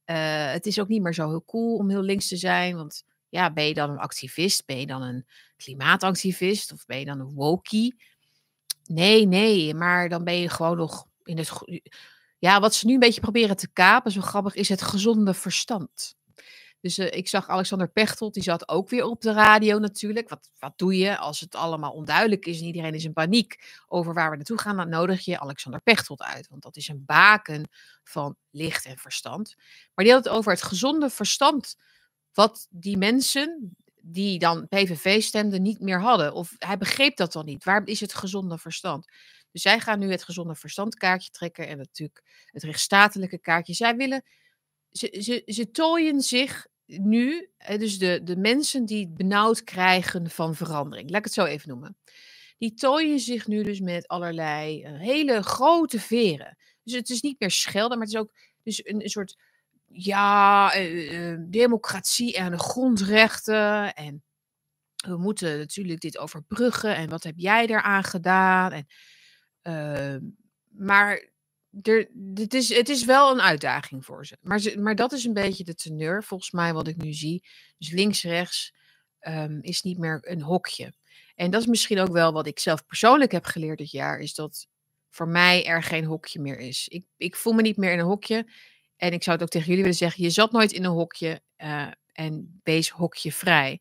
uh, 0.07 0.53
het 0.53 0.67
is 0.67 0.81
ook 0.81 0.89
niet 0.89 1.03
meer 1.03 1.15
zo 1.15 1.29
heel 1.29 1.45
cool 1.45 1.77
om 1.77 1.91
heel 1.91 2.03
links 2.03 2.29
te 2.29 2.37
zijn. 2.37 2.77
Want 2.77 3.05
ja, 3.29 3.53
ben 3.53 3.65
je 3.65 3.75
dan 3.75 3.91
een 3.91 3.99
activist? 3.99 4.67
Ben 4.67 4.79
je 4.79 4.87
dan 4.87 5.03
een 5.03 5.27
klimaatactivist? 5.57 6.73
Of 6.73 6.87
ben 6.87 6.99
je 6.99 7.05
dan 7.05 7.21
een 7.21 7.35
wokie? 7.35 7.95
Nee, 8.85 9.27
nee, 9.27 9.75
maar 9.75 10.09
dan 10.09 10.25
ben 10.25 10.35
je 10.35 10.49
gewoon 10.49 10.77
nog 10.77 11.07
in 11.25 11.39
het 11.39 11.51
ja, 12.41 12.61
wat 12.61 12.75
ze 12.75 12.87
nu 12.87 12.93
een 12.93 12.99
beetje 12.99 13.21
proberen 13.21 13.57
te 13.57 13.73
kapen, 13.73 14.13
zo 14.13 14.21
grappig, 14.21 14.55
is 14.55 14.69
het 14.69 14.83
gezonde 14.83 15.35
verstand. 15.35 16.15
Dus 16.81 16.99
eh, 16.99 17.19
ik 17.19 17.29
zag 17.29 17.49
Alexander 17.49 17.89
Pechtold, 17.89 18.35
die 18.35 18.43
zat 18.43 18.69
ook 18.69 18.89
weer 18.89 19.05
op 19.05 19.21
de 19.21 19.33
radio 19.33 19.79
natuurlijk. 19.79 20.29
Wat, 20.29 20.51
wat 20.59 20.79
doe 20.79 20.97
je 20.97 21.19
als 21.19 21.41
het 21.41 21.55
allemaal 21.55 21.93
onduidelijk 21.93 22.47
is 22.47 22.61
en 22.61 22.67
iedereen 22.67 22.95
is 22.95 23.05
in 23.05 23.13
paniek 23.13 23.81
over 23.87 24.15
waar 24.15 24.31
we 24.31 24.37
naartoe 24.37 24.59
gaan? 24.59 24.77
Dan 24.77 24.89
nodig 24.89 25.25
je 25.25 25.41
Alexander 25.41 25.81
Pechtold 25.83 26.23
uit, 26.23 26.49
want 26.49 26.63
dat 26.63 26.77
is 26.77 26.89
een 26.89 27.05
baken 27.07 27.69
van 28.05 28.37
licht 28.51 28.85
en 28.85 28.99
verstand. 28.99 29.55
Maar 29.95 30.05
die 30.05 30.15
had 30.15 30.25
het 30.25 30.33
over 30.33 30.53
het 30.53 30.63
gezonde 30.63 31.11
verstand 31.11 31.77
wat 32.33 32.67
die 32.71 32.97
mensen 32.97 33.77
die 34.03 34.39
dan 34.39 34.69
PVV 34.69 35.23
stemden 35.23 35.63
niet 35.63 35.81
meer 35.81 36.01
hadden. 36.01 36.33
Of 36.33 36.55
hij 36.59 36.79
begreep 36.79 37.17
dat 37.17 37.33
dan 37.33 37.45
niet. 37.45 37.65
Waar 37.65 37.83
is 37.85 38.01
het 38.01 38.15
gezonde 38.15 38.59
verstand? 38.59 39.07
Dus 39.53 39.63
zij 39.63 39.81
gaan 39.81 39.99
nu 39.99 40.11
het 40.11 40.25
gezonde 40.25 40.55
verstandkaartje 40.55 41.31
trekken 41.31 41.69
en 41.69 41.77
natuurlijk 41.77 42.23
het 42.47 42.63
rechtsstatelijke 42.63 43.39
kaartje. 43.39 43.75
Zij 43.75 43.97
willen, 43.97 44.25
ze, 44.91 45.17
ze, 45.21 45.43
ze 45.53 45.71
tooien 45.71 46.21
zich 46.21 46.67
nu, 46.87 47.51
dus 47.79 47.99
de, 47.99 48.21
de 48.25 48.37
mensen 48.37 48.85
die 48.85 49.09
benauwd 49.09 49.65
krijgen 49.65 50.31
van 50.31 50.55
verandering, 50.55 51.11
laat 51.11 51.19
ik 51.19 51.25
het 51.25 51.35
zo 51.35 51.45
even 51.45 51.69
noemen. 51.69 51.97
Die 52.59 52.75
tooien 52.75 53.19
zich 53.19 53.47
nu 53.47 53.63
dus 53.63 53.81
met 53.81 54.09
allerlei 54.09 54.85
uh, 54.85 55.01
hele 55.01 55.43
grote 55.43 56.01
veren. 56.01 56.57
Dus 56.83 56.95
het 56.95 57.11
is 57.11 57.21
niet 57.21 57.41
meer 57.41 57.51
schelden, 57.51 57.99
maar 57.99 58.07
het 58.07 58.15
is 58.15 58.21
ook 58.21 58.33
dus 58.63 58.87
een, 58.87 59.03
een 59.03 59.09
soort 59.09 59.39
ja, 59.87 60.77
uh, 60.77 61.37
democratie 61.41 62.35
en 62.35 62.59
grondrechten. 62.59 63.95
En 63.95 64.23
we 65.07 65.17
moeten 65.17 65.59
natuurlijk 65.59 66.01
dit 66.01 66.19
overbruggen. 66.19 66.97
En 66.97 67.09
wat 67.09 67.23
heb 67.23 67.35
jij 67.37 67.67
eraan 67.67 68.05
gedaan? 68.05 68.73
En, 68.73 68.87
uh, 69.63 70.17
maar 70.69 71.31
er, 71.83 72.09
dit 72.13 72.55
is, 72.55 72.75
het 72.75 72.89
is 72.89 73.05
wel 73.05 73.31
een 73.31 73.41
uitdaging 73.41 74.05
voor 74.05 74.27
ze. 74.27 74.37
Maar, 74.41 74.59
ze. 74.59 74.79
maar 74.79 74.95
dat 74.95 75.13
is 75.13 75.25
een 75.25 75.33
beetje 75.33 75.65
de 75.65 75.75
teneur, 75.75 76.25
volgens 76.25 76.51
mij, 76.51 76.73
wat 76.73 76.89
ik 76.89 76.97
nu 76.97 77.13
zie. 77.13 77.45
Dus 77.79 77.91
links-rechts 77.91 78.75
um, 79.21 79.59
is 79.63 79.83
niet 79.83 79.99
meer 79.99 80.19
een 80.23 80.43
hokje. 80.43 80.93
En 81.35 81.51
dat 81.51 81.61
is 81.61 81.67
misschien 81.67 82.01
ook 82.01 82.13
wel 82.13 82.33
wat 82.33 82.47
ik 82.47 82.59
zelf 82.59 82.87
persoonlijk 82.87 83.33
heb 83.33 83.45
geleerd 83.45 83.79
dit 83.79 83.91
jaar, 83.91 84.19
is 84.19 84.35
dat 84.35 84.67
voor 85.11 85.29
mij 85.29 85.67
er 85.67 85.83
geen 85.83 86.05
hokje 86.05 86.41
meer 86.41 86.59
is. 86.59 86.89
Ik, 86.89 87.05
ik 87.17 87.37
voel 87.37 87.53
me 87.53 87.63
niet 87.63 87.77
meer 87.77 87.93
in 87.93 87.99
een 87.99 88.05
hokje. 88.05 88.53
En 88.97 89.13
ik 89.13 89.23
zou 89.23 89.37
het 89.37 89.45
ook 89.45 89.53
tegen 89.53 89.69
jullie 89.69 89.83
willen 89.83 89.99
zeggen: 89.99 90.25
je 90.25 90.31
zat 90.31 90.53
nooit 90.53 90.73
in 90.73 90.85
een 90.85 90.91
hokje 90.91 91.43
uh, 91.59 91.91
en 92.13 92.61
wees 92.63 92.91
hokje 92.91 93.33
vrij. 93.33 93.81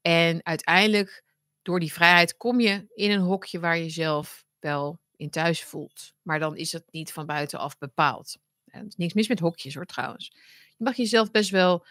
En 0.00 0.44
uiteindelijk, 0.44 1.24
door 1.62 1.80
die 1.80 1.92
vrijheid, 1.92 2.36
kom 2.36 2.60
je 2.60 2.84
in 2.94 3.10
een 3.10 3.20
hokje 3.20 3.60
waar 3.60 3.78
je 3.78 3.90
zelf 3.90 4.44
wel 4.58 5.00
in 5.18 5.30
thuis 5.30 5.64
voelt. 5.64 6.12
Maar 6.22 6.38
dan 6.38 6.56
is 6.56 6.72
het 6.72 6.84
niet 6.90 7.12
van 7.12 7.26
buitenaf 7.26 7.78
bepaald. 7.78 8.36
Er 8.64 8.84
is 8.86 8.96
niks 8.96 9.12
mis 9.12 9.28
met 9.28 9.38
hokjes 9.38 9.74
hoor 9.74 9.86
trouwens. 9.86 10.32
Je 10.76 10.84
mag 10.84 10.96
jezelf 10.96 11.30
best 11.30 11.50
wel 11.50 11.86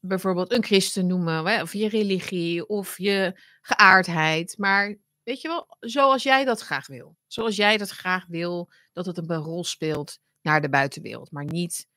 bijvoorbeeld 0.00 0.52
een 0.52 0.64
christen 0.64 1.06
noemen, 1.06 1.62
of 1.62 1.72
je 1.72 1.88
religie, 1.88 2.66
of 2.66 2.98
je 2.98 3.40
geaardheid. 3.60 4.58
Maar 4.58 4.96
weet 5.22 5.40
je 5.40 5.48
wel, 5.48 5.76
zoals 5.80 6.22
jij 6.22 6.44
dat 6.44 6.60
graag 6.60 6.86
wil. 6.86 7.16
Zoals 7.26 7.56
jij 7.56 7.76
dat 7.76 7.90
graag 7.90 8.26
wil, 8.26 8.72
dat 8.92 9.06
het 9.06 9.18
een 9.18 9.36
rol 9.36 9.64
speelt 9.64 10.18
naar 10.40 10.60
de 10.60 10.68
buitenwereld. 10.68 11.30
Maar 11.30 11.44
niet 11.44 11.88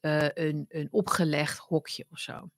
uh, 0.00 0.28
een, 0.34 0.64
een 0.68 0.88
opgelegd 0.90 1.58
hokje 1.58 2.06
of 2.10 2.18
zo. 2.18 2.50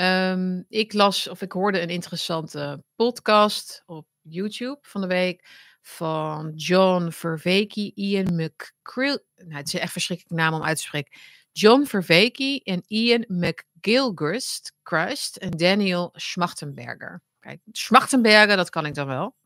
Um, 0.00 0.64
ik 0.68 0.92
las 0.92 1.28
of 1.28 1.42
ik 1.42 1.52
hoorde 1.52 1.80
een 1.80 1.88
interessante 1.88 2.84
podcast 2.94 3.82
op 3.86 4.06
YouTube 4.20 4.78
van 4.82 5.00
de 5.00 5.06
week 5.06 5.67
van 5.80 6.52
John 6.54 7.10
Verveke, 7.10 7.92
Ian 7.94 8.34
McCrill. 8.34 9.22
Nou, 9.36 9.54
het 9.54 9.66
is 9.66 9.74
echt 9.74 9.82
een 9.82 9.88
verschrikkelijke 9.88 10.42
naam 10.42 10.54
om 10.54 10.62
uit 10.62 10.76
te 10.76 10.82
spreken. 10.82 11.20
John 11.52 11.84
Verveke 11.84 12.60
en 12.64 12.82
Ian 12.86 13.24
McGilchrist 13.28 14.72
Christ 14.82 15.36
en 15.36 15.50
Daniel 15.50 16.10
Schmachtenberger. 16.12 17.22
Kijk, 17.40 17.60
Schmachtenberger, 17.72 18.56
dat 18.56 18.70
kan 18.70 18.86
ik 18.86 18.94
dan 18.94 19.06
wel. 19.06 19.36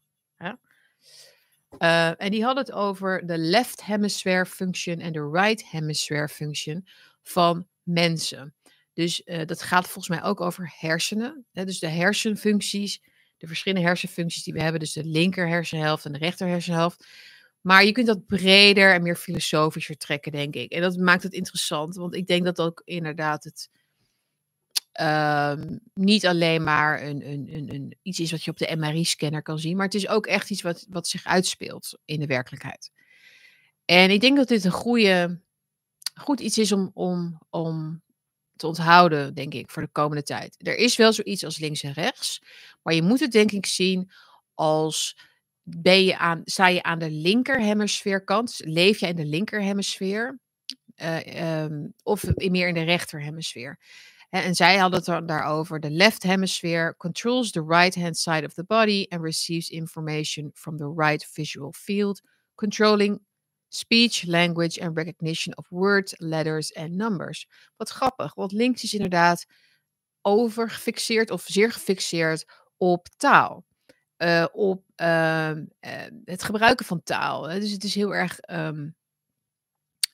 Uh, 1.79 2.21
en 2.23 2.31
die 2.31 2.45
hadden 2.45 2.65
het 2.65 2.73
over 2.73 3.27
de 3.27 3.39
left 3.39 3.85
hemisphere 3.85 4.47
function 4.47 4.99
en 4.99 5.13
de 5.13 5.31
right 5.33 5.71
hemisphere 5.71 6.29
function 6.29 6.87
van 7.23 7.67
mensen. 7.83 8.55
Dus 8.93 9.23
uh, 9.25 9.47
dat 9.47 9.63
gaat 9.63 9.85
volgens 9.85 10.09
mij 10.09 10.23
ook 10.23 10.41
over 10.41 10.75
hersenen. 10.79 11.47
Hè? 11.53 11.65
Dus 11.65 11.79
de 11.79 11.89
hersenfuncties, 11.89 13.03
de 13.43 13.49
verschillende 13.49 13.87
hersenfuncties 13.87 14.43
die 14.43 14.53
we 14.53 14.63
hebben. 14.63 14.81
Dus 14.81 14.93
de 14.93 15.05
linker 15.05 15.49
hersenhelft 15.49 16.05
en 16.05 16.13
de 16.13 16.19
rechter 16.19 16.49
hersenhelft. 16.49 17.07
Maar 17.61 17.85
je 17.85 17.93
kunt 17.93 18.07
dat 18.07 18.27
breder 18.27 18.95
en 18.95 19.03
meer 19.03 19.17
filosofischer 19.17 19.97
trekken, 19.97 20.33
denk 20.33 20.55
ik. 20.55 20.73
En 20.73 20.81
dat 20.81 20.97
maakt 20.97 21.23
het 21.23 21.33
interessant, 21.33 21.95
want 21.97 22.15
ik 22.15 22.27
denk 22.27 22.45
dat 22.45 22.61
ook 22.61 22.83
inderdaad 22.85 23.45
het 23.45 23.71
um, 25.01 25.81
niet 25.95 26.27
alleen 26.27 26.63
maar 26.63 27.03
een, 27.03 27.29
een, 27.29 27.49
een, 27.55 27.75
een, 27.75 27.97
iets 28.03 28.21
is 28.21 28.31
wat 28.31 28.45
je 28.45 28.51
op 28.51 28.59
de 28.59 28.77
MRI-scanner 28.77 29.43
kan 29.43 29.59
zien, 29.59 29.77
maar 29.77 29.87
het 29.87 29.95
is 29.95 30.09
ook 30.09 30.27
echt 30.27 30.51
iets 30.51 30.63
wat, 30.63 30.87
wat 30.89 31.09
zich 31.09 31.25
uitspeelt 31.25 31.99
in 32.05 32.21
de 32.21 32.27
werkelijkheid. 32.27 32.91
En 33.85 34.11
ik 34.11 34.21
denk 34.21 34.37
dat 34.37 34.49
dit 34.49 34.65
een 34.65 34.71
goede, 34.71 35.41
goed 36.15 36.41
iets 36.41 36.59
is 36.59 36.73
om, 36.73 36.91
om, 36.95 37.41
om 37.51 38.03
onthouden, 38.65 39.35
denk 39.35 39.55
ik, 39.55 39.71
voor 39.71 39.83
de 39.83 39.89
komende 39.93 40.23
tijd. 40.23 40.57
Er 40.59 40.77
is 40.77 40.97
wel 40.97 41.13
zoiets 41.13 41.45
als 41.45 41.59
links 41.59 41.83
en 41.83 41.93
rechts, 41.93 42.43
maar 42.83 42.95
je 42.95 43.03
moet 43.03 43.21
het 43.21 43.33
denk 43.33 43.53
ik 43.53 43.67
zien 43.67 44.11
als 44.55 45.19
ben 45.63 46.05
je 46.05 46.19
aan, 46.19 46.41
sta 46.45 46.69
je 46.69 46.83
aan 46.83 46.99
de 46.99 47.11
linkerhemisfeerkant, 47.11 48.61
leef 48.65 49.01
je 49.01 49.07
in 49.07 49.17
de 49.17 49.25
linkerhemisfeer 49.25 50.41
uh, 50.97 51.63
um, 51.65 51.95
of 52.03 52.25
meer 52.37 52.69
in 52.69 52.75
de 52.75 52.83
rechterhemisfeer. 52.83 53.79
En 54.31 54.55
zij 54.55 54.77
hadden 54.77 54.99
het 54.99 55.09
er 55.09 55.27
daarover. 55.27 55.81
The 55.81 55.91
left 55.91 56.23
hemisphere 56.23 56.95
controls 56.97 57.51
the 57.51 57.65
right 57.67 57.95
hand 57.95 58.17
side 58.17 58.47
of 58.47 58.55
the 58.55 58.65
body 58.65 59.07
and 59.09 59.23
receives 59.23 59.69
information 59.69 60.51
from 60.55 60.77
the 60.77 60.93
right 60.97 61.29
visual 61.33 61.73
field, 61.73 62.23
controlling 62.55 63.21
speech, 63.75 64.25
language 64.27 64.81
and 64.81 64.97
recognition 64.97 65.57
of 65.57 65.69
words, 65.69 66.15
letters 66.19 66.73
en 66.73 66.97
numbers. 66.97 67.47
Wat 67.77 67.89
grappig, 67.89 68.35
want 68.35 68.53
links 68.53 68.83
is 68.83 68.95
inderdaad 68.95 69.47
overgefixeerd 70.21 71.31
of 71.31 71.45
zeer 71.47 71.73
gefixeerd 71.73 72.45
op 72.77 73.09
taal. 73.17 73.65
Uh, 74.19 74.47
op 74.53 74.85
uh, 74.97 75.51
uh, 75.51 75.61
het 76.25 76.43
gebruiken 76.43 76.87
van 76.87 77.03
taal. 77.03 77.43
Dus 77.43 77.71
het 77.71 77.85
is 77.85 77.95
heel 77.95 78.15
erg 78.15 78.39
um, 78.51 78.97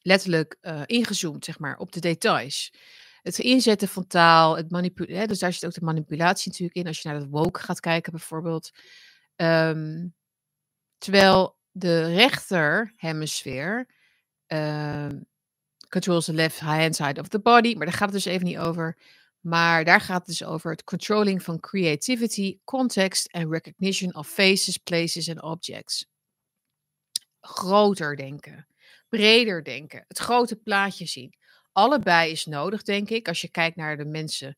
letterlijk 0.01 0.57
eh, 0.61 0.83
ingezoomd, 0.87 1.45
zeg 1.45 1.59
maar, 1.59 1.79
op 1.79 1.93
de 1.93 2.01
details 2.01 2.73
het 3.23 3.39
inzetten 3.39 3.89
van 3.89 4.07
taal, 4.07 4.57
het 4.57 4.71
manipuleren. 4.71 5.29
Dus 5.29 5.39
daar 5.39 5.53
zit 5.53 5.67
ook 5.67 5.73
de 5.73 5.85
manipulatie 5.85 6.51
natuurlijk 6.51 6.79
in. 6.79 6.87
Als 6.87 7.01
je 7.01 7.09
naar 7.09 7.21
het 7.21 7.31
woke 7.31 7.61
gaat 7.61 7.81
kijken, 7.81 8.13
bijvoorbeeld. 8.13 8.71
Um, 9.37 10.15
terwijl 10.99 11.58
de 11.79 12.15
rechter 12.15 12.93
hemisfeer 12.97 13.89
um, 14.47 15.27
controls 15.89 16.25
the 16.25 16.33
left 16.33 16.61
hand 16.61 16.97
side 16.97 17.21
of 17.21 17.29
the 17.29 17.41
body. 17.41 17.75
Maar 17.75 17.87
daar 17.87 17.95
gaat 17.95 18.13
het 18.13 18.25
dus 18.25 18.33
even 18.33 18.47
niet 18.47 18.59
over. 18.59 18.99
Maar 19.41 19.85
daar 19.85 20.01
gaat 20.01 20.19
het 20.19 20.27
dus 20.27 20.45
over 20.45 20.71
het 20.71 20.85
controlling 20.85 21.43
van 21.43 21.61
creativity, 21.61 22.59
context 22.65 23.27
en 23.27 23.51
recognition 23.51 24.15
of 24.15 24.29
faces, 24.29 24.77
places 24.77 25.27
en 25.27 25.43
objects. 25.43 26.07
Groter 27.41 28.17
denken, 28.17 28.67
breder 29.09 29.65
denken, 29.65 30.05
het 30.09 30.19
grote 30.19 30.57
plaatje 30.57 31.07
zien 31.07 31.39
allebei 31.79 32.31
is 32.31 32.45
nodig, 32.45 32.83
denk 32.83 33.11
ik. 33.11 33.29
Als 33.29 33.41
je 33.41 33.51
kijkt 33.51 33.77
naar 33.77 33.97
de 33.97 34.05
mensen 34.05 34.57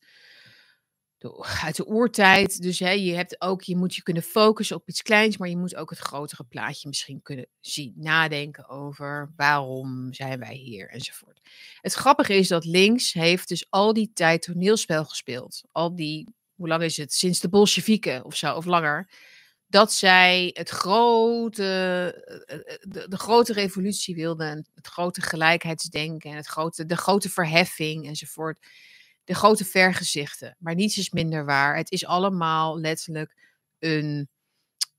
uit 1.63 1.75
de 1.75 1.87
oertijd. 1.87 2.61
Dus 2.61 2.79
hè, 2.79 2.89
je 2.89 3.13
hebt 3.13 3.41
ook, 3.41 3.61
je 3.61 3.75
moet 3.75 3.95
je 3.95 4.03
kunnen 4.03 4.23
focussen 4.23 4.75
op 4.75 4.89
iets 4.89 5.01
kleins, 5.01 5.37
maar 5.37 5.49
je 5.49 5.57
moet 5.57 5.75
ook 5.75 5.89
het 5.89 5.99
grotere 5.99 6.43
plaatje 6.43 6.87
misschien 6.87 7.21
kunnen 7.21 7.47
zien. 7.59 7.93
Nadenken 7.95 8.69
over 8.69 9.33
waarom 9.35 10.13
zijn 10.13 10.39
wij 10.39 10.55
hier 10.55 10.89
enzovoort. 10.89 11.39
Het 11.81 11.93
grappige 11.93 12.33
is 12.33 12.47
dat 12.47 12.65
links 12.65 13.13
heeft 13.13 13.47
dus 13.47 13.65
al 13.69 13.93
die 13.93 14.11
tijd 14.13 14.41
toneelspel 14.41 15.05
gespeeld. 15.05 15.61
Al 15.71 15.95
die, 15.95 16.33
hoe 16.55 16.67
lang 16.67 16.83
is 16.83 16.97
het? 16.97 17.13
Sinds 17.13 17.39
de 17.39 17.49
Bolsjewieken 17.49 18.25
of 18.25 18.35
zo, 18.35 18.55
of 18.55 18.65
langer 18.65 19.09
dat 19.71 19.93
zij 19.93 20.49
het 20.53 20.69
grote, 20.69 21.63
eh, 22.45 22.57
eh, 22.57 22.77
de, 22.79 23.07
de, 23.07 23.17
grote 23.17 23.53
revolutie 23.53 24.15
wilden, 24.15 24.67
het 24.75 24.87
grote 24.87 25.21
gelijkheidsdenken, 25.21 26.31
het 26.31 26.47
grote, 26.47 26.85
de 26.85 26.97
grote 26.97 27.29
verheffing 27.29 28.07
enzovoort. 28.07 28.59
De 29.23 29.35
grote 29.35 29.65
vergezichten. 29.65 30.55
Maar 30.59 30.75
niets 30.75 30.97
is 30.97 31.09
minder 31.09 31.45
waar. 31.45 31.75
Het 31.75 31.91
is 31.91 32.05
allemaal 32.05 32.79
letterlijk 32.79 33.35
een 33.79 34.29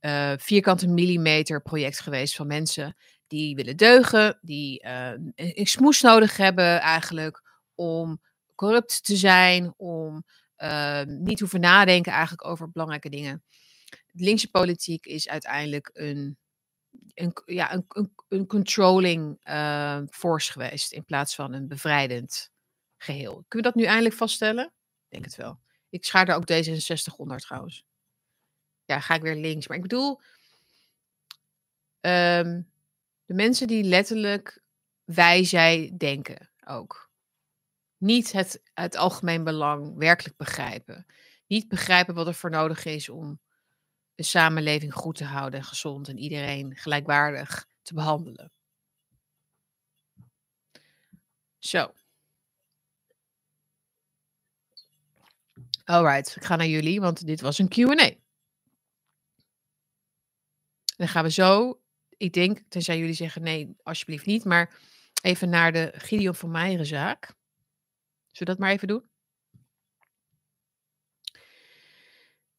uh, 0.00 0.32
vierkante 0.36 0.88
millimeter 0.88 1.62
project 1.62 2.00
geweest 2.00 2.34
van 2.36 2.46
mensen 2.46 2.96
die 3.26 3.54
willen 3.54 3.76
deugen, 3.76 4.38
die 4.40 4.84
uh, 4.84 5.12
een 5.34 5.66
smoes 5.66 6.00
nodig 6.00 6.36
hebben 6.36 6.80
eigenlijk 6.80 7.42
om 7.74 8.20
corrupt 8.54 9.04
te 9.04 9.16
zijn, 9.16 9.74
om 9.76 10.24
uh, 10.56 11.02
niet 11.04 11.40
hoeven 11.40 11.60
nadenken 11.60 12.12
eigenlijk 12.12 12.44
over 12.44 12.70
belangrijke 12.70 13.08
dingen 13.08 13.44
linkse 14.12 14.50
politiek 14.50 15.06
is 15.06 15.28
uiteindelijk 15.28 15.90
een, 15.92 16.38
een, 17.14 17.32
ja, 17.44 17.72
een, 17.72 17.84
een, 17.88 18.12
een 18.28 18.46
controlling 18.46 19.40
force 20.10 20.52
geweest 20.52 20.92
in 20.92 21.04
plaats 21.04 21.34
van 21.34 21.52
een 21.52 21.68
bevrijdend 21.68 22.50
Kunnen 23.04 23.44
we 23.48 23.62
dat 23.62 23.74
nu 23.74 23.84
eindelijk 23.84 24.14
vaststellen? 24.14 24.64
Ik 24.64 25.08
denk 25.08 25.24
het 25.24 25.36
wel. 25.36 25.60
Ik 25.88 26.04
schaar 26.04 26.28
er 26.28 26.34
ook 26.34 26.52
D66 26.52 27.16
onder 27.16 27.38
trouwens. 27.38 27.84
Ja, 28.84 29.00
ga 29.00 29.14
ik 29.14 29.22
weer 29.22 29.36
links. 29.36 29.66
Maar 29.66 29.76
ik 29.76 29.82
bedoel, 29.82 30.20
ehm, 32.00 32.62
de 33.24 33.34
mensen 33.34 33.66
die 33.66 33.84
letterlijk 33.84 34.62
wij, 35.04 35.44
zij 35.44 35.94
denken 35.96 36.50
ook. 36.66 37.10
Niet 37.96 38.32
het, 38.32 38.62
het 38.74 38.96
algemeen 38.96 39.44
belang 39.44 39.96
werkelijk 39.96 40.36
begrijpen. 40.36 41.06
Niet 41.46 41.68
begrijpen 41.68 42.14
wat 42.14 42.26
er 42.26 42.34
voor 42.34 42.50
nodig 42.50 42.84
is 42.84 43.08
om 43.08 43.40
de 44.14 44.22
samenleving 44.22 44.94
goed 44.94 45.16
te 45.16 45.24
houden 45.24 45.60
en 45.60 45.66
gezond 45.66 46.08
en 46.08 46.18
iedereen 46.18 46.76
gelijkwaardig 46.76 47.68
te 47.82 47.94
behandelen. 47.94 48.52
Zo. 51.58 51.92
Alright, 55.84 56.36
ik 56.36 56.44
ga 56.44 56.56
naar 56.56 56.66
jullie, 56.66 57.00
want 57.00 57.26
dit 57.26 57.40
was 57.40 57.58
een 57.58 57.68
Q&A. 57.68 58.10
Dan 60.96 61.08
gaan 61.08 61.24
we 61.24 61.30
zo, 61.30 61.80
ik 62.08 62.32
denk, 62.32 62.60
tenzij 62.68 62.98
jullie 62.98 63.14
zeggen 63.14 63.42
nee, 63.42 63.76
alsjeblieft 63.82 64.26
niet, 64.26 64.44
maar 64.44 64.80
even 65.22 65.48
naar 65.48 65.72
de 65.72 65.92
Gideon 65.96 66.34
van 66.34 66.50
Meijeren 66.50 66.86
zaak. 66.86 67.24
Zullen 67.24 67.34
we 68.32 68.44
dat 68.44 68.58
maar 68.58 68.70
even 68.70 68.88
doen? 68.88 69.10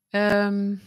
Um, 0.09 0.81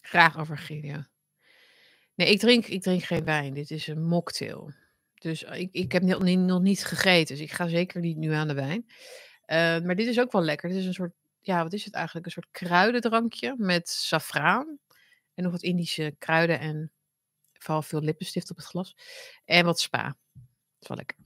graag 0.00 0.38
over 0.38 0.58
Gideon. 0.58 1.06
Nee, 2.14 2.30
ik 2.30 2.38
drink, 2.38 2.66
ik 2.66 2.82
drink 2.82 3.02
geen 3.02 3.24
wijn. 3.24 3.54
Dit 3.54 3.70
is 3.70 3.86
een 3.86 4.04
mocktail. 4.04 4.72
Dus 5.18 5.42
ik, 5.42 5.68
ik 5.72 5.92
heb 5.92 6.02
nog 6.02 6.22
niet, 6.22 6.38
nog 6.38 6.60
niet 6.60 6.84
gegeten, 6.84 7.36
dus 7.36 7.44
ik 7.44 7.52
ga 7.52 7.68
zeker 7.68 8.00
niet 8.00 8.16
nu 8.16 8.32
aan 8.32 8.48
de 8.48 8.54
wijn. 8.54 8.86
Uh, 9.46 9.86
maar 9.86 9.96
dit 9.96 10.06
is 10.06 10.20
ook 10.20 10.32
wel 10.32 10.42
lekker. 10.42 10.68
Dit 10.68 10.78
is 10.78 10.86
een 10.86 10.94
soort, 10.94 11.12
ja, 11.40 11.62
wat 11.62 11.72
is 11.72 11.84
het 11.84 11.94
eigenlijk? 11.94 12.26
Een 12.26 12.32
soort 12.32 12.50
kruidendrankje 12.50 13.54
met 13.56 13.88
safraan. 13.88 14.78
En 15.34 15.42
nog 15.42 15.52
wat 15.52 15.62
Indische 15.62 16.14
kruiden 16.18 16.60
en 16.60 16.92
vooral 17.52 17.82
veel 17.82 18.00
lippenstift 18.00 18.50
op 18.50 18.56
het 18.56 18.66
glas. 18.66 18.96
En 19.44 19.64
wat 19.64 19.80
spa. 19.80 20.16
Dat 20.32 20.80
is 20.80 20.88
wel 20.88 20.96
lekker. 20.96 21.16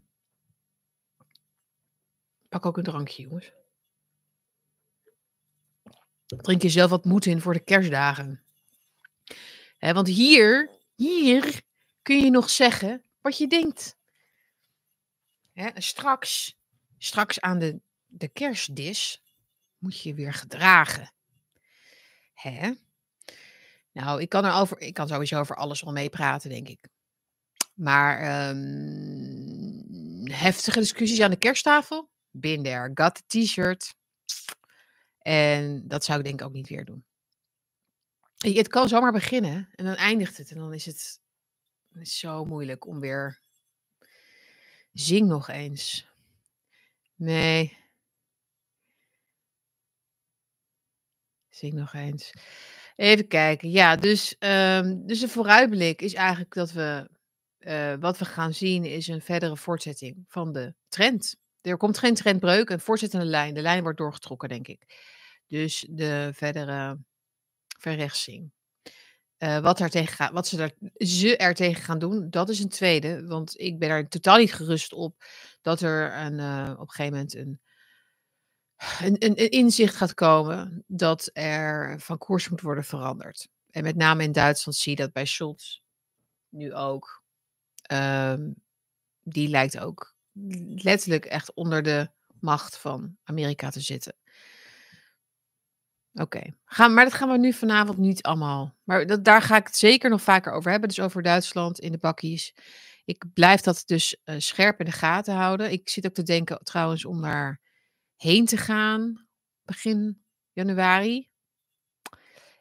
Pak 2.48 2.66
ook 2.66 2.76
een 2.76 2.84
drankje, 2.84 3.22
jongens. 3.22 3.52
Drink 6.26 6.62
jezelf 6.62 6.90
wat 6.90 7.04
moed 7.04 7.26
in 7.26 7.40
voor 7.40 7.52
de 7.52 7.64
kerstdagen. 7.64 8.42
want 9.78 10.08
hier, 10.08 10.70
hier 10.94 11.60
kun 12.02 12.24
je 12.24 12.30
nog 12.30 12.50
zeggen 12.50 13.04
wat 13.22 13.38
je 13.38 13.46
denkt. 13.46 13.96
straks, 15.74 16.58
straks 16.98 17.40
aan 17.40 17.58
de, 17.58 17.80
de 18.06 18.28
kerstdis 18.28 19.22
moet 19.78 20.00
je 20.00 20.14
weer 20.14 20.32
gedragen. 20.32 21.12
Hè? 22.34 22.72
Nou, 23.92 24.20
ik 24.20 24.28
kan, 24.28 24.44
er 24.44 24.54
over, 24.54 24.80
ik 24.80 24.94
kan 24.94 25.08
sowieso 25.08 25.38
over 25.38 25.56
alles 25.56 25.82
wel 25.82 25.92
meepraten, 25.92 26.50
denk 26.50 26.68
ik. 26.68 26.88
Maar 27.74 28.48
um, 28.48 30.30
heftige 30.30 30.78
discussies 30.78 31.20
aan 31.20 31.30
de 31.30 31.36
kersttafel? 31.36 32.10
Bin 32.30 32.62
there. 32.62 32.90
Got 32.94 33.22
t-shirt. 33.26 33.94
En 35.18 35.88
dat 35.88 36.04
zou 36.04 36.18
ik 36.18 36.24
denk 36.24 36.40
ik 36.40 36.46
ook 36.46 36.52
niet 36.52 36.68
weer 36.68 36.84
doen. 36.84 37.04
Het 38.36 38.68
kan 38.68 38.88
zomaar 38.88 39.12
beginnen 39.12 39.68
en 39.74 39.84
dan 39.84 39.94
eindigt 39.94 40.36
het. 40.36 40.50
En 40.50 40.58
dan 40.58 40.74
is 40.74 40.86
het, 40.86 41.20
is 42.00 42.18
zo 42.18 42.44
moeilijk 42.44 42.86
om 42.86 43.00
weer. 43.00 43.40
Zing 44.92 45.28
nog 45.28 45.48
eens. 45.48 46.06
Nee. 47.14 47.76
Zing 51.48 51.74
nog 51.74 51.94
eens. 51.94 52.32
Even 52.96 53.28
kijken. 53.28 53.70
Ja, 53.70 53.96
dus, 53.96 54.36
um, 54.38 55.06
dus 55.06 55.20
een 55.22 55.28
vooruitblik 55.28 56.02
is 56.02 56.14
eigenlijk 56.14 56.54
dat 56.54 56.72
we. 56.72 57.10
Uh, 57.58 57.94
wat 58.00 58.18
we 58.18 58.24
gaan 58.24 58.54
zien 58.54 58.84
is 58.84 59.06
een 59.06 59.20
verdere 59.20 59.56
voortzetting 59.56 60.24
van 60.28 60.52
de 60.52 60.74
trend. 60.88 61.36
Er 61.60 61.76
komt 61.76 61.98
geen 61.98 62.14
trendbreuk, 62.14 62.70
een 62.70 62.80
voortzettende 62.80 63.26
lijn. 63.26 63.54
De 63.54 63.60
lijn 63.60 63.82
wordt 63.82 63.98
doorgetrokken, 63.98 64.48
denk 64.48 64.68
ik. 64.68 64.84
Dus 65.46 65.86
de 65.90 66.30
verdere 66.34 66.98
verrechtsing. 67.78 68.52
Uh, 69.42 69.58
wat, 69.58 69.80
er 69.80 69.90
tegen 69.90 70.32
wat 70.32 70.46
ze, 70.46 70.62
er, 70.62 71.06
ze 71.06 71.36
er 71.36 71.54
tegen 71.54 71.82
gaan 71.82 71.98
doen, 71.98 72.30
dat 72.30 72.48
is 72.48 72.60
een 72.60 72.68
tweede. 72.68 73.26
Want 73.26 73.60
ik 73.60 73.78
ben 73.78 73.88
er 73.88 74.08
totaal 74.08 74.36
niet 74.36 74.54
gerust 74.54 74.92
op 74.92 75.24
dat 75.62 75.80
er 75.80 76.14
een, 76.16 76.38
uh, 76.38 76.70
op 76.72 76.88
een 76.88 76.90
gegeven 76.90 77.12
moment 77.12 77.34
een, 77.34 77.60
een, 79.00 79.16
een, 79.18 79.50
inzicht 79.50 79.96
gaat 79.96 80.14
komen 80.14 80.84
dat 80.86 81.30
er 81.32 82.00
van 82.00 82.18
koers 82.18 82.48
moet 82.48 82.60
worden 82.60 82.84
veranderd. 82.84 83.48
En 83.70 83.82
met 83.82 83.96
name 83.96 84.22
in 84.22 84.32
Duitsland 84.32 84.78
zie 84.78 84.90
je 84.90 85.02
dat 85.02 85.12
bij 85.12 85.26
Scholz 85.26 85.80
nu 86.48 86.74
ook. 86.74 87.22
Um, 87.92 88.54
die 89.22 89.48
lijkt 89.48 89.78
ook 89.78 90.14
letterlijk 90.74 91.24
echt 91.24 91.54
onder 91.54 91.82
de 91.82 92.10
macht 92.40 92.76
van 92.76 93.16
Amerika 93.24 93.70
te 93.70 93.80
zitten. 93.80 94.14
Oké, 96.14 96.40
maar 96.76 97.04
dat 97.04 97.14
gaan 97.14 97.30
we 97.30 97.38
nu 97.38 97.52
vanavond 97.52 97.98
niet 97.98 98.22
allemaal. 98.22 98.74
Maar 98.84 99.06
dat, 99.06 99.24
daar 99.24 99.42
ga 99.42 99.56
ik 99.56 99.66
het 99.66 99.76
zeker 99.76 100.10
nog 100.10 100.22
vaker 100.22 100.52
over 100.52 100.70
hebben. 100.70 100.88
Dus 100.88 101.00
over 101.00 101.22
Duitsland 101.22 101.78
in 101.78 101.92
de 101.92 101.98
bakkies. 101.98 102.54
Ik 103.04 103.24
blijf 103.34 103.60
dat 103.60 103.82
dus 103.86 104.16
uh, 104.24 104.34
scherp 104.38 104.78
in 104.78 104.84
de 104.84 104.92
gaten 104.92 105.34
houden. 105.34 105.72
Ik 105.72 105.88
zit 105.88 106.06
ook 106.06 106.14
te 106.14 106.22
denken 106.22 106.64
trouwens 106.64 107.04
om 107.04 107.22
daar 107.22 107.60
heen 108.16 108.46
te 108.46 108.56
gaan 108.56 109.26
begin 109.62 110.22
januari. 110.52 111.30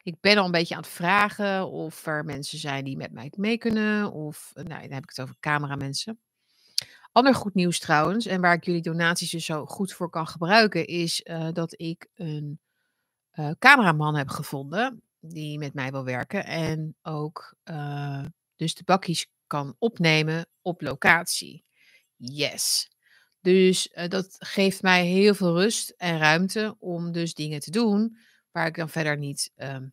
Ik 0.02 0.20
ben 0.20 0.36
al 0.36 0.44
een 0.44 0.50
beetje 0.50 0.74
aan 0.74 0.82
het 0.82 0.90
vragen 0.90 1.70
of 1.70 2.06
er 2.06 2.24
mensen 2.24 2.58
zijn 2.58 2.84
die 2.84 2.96
met 2.96 3.12
mij 3.12 3.32
mee 3.36 3.58
kunnen. 3.58 4.12
Of, 4.12 4.50
nou, 4.54 4.68
dan 4.68 4.92
heb 4.92 5.02
ik 5.02 5.08
het 5.08 5.20
over 5.20 5.36
cameramensen. 5.40 6.20
Ander 7.12 7.34
goed 7.34 7.54
nieuws 7.54 7.78
trouwens, 7.78 8.26
en 8.26 8.40
waar 8.40 8.54
ik 8.54 8.64
jullie 8.64 8.82
donaties 8.82 9.30
dus 9.30 9.44
zo 9.44 9.66
goed 9.66 9.92
voor 9.92 10.10
kan 10.10 10.26
gebruiken, 10.26 10.86
is 10.86 11.20
uh, 11.24 11.48
dat 11.52 11.80
ik 11.80 12.08
een 12.14 12.60
uh, 13.34 13.50
cameraman 13.58 14.16
heb 14.16 14.28
gevonden 14.28 15.02
die 15.20 15.58
met 15.58 15.74
mij 15.74 15.90
wil 15.90 16.04
werken. 16.04 16.44
En 16.44 16.96
ook 17.02 17.54
uh, 17.64 18.24
dus 18.56 18.74
de 18.74 18.84
bakjes 18.84 19.26
kan 19.46 19.74
opnemen 19.78 20.46
op 20.62 20.80
locatie. 20.80 21.64
Yes. 22.16 22.90
Dus 23.40 23.90
uh, 23.94 24.08
dat 24.08 24.36
geeft 24.38 24.82
mij 24.82 25.06
heel 25.06 25.34
veel 25.34 25.54
rust 25.54 25.94
en 25.96 26.18
ruimte 26.18 26.76
om 26.78 27.12
dus 27.12 27.34
dingen 27.34 27.60
te 27.60 27.70
doen 27.70 28.16
waar 28.50 28.66
ik 28.66 28.76
dan 28.76 28.88
verder 28.88 29.18
niet, 29.18 29.50
um, 29.56 29.92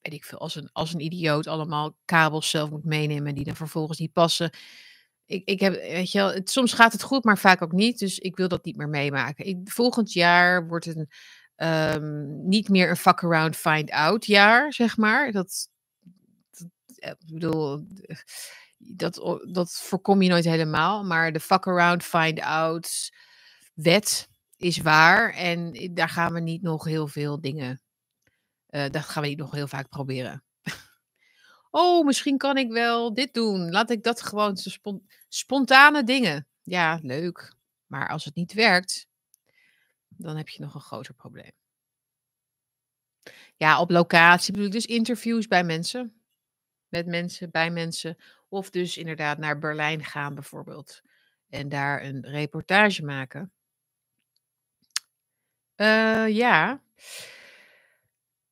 weet 0.00 0.12
ik 0.12 0.24
veel, 0.24 0.38
als 0.38 0.54
een, 0.54 0.70
als 0.72 0.94
een 0.94 1.00
idioot 1.00 1.46
allemaal 1.46 1.96
kabels 2.04 2.50
zelf 2.50 2.70
moet 2.70 2.84
meenemen 2.84 3.34
die 3.34 3.44
dan 3.44 3.56
vervolgens 3.56 3.98
niet 3.98 4.12
passen 4.12 4.50
ik, 5.28 5.42
ik 5.44 5.60
heb, 5.60 5.72
weet 5.72 6.12
je 6.12 6.18
wel, 6.18 6.32
het, 6.32 6.50
soms 6.50 6.72
gaat 6.72 6.92
het 6.92 7.02
goed, 7.02 7.24
maar 7.24 7.38
vaak 7.38 7.62
ook 7.62 7.72
niet. 7.72 7.98
Dus 7.98 8.18
ik 8.18 8.36
wil 8.36 8.48
dat 8.48 8.64
niet 8.64 8.76
meer 8.76 8.88
meemaken. 8.88 9.46
Ik, 9.46 9.58
volgend 9.64 10.12
jaar 10.12 10.68
wordt 10.68 10.84
het 10.84 10.96
een, 10.96 11.10
um, 11.58 12.48
niet 12.48 12.68
meer 12.68 12.90
een 12.90 12.96
fuck 12.96 13.24
around, 13.24 13.56
find 13.56 13.90
out 13.90 14.26
jaar, 14.26 14.72
zeg 14.72 14.96
maar. 14.96 15.32
Dat, 15.32 15.68
dat 16.50 16.68
eh, 16.98 17.10
ik 17.10 17.32
bedoel, 17.32 17.86
dat, 18.78 19.38
dat 19.48 19.72
voorkom 19.72 20.22
je 20.22 20.28
nooit 20.28 20.44
helemaal. 20.44 21.04
Maar 21.04 21.32
de 21.32 21.40
fuck 21.40 21.66
around, 21.66 22.04
find 22.04 22.40
out 22.40 23.10
wet 23.74 24.28
is 24.56 24.78
waar. 24.78 25.32
En 25.32 25.90
daar 25.94 26.08
gaan 26.08 26.32
we 26.32 26.40
niet 26.40 26.62
nog 26.62 26.84
heel 26.84 27.08
veel 27.08 27.40
dingen, 27.40 27.80
uh, 28.70 28.90
dat 28.90 29.02
gaan 29.02 29.22
we 29.22 29.28
niet 29.28 29.38
nog 29.38 29.50
heel 29.50 29.68
vaak 29.68 29.88
proberen. 29.88 30.42
Oh, 31.70 32.06
misschien 32.06 32.38
kan 32.38 32.56
ik 32.56 32.72
wel 32.72 33.14
dit 33.14 33.34
doen. 33.34 33.70
Laat 33.70 33.90
ik 33.90 34.02
dat 34.02 34.22
gewoon 34.22 34.56
spontane 35.28 36.04
dingen. 36.04 36.46
Ja, 36.62 36.98
leuk. 37.02 37.54
Maar 37.86 38.08
als 38.08 38.24
het 38.24 38.34
niet 38.34 38.52
werkt, 38.52 39.07
dan 40.18 40.36
heb 40.36 40.48
je 40.48 40.62
nog 40.62 40.74
een 40.74 40.80
groter 40.80 41.14
probleem. 41.14 41.52
Ja, 43.56 43.80
op 43.80 43.90
locatie 43.90 44.52
bedoel 44.52 44.66
ik 44.66 44.72
dus 44.72 44.86
interviews 44.86 45.46
bij 45.46 45.64
mensen. 45.64 46.22
Met 46.88 47.06
mensen, 47.06 47.50
bij 47.50 47.70
mensen. 47.70 48.16
Of 48.48 48.70
dus 48.70 48.96
inderdaad 48.96 49.38
naar 49.38 49.58
Berlijn 49.58 50.04
gaan 50.04 50.34
bijvoorbeeld. 50.34 51.00
En 51.48 51.68
daar 51.68 52.02
een 52.02 52.26
reportage 52.26 53.04
maken. 53.04 53.52
Uh, 55.76 56.28
ja. 56.28 56.82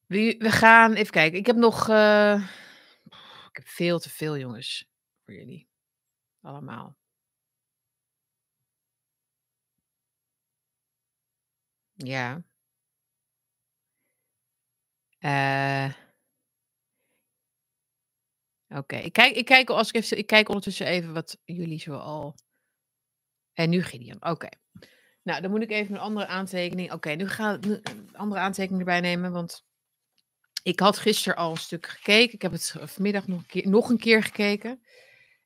We, 0.07 0.35
we, 0.39 0.51
gaan 0.51 0.93
even 0.93 1.12
kijken. 1.12 1.39
Ik 1.39 1.47
heb 1.47 1.57
nog. 1.57 1.89
Uh, 1.89 2.49
ik 3.49 3.57
heb 3.57 3.67
veel 3.67 3.99
te 3.99 4.11
veel, 4.11 4.39
jongens, 4.39 4.89
voor 5.25 5.35
jullie. 5.35 5.69
Allemaal. 6.41 6.97
Ja. 11.97 12.43
Uh, 15.21 15.93
Oké, 18.69 18.97
ik 18.97 19.13
kijk, 19.13 19.37
ik, 19.37 19.45
kijk, 19.45 19.71
ik 20.11 20.27
kijk 20.27 20.49
ondertussen 20.49 20.87
even 20.87 21.13
wat 21.13 21.39
jullie 21.45 21.81
zo 21.81 21.97
al. 21.97 22.35
En 23.53 23.71
nu 23.71 23.83
Gideon. 23.83 24.25
Oké. 24.25 24.49
Nou, 25.23 25.41
dan 25.43 25.51
moet 25.51 25.63
ik 25.63 25.71
even 25.71 25.95
een 25.95 26.01
andere 26.01 26.27
aantekening. 26.27 26.93
Oké, 26.93 27.11
nu 27.11 27.29
ga 27.29 27.55
ik 27.55 27.65
een 27.65 28.17
andere 28.17 28.41
aantekening 28.41 28.79
erbij 28.79 29.01
nemen. 29.01 29.33
Want 29.33 29.65
ik 30.63 30.81
had 30.81 30.99
gisteren 30.99 31.39
al 31.39 31.51
een 31.51 31.57
stuk 31.57 31.87
gekeken. 31.87 32.35
Ik 32.35 32.43
heb 32.43 32.53
het 32.53 32.75
vanmiddag 32.81 33.27
nog 33.27 33.39
een 33.39 33.47
keer, 33.47 33.69
nog 33.69 33.91
een 33.91 33.99
keer 33.99 34.23
gekeken. 34.23 34.83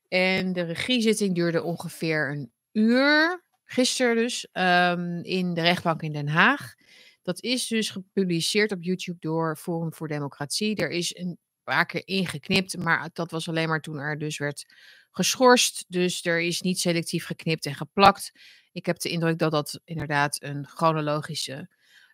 En 0.07 0.53
de 0.53 0.61
regiezitting 0.61 1.35
duurde 1.35 1.63
ongeveer 1.63 2.31
een 2.31 2.51
uur. 2.71 3.43
Gisteren 3.71 4.15
dus. 4.15 4.47
ehm, 4.51 5.19
in 5.21 5.53
de 5.53 5.61
rechtbank 5.61 6.01
in 6.01 6.13
Den 6.13 6.27
Haag. 6.27 6.75
Dat 7.21 7.41
is 7.41 7.67
dus 7.67 7.89
gepubliceerd 7.89 8.71
op 8.71 8.83
YouTube 8.83 9.19
door 9.19 9.57
Forum 9.57 9.93
voor 9.93 10.07
Democratie. 10.07 10.75
Er 10.75 10.89
is 10.89 11.15
een 11.15 11.37
paar 11.63 11.85
keer 11.85 12.01
ingeknipt, 12.05 12.77
maar 12.77 13.09
dat 13.13 13.31
was 13.31 13.49
alleen 13.49 13.67
maar 13.67 13.81
toen 13.81 13.97
er 13.97 14.17
dus 14.17 14.37
werd 14.37 14.65
geschorst. 15.11 15.85
Dus 15.87 16.25
er 16.25 16.41
is 16.41 16.61
niet 16.61 16.79
selectief 16.79 17.25
geknipt 17.25 17.65
en 17.65 17.75
geplakt. 17.75 18.31
Ik 18.71 18.85
heb 18.85 18.99
de 18.99 19.09
indruk 19.09 19.37
dat 19.37 19.51
dat 19.51 19.79
inderdaad 19.85 20.43
een 20.43 20.67
chronologische 20.67 21.69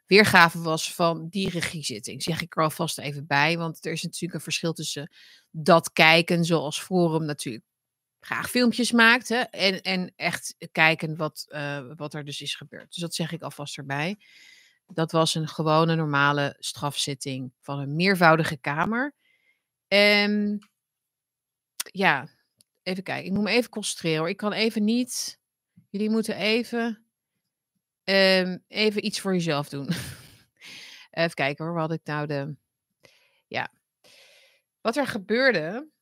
weergave 0.06 0.62
was 0.62 0.94
van 0.94 1.28
die 1.30 1.50
regiezitting. 1.50 2.24
Zeg 2.24 2.42
ik 2.42 2.56
er 2.56 2.64
alvast 2.64 3.00
even 3.00 3.28
bij, 3.28 3.58
want 3.58 3.86
er 3.86 3.92
is 3.92 4.04
natuurlijk 4.04 4.34
een 4.34 4.42
verschil 4.42 4.74
tussen 4.74 5.12
dat 5.52 5.92
kijken, 5.92 6.46
zoals 6.46 6.82
Forum 6.82 7.26
natuurlijk 7.26 7.66
graag 8.28 8.50
filmpjes 8.50 8.92
maakt, 8.92 9.30
hè, 9.30 9.40
en, 9.40 9.82
en 9.82 10.14
echt 10.16 10.56
kijken 10.72 11.16
wat, 11.16 11.46
eh, 11.50 11.86
wat 11.96 12.14
er 12.14 12.26
dus 12.26 12.42
is 12.42 12.56
gebeurd. 12.56 12.94
Dus 12.94 13.02
dat 13.02 13.16
zeg 13.16 13.32
ik 13.32 13.42
alvast 13.42 13.78
erbij. 13.78 14.18
Dat 14.88 15.12
was 15.12 15.36
een 15.36 15.48
gewone 15.48 15.96
normale 15.96 16.56
strafzitting 16.60 17.52
van 17.62 17.80
een 17.80 17.96
meervoudige 17.96 18.58
kamer. 18.58 19.16
En 19.88 20.60
ja, 21.92 22.30
even 22.84 23.04
kijken. 23.04 23.26
Ik 23.26 23.32
moet 23.32 23.44
me 23.44 23.50
even 23.50 23.70
concentreren 23.70 24.20
hoor. 24.20 24.30
Ik 24.30 24.38
kan 24.38 24.54
even 24.54 24.84
niet. 24.84 25.40
Jullie 25.90 26.10
moeten 26.10 26.36
even, 26.36 27.06
ehm, 28.04 28.58
even 28.68 29.06
iets 29.06 29.20
voor 29.20 29.34
jezelf 29.34 29.70
doen. 29.70 29.90
even 31.12 31.34
kijken 31.34 31.66
hoor. 31.66 31.74
Wat 31.74 31.90
had 31.90 32.00
ik 32.00 32.06
nou 32.06 32.28
de. 32.28 32.56
Ja. 33.48 33.72
Wat 34.82 34.96
er 34.96 35.08
gebeurde. 35.08 35.96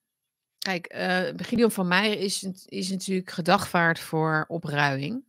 Kijk, 0.66 0.86
eh 0.86 1.30
Gideon 1.36 1.72
van 1.72 1.88
Meijeren 1.88 2.20
is, 2.20 2.44
is 2.66 2.90
natuurlijk 2.90 3.32
gedagvaard 3.32 4.00
voor 4.00 4.46
opruiming. 4.48 5.24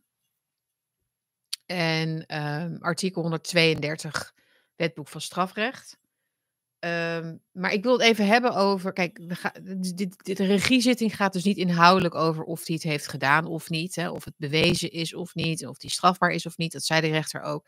En 1.65 2.25
ehm, 2.25 2.75
artikel 2.79 3.21
132 3.21 4.33
Wetboek 4.75 5.07
van 5.07 5.21
Strafrecht. 5.21 5.97
Ehm, 6.79 7.35
maar 7.51 7.73
ik 7.73 7.83
wil 7.83 7.91
het 7.91 8.01
even 8.01 8.27
hebben 8.27 8.55
over. 8.55 8.93
Kijk, 8.93 9.19
dit, 9.63 9.97
dit, 9.97 10.23
dit- 10.23 10.37
de 10.37 10.45
regiezitting 10.45 11.15
gaat 11.15 11.33
dus 11.33 11.43
niet 11.43 11.57
inhoudelijk 11.57 12.15
over 12.15 12.43
of 12.43 12.65
hij 12.65 12.75
het 12.75 12.83
heeft 12.83 13.07
gedaan 13.07 13.45
of 13.45 13.69
niet. 13.69 13.95
Hè, 13.95 14.09
of 14.09 14.25
het 14.25 14.37
bewezen 14.37 14.91
is 14.91 15.13
of 15.13 15.35
niet. 15.35 15.67
Of 15.67 15.77
die 15.77 15.89
strafbaar 15.89 16.31
is 16.31 16.45
of 16.45 16.57
niet. 16.57 16.71
Dat 16.71 16.83
zei 16.83 17.01
de 17.01 17.07
rechter 17.07 17.41
ook. 17.41 17.67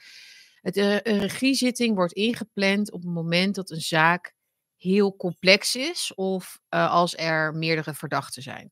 Het, 0.61 0.77
eh, 0.77 0.93
een 0.93 1.19
regiezitting 1.19 1.95
wordt 1.95 2.13
ingepland 2.13 2.91
op 2.91 3.01
het 3.01 3.11
moment 3.11 3.55
dat 3.55 3.69
een 3.69 3.81
zaak 3.81 4.37
heel 4.79 5.15
complex 5.15 5.75
is. 5.75 6.13
Of 6.15 6.59
eh, 6.69 6.91
als 6.91 7.17
er 7.17 7.55
meerdere 7.55 7.93
verdachten 7.93 8.41
zijn. 8.41 8.71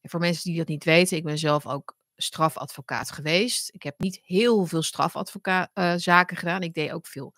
En 0.00 0.10
voor 0.10 0.20
mensen 0.20 0.50
die 0.50 0.58
dat 0.58 0.68
niet 0.68 0.84
weten, 0.84 1.16
ik 1.16 1.24
ben 1.24 1.38
zelf 1.38 1.66
ook 1.66 1.96
strafadvocaat 2.16 3.10
geweest. 3.10 3.74
Ik 3.74 3.82
heb 3.82 3.98
niet 3.98 4.20
heel 4.22 4.66
veel 4.66 4.82
strafadvocaatzaken 4.82 6.36
gedaan. 6.36 6.62
Ik 6.62 6.74
deed 6.74 6.92
ook 6.92 7.06
veel 7.06 7.34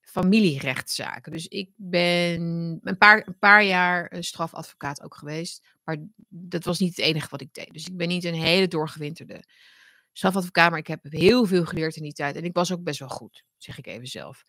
familierechtszaken. 0.00 1.32
Dus 1.32 1.46
ik 1.46 1.70
ben 1.76 2.40
een 2.82 2.98
paar, 2.98 3.26
een 3.26 3.38
paar 3.38 3.64
jaar 3.64 4.12
een 4.12 4.24
strafadvocaat 4.24 5.02
ook 5.02 5.14
geweest. 5.14 5.62
Maar 5.84 5.96
dat 6.28 6.64
was 6.64 6.78
niet 6.78 6.96
het 6.96 7.04
enige 7.04 7.28
wat 7.30 7.40
ik 7.40 7.54
deed. 7.54 7.72
Dus 7.72 7.86
ik 7.86 7.96
ben 7.96 8.08
niet 8.08 8.24
een 8.24 8.34
hele 8.34 8.68
doorgewinterde 8.68 9.44
strafadvocaat. 10.12 10.70
Maar 10.70 10.78
ik 10.78 10.86
heb 10.86 11.00
heel 11.02 11.44
veel 11.44 11.64
geleerd 11.64 11.96
in 11.96 12.02
die 12.02 12.12
tijd. 12.12 12.36
En 12.36 12.44
ik 12.44 12.54
was 12.54 12.72
ook 12.72 12.82
best 12.82 12.98
wel 12.98 13.08
goed, 13.08 13.44
zeg 13.56 13.78
ik 13.78 13.86
even 13.86 14.06
zelf. 14.06 14.44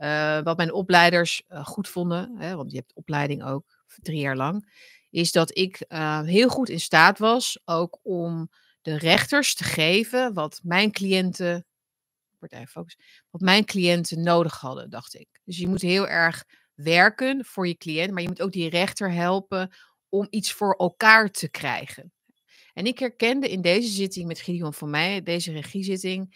Eh, 0.00 0.42
wat 0.42 0.56
mijn 0.56 0.72
opleiders 0.72 1.42
eh, 1.48 1.64
goed 1.64 1.88
vonden, 1.88 2.36
hè, 2.36 2.56
want 2.56 2.70
je 2.70 2.76
hebt 2.76 2.94
opleiding 2.94 3.44
ook 3.44 3.84
drie 4.02 4.20
jaar 4.20 4.36
lang, 4.36 4.72
is 5.10 5.32
dat 5.32 5.56
ik 5.56 5.80
eh, 5.80 6.20
heel 6.20 6.48
goed 6.48 6.68
in 6.68 6.80
staat 6.80 7.18
was 7.18 7.60
ook 7.64 7.98
om 8.02 8.50
de 8.82 8.98
rechters 8.98 9.54
te 9.54 9.64
geven 9.64 10.34
wat 10.34 10.60
mijn 10.62 10.92
cliënten 10.92 11.66
focus. 12.68 12.98
Wat 13.30 13.40
mijn 13.40 13.64
cliënten 13.64 14.22
nodig 14.22 14.60
hadden, 14.60 14.90
dacht 14.90 15.14
ik. 15.14 15.40
Dus 15.44 15.58
je 15.58 15.68
moet 15.68 15.82
heel 15.82 16.08
erg 16.08 16.44
werken 16.74 17.44
voor 17.44 17.68
je 17.68 17.76
cliënt, 17.76 18.12
maar 18.12 18.22
je 18.22 18.28
moet 18.28 18.42
ook 18.42 18.52
die 18.52 18.68
rechter 18.68 19.12
helpen 19.12 19.70
om 20.08 20.26
iets 20.30 20.52
voor 20.52 20.74
elkaar 20.74 21.30
te 21.30 21.48
krijgen. 21.48 22.12
En 22.74 22.86
ik 22.86 22.98
herkende 22.98 23.50
in 23.50 23.60
deze 23.60 23.88
zitting 23.88 24.26
met 24.26 24.40
Gideon 24.40 24.74
van 24.74 24.90
mij, 24.90 25.22
deze 25.22 25.52
regiezitting, 25.52 26.34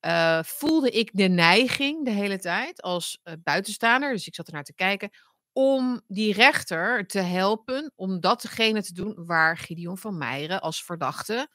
eh, 0.00 0.42
voelde 0.42 0.90
ik 0.90 1.10
de 1.12 1.28
neiging 1.28 2.04
de 2.04 2.10
hele 2.10 2.38
tijd 2.38 2.82
als 2.82 3.20
eh, 3.22 3.34
buitenstaander, 3.42 4.12
dus 4.12 4.26
ik 4.26 4.34
zat 4.34 4.46
ernaar 4.46 4.64
te 4.64 4.74
kijken, 4.74 5.10
om 5.52 6.00
die 6.06 6.32
rechter 6.32 7.06
te 7.06 7.18
helpen 7.20 7.92
om 7.96 8.20
datgene 8.20 8.82
te 8.82 8.92
doen 8.92 9.14
waar 9.26 9.58
Gideon 9.58 9.98
van 9.98 10.18
Meijeren 10.18 10.60
als 10.60 10.84
verdachte 10.84 11.48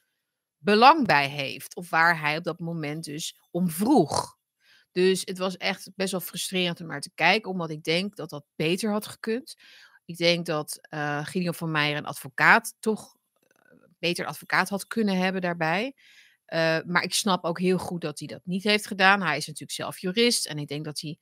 belang 0.58 1.08
bij 1.08 1.30
heeft. 1.30 1.76
Of 1.76 1.90
waar 1.90 2.20
hij 2.20 2.38
op 2.38 2.44
dat 2.44 2.60
moment 2.60 3.04
dus 3.04 3.36
om 3.52 3.70
vroeg. 3.70 4.38
Dus 4.92 5.22
het 5.26 5.38
was 5.38 5.58
echt 5.58 5.90
best 5.96 6.12
wel 6.12 6.20
frustrerend 6.20 6.82
om 6.82 6.88
naar 6.88 7.02
te 7.02 7.12
kijken, 7.16 7.52
omdat 7.52 7.70
ik 7.70 7.84
denk 7.84 8.16
dat 8.16 8.30
dat 8.30 8.46
beter 8.56 8.92
had 8.92 9.08
gekund. 9.08 9.56
Ik 10.06 10.18
denk 10.18 10.46
dat 10.46 10.78
eh 10.82 11.26
Gideon 11.26 11.54
van 11.54 11.72
Meijer 11.72 11.98
een 11.98 12.06
advocaat 12.06 12.76
toch 12.80 13.16
beter 14.00 14.26
advocaat 14.26 14.70
had 14.70 14.88
kunnen 14.88 15.18
hebben 15.18 15.42
daarbij. 15.42 15.96
Eh, 16.52 16.78
maar 16.86 17.04
ik 17.04 17.14
snap 17.14 17.44
ook 17.44 17.60
heel 17.60 17.78
goed 17.78 18.02
dat 18.02 18.20
hij 18.20 18.28
dat 18.28 18.42
niet 18.44 18.64
heeft 18.64 18.88
gedaan. 18.88 19.22
Hij 19.22 19.38
is 19.38 19.46
natuurlijk 19.46 19.72
zelf 19.72 20.00
jurist 20.00 20.46
en 20.46 20.58
ik 20.58 20.68
denk 20.68 20.86
dat 20.86 21.00
hij 21.00 21.18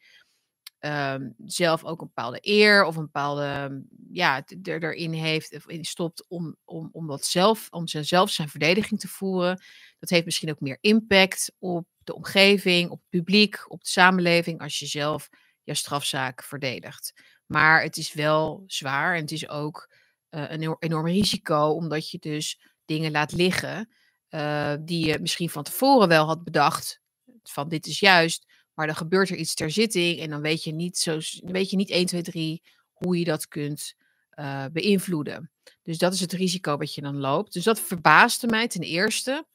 ehm, 0.80 1.30
zelf 1.46 1.84
ook 1.84 2.02
een 2.02 2.08
bepaalde 2.08 2.40
eer 2.42 2.84
of 2.84 2.96
een 2.96 3.04
bepaalde, 3.04 3.82
ja, 4.12 4.44
er, 4.64 4.84
erin 4.84 5.14
heeft, 5.14 5.56
of 5.56 5.68
in 5.68 5.86
stopt 5.86 6.26
om, 6.28 6.56
om, 6.66 6.90
om 6.92 7.08
dat 7.08 7.26
zelf, 7.26 7.68
om 7.70 7.88
zijn- 7.88 8.06
zelf 8.06 8.30
zijn 8.30 8.50
verdediging 8.50 9.00
te 9.00 9.08
voeren. 9.08 9.62
Dat 10.00 10.10
heeft 10.10 10.26
misschien 10.26 10.50
ook 10.50 10.60
meer 10.60 10.78
impact 10.82 11.52
op 11.60 11.88
de 12.04 12.16
omgeving, 12.16 12.90
op 12.90 13.00
het 13.00 13.10
publiek, 13.10 13.72
op 13.72 13.84
de 13.84 13.90
samenleving, 13.90 14.62
als 14.62 14.80
je 14.80 14.86
zelf 14.86 15.30
je 15.64 15.74
strafzaak 15.74 16.44
verdedigt. 16.44 17.14
Maar 17.46 17.82
het 17.82 17.98
is 17.98 18.14
wel 18.14 18.64
zwaar 18.68 19.16
en 19.16 19.22
het 19.22 19.32
is 19.32 19.50
ook 19.50 19.94
eh, 20.30 20.52
een 20.52 20.76
enorm 20.80 21.06
risico, 21.06 21.70
omdat 21.70 22.10
je 22.10 22.18
dus 22.20 22.60
dingen 22.86 23.12
laat 23.12 23.32
liggen 23.32 23.90
eh, 24.30 24.74
die 24.80 25.06
je 25.06 25.20
misschien 25.20 25.50
van 25.50 25.64
tevoren 25.64 26.08
wel 26.08 26.26
had 26.26 26.44
bedacht, 26.44 27.02
van 27.44 27.70
dit 27.70 27.88
is 27.88 28.00
juist, 28.00 28.46
maar 28.74 28.88
dan 28.88 28.96
gebeurt 28.96 29.30
er 29.30 29.36
iets 29.36 29.54
ter 29.54 29.72
zitting 29.72 30.20
en 30.20 30.30
dan 30.30 30.42
weet 30.42 30.64
je 30.64 30.74
niet, 30.74 30.98
zo, 30.98 31.20
weet 31.40 31.70
je 31.70 31.76
niet 31.76 31.90
1, 31.90 32.06
2, 32.06 32.22
3 32.22 32.64
hoe 32.92 33.20
je 33.20 33.26
dat 33.26 33.48
kunt 33.48 33.96
eh, 34.30 34.66
beïnvloeden. 34.72 35.52
Dus 35.82 35.98
dat 35.98 36.14
is 36.14 36.20
het 36.20 36.34
risico 36.34 36.78
wat 36.78 36.94
je 36.94 37.02
dan 37.02 37.18
loopt. 37.18 37.54
Dus 37.54 37.64
dat 37.64 37.80
verbaasde 37.80 38.48
mij 38.48 38.68
ten 38.68 38.82
eerste 38.82 39.48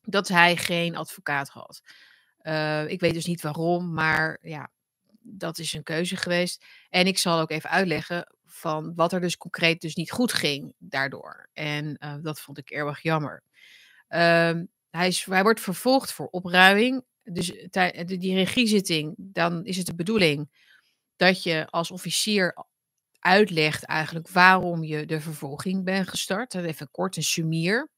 dat 0.00 0.28
hij 0.28 0.56
geen 0.56 0.96
advocaat 0.96 1.48
had. 1.48 1.80
Eh, 2.38 2.88
ik 2.88 3.00
weet 3.00 3.14
dus 3.14 3.26
niet 3.26 3.42
waarom, 3.42 3.92
maar 3.92 4.38
ja, 4.40 4.70
dat 5.20 5.58
is 5.58 5.72
een 5.72 5.82
keuze 5.82 6.16
geweest. 6.16 6.64
En 6.88 7.06
ik 7.06 7.18
zal 7.18 7.40
ook 7.40 7.50
even 7.50 7.70
uitleggen 7.70 8.34
van 8.44 8.94
wat 8.94 9.12
er 9.12 9.20
dus 9.20 9.36
concreet 9.36 9.80
dus 9.80 9.94
niet 9.94 10.10
goed 10.10 10.32
ging 10.32 10.74
daardoor. 10.78 11.48
En 11.52 11.98
dat 12.22 12.40
vond 12.40 12.58
ik 12.58 12.70
erg 12.70 13.02
jammer. 13.02 13.42
Ehm, 14.14 14.64
hij, 14.90 15.14
hij 15.24 15.42
wordt 15.42 15.60
vervolgd 15.60 16.12
voor 16.12 16.26
opruiming. 16.26 17.04
Dus 17.22 17.46
die 18.06 18.34
regiezitting, 18.34 19.14
dan 19.16 19.64
is 19.64 19.76
het 19.76 19.86
de 19.86 19.94
bedoeling 19.94 20.50
dat 21.16 21.42
je 21.42 21.66
als 21.70 21.90
officier 21.90 22.64
uitlegt 23.18 23.84
eigenlijk 23.84 24.28
waarom 24.28 24.84
je 24.84 25.06
de 25.06 25.20
vervolging 25.20 25.84
bent 25.84 26.08
gestart. 26.08 26.54
Even 26.54 26.90
kort 26.90 27.16
een 27.16 27.22
sumier. 27.22 27.90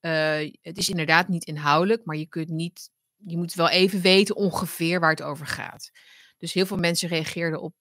Eh, 0.00 0.50
het 0.60 0.78
is 0.78 0.88
inderdaad 0.88 1.28
niet 1.28 1.44
inhoudelijk, 1.44 2.04
maar 2.04 2.16
je 2.16 2.26
kunt 2.26 2.48
niet, 2.48 2.90
je 3.16 3.36
moet 3.36 3.54
wel 3.54 3.68
even 3.68 4.00
weten 4.00 4.36
ongeveer 4.36 5.00
waar 5.00 5.10
het 5.10 5.22
over 5.22 5.46
gaat. 5.46 5.90
Dus 6.38 6.52
heel 6.52 6.66
veel 6.66 6.76
mensen 6.76 7.08
reageerden 7.08 7.60
op 7.60 7.74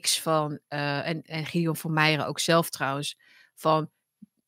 X 0.00 0.20
van, 0.20 0.60
eh, 0.68 1.08
en, 1.08 1.22
en 1.22 1.46
Gideon 1.46 1.76
van 1.76 1.92
Meijeren 1.92 2.26
ook 2.26 2.40
zelf 2.40 2.70
trouwens, 2.70 3.18
van 3.54 3.90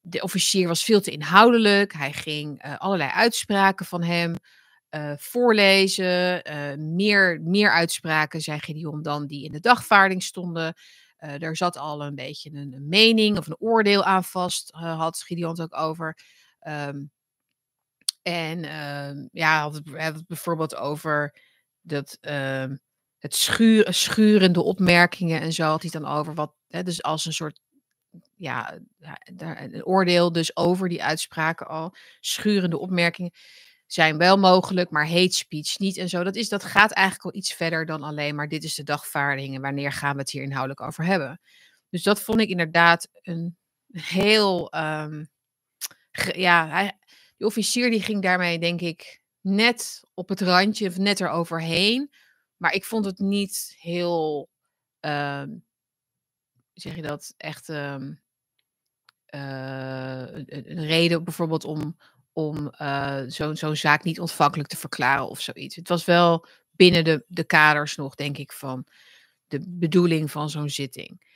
de 0.02 0.22
officier 0.22 0.68
was 0.68 0.84
veel 0.84 1.00
te 1.00 1.10
inhoudelijk. 1.10 1.92
Hij 1.92 2.12
ging 2.12 2.62
eh, 2.62 2.78
allerlei 2.78 3.10
uitspraken 3.10 3.86
van 3.86 4.02
hem 4.02 4.34
eh, 4.88 5.12
voorlezen. 5.16 6.42
eh, 6.44 6.76
meer, 6.78 7.40
meer 7.42 7.70
uitspraken, 7.70 8.40
zei 8.40 8.58
Gideon, 8.58 9.02
dan 9.02 9.26
die 9.26 9.44
in 9.44 9.52
de 9.52 9.60
dagvaarding 9.60 10.22
stonden. 10.22 10.74
Er 11.16 11.56
zat 11.56 11.76
al 11.76 12.04
een 12.04 12.14
beetje 12.14 12.50
een, 12.52 12.72
een 12.72 12.88
mening 12.88 13.38
of 13.38 13.46
een 13.46 13.56
oordeel 13.58 14.04
aan 14.04 14.24
vast, 14.24 14.70
had 14.72 15.22
Gideon 15.22 15.50
het 15.50 15.60
ook 15.60 15.76
over. 15.76 16.18
Ehm, 16.60 17.02
en 18.22 18.64
ehm, 18.64 19.28
ja, 19.32 19.60
had 19.60 19.74
het, 19.74 19.90
het 19.92 20.26
bijvoorbeeld 20.26 20.74
over 20.74 21.34
dat 21.80 22.18
ehm, 22.20 22.76
het 23.18 23.34
schuur, 23.34 23.94
schurende 23.94 24.62
opmerkingen 24.62 25.40
en 25.40 25.52
zo 25.52 25.64
had 25.64 25.82
hij 25.82 25.90
dan 25.90 26.06
over. 26.06 26.34
Wat, 26.34 26.54
hè, 26.68 26.82
dus 26.82 27.02
als 27.02 27.24
een 27.24 27.32
soort 27.32 27.60
ja, 28.36 28.78
een 29.24 29.84
oordeel 29.84 30.32
dus 30.32 30.56
over 30.56 30.88
die 30.88 31.02
uitspraken 31.02 31.66
al. 31.66 31.94
Schurende 32.20 32.78
opmerkingen 32.78 33.32
zijn 33.86 34.18
wel 34.18 34.38
mogelijk, 34.38 34.90
maar 34.90 35.08
hate 35.08 35.32
speech 35.32 35.78
niet 35.78 35.96
en 35.96 36.08
zo. 36.08 36.24
Dat, 36.24 36.36
is, 36.36 36.48
dat 36.48 36.64
gaat 36.64 36.90
eigenlijk 36.90 37.26
al 37.26 37.40
iets 37.40 37.52
verder 37.52 37.86
dan 37.86 38.02
alleen 38.02 38.34
maar 38.34 38.48
dit 38.48 38.64
is 38.64 38.74
de 38.74 38.82
dagvaarding 38.82 39.54
en 39.54 39.60
wanneer 39.60 39.92
gaan 39.92 40.14
we 40.14 40.20
het 40.20 40.30
hier 40.30 40.42
inhoudelijk 40.42 40.80
over 40.80 41.04
hebben. 41.04 41.40
Dus 41.90 42.02
dat 42.02 42.20
vond 42.20 42.40
ik 42.40 42.48
inderdaad 42.48 43.08
een 43.22 43.56
heel, 43.92 44.74
um, 44.74 45.28
ja, 46.32 46.68
hij, 46.68 46.98
die 47.36 47.46
officier 47.46 47.90
die 47.90 48.02
ging 48.02 48.22
daarmee 48.22 48.58
denk 48.58 48.80
ik 48.80 49.20
net 49.40 50.00
op 50.14 50.28
het 50.28 50.40
randje 50.40 50.88
of 50.88 50.98
net 50.98 51.20
eroverheen. 51.20 52.10
Maar 52.56 52.72
ik 52.72 52.84
vond 52.84 53.04
het 53.04 53.18
niet 53.18 53.74
heel, 53.78 54.48
um, 55.00 55.64
zeg 56.74 56.96
je 56.96 57.02
dat, 57.02 57.34
echt 57.36 57.68
um, 57.68 58.20
uh, 59.34 60.26
een, 60.32 60.86
reden 60.86 61.24
bijvoorbeeld 61.24 61.64
om, 61.64 61.96
om 62.32 62.72
uh, 62.78 63.22
zo'n 63.26 63.56
zo 63.56 63.74
zaak 63.74 64.04
niet 64.04 64.20
ontvankelijk 64.20 64.68
te 64.68 64.76
verklaren 64.76 65.28
of 65.28 65.40
zoiets. 65.40 65.76
Het 65.76 65.88
was 65.88 66.04
wel 66.04 66.46
binnen 66.70 67.04
de, 67.04 67.24
de 67.28 67.44
kaders 67.44 67.96
nog, 67.96 68.14
denk 68.14 68.38
ik, 68.38 68.52
van 68.52 68.86
de 69.46 69.64
bedoeling 69.68 70.30
van 70.30 70.50
zo'n 70.50 70.70
zitting. 70.70 71.30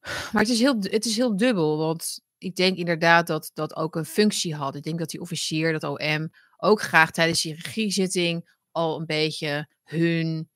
Maar 0.00 0.42
het 0.42 0.48
is, 0.48 0.60
heel, 0.60 0.76
het 0.80 1.04
is 1.04 1.16
heel 1.16 1.36
dubbel, 1.36 1.78
want 1.78 2.20
ik 2.38 2.56
denk 2.56 2.76
inderdaad 2.76 3.26
dat 3.26 3.50
dat 3.54 3.76
ook 3.76 3.96
een 3.96 4.04
functie 4.04 4.54
had. 4.54 4.74
Ik 4.74 4.82
denk 4.82 4.98
dat 4.98 5.10
die 5.10 5.20
officier, 5.20 5.72
dat 5.72 5.84
OM, 5.84 6.32
ook 6.56 6.80
graag 6.80 7.10
tijdens 7.10 7.42
die 7.42 7.54
regiezitting 7.54 8.50
al 8.70 9.00
een 9.00 9.06
beetje 9.06 9.68
hun 9.84 10.50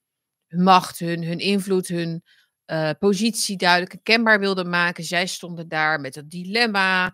macht, 0.49 0.99
hun, 0.99 1.25
hun 1.25 1.39
invloed, 1.39 1.89
hun 1.89 2.23
uh, 2.67 2.91
positie 2.99 3.57
duidelijk 3.57 3.93
en 3.93 4.03
kenbaar 4.03 4.41
wilde 4.41 4.65
maken. 4.65 5.05
Zij 5.05 5.27
stonden 5.27 5.69
daar 5.69 6.01
met 6.01 6.15
het 6.15 6.31
dilemma 6.31 7.13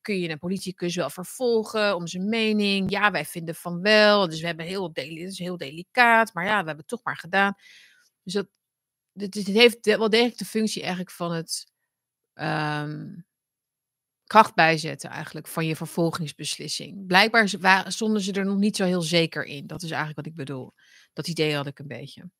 kun 0.00 0.20
je 0.20 0.28
een 0.28 0.38
politicus 0.38 0.94
wel 0.94 1.10
vervolgen 1.10 1.96
om 1.96 2.06
zijn 2.06 2.28
mening? 2.28 2.90
Ja, 2.90 3.10
wij 3.10 3.24
vinden 3.24 3.54
van 3.54 3.80
wel. 3.80 4.28
Dus 4.28 4.40
we 4.40 4.46
hebben 4.46 4.66
heel, 4.66 4.88
het 4.88 4.96
is 4.96 5.38
heel 5.38 5.56
delicaat, 5.56 6.34
maar 6.34 6.44
ja, 6.44 6.50
we 6.50 6.56
hebben 6.56 6.76
het 6.76 6.88
toch 6.88 7.04
maar 7.04 7.16
gedaan. 7.16 7.54
Dus 8.22 8.32
dat, 8.32 8.48
dit, 9.12 9.46
heeft 9.46 9.86
wel 9.86 10.10
degelijk 10.10 10.38
de 10.38 10.44
functie 10.44 10.80
eigenlijk 10.80 11.10
van 11.10 11.32
het 11.32 11.66
um, 12.34 13.26
kracht 14.24 14.54
bijzetten 14.54 15.10
eigenlijk 15.10 15.46
van 15.46 15.66
je 15.66 15.76
vervolgingsbeslissing. 15.76 17.06
Blijkbaar 17.06 17.48
stonden 17.86 18.22
ze 18.22 18.32
er 18.32 18.44
nog 18.44 18.58
niet 18.58 18.76
zo 18.76 18.84
heel 18.84 19.02
zeker 19.02 19.44
in. 19.44 19.66
Dat 19.66 19.82
is 19.82 19.90
eigenlijk 19.90 20.16
wat 20.16 20.26
ik 20.26 20.34
bedoel. 20.34 20.72
Dat 21.12 21.28
idee 21.28 21.54
had 21.54 21.66
ik 21.66 21.78
een 21.78 21.88
beetje. 21.88 22.30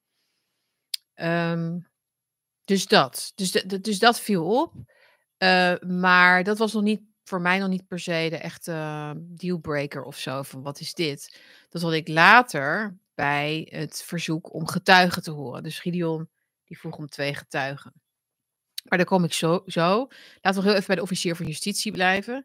Um, 1.14 1.92
dus 2.64 2.86
dat. 2.86 3.32
Dus, 3.34 3.50
dus 3.80 3.98
dat 3.98 4.20
viel 4.20 4.60
op. 4.60 4.72
Uh, 5.38 5.74
maar 5.78 6.44
dat 6.44 6.58
was 6.58 6.72
nog 6.72 6.82
niet 6.82 7.02
voor 7.24 7.40
mij 7.40 7.58
nog 7.58 7.68
niet 7.68 7.86
per 7.86 7.98
se 7.98 8.26
de 8.30 8.36
echte 8.36 9.12
dealbreaker 9.16 10.02
of 10.02 10.18
zo. 10.18 10.42
Van 10.42 10.62
wat 10.62 10.80
is 10.80 10.94
dit? 10.94 11.40
Dat 11.68 11.82
had 11.82 11.92
ik 11.92 12.08
later 12.08 12.98
bij 13.14 13.68
het 13.70 14.02
verzoek 14.02 14.54
om 14.54 14.66
getuigen 14.66 15.22
te 15.22 15.30
horen. 15.30 15.62
Dus 15.62 15.78
Gideon 15.78 16.28
die 16.64 16.78
vroeg 16.78 16.96
om 16.96 17.08
twee 17.08 17.34
getuigen. 17.34 17.92
Maar 18.88 18.98
daar 18.98 19.06
kom 19.06 19.24
ik 19.24 19.32
zo. 19.32 19.62
zo. 19.66 20.08
Laten 20.40 20.60
we 20.60 20.66
heel 20.66 20.76
even 20.76 20.86
bij 20.86 20.96
de 20.96 21.02
officier 21.02 21.36
van 21.36 21.46
justitie 21.46 21.92
blijven. 21.92 22.44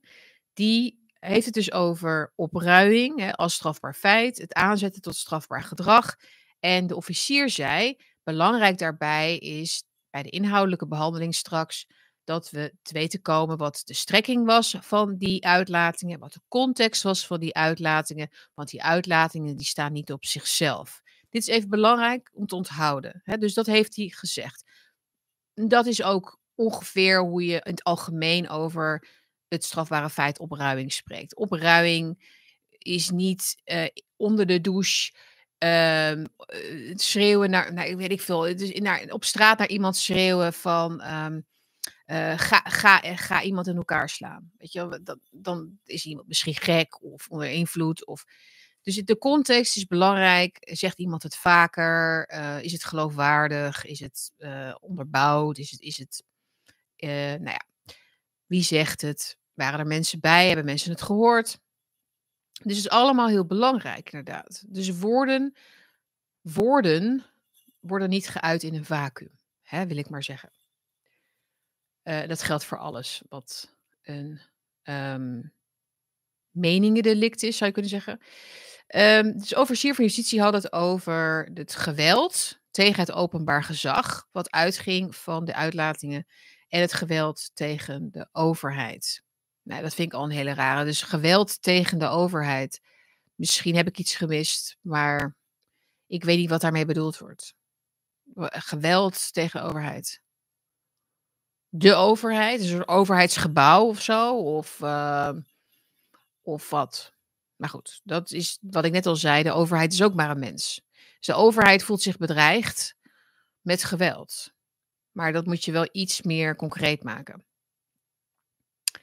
Die 0.53 1.07
heeft 1.19 1.45
het 1.45 1.53
dus 1.53 1.71
over 1.71 2.33
opruiing 2.35 3.19
hè, 3.19 3.33
als 3.33 3.53
strafbaar 3.53 3.95
feit, 3.95 4.37
het 4.37 4.53
aanzetten 4.53 5.01
tot 5.01 5.15
strafbaar 5.15 5.63
gedrag. 5.63 6.15
En 6.59 6.87
de 6.87 6.95
officier 6.95 7.49
zei: 7.49 7.97
belangrijk 8.23 8.77
daarbij 8.77 9.37
is 9.37 9.83
bij 10.09 10.23
de 10.23 10.29
inhoudelijke 10.29 10.87
behandeling 10.87 11.35
straks 11.35 11.87
dat 12.23 12.49
we 12.49 12.73
te 12.81 12.93
weten 12.93 13.21
komen 13.21 13.57
wat 13.57 13.81
de 13.85 13.93
strekking 13.93 14.45
was 14.45 14.75
van 14.79 15.17
die 15.17 15.45
uitlatingen, 15.45 16.19
wat 16.19 16.33
de 16.33 16.41
context 16.47 17.03
was 17.03 17.27
van 17.27 17.39
die 17.39 17.55
uitlatingen, 17.55 18.29
want 18.53 18.69
die 18.69 18.83
uitlatingen 18.83 19.57
die 19.57 19.65
staan 19.65 19.93
niet 19.93 20.11
op 20.11 20.25
zichzelf. 20.25 21.01
Dit 21.29 21.41
is 21.41 21.47
even 21.47 21.69
belangrijk 21.69 22.29
om 22.33 22.45
te 22.45 22.55
onthouden. 22.55 23.21
Hè? 23.23 23.37
Dus 23.37 23.53
dat 23.53 23.65
heeft 23.65 23.95
hij 23.95 24.07
gezegd. 24.07 24.63
Dat 25.53 25.85
is 25.85 26.03
ook 26.03 26.39
ongeveer 26.55 27.19
hoe 27.19 27.45
je 27.45 27.53
in 27.53 27.71
het 27.71 27.83
algemeen 27.83 28.49
over 28.49 29.07
het 29.47 29.63
strafbare 29.63 30.09
feit 30.09 30.39
opruiming 30.39 30.93
spreekt. 30.93 31.35
Opruiming 31.35 32.33
is 32.69 33.09
niet 33.09 33.61
uh, 33.65 33.85
onder 34.15 34.45
de 34.45 34.61
douche 34.61 35.13
uh, 35.63 36.25
schreeuwen 36.93 37.49
naar, 37.49 37.73
nou, 37.73 37.95
weet 37.95 38.11
ik 38.11 38.21
veel, 38.21 38.39
dus 38.39 38.79
naar, 38.79 39.05
op 39.09 39.25
straat 39.25 39.57
naar 39.57 39.67
iemand 39.67 39.95
schreeuwen 39.95 40.53
van 40.53 41.13
um, 41.13 41.45
uh, 42.05 42.37
ga, 42.37 42.61
ga, 42.63 43.15
ga 43.15 43.41
iemand 43.41 43.67
in 43.67 43.75
elkaar 43.75 44.09
slaan. 44.09 44.51
Weet 44.57 44.71
je, 44.71 44.99
dat, 45.03 45.19
dan 45.31 45.79
is 45.85 46.05
iemand 46.05 46.27
misschien 46.27 46.55
gek 46.55 47.03
of 47.03 47.27
onder 47.27 47.49
invloed. 47.49 48.05
Of... 48.05 48.25
Dus 48.81 48.95
de 48.95 49.17
context 49.17 49.75
is 49.75 49.85
belangrijk. 49.85 50.57
Zegt 50.61 50.99
iemand 50.99 51.23
het 51.23 51.35
vaker? 51.35 52.29
Is 52.63 52.71
het 52.71 52.83
geloofwaardig? 52.83 53.85
Is 53.85 53.99
het 53.99 54.33
onderbouwd? 54.79 55.57
Is 55.57 55.71
het, 55.71 55.81
is 55.81 55.97
het 55.97 56.23
nou 56.97 57.43
ja, 57.43 57.65
wie 58.45 58.63
zegt 58.63 59.01
het? 59.01 59.37
Waren 59.53 59.79
er 59.79 59.87
mensen 59.87 60.19
bij? 60.19 60.47
Hebben 60.47 60.65
mensen 60.65 60.91
het 60.91 61.01
gehoord? 61.01 61.59
Dus 62.63 62.75
het 62.75 62.85
is 62.85 62.89
allemaal 62.89 63.27
heel 63.27 63.45
belangrijk, 63.45 64.11
inderdaad. 64.11 64.63
Dus 64.67 64.89
woorden, 64.99 65.55
woorden 66.41 67.25
worden 67.79 68.09
niet 68.09 68.29
geuit 68.29 68.63
in 68.63 68.75
een 68.75 68.85
vacuüm, 68.85 69.31
wil 69.69 69.97
ik 69.97 70.09
maar 70.09 70.23
zeggen. 70.23 70.51
Uh, 72.03 72.27
dat 72.27 72.41
geldt 72.41 72.65
voor 72.65 72.77
alles 72.77 73.21
wat 73.29 73.75
een 74.01 74.39
um, 74.83 75.53
meningendelict 76.51 77.43
is, 77.43 77.57
zou 77.57 77.65
je 77.65 77.73
kunnen 77.73 77.91
zeggen. 77.91 78.19
Um, 78.95 79.37
dus 79.37 79.55
officier 79.55 79.95
van 79.95 80.03
justitie 80.03 80.41
had 80.41 80.53
het 80.53 80.73
over 80.73 81.49
het 81.53 81.75
geweld 81.75 82.59
tegen 82.71 82.99
het 82.99 83.11
openbaar 83.11 83.63
gezag, 83.63 84.27
wat 84.31 84.51
uitging 84.51 85.15
van 85.15 85.45
de 85.45 85.53
uitlatingen, 85.53 86.27
en 86.67 86.81
het 86.81 86.93
geweld 86.93 87.51
tegen 87.53 88.11
de 88.11 88.29
overheid. 88.31 89.23
Nou, 89.69 89.81
dat 89.81 89.93
vind 89.93 90.13
ik 90.13 90.19
al 90.19 90.23
een 90.23 90.29
hele 90.29 90.53
rare. 90.53 90.85
Dus 90.85 91.01
geweld 91.01 91.61
tegen 91.61 91.99
de 91.99 92.07
overheid. 92.07 92.81
Misschien 93.35 93.75
heb 93.75 93.87
ik 93.87 93.97
iets 93.97 94.15
gemist, 94.15 94.77
maar 94.81 95.35
ik 96.07 96.23
weet 96.23 96.37
niet 96.37 96.49
wat 96.49 96.61
daarmee 96.61 96.85
bedoeld 96.85 97.17
wordt. 97.17 97.53
Geweld 98.35 99.33
tegen 99.33 99.61
de 99.61 99.67
overheid 99.67 100.21
de 101.69 101.93
overheid? 101.93 102.61
Dus 102.61 102.69
een 102.69 102.87
overheidsgebouw 102.87 103.85
of 103.85 104.01
zo? 104.01 104.37
Of, 104.37 104.79
uh, 104.79 105.31
of 106.41 106.69
wat? 106.69 107.13
Maar 107.55 107.69
goed, 107.69 108.01
dat 108.03 108.31
is 108.31 108.57
wat 108.61 108.85
ik 108.85 108.91
net 108.91 109.05
al 109.05 109.15
zei. 109.15 109.43
De 109.43 109.51
overheid 109.51 109.93
is 109.93 110.03
ook 110.03 110.13
maar 110.13 110.29
een 110.29 110.39
mens. 110.39 110.81
Dus 111.17 111.27
de 111.27 111.33
overheid 111.33 111.83
voelt 111.83 112.01
zich 112.01 112.17
bedreigd 112.17 112.95
met 113.61 113.83
geweld. 113.83 114.51
Maar 115.11 115.31
dat 115.31 115.45
moet 115.45 115.65
je 115.65 115.71
wel 115.71 115.89
iets 115.91 116.21
meer 116.21 116.55
concreet 116.55 117.03
maken. 117.03 117.45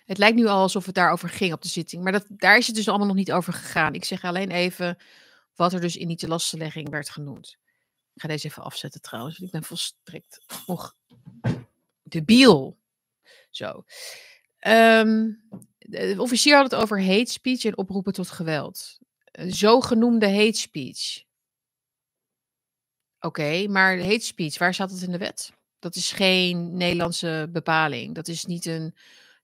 Het 0.07 0.19
lijkt 0.19 0.37
nu 0.37 0.47
al 0.47 0.61
alsof 0.61 0.87
het 0.87 0.95
daarover 0.95 1.29
ging 1.29 1.53
op 1.53 1.63
de 1.63 1.69
zitting. 1.69 2.03
Maar 2.03 2.13
dat, 2.13 2.27
daar 2.29 2.57
is 2.57 2.67
het 2.67 2.77
dus 2.77 2.89
allemaal 2.89 3.07
nog 3.07 3.17
niet 3.17 3.33
over 3.33 3.53
gegaan. 3.53 3.95
Ik 3.95 4.05
zeg 4.05 4.25
alleen 4.25 4.51
even 4.51 4.99
wat 5.55 5.73
er 5.73 5.81
dus 5.81 5.97
in 5.97 6.09
die 6.09 6.17
telastenlegging 6.17 6.89
werd 6.89 7.11
genoemd. 7.11 7.57
Ik 8.15 8.23
ga 8.23 8.29
deze 8.29 8.47
even 8.47 8.63
afzetten 8.63 9.01
trouwens. 9.01 9.39
Ik 9.39 9.51
ben 9.51 9.65
volstrekt 9.65 10.41
nog 10.67 10.95
debiel. 12.03 12.79
Zo. 13.51 13.85
Um, 14.67 15.43
de 15.79 16.15
officier 16.19 16.57
had 16.57 16.71
het 16.71 16.81
over 16.81 17.05
hate 17.05 17.33
speech 17.33 17.65
en 17.65 17.79
oproepen 17.79 18.13
tot 18.13 18.31
geweld. 18.31 18.99
Zogenoemde 19.33 20.31
hate 20.31 20.59
speech. 20.59 21.25
Oké, 23.21 23.67
maar 23.69 23.99
hate 23.99 24.25
speech, 24.25 24.59
waar 24.59 24.75
staat 24.75 24.91
het 24.91 25.03
in 25.03 25.13
de 25.13 25.19
wet? 25.19 25.53
Dat 25.79 25.95
is 25.95 26.13
geen 26.13 26.77
Nederlandse 26.77 27.49
bepaling. 27.53 28.15
Dat 28.15 28.29
is 28.29 28.45
niet 28.45 28.67
een 28.67 28.95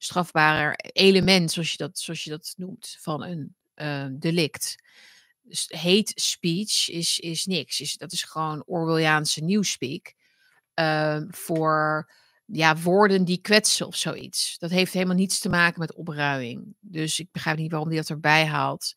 strafbaar 0.03 0.79
element, 0.93 1.53
zoals 1.53 1.71
je 1.71 1.77
dat, 1.77 1.99
zoals 1.99 2.25
je 2.25 2.31
dat 2.31 2.55
noemt, 2.57 2.97
van 3.01 3.23
een 3.23 3.55
uh, 3.75 4.07
delict. 4.13 4.75
Hate 5.69 6.13
speech 6.15 6.89
is, 6.91 7.19
is 7.19 7.45
niks. 7.45 7.97
Dat 7.97 8.13
is 8.13 8.23
gewoon 8.23 8.63
Orwelliaanse 8.67 9.45
newspeak. 9.45 10.15
Uh, 10.75 11.21
voor 11.29 12.13
ja, 12.45 12.77
woorden 12.77 13.25
die 13.25 13.41
kwetsen 13.41 13.87
of 13.87 13.97
zoiets. 13.97 14.59
Dat 14.59 14.71
heeft 14.71 14.93
helemaal 14.93 15.17
niets 15.17 15.39
te 15.39 15.49
maken 15.49 15.81
met 15.81 15.95
opruiming. 15.95 16.75
Dus 16.81 17.19
ik 17.19 17.29
begrijp 17.33 17.59
niet 17.59 17.71
waarom 17.71 17.89
hij 17.89 17.97
dat 17.97 18.09
erbij 18.09 18.47
haalt. 18.47 18.95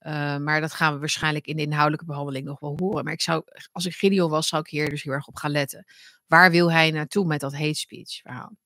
Uh, 0.00 0.36
maar 0.36 0.60
dat 0.60 0.72
gaan 0.72 0.92
we 0.92 0.98
waarschijnlijk 0.98 1.46
in 1.46 1.56
de 1.56 1.62
inhoudelijke 1.62 2.06
behandeling 2.06 2.46
nog 2.46 2.60
wel 2.60 2.76
horen. 2.78 3.04
Maar 3.04 3.12
ik 3.12 3.20
zou, 3.20 3.42
als 3.72 3.86
ik 3.86 3.94
Gideon 3.94 4.30
was, 4.30 4.48
zou 4.48 4.62
ik 4.62 4.70
hier 4.70 4.90
dus 4.90 5.02
heel 5.02 5.12
erg 5.12 5.26
op 5.26 5.36
gaan 5.36 5.50
letten. 5.50 5.84
Waar 6.26 6.50
wil 6.50 6.72
hij 6.72 6.90
naartoe 6.90 7.26
met 7.26 7.40
dat 7.40 7.52
hate 7.52 7.74
speech 7.74 8.20
verhaal? 8.20 8.56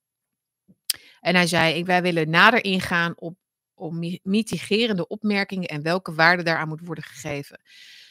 En 1.23 1.35
hij 1.35 1.47
zei, 1.47 1.85
wij 1.85 2.03
willen 2.03 2.31
nader 2.31 2.65
ingaan 2.65 3.13
op, 3.17 3.37
op 3.75 3.93
mitigerende 4.23 5.07
opmerkingen 5.07 5.69
en 5.69 5.83
welke 5.83 6.15
waarde 6.15 6.43
daaraan 6.43 6.69
moet 6.69 6.87
worden 6.87 7.05
gegeven. 7.05 7.61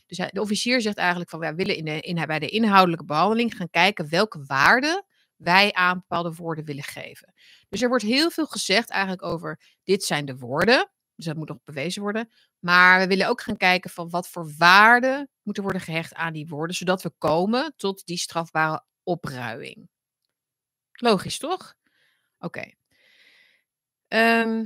Dus 0.06 0.18
de 0.18 0.42
officier 0.42 0.82
zegt 0.82 0.98
eigenlijk 0.98 1.30
van, 1.30 1.40
wij 1.40 1.56
willen 1.56 1.76
in 1.76 1.86
de, 1.86 2.00
in, 2.00 2.26
bij 2.26 2.40
de 2.40 2.50
inhoudelijke 2.50 3.06
behandeling 3.06 3.56
gaan 3.56 3.70
kijken 3.70 4.10
welke 4.10 4.44
waarde 4.46 5.06
wij 5.36 5.74
aan 5.74 5.98
bepaalde 5.98 6.34
woorden 6.34 6.66
willen 6.66 6.84
geven. 6.84 7.34
Dus 7.70 7.82
er 7.82 7.90
wordt 7.90 8.04
heel 8.04 8.30
veel 8.30 8.46
gezegd 8.46 8.90
eigenlijk 8.90 9.24
over 9.24 9.60
dit 9.84 10.04
zijn 10.04 10.26
de 10.26 10.38
woorden. 10.38 10.92
Dus 11.16 11.26
dat 11.26 11.36
moet 11.36 11.48
nog 11.48 11.64
bewezen 11.64 12.02
worden. 12.02 12.30
Maar 12.60 13.00
we 13.00 13.08
willen 13.08 13.28
ook 13.28 13.42
gaan 13.42 13.58
kijken 13.58 13.90
van 13.90 14.10
wat 14.10 14.28
voor 14.28 14.54
waarde 14.58 15.28
moet 15.42 15.58
er 15.58 15.64
worden 15.64 15.82
gehecht 15.82 16.14
aan 16.14 16.34
die 16.34 16.48
woorden, 16.48 16.76
zodat 16.76 17.02
we 17.02 17.12
komen 17.18 17.74
tot 17.76 18.06
die 18.06 18.18
strafbare 18.18 18.84
opruiing. 19.04 19.90
Logisch, 20.92 21.38
toch? 21.38 21.74
Oké. 22.40 22.72
Ehm, 24.12 24.66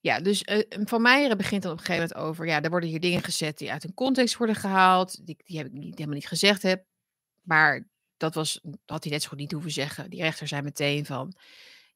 ja, 0.00 0.20
dus 0.20 0.42
uh, 0.42 0.62
Van 0.68 1.02
Meijeren 1.02 1.36
begint 1.36 1.62
dan 1.62 1.72
op 1.72 1.78
een 1.78 1.84
gegeven 1.84 2.08
moment 2.08 2.28
over, 2.28 2.46
ja, 2.46 2.62
er 2.62 2.70
worden 2.70 2.88
hier 2.88 3.00
dingen 3.00 3.22
gezet 3.22 3.58
die 3.58 3.72
uit 3.72 3.82
hun 3.82 3.94
context 3.94 4.36
worden 4.36 4.56
gehaald, 4.56 5.26
die, 5.26 5.36
die 5.44 5.58
heb 5.58 5.66
ik 5.66 5.72
helemaal 5.72 6.14
niet 6.14 6.28
gezegd 6.28 6.62
heb, 6.62 6.84
maar 7.42 7.88
dat 8.16 8.34
was, 8.34 8.60
had 8.86 9.02
hij 9.02 9.12
net 9.12 9.22
zo 9.22 9.28
goed 9.28 9.38
niet 9.38 9.52
hoeven 9.52 9.70
zeggen. 9.70 10.10
Die 10.10 10.22
rechter 10.22 10.48
zei 10.48 10.62
meteen 10.62 11.06
van, 11.06 11.34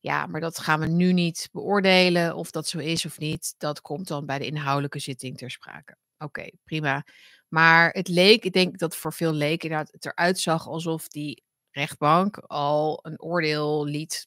ja, 0.00 0.26
maar 0.26 0.40
dat 0.40 0.58
gaan 0.58 0.80
we 0.80 0.86
nu 0.86 1.12
niet 1.12 1.48
beoordelen 1.52 2.36
of 2.36 2.50
dat 2.50 2.68
zo 2.68 2.78
is 2.78 3.04
of 3.04 3.18
niet. 3.18 3.54
Dat 3.58 3.80
komt 3.80 4.08
dan 4.08 4.26
bij 4.26 4.38
de 4.38 4.46
inhoudelijke 4.46 4.98
zitting 4.98 5.36
ter 5.36 5.50
sprake. 5.50 5.96
Oké, 6.18 6.50
prima. 6.64 7.06
Maar 7.48 7.90
het 7.90 8.08
leek, 8.08 8.44
ik 8.44 8.52
denk 8.52 8.78
dat 8.78 8.96
voor 8.96 9.12
veel 9.12 9.32
leken 9.32 9.68
inderdaad 9.68 9.92
het 9.92 10.06
eruit 10.06 10.40
zag 10.40 10.68
alsof 10.68 11.08
die 11.08 11.42
rechtbank 11.70 12.38
al 12.38 12.98
een 13.02 13.20
oordeel 13.20 13.84
liet. 13.84 14.26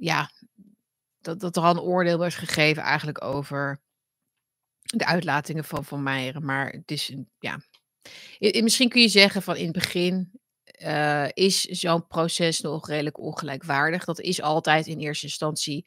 Ja, 0.00 0.30
dat, 1.20 1.40
dat 1.40 1.56
er 1.56 1.62
al 1.62 1.70
een 1.70 1.80
oordeel 1.80 2.18
werd 2.18 2.34
gegeven 2.34 2.82
eigenlijk 2.82 3.24
over 3.24 3.80
de 4.82 5.06
uitlatingen 5.06 5.64
van 5.64 5.84
Van 5.84 6.02
Meijeren. 6.02 6.44
Maar 6.44 6.68
het 6.68 6.90
is, 6.90 7.14
ja. 7.38 7.60
Misschien 8.38 8.88
kun 8.88 9.00
je 9.00 9.08
zeggen 9.08 9.42
van 9.42 9.56
in 9.56 9.64
het 9.64 9.72
begin 9.72 10.40
uh, 10.82 11.28
is 11.32 11.60
zo'n 11.60 12.06
proces 12.06 12.60
nog 12.60 12.88
redelijk 12.88 13.18
ongelijkwaardig. 13.18 14.04
Dat 14.04 14.20
is 14.20 14.42
altijd 14.42 14.86
in 14.86 14.98
eerste 14.98 15.26
instantie 15.26 15.86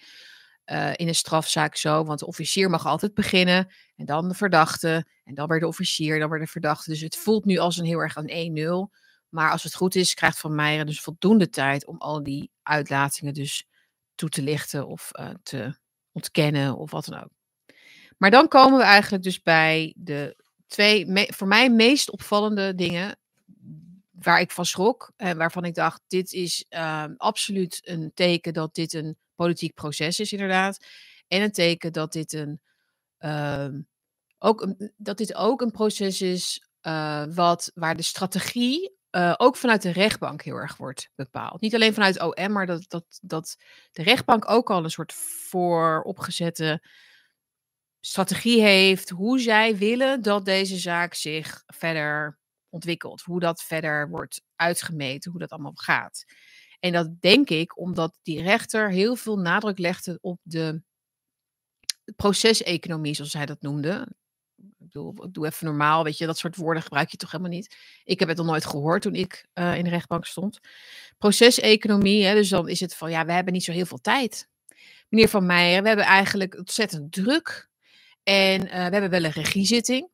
uh, 0.65 0.91
in 0.95 1.07
een 1.07 1.15
strafzaak 1.15 1.75
zo. 1.75 2.03
Want 2.03 2.19
de 2.19 2.25
officier 2.25 2.69
mag 2.69 2.85
altijd 2.85 3.13
beginnen. 3.13 3.73
En 3.95 4.05
dan 4.05 4.27
de 4.27 4.33
verdachte. 4.33 5.07
En 5.23 5.35
dan 5.35 5.47
weer 5.47 5.59
de 5.59 5.67
officier. 5.67 6.19
Dan 6.19 6.29
weer 6.29 6.39
de 6.39 6.47
verdachte. 6.47 6.89
Dus 6.89 7.01
het 7.01 7.15
voelt 7.15 7.45
nu 7.45 7.57
als 7.57 7.77
een 7.77 7.85
heel 7.85 7.99
erg 7.99 8.15
een 8.15 8.89
1-0. 8.89 9.01
Maar 9.29 9.51
als 9.51 9.63
het 9.63 9.75
goed 9.75 9.95
is, 9.95 10.13
krijgt 10.13 10.39
Van 10.39 10.55
Meijeren 10.55 10.85
dus 10.85 11.01
voldoende 11.01 11.49
tijd 11.49 11.85
om 11.85 11.97
al 11.97 12.23
die 12.23 12.51
uitlatingen 12.63 13.33
dus 13.33 13.67
toe 14.15 14.29
te 14.29 14.41
lichten 14.41 14.87
of 14.87 15.09
uh, 15.19 15.29
te 15.43 15.77
ontkennen 16.11 16.77
of 16.77 16.91
wat 16.91 17.05
dan 17.05 17.23
ook. 17.23 17.29
Maar 18.17 18.31
dan 18.31 18.47
komen 18.47 18.77
we 18.77 18.83
eigenlijk 18.83 19.23
dus 19.23 19.41
bij 19.41 19.93
de 19.97 20.43
twee 20.67 21.27
voor 21.33 21.47
mij 21.47 21.69
meest 21.69 22.11
opvallende 22.11 22.75
dingen 22.75 23.17
waar 24.11 24.39
ik 24.39 24.51
van 24.51 24.65
schrok 24.65 25.11
en 25.17 25.37
waarvan 25.37 25.65
ik 25.65 25.73
dacht, 25.73 26.01
dit 26.07 26.31
is 26.31 26.65
uh, 26.69 27.05
absoluut 27.17 27.81
een 27.83 28.11
teken 28.13 28.53
dat 28.53 28.75
dit 28.75 28.93
een 28.93 29.17
politiek 29.35 29.73
proces 29.73 30.19
is 30.19 30.31
inderdaad. 30.31 30.85
En 31.27 31.41
een 31.41 31.51
teken 31.51 31.93
dat 31.93 32.13
dit 32.13 32.33
een, 32.33 32.61
uh, 33.19 33.67
ook, 34.37 34.75
dat 34.97 35.17
dit 35.17 35.35
ook 35.35 35.61
een 35.61 35.71
proces 35.71 36.21
is 36.21 36.67
uh, 36.81 37.23
wat, 37.33 37.71
waar 37.73 37.95
de 37.95 38.03
strategie 38.03 38.97
uh, 39.15 39.33
ook 39.37 39.55
vanuit 39.55 39.81
de 39.81 39.91
rechtbank 39.91 40.41
heel 40.41 40.55
erg 40.55 40.77
wordt 40.77 41.09
bepaald. 41.15 41.61
Niet 41.61 41.75
alleen 41.75 41.93
vanuit 41.93 42.21
OM, 42.21 42.51
maar 42.51 42.65
dat, 42.65 42.85
dat, 42.87 43.05
dat 43.21 43.55
de 43.91 44.03
rechtbank 44.03 44.49
ook 44.49 44.69
al 44.69 44.83
een 44.83 44.89
soort 44.89 45.13
vooropgezette 45.49 46.81
strategie 47.99 48.61
heeft 48.61 49.09
hoe 49.09 49.39
zij 49.39 49.77
willen 49.77 50.21
dat 50.21 50.45
deze 50.45 50.77
zaak 50.77 51.13
zich 51.13 51.63
verder 51.65 52.39
ontwikkelt. 52.69 53.21
Hoe 53.21 53.39
dat 53.39 53.63
verder 53.63 54.09
wordt 54.09 54.41
uitgemeten, 54.55 55.31
hoe 55.31 55.39
dat 55.39 55.49
allemaal 55.49 55.75
gaat. 55.75 56.25
En 56.79 56.91
dat 56.91 57.21
denk 57.21 57.49
ik 57.49 57.77
omdat 57.77 58.19
die 58.21 58.41
rechter 58.41 58.91
heel 58.91 59.15
veel 59.15 59.37
nadruk 59.37 59.77
legde 59.77 60.17
op 60.21 60.39
de 60.43 60.81
proceseconomie, 62.15 63.13
zoals 63.13 63.33
hij 63.33 63.45
dat 63.45 63.61
noemde. 63.61 64.15
Ik 64.79 64.91
doe 65.33 65.45
even 65.45 65.65
normaal, 65.65 66.03
weet 66.03 66.17
je, 66.17 66.25
dat 66.25 66.37
soort 66.37 66.55
woorden 66.55 66.83
gebruik 66.83 67.09
je 67.09 67.17
toch 67.17 67.31
helemaal 67.31 67.51
niet. 67.51 67.77
Ik 68.03 68.19
heb 68.19 68.27
het 68.27 68.37
nog 68.37 68.45
nooit 68.45 68.65
gehoord 68.65 69.01
toen 69.01 69.15
ik 69.15 69.47
uh, 69.53 69.77
in 69.77 69.83
de 69.83 69.89
rechtbank 69.89 70.25
stond. 70.25 70.59
Proceseconomie, 71.17 72.25
hè, 72.25 72.33
dus 72.33 72.49
dan 72.49 72.69
is 72.69 72.79
het 72.79 72.95
van, 72.95 73.11
ja, 73.11 73.25
we 73.25 73.31
hebben 73.31 73.53
niet 73.53 73.63
zo 73.63 73.71
heel 73.71 73.85
veel 73.85 74.01
tijd. 74.01 74.47
Meneer 75.09 75.29
Van 75.29 75.45
Meijer, 75.45 75.81
we 75.81 75.87
hebben 75.87 76.05
eigenlijk 76.05 76.57
ontzettend 76.57 77.11
druk. 77.11 77.69
En 78.23 78.61
uh, 78.65 78.71
we 78.71 78.77
hebben 78.77 79.09
wel 79.09 79.23
een 79.23 79.31
regiezitting, 79.31 80.09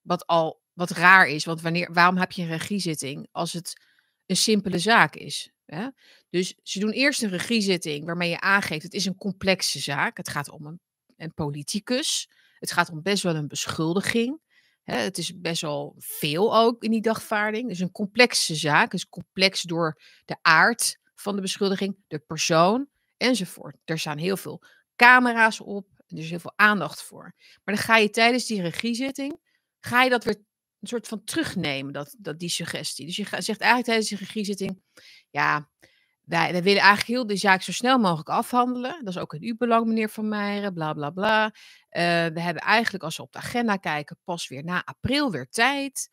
wat 0.00 0.26
al 0.26 0.60
wat 0.72 0.90
raar 0.90 1.28
is. 1.28 1.44
Want 1.44 1.60
wanneer, 1.60 1.92
waarom 1.92 2.16
heb 2.16 2.32
je 2.32 2.42
een 2.42 2.48
regiezitting 2.48 3.28
als 3.32 3.52
het 3.52 3.80
een 4.26 4.36
simpele 4.36 4.78
zaak 4.78 5.14
is? 5.14 5.50
Hè? 5.64 5.88
Dus 6.30 6.54
ze 6.62 6.78
doen 6.78 6.90
eerst 6.90 7.22
een 7.22 7.30
regiezitting 7.30 8.04
waarmee 8.04 8.30
je 8.30 8.40
aangeeft: 8.40 8.82
het 8.82 8.94
is 8.94 9.04
een 9.04 9.16
complexe 9.16 9.78
zaak. 9.78 10.16
Het 10.16 10.28
gaat 10.28 10.50
om 10.50 10.66
een, 10.66 10.80
een 11.16 11.34
politicus. 11.34 12.28
Het 12.58 12.72
gaat 12.72 12.90
om 12.90 13.02
best 13.02 13.22
wel 13.22 13.34
een 13.34 13.48
beschuldiging. 13.48 14.40
Het 14.82 15.18
is 15.18 15.40
best 15.40 15.62
wel 15.62 15.94
veel 15.98 16.56
ook 16.56 16.82
in 16.82 16.90
die 16.90 17.00
dagvaarding. 17.00 17.68
Dus 17.68 17.80
een 17.80 17.90
complexe 17.90 18.54
zaak. 18.54 18.92
is 18.92 19.08
complex 19.08 19.62
door 19.62 20.00
de 20.24 20.36
aard 20.42 20.98
van 21.14 21.36
de 21.36 21.42
beschuldiging, 21.42 21.96
de 22.06 22.18
persoon 22.18 22.88
enzovoort. 23.16 23.76
Er 23.84 23.98
staan 23.98 24.18
heel 24.18 24.36
veel 24.36 24.62
camera's 24.96 25.60
op. 25.60 25.88
Er 26.06 26.18
is 26.18 26.30
heel 26.30 26.38
veel 26.38 26.52
aandacht 26.56 27.02
voor. 27.02 27.34
Maar 27.64 27.74
dan 27.74 27.84
ga 27.84 27.96
je 27.96 28.10
tijdens 28.10 28.46
die 28.46 28.62
regiezitting, 28.62 29.40
ga 29.80 30.02
je 30.02 30.10
dat 30.10 30.24
weer 30.24 30.36
een 30.80 30.88
soort 30.88 31.08
van 31.08 31.24
terugnemen, 31.24 31.92
dat, 31.92 32.16
dat, 32.18 32.38
die 32.38 32.48
suggestie. 32.48 33.06
Dus 33.06 33.16
je 33.16 33.24
zegt 33.24 33.60
eigenlijk 33.60 33.84
tijdens 33.84 34.08
de 34.08 34.16
regiezitting, 34.16 34.82
ja, 35.30 35.70
wij, 36.26 36.62
willen 36.62 36.82
eigenlijk 36.82 37.06
heel 37.06 37.26
de 37.26 37.36
zaak 37.36 37.62
zo 37.62 37.72
snel 37.72 37.98
mogelijk 37.98 38.28
afhandelen. 38.28 39.04
Dat 39.04 39.14
is 39.14 39.20
ook 39.20 39.34
in 39.34 39.42
uw 39.42 39.56
belang, 39.56 39.86
meneer 39.86 40.08
Van 40.08 40.28
Meijeren, 40.28 40.74
bla 40.74 40.92
bla 40.92 41.10
bla. 41.10 41.44
Uh, 41.44 41.52
we 42.26 42.40
hebben 42.40 42.62
eigenlijk, 42.62 43.04
als 43.04 43.16
we 43.16 43.22
op 43.22 43.32
de 43.32 43.38
agenda 43.38 43.76
kijken, 43.76 44.18
pas 44.24 44.48
weer 44.48 44.64
na 44.64 44.84
april 44.84 45.30
weer 45.30 45.48
tijd. 45.48 46.08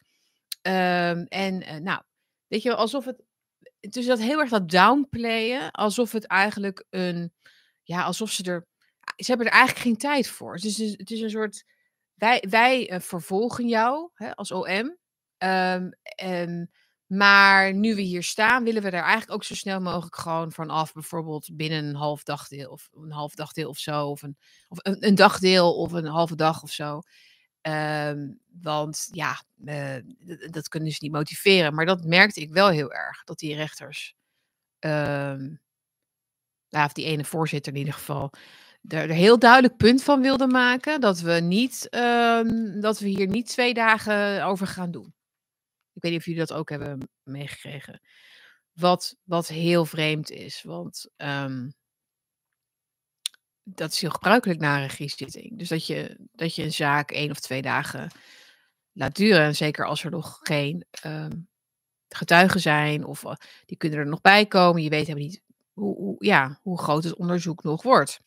Um, 0.62 1.24
en 1.24 1.62
uh, 1.62 1.76
nou, 1.76 2.02
weet 2.48 2.62
je, 2.62 2.76
alsof 2.76 3.06
het, 3.06 3.24
dus 3.80 4.06
dat 4.06 4.20
heel 4.20 4.40
erg 4.40 4.50
dat 4.50 4.70
downplayen, 4.70 5.72
alsof 5.72 6.12
het 6.12 6.26
eigenlijk 6.26 6.86
een, 6.90 7.34
ja, 7.84 8.04
alsof 8.04 8.32
ze 8.32 8.44
er, 8.44 8.68
ze 9.16 9.26
hebben 9.26 9.48
er 9.48 9.54
eigenlijk 9.54 9.86
geen 9.86 9.98
tijd 9.98 10.28
voor. 10.28 10.54
Dus 10.58 10.78
het 10.78 10.88
is, 10.88 10.98
het 10.98 11.12
is 11.12 11.22
een 11.22 11.30
soort 11.30 11.64
wij, 12.14 12.44
wij 12.50 12.92
uh, 12.92 13.00
vervolgen 13.00 13.68
jou 13.68 14.10
hè, 14.14 14.36
als 14.36 14.52
OM. 14.52 14.98
Ehm, 15.38 15.90
um, 16.24 16.70
maar 17.18 17.74
nu 17.74 17.96
we 17.96 18.02
hier 18.02 18.24
staan, 18.24 18.64
willen 18.64 18.82
we 18.82 18.88
er 18.88 19.02
eigenlijk 19.02 19.32
ook 19.32 19.44
zo 19.44 19.56
snel 19.56 19.82
mogelijk 19.82 20.16
gewoon 20.16 20.52
vanaf. 20.52 20.94
Bijvoorbeeld 20.94 21.50
binnen 21.54 21.86
een 21.86 21.96
half 21.96 22.24
dagdeel 22.24 22.70
of 22.70 22.90
een 22.94 23.12
half 23.12 23.36
dagdeel 23.36 23.70
of 23.70 23.78
zo. 23.78 24.08
Of 24.08 24.22
een, 24.22 24.38
of 24.68 24.78
een, 24.82 25.16
dagdeel 25.16 25.76
of 25.76 25.92
een 25.92 26.06
halve 26.06 26.36
dag 26.36 26.64
of 26.64 26.72
zo. 26.72 27.02
Um, 27.62 28.40
want 28.62 29.08
ja, 29.12 29.44
uh, 29.66 29.96
dat 30.50 30.68
kunnen 30.68 30.92
ze 30.92 30.98
niet 31.02 31.12
motiveren. 31.12 31.74
Maar 31.74 31.86
dat 31.86 32.04
merkte 32.04 32.42
ik 32.42 32.52
wel 32.52 32.70
heel 32.70 32.94
erg. 32.94 33.24
Dat 33.24 33.40
die 33.40 33.56
rechters, 33.56 34.16
um, 34.80 35.62
nou, 36.70 36.86
of 36.86 36.94
die 36.94 37.06
ene 37.06 37.24
voorzitter 37.26 37.74
in 37.74 37.80
ieder 37.80 37.94
geval, 37.94 38.32
er 38.88 39.10
heel 39.10 39.40
duidelijk 39.40 39.78
punt 39.78 40.04
van 40.04 40.22
wilde 40.22 40.48
maken 40.48 41.02
dat 41.02 41.20
we, 41.20 41.34
niet, 41.34 41.88
um, 41.90 42.82
dat 42.82 43.00
we 43.00 43.08
hier 43.08 43.28
niet 43.28 43.48
twee 43.48 43.74
dagen 43.74 44.46
over 44.46 44.68
gaan 44.68 44.92
doen. 44.92 45.14
Ik 45.94 46.02
weet 46.02 46.12
niet 46.12 46.20
of 46.20 46.26
jullie 46.26 46.46
dat 46.46 46.54
ook 46.54 46.70
hebben 46.70 47.10
meegekregen. 47.24 48.02
Wat, 48.74 49.16
wat 49.24 49.48
heel 49.48 49.86
vreemd 49.86 50.30
is, 50.30 50.62
want 50.64 51.10
um, 51.18 51.74
dat 53.64 53.92
is 53.92 54.02
heel 54.02 54.10
gebruikelijk 54.10 54.60
na 54.60 54.76
een 54.76 54.88
regiezitting. 54.88 55.58
Dus 55.60 55.68
dat 55.68 55.88
je, 55.88 56.18
dat 56.32 56.56
je 56.56 56.64
een 56.64 56.74
zaak 56.74 57.12
één 57.12 57.32
of 57.32 57.40
twee 57.40 57.62
dagen 57.62 58.12
laat 58.92 59.16
duren. 59.16 59.42
En 59.42 59.56
zeker 59.56 59.86
als 59.86 60.04
er 60.04 60.12
nog 60.12 60.40
geen 60.42 60.86
um, 61.06 61.48
getuigen 62.10 62.60
zijn 62.60 63.06
of 63.06 63.24
uh, 63.24 63.34
die 63.66 63.78
kunnen 63.78 64.00
er 64.00 64.08
nog 64.08 64.22
bij 64.22 64.46
komen. 64.46 64.82
Je 64.82 64.90
weet 64.90 65.08
helemaal 65.08 65.28
niet 65.28 65.42
hoe, 65.74 65.96
hoe, 65.96 66.26
ja, 66.26 66.60
hoe 66.62 66.82
groot 66.82 67.04
het 67.04 67.16
onderzoek 67.16 67.64
nog 67.64 67.84
wordt. 67.84 68.20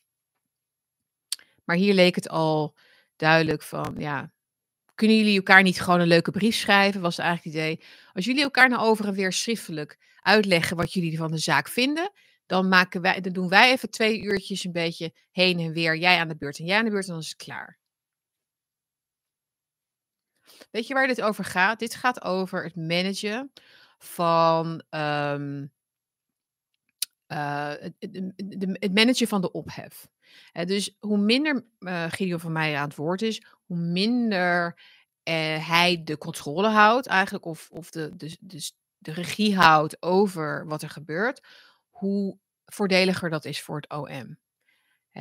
Maar 1.65 1.77
hier 1.77 1.95
leek 1.95 2.15
het 2.15 2.29
al 2.29 2.77
duidelijk 3.17 3.63
van, 3.63 3.95
ja, 3.99 4.33
kunnen 4.97 5.17
jullie 5.17 5.37
elkaar 5.37 5.63
niet 5.63 5.81
gewoon 5.81 6.01
een 6.01 6.07
leuke 6.07 6.31
brief 6.31 6.55
schrijven? 6.55 7.01
Was 7.01 7.19
eigenlijk 7.19 7.57
het 7.57 7.65
idee. 7.65 7.87
Als 8.13 8.25
jullie 8.25 8.43
elkaar 8.43 8.69
nou 8.69 8.83
over 8.83 9.07
en 9.07 9.15
weer 9.15 9.33
schriftelijk 9.33 9.99
uitleggen 10.21 10.77
wat 10.77 10.93
jullie 10.93 11.17
van 11.17 11.31
de 11.31 11.39
zaak 11.39 11.69
vinden, 11.69 12.13
dan, 12.47 12.69
maken 12.69 13.01
wij, 13.01 13.21
dan 13.21 13.33
doen 13.33 13.49
wij 13.49 13.73
even 13.73 13.91
twee 13.91 14.21
uurtjes 14.23 14.65
een 14.65 14.73
beetje 14.73 15.15
heen 15.31 15.59
en 15.59 15.73
weer. 15.73 15.97
Jij 15.97 16.19
aan 16.19 16.29
de 16.29 16.37
beurt 16.37 16.59
en 16.59 16.65
jij 16.65 16.79
aan 16.79 16.85
de 16.85 16.91
beurt 16.91 17.07
en 17.07 17.13
dan 17.13 17.21
is 17.21 17.29
het 17.29 17.37
klaar. 17.37 17.79
Weet 20.71 20.87
je 20.87 20.95
waar 20.95 21.07
dit 21.07 21.23
over 21.23 21.45
gaat? 21.45 21.79
Dit 21.79 21.95
gaat 21.95 22.23
over 22.23 22.65
het 22.65 22.77
managen 22.77 23.53
van 23.99 24.85
het, 24.89 25.71
het, 27.99 28.35
het, 28.79 28.95
managen 28.95 29.29
van 29.29 29.41
de 29.41 29.53
ophef 29.53 30.07
dus 30.65 30.97
hoe 30.99 31.19
minder 31.19 31.67
uh, 31.79 32.05
Gideon 32.09 32.41
van 32.41 32.53
mij 32.53 32.77
aan 32.77 32.89
het 32.89 32.97
woord 32.97 33.23
is, 33.23 33.43
hoe 33.67 33.77
minder 33.77 34.79
uh, 35.29 35.69
hij 35.69 36.03
de 36.05 36.19
controle 36.19 36.69
houdt 36.69 37.07
eigenlijk, 37.07 37.45
of, 37.45 37.69
of 37.71 37.91
de, 37.91 38.17
de, 38.17 38.37
de, 38.41 38.71
de 38.99 39.13
regie 39.13 39.57
houdt 39.57 40.03
over 40.03 40.67
wat 40.67 40.83
er 40.83 40.91
gebeurt, 40.91 41.47
hoe 41.89 42.39
voordeliger 42.65 43.31
dat 43.31 43.45
is 43.45 43.63
voor 43.63 43.77
het 43.77 43.91
OM. 43.91 44.39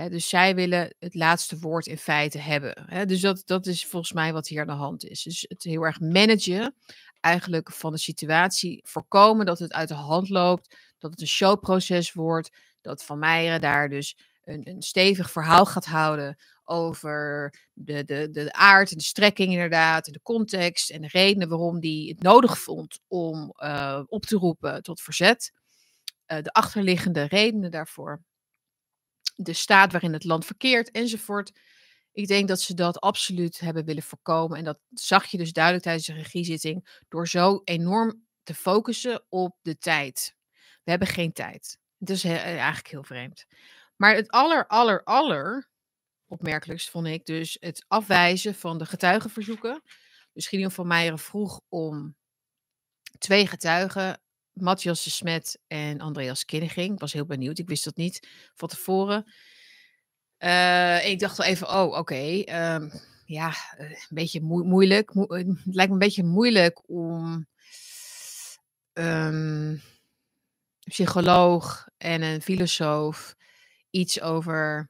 Dus 0.09 0.29
zij 0.29 0.55
willen 0.55 0.95
het 0.99 1.15
laatste 1.15 1.59
woord 1.59 1.85
in 1.85 1.97
feite 1.97 2.37
hebben. 2.37 3.07
Dus 3.07 3.21
dat, 3.21 3.41
dat 3.45 3.65
is 3.65 3.85
volgens 3.85 4.11
mij 4.11 4.33
wat 4.33 4.47
hier 4.47 4.61
aan 4.61 4.67
de 4.67 4.73
hand 4.73 5.05
is. 5.05 5.23
Dus 5.23 5.45
het 5.47 5.63
heel 5.63 5.83
erg 5.83 5.99
managen 5.99 6.75
eigenlijk 7.19 7.71
van 7.71 7.91
de 7.91 7.97
situatie. 7.97 8.81
Voorkomen 8.87 9.45
dat 9.45 9.59
het 9.59 9.73
uit 9.73 9.87
de 9.87 9.93
hand 9.93 10.29
loopt. 10.29 10.77
Dat 10.97 11.11
het 11.11 11.21
een 11.21 11.27
showproces 11.27 12.13
wordt. 12.13 12.57
Dat 12.81 13.03
Van 13.03 13.19
Meijeren 13.19 13.61
daar 13.61 13.89
dus 13.89 14.17
een, 14.43 14.69
een 14.69 14.81
stevig 14.81 15.31
verhaal 15.31 15.65
gaat 15.65 15.85
houden 15.85 16.37
over 16.65 17.53
de, 17.73 18.03
de, 18.03 18.29
de 18.29 18.53
aard 18.53 18.91
en 18.91 18.97
de 18.97 19.03
strekking 19.03 19.51
inderdaad. 19.51 20.07
En 20.07 20.13
de 20.13 20.21
context 20.21 20.89
en 20.89 21.01
de 21.01 21.07
redenen 21.07 21.49
waarom 21.49 21.77
hij 21.79 22.05
het 22.07 22.21
nodig 22.21 22.59
vond 22.59 22.99
om 23.07 23.53
uh, 23.57 24.01
op 24.07 24.25
te 24.25 24.37
roepen 24.37 24.83
tot 24.83 25.01
verzet. 25.01 25.51
Uh, 26.27 26.41
de 26.41 26.51
achterliggende 26.51 27.23
redenen 27.23 27.71
daarvoor 27.71 28.23
de 29.35 29.53
staat 29.53 29.91
waarin 29.91 30.13
het 30.13 30.23
land 30.23 30.45
verkeert 30.45 30.91
enzovoort. 30.91 31.51
Ik 32.11 32.27
denk 32.27 32.47
dat 32.47 32.61
ze 32.61 32.73
dat 32.73 32.99
absoluut 32.99 33.59
hebben 33.59 33.85
willen 33.85 34.03
voorkomen. 34.03 34.57
En 34.57 34.63
dat 34.63 34.79
zag 34.89 35.25
je 35.25 35.37
dus 35.37 35.53
duidelijk 35.53 35.83
tijdens 35.83 36.05
de 36.05 36.13
regiezitting 36.13 37.03
door 37.07 37.27
zo 37.27 37.61
enorm 37.63 38.25
te 38.43 38.53
focussen 38.53 39.25
op 39.29 39.57
de 39.61 39.77
tijd. 39.77 40.35
We 40.83 40.89
hebben 40.91 41.07
geen 41.07 41.33
tijd. 41.33 41.77
Het 41.99 42.09
is 42.09 42.23
eigenlijk 42.23 42.87
heel 42.87 43.03
vreemd. 43.03 43.45
Maar 43.95 44.15
het 44.15 44.29
aller, 44.29 44.67
aller, 44.67 45.03
aller 45.03 45.69
opmerkelijkst 46.35 46.89
vond 46.89 47.07
ik 47.07 47.25
dus 47.25 47.57
het 47.59 47.85
afwijzen 47.87 48.55
van 48.55 48.77
de 48.77 48.85
getuigenverzoeken. 48.85 49.81
Dus 50.33 50.47
Gideon 50.47 50.71
van 50.71 50.87
Meijeren 50.87 51.19
vroeg 51.19 51.61
om 51.69 52.15
twee 53.17 53.47
getuigen 53.47 54.19
Matthias 54.53 55.03
de 55.03 55.09
Smet 55.09 55.59
en 55.67 55.99
Andreas 55.99 56.45
Kinneging. 56.45 56.93
Ik 56.93 56.99
was 56.99 57.13
heel 57.13 57.25
benieuwd. 57.25 57.59
Ik 57.59 57.67
wist 57.67 57.83
dat 57.83 57.95
niet 57.95 58.27
van 58.53 58.67
tevoren. 58.67 59.33
Uh, 60.39 61.07
ik 61.07 61.19
dacht 61.19 61.37
wel 61.37 61.47
even, 61.47 61.69
oh, 61.69 61.97
oké. 61.97 62.43
Um, 62.73 62.91
ja, 63.25 63.53
eh, 63.77 63.89
een 63.89 64.07
beetje 64.09 64.41
moeilijk. 64.41 65.13
Mo 65.13 65.25
het 65.27 65.47
lijkt 65.63 65.89
me 65.89 65.93
een 65.93 66.07
beetje 66.07 66.23
moeilijk 66.23 66.89
om 66.89 67.47
um, 68.93 69.81
psycholoog 70.79 71.87
en 71.97 72.21
een 72.21 72.41
filosoof 72.41 73.35
iets 73.89 74.21
over 74.21 74.89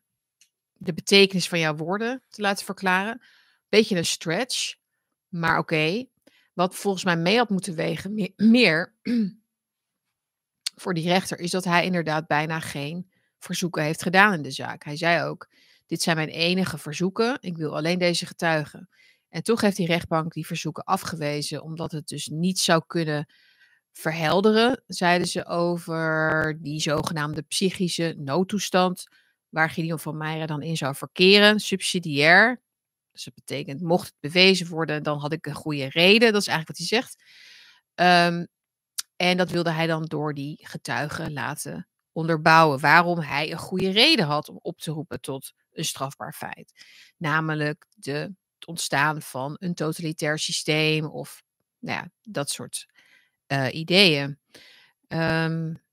de 0.85 0.93
betekenis 0.93 1.47
van 1.47 1.59
jouw 1.59 1.75
woorden 1.75 2.23
te 2.29 2.41
laten 2.41 2.65
verklaren. 2.65 3.21
Beetje 3.69 3.97
een 3.97 4.05
stretch, 4.05 4.75
maar 5.27 5.57
oké. 5.57 6.05
Wat 6.53 6.75
volgens 6.75 7.03
mij 7.03 7.17
mee 7.17 7.37
had 7.37 7.49
moeten 7.49 7.75
wegen, 7.75 8.33
meer 8.35 8.95
voor 10.81 10.93
die 10.93 11.07
rechter 11.07 11.39
is 11.39 11.51
dat 11.51 11.63
hij 11.63 11.85
inderdaad 11.85 12.27
bijna 12.27 12.59
geen 12.59 13.11
verzoeken 13.37 13.83
heeft 13.83 14.01
gedaan 14.01 14.33
in 14.33 14.41
de 14.41 14.51
zaak. 14.51 14.83
Hij 14.83 14.97
zei 14.97 15.23
ook: 15.23 15.49
Dit 15.85 16.01
zijn 16.01 16.15
mijn 16.15 16.29
enige 16.29 16.77
verzoeken, 16.77 17.37
ik 17.39 17.57
wil 17.57 17.75
alleen 17.75 17.99
deze 17.99 18.25
getuigen. 18.25 18.89
En 19.29 19.43
toch 19.43 19.61
heeft 19.61 19.77
die 19.77 19.87
rechtbank 19.87 20.33
die 20.33 20.45
verzoeken 20.45 20.83
afgewezen, 20.83 21.63
omdat 21.63 21.91
het 21.91 22.07
dus 22.07 22.27
niet 22.27 22.59
zou 22.59 22.83
kunnen 22.87 23.33
verhelderen, 23.91 24.83
zeiden 24.87 25.27
ze 25.27 25.45
over 25.45 26.57
die 26.61 26.79
zogenaamde 26.79 27.41
psychische 27.41 28.15
noodtoestand, 28.17 29.07
waar 29.55 29.69
Gideon 29.69 29.99
van 29.99 30.17
Meijeren 30.17 30.47
dan 30.47 30.61
in 30.61 30.77
zou 30.77 30.95
verkeren, 30.95 31.59
subsidiair. 31.59 32.61
Dus 33.11 33.23
dat 33.23 33.33
betekent, 33.33 33.81
mocht 33.81 34.05
het 34.05 34.15
bewezen 34.19 34.67
worden, 34.67 35.03
dan 35.03 35.19
had 35.19 35.31
ik 35.31 35.45
een 35.45 35.53
goede 35.53 35.89
reden. 35.89 36.31
Dat 36.31 36.41
is 36.41 36.47
eigenlijk 36.47 36.67
wat 36.67 36.77
hij 36.77 36.99
zegt. 36.99 37.23
Um, 37.95 38.47
en 39.15 39.37
dat 39.37 39.49
wilde 39.49 39.71
hij 39.71 39.87
dan 39.87 40.05
door 40.05 40.33
die 40.33 40.57
getuigen 40.61 41.33
laten 41.33 41.87
onderbouwen. 42.11 42.79
Waarom 42.79 43.19
hij 43.19 43.51
een 43.51 43.57
goede 43.57 43.89
reden 43.89 44.25
had 44.25 44.49
om 44.49 44.59
op 44.61 44.79
te 44.79 44.91
roepen 44.91 45.21
tot 45.21 45.53
een 45.71 45.85
strafbaar 45.85 46.33
feit. 46.33 46.85
Namelijk 47.17 47.85
de, 47.89 48.11
het 48.55 48.67
ontstaan 48.67 49.21
van 49.21 49.55
een 49.59 49.73
totalitair 49.73 50.39
systeem 50.39 51.05
of 51.05 51.43
nou 51.79 51.97
ja, 51.97 52.09
dat 52.21 52.49
soort 52.49 52.85
uh, 53.47 53.73
ideeën. 53.73 54.39
Um, 55.07 55.83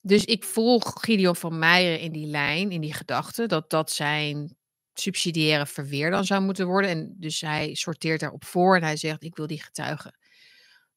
dus 0.00 0.24
ik 0.24 0.44
volg 0.44 0.94
Gideon 1.00 1.36
van 1.36 1.58
Meijeren 1.58 2.00
in 2.00 2.12
die 2.12 2.26
lijn, 2.26 2.70
in 2.70 2.80
die 2.80 2.94
gedachte, 2.94 3.46
dat 3.46 3.70
dat 3.70 3.90
zijn 3.90 4.56
subsidiaire 4.94 5.66
verweer 5.66 6.10
dan 6.10 6.24
zou 6.24 6.42
moeten 6.42 6.66
worden. 6.66 6.90
En 6.90 7.14
dus 7.16 7.40
hij 7.40 7.74
sorteert 7.74 8.20
daarop 8.20 8.44
voor 8.44 8.76
en 8.76 8.82
hij 8.82 8.96
zegt: 8.96 9.24
Ik 9.24 9.36
wil 9.36 9.46
die 9.46 9.62
getuigen 9.62 10.18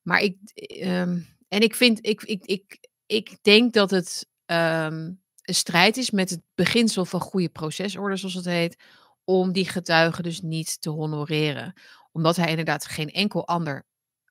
maar 0.02 0.22
ik, 0.22 0.38
um, 0.84 1.38
en 1.48 1.62
ik 1.62 1.76
vind, 1.76 2.06
ik, 2.06 2.24
ik, 2.24 2.46
ik, 2.46 2.88
ik 3.06 3.38
denk 3.42 3.74
dat 3.74 3.92
het 3.92 4.28
um, 4.46 5.22
een 5.42 5.56
strijd 5.56 5.98
is 5.98 6.12
met 6.12 6.30
het 6.30 6.42
beginsel 6.56 7.06
van 7.06 7.20
goede 7.20 7.50
procesorde, 7.50 8.16
zoals 8.16 8.34
het 8.34 8.46
heet, 8.46 8.84
om 9.24 9.52
die 9.52 9.70
getuigen 9.70 10.24
dus 10.24 10.42
niet 10.42 10.82
te 10.82 10.90
honoreren. 10.90 11.74
Omdat 12.12 12.36
hij 12.36 12.50
inderdaad 12.50 12.86
geen 12.86 13.10
enkel 13.12 13.48
ander, 13.48 13.86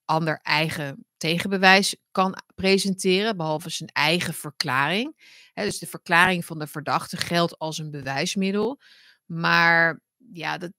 ander 0.04 0.38
eigen 0.42 1.06
tegenbewijs 1.20 1.96
kan 2.10 2.42
presenteren, 2.54 3.36
behalve 3.36 3.70
zijn 3.70 3.88
eigen 3.88 4.34
verklaring. 4.34 5.16
dus 5.54 5.78
de 5.78 5.86
verklaring 5.86 6.44
van 6.44 6.58
de 6.58 6.66
verdachte 6.66 7.16
geldt 7.16 7.58
als 7.58 7.78
een 7.78 7.90
bewijsmiddel. 7.90 8.80
Maar 9.26 10.00
ja, 10.32 10.58
dat, 10.58 10.72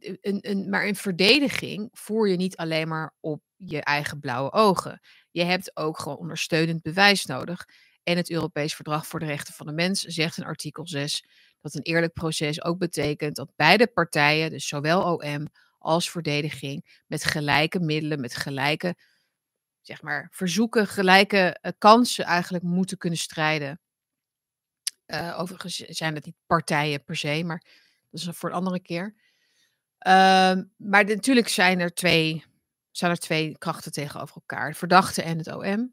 een, 0.00 0.38
een, 0.40 0.68
maar 0.68 0.86
een 0.86 0.96
verdediging 0.96 1.88
voer 1.92 2.28
je 2.28 2.36
niet 2.36 2.56
alleen 2.56 2.88
maar 2.88 3.14
op 3.20 3.42
je 3.56 3.80
eigen 3.80 4.20
blauwe 4.20 4.52
ogen. 4.52 5.00
Je 5.30 5.44
hebt 5.44 5.76
ook 5.76 5.98
gewoon 5.98 6.18
ondersteunend 6.18 6.82
bewijs 6.82 7.26
nodig. 7.26 7.66
En 8.02 8.16
het 8.16 8.30
Europees 8.30 8.74
Verdrag 8.74 9.06
voor 9.06 9.20
de 9.20 9.26
Rechten 9.26 9.54
van 9.54 9.66
de 9.66 9.72
Mens 9.72 10.02
zegt 10.02 10.36
in 10.36 10.44
artikel 10.44 10.88
6 10.88 11.24
dat 11.60 11.74
een 11.74 11.82
eerlijk 11.82 12.12
proces 12.12 12.64
ook 12.64 12.78
betekent 12.78 13.36
dat 13.36 13.52
beide 13.56 13.86
partijen, 13.86 14.50
dus 14.50 14.68
zowel 14.68 15.14
OM 15.14 15.48
als 15.78 16.10
verdediging, 16.10 17.02
met 17.06 17.24
gelijke 17.24 17.80
middelen, 17.80 18.20
met 18.20 18.36
gelijke 18.36 18.94
zeg 19.80 20.02
maar, 20.02 20.28
verzoeken, 20.30 20.86
gelijke 20.86 21.58
uh, 21.62 21.72
kansen 21.78 22.24
eigenlijk 22.24 22.64
moeten 22.64 22.98
kunnen 22.98 23.18
strijden. 23.18 23.80
Uh, 25.06 25.38
overigens 25.40 25.76
zijn 25.76 26.14
het 26.14 26.24
niet 26.24 26.36
partijen 26.46 27.04
per 27.04 27.16
se, 27.16 27.42
maar 27.44 27.64
dat 28.10 28.20
is 28.20 28.28
voor 28.30 28.48
een 28.48 28.54
andere 28.54 28.80
keer. 28.80 29.14
Uh, 30.06 30.56
maar 30.76 31.04
natuurlijk 31.04 31.48
zijn 31.48 31.80
er 31.80 31.94
twee 31.94 32.44
zijn 32.90 33.10
er 33.10 33.18
twee 33.18 33.58
krachten 33.58 33.92
tegenover 33.92 34.34
elkaar, 34.34 34.76
de 35.14 35.22
en 35.22 35.38
het 35.38 35.54
OM. 35.54 35.92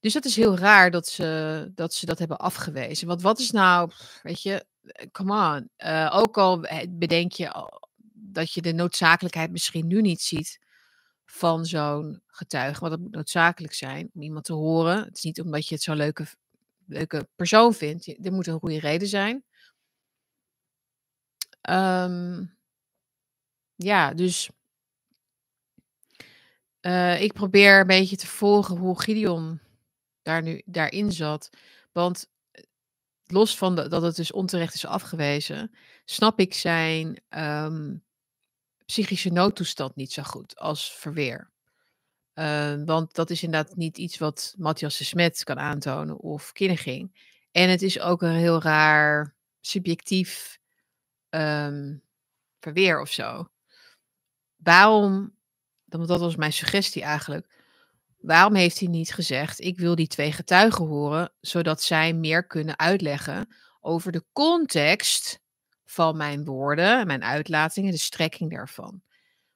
Dus 0.00 0.12
dat 0.12 0.24
is 0.24 0.36
heel 0.36 0.58
raar 0.58 0.90
dat 0.90 1.08
ze 1.08 1.70
dat, 1.74 1.94
ze 1.94 2.06
dat 2.06 2.18
hebben 2.18 2.38
afgewezen. 2.38 3.06
Want 3.06 3.22
wat 3.22 3.38
is 3.38 3.50
nou, 3.50 3.90
weet 4.22 4.42
je, 4.42 4.64
eh, 4.82 5.06
come 5.12 5.56
on. 5.56 5.70
Ook 6.10 6.38
al 6.38 6.66
bedenk 6.88 7.32
je 7.32 7.70
dat 8.12 8.52
je 8.52 8.62
de 8.62 8.72
noodzakelijkheid 8.72 9.50
misschien 9.50 9.86
nu 9.86 10.00
niet 10.00 10.20
ziet 10.20 10.58
van 11.30 11.64
zo'n 11.64 12.22
getuige. 12.26 12.80
Want 12.80 12.92
het 12.92 13.00
moet 13.00 13.12
noodzakelijk 13.12 13.74
zijn 13.74 14.10
om 14.14 14.22
iemand 14.22 14.44
te 14.44 14.52
horen. 14.52 15.04
Het 15.04 15.16
is 15.16 15.22
niet 15.22 15.40
omdat 15.40 15.68
je 15.68 15.74
het 15.74 15.82
zo'n 15.82 15.96
leuke, 15.96 16.26
leuke 16.86 17.28
persoon 17.36 17.74
vindt. 17.74 18.24
Er 18.24 18.32
moet 18.32 18.46
een 18.46 18.58
goede 18.58 18.78
reden 18.78 19.08
zijn. 19.08 19.44
Um, 21.70 22.56
ja, 23.74 24.14
dus 24.14 24.50
uh, 26.80 27.22
ik 27.22 27.32
probeer 27.32 27.80
een 27.80 27.86
beetje 27.86 28.16
te 28.16 28.26
volgen 28.26 28.76
hoe 28.76 29.00
Gideon 29.00 29.60
daar 30.22 30.42
nu, 30.42 30.62
daarin 30.64 31.12
zat. 31.12 31.50
Want 31.92 32.30
eh, 32.50 32.62
los 33.26 33.56
van 33.56 33.74
dat 33.74 34.02
het 34.02 34.16
dus 34.16 34.32
onterecht 34.32 34.74
is 34.74 34.86
afgewezen, 34.86 35.74
snap 36.04 36.38
ik 36.38 36.54
zijn 36.54 37.22
um, 37.28 38.02
psychische 38.90 39.30
noodtoestand 39.30 39.96
niet 39.96 40.12
zo 40.12 40.22
goed 40.22 40.58
als 40.58 40.92
verweer. 40.92 41.50
Uh, 42.34 42.82
want 42.84 43.14
dat 43.14 43.30
is 43.30 43.42
inderdaad 43.42 43.76
niet 43.76 43.98
iets 43.98 44.18
wat 44.18 44.54
Matthias 44.58 44.98
de 44.98 45.04
Smet 45.04 45.44
kan 45.44 45.58
aantonen 45.58 46.18
of 46.18 46.52
Kinneging. 46.52 47.28
En 47.52 47.68
het 47.68 47.82
is 47.82 48.00
ook 48.00 48.22
een 48.22 48.34
heel 48.34 48.62
raar 48.62 49.34
subjectief 49.60 50.58
um, 51.30 52.02
verweer 52.60 53.00
of 53.00 53.12
zo. 53.12 53.48
Waarom 54.56 55.34
dat 55.84 56.20
was 56.20 56.36
mijn 56.36 56.52
suggestie 56.52 57.02
eigenlijk. 57.02 57.54
Waarom 58.18 58.54
heeft 58.54 58.78
hij 58.78 58.88
niet 58.88 59.14
gezegd: 59.14 59.60
ik 59.60 59.78
wil 59.78 59.94
die 59.94 60.06
twee 60.06 60.32
getuigen 60.32 60.86
horen, 60.86 61.32
zodat 61.40 61.82
zij 61.82 62.12
meer 62.12 62.46
kunnen 62.46 62.78
uitleggen 62.78 63.54
over 63.80 64.12
de 64.12 64.24
context 64.32 65.40
van 65.90 66.16
mijn 66.16 66.44
woorden, 66.44 67.06
mijn 67.06 67.24
uitlatingen, 67.24 67.92
de 67.92 67.98
strekking 67.98 68.50
daarvan? 68.50 69.02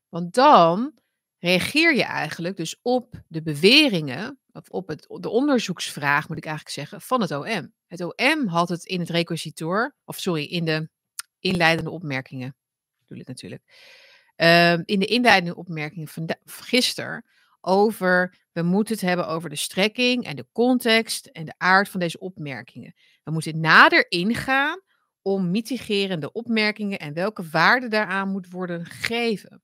Want 0.08 0.34
dan 0.34 0.92
reageer 1.38 1.94
je 1.94 2.04
eigenlijk 2.04 2.56
dus 2.56 2.78
op 2.82 3.22
de 3.28 3.42
beweringen, 3.42 4.38
of 4.52 4.68
op 4.68 4.88
het, 4.88 5.06
de 5.20 5.28
onderzoeksvraag 5.28 6.28
moet 6.28 6.36
ik 6.36 6.46
eigenlijk 6.46 6.74
zeggen, 6.74 7.00
van 7.00 7.20
het 7.20 7.30
OM. 7.30 7.72
Het 7.86 8.00
OM 8.00 8.46
had 8.46 8.68
het 8.68 8.84
in 8.84 9.00
het 9.00 9.10
requisitor, 9.10 9.96
of 10.04 10.18
sorry, 10.18 10.44
in 10.44 10.64
de 10.64 10.88
inleidende 11.38 11.90
opmerkingen, 11.90 12.56
bedoel 12.98 13.20
ik 13.20 13.26
natuurlijk 13.26 13.62
Ehm, 14.36 14.82
in 14.84 14.98
de 14.98 15.06
inleidende 15.06 15.56
opmerkingen 15.56 16.08
van 16.08 16.36
gisteren 16.44 17.24
over, 17.60 18.38
we 18.52 18.62
moeten 18.62 18.94
het 18.94 19.04
hebben 19.04 19.26
over 19.26 19.50
de 19.50 19.56
strekking 19.56 20.24
en 20.24 20.36
de 20.36 20.46
context 20.52 21.26
en 21.26 21.44
de 21.44 21.54
aard 21.56 21.88
van 21.88 22.00
deze 22.00 22.18
opmerkingen. 22.18 22.94
We 23.22 23.30
moeten 23.30 23.60
nader 23.60 24.10
ingaan 24.10 24.80
om 25.26 25.50
mitigerende 25.50 26.32
opmerkingen 26.32 26.98
en 26.98 27.12
welke 27.12 27.48
waarde 27.48 27.88
daaraan 27.88 28.28
moet 28.28 28.50
worden 28.50 28.86
gegeven. 28.86 29.62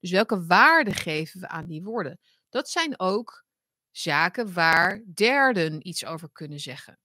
Dus 0.00 0.10
welke 0.10 0.46
waarde 0.46 0.92
geven 0.92 1.40
we 1.40 1.48
aan 1.48 1.66
die 1.66 1.82
woorden? 1.82 2.18
Dat 2.48 2.68
zijn 2.68 3.00
ook 3.00 3.44
zaken 3.90 4.52
waar 4.52 5.02
derden 5.14 5.88
iets 5.88 6.04
over 6.04 6.32
kunnen 6.32 6.60
zeggen. 6.60 6.98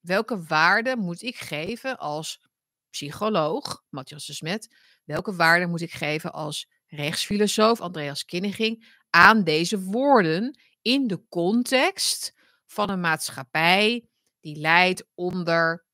Welke 0.00 0.42
waarde 0.42 0.96
moet 0.96 1.22
ik 1.22 1.36
geven 1.36 1.98
als 1.98 2.46
psycholoog, 2.90 3.84
Matthias 3.88 4.26
de 4.26 4.32
Smet? 4.32 4.74
Welke 5.04 5.34
waarde 5.34 5.66
moet 5.66 5.80
ik 5.80 5.92
geven 5.92 6.32
als 6.32 6.68
rechtsfilosoof, 6.86 7.80
Andreas 7.80 8.24
Kinniging, 8.24 9.02
aan 9.10 9.44
deze 9.44 9.80
woorden 9.80 10.60
in 10.82 11.06
de 11.06 11.26
context 11.28 12.32
van 12.66 12.90
een 12.90 13.00
maatschappij 13.00 14.08
die 14.40 14.56
leidt 14.56 15.06
onder 15.14 15.86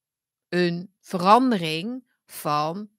een 0.49 0.92
verandering 1.03 2.05
van, 2.27 2.91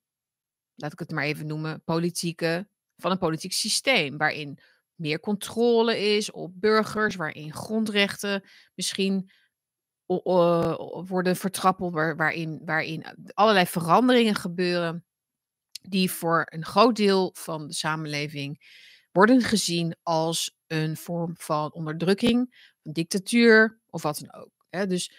laat 0.74 0.92
ik 0.92 0.98
het 0.98 1.10
maar 1.10 1.24
even 1.24 1.46
noemen, 1.46 1.82
politieke, 1.84 2.68
van 2.96 3.10
een 3.10 3.18
politiek 3.18 3.52
systeem 3.52 4.16
waarin 4.16 4.58
meer 4.94 5.20
controle 5.20 5.98
is 5.98 6.30
op 6.30 6.60
burgers, 6.60 7.16
waarin 7.16 7.52
grondrechten 7.52 8.44
misschien 8.74 9.30
worden 10.06 11.36
vertrappeld, 11.36 11.92
waarin, 11.92 12.60
waarin 12.64 13.04
allerlei 13.34 13.66
veranderingen 13.66 14.34
gebeuren 14.34 15.04
die 15.88 16.10
voor 16.10 16.46
een 16.48 16.64
groot 16.64 16.96
deel 16.96 17.30
van 17.36 17.66
de 17.66 17.74
samenleving 17.74 18.62
worden 19.12 19.42
gezien 19.42 19.96
als 20.02 20.56
een 20.66 20.96
vorm 20.96 21.34
van 21.36 21.72
onderdrukking, 21.72 22.68
dictatuur 22.82 23.80
of 23.90 24.02
wat 24.02 24.18
dan 24.18 24.42
ook. 24.42 24.66
Hè. 24.70 24.86
Dus 24.86 25.12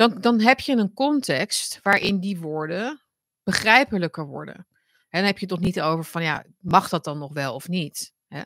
dan, 0.00 0.20
dan 0.20 0.40
heb 0.40 0.60
je 0.60 0.76
een 0.76 0.92
context 0.92 1.78
waarin 1.82 2.20
die 2.20 2.38
woorden 2.38 3.02
begrijpelijker 3.42 4.26
worden. 4.26 4.54
En 5.08 5.18
dan 5.18 5.24
heb 5.24 5.38
je 5.38 5.46
het 5.46 5.54
toch 5.54 5.64
niet 5.64 5.80
over 5.80 6.04
van 6.04 6.22
ja, 6.22 6.44
mag 6.58 6.88
dat 6.88 7.04
dan 7.04 7.18
nog 7.18 7.32
wel 7.32 7.54
of 7.54 7.68
niet? 7.68 8.12
Hè? 8.28 8.40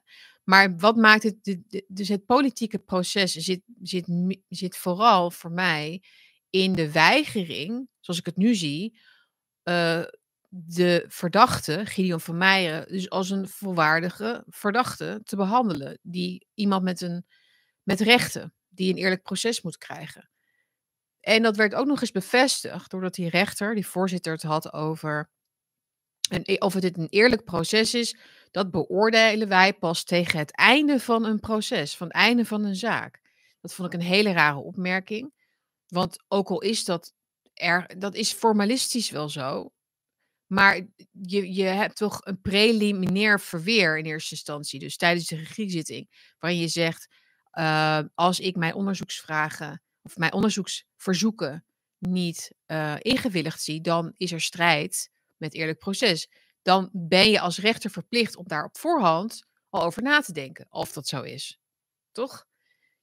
Maar 0.45 0.77
wat 0.79 0.97
maakt 0.97 1.23
het, 1.23 1.59
dus 1.89 2.09
het 2.09 2.27
politieke 2.27 2.79
proces 2.79 3.33
zit, 3.33 3.63
zit, 3.83 4.05
zit 4.49 4.77
vooral 4.77 5.31
voor 5.31 5.51
mij 5.51 6.03
in 6.51 6.73
de 6.73 6.93
weigering, 6.93 7.89
zoals 8.01 8.21
ik 8.21 8.27
het 8.27 8.37
nu 8.37 8.55
zie, 8.55 8.99
uh, 9.65 10.05
de 10.49 11.05
verdachte, 11.09 11.87
Gideon 11.87 12.21
van 12.21 12.37
Meijeren, 12.37 12.89
dus 12.89 13.11
als 13.11 13.31
een 13.31 13.49
volwaardige 13.49 14.45
verdachte 14.49 15.21
te 15.25 15.37
behandelen. 15.37 15.99
Die 16.03 16.47
iemand 16.55 16.83
met, 16.83 17.01
een, 17.01 17.27
met 17.83 18.01
rechten, 18.01 18.55
die 18.69 18.93
een 18.93 18.99
eerlijk 18.99 19.23
proces 19.23 19.63
moet 19.63 19.79
krijgen. 19.79 20.29
En 21.25 21.43
dat 21.43 21.57
werd 21.57 21.75
ook 21.75 21.87
nog 21.87 22.01
eens 22.01 22.11
bevestigd 22.11 22.91
doordat 22.91 23.15
die 23.15 23.29
rechter, 23.29 23.75
die 23.75 23.87
voorzitter, 23.87 24.33
het 24.33 24.43
had 24.43 24.73
over 24.73 25.31
en 26.31 26.43
e, 26.45 26.57
of 26.59 26.75
het 26.75 26.99
een 26.99 27.09
eerlijk 27.11 27.45
proces 27.45 27.95
is. 27.95 28.17
Dat 28.51 28.71
beoordelen 28.71 29.49
wij 29.49 29.73
pas 29.73 30.05
tegen 30.05 30.39
het 30.39 30.57
einde 30.57 31.01
van 31.01 31.25
een 31.25 31.41
proces, 31.41 31.97
van 31.97 32.07
het 32.07 32.17
einde 32.17 32.45
van 32.45 32.65
een 32.65 32.77
zaak. 32.77 33.21
Dat 33.61 33.75
vond 33.75 33.93
ik 33.93 34.01
een 34.01 34.07
hele 34.07 34.33
rare 34.33 34.59
opmerking. 34.59 35.33
Want 35.87 36.25
ook 36.29 36.49
al 36.49 36.61
is 36.61 36.85
dat 36.85 37.13
er, 37.55 37.99
dat 37.99 38.15
is 38.15 38.33
formalistisch 38.33 39.11
wel 39.11 39.29
zo, 39.29 39.73
maar 40.47 40.77
je, 41.11 41.55
je 41.55 41.65
hebt 41.65 41.97
toch 41.97 42.21
een 42.21 42.41
preliminair 42.41 43.41
verweer 43.41 43.99
in 43.99 44.05
eerste 44.05 44.35
instantie, 44.35 44.79
dus 44.79 44.97
tijdens 44.97 45.27
de 45.27 45.37
regiezitting, 45.37 46.35
waarin 46.39 46.61
je 46.61 46.69
zegt, 46.69 47.09
uh, 47.53 48.01
als 48.15 48.41
ik 48.41 48.57
mijn 48.57 48.75
onderzoeksvragen 48.75 49.83
of 50.05 50.17
mijn 50.17 50.33
onderzoeksverzoeken 50.33 51.65
niet 51.99 52.53
uh, 52.67 52.95
ingewilligd 52.99 53.63
zie, 53.63 53.81
dan 53.81 54.13
is 54.17 54.33
er 54.33 54.41
strijd 54.41 55.11
met 55.37 55.55
eerlijk 55.55 55.79
proces. 55.79 56.29
Dan 56.63 56.91
ben 56.93 57.31
je 57.31 57.41
als 57.41 57.59
rechter 57.59 57.91
verplicht 57.91 58.37
om 58.37 58.49
daar 58.49 58.65
op 58.65 58.79
voorhand 58.79 59.47
al 59.69 59.83
over 59.83 60.03
na 60.03 60.21
te 60.21 60.33
denken, 60.33 60.67
of 60.69 60.93
dat 60.93 61.09
zo 61.09 61.23
is. 61.23 61.61
Toch? 62.13 62.47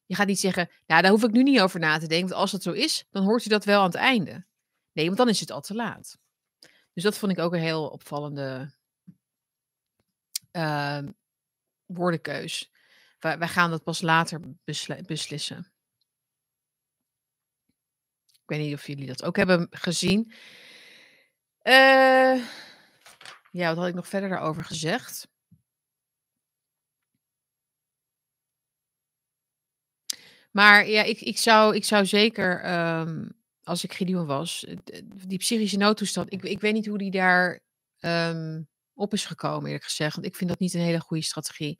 Je 0.06 0.16
gaat 0.16 0.28
niet 0.28 0.39
zeggen, 0.39 0.70
nou 0.86 1.02
daar 1.02 1.12
hoef 1.12 1.24
ik 1.24 1.32
nu 1.32 1.43
niet 1.43 1.60
over 1.60 1.80
na 1.80 1.97
te 1.97 2.08
denken, 2.08 2.28
want 2.28 2.41
als 2.41 2.52
dat 2.52 2.64
zo 2.64 2.72
is, 2.72 3.06
dan 3.12 3.24
hoort 3.24 3.45
u 3.45 3.49
dat 3.49 3.66
wel 3.66 3.80
aan 3.80 3.86
het 3.86 3.95
einde. 3.95 4.45
Nee, 4.91 5.06
want 5.06 5.18
dan 5.18 5.30
is 5.30 5.39
het 5.39 5.52
al 5.52 5.62
te 5.62 5.74
laat. 5.74 6.18
Dus 6.93 7.04
dat 7.04 7.18
vond 7.18 7.32
ik 7.32 7.39
ook 7.39 7.54
een 7.54 7.60
heel 7.60 7.88
opvallende 7.88 8.74
uh, 10.52 11.04
woordenkeus. 11.86 12.72
Wij, 13.20 13.38
wij, 13.38 13.47
gaan 13.47 13.70
dat 13.70 13.84
pas 13.84 14.02
later 14.02 14.41
beslissen. 15.06 15.72
Weet 18.52 18.60
niet 18.60 18.74
of 18.74 18.88
jullie 18.88 19.08
dat 19.08 19.24
ook 19.24 19.36
hebben 19.36 19.68
gezien. 19.70 20.32
Uh, 21.64 22.45
ja, 23.52 23.68
wat 23.68 23.78
had 23.78 23.88
ik 23.88 23.93
nog 23.93 24.08
verder 24.08 24.30
daarover 24.30 24.66
gezegd? 24.66 25.28
Maar 30.52 30.88
ja, 30.88 31.04
ik, 31.04 31.22
ik, 31.22 31.38
zou, 31.38 31.76
ik 31.76 31.86
zou 31.86 32.06
zeker 32.06 32.74
um, 32.99 33.34
als 33.64 33.84
ik 33.84 33.93
Gideon 33.93 34.26
was, 34.26 34.66
eh, 34.66 34.78
die 35.28 35.38
psychische 35.38 35.78
noodtoestand, 35.78 36.34
ik, 36.34 36.43
ik 36.43 36.62
weet 36.62 36.74
niet 36.74 36.88
hoe 36.88 36.97
die 36.97 37.12
daar 37.12 37.60
um, 37.99 38.68
op 38.93 39.14
is 39.14 39.26
gekomen, 39.26 39.66
eerlijk 39.66 39.84
gezegd. 39.84 40.16
Want 40.16 40.28
ik 40.28 40.36
vind 40.36 40.49
dat 40.49 40.60
niet 40.60 40.74
een 40.74 40.82
hele 40.82 40.99
goede 40.99 41.24
strategie. 41.24 41.78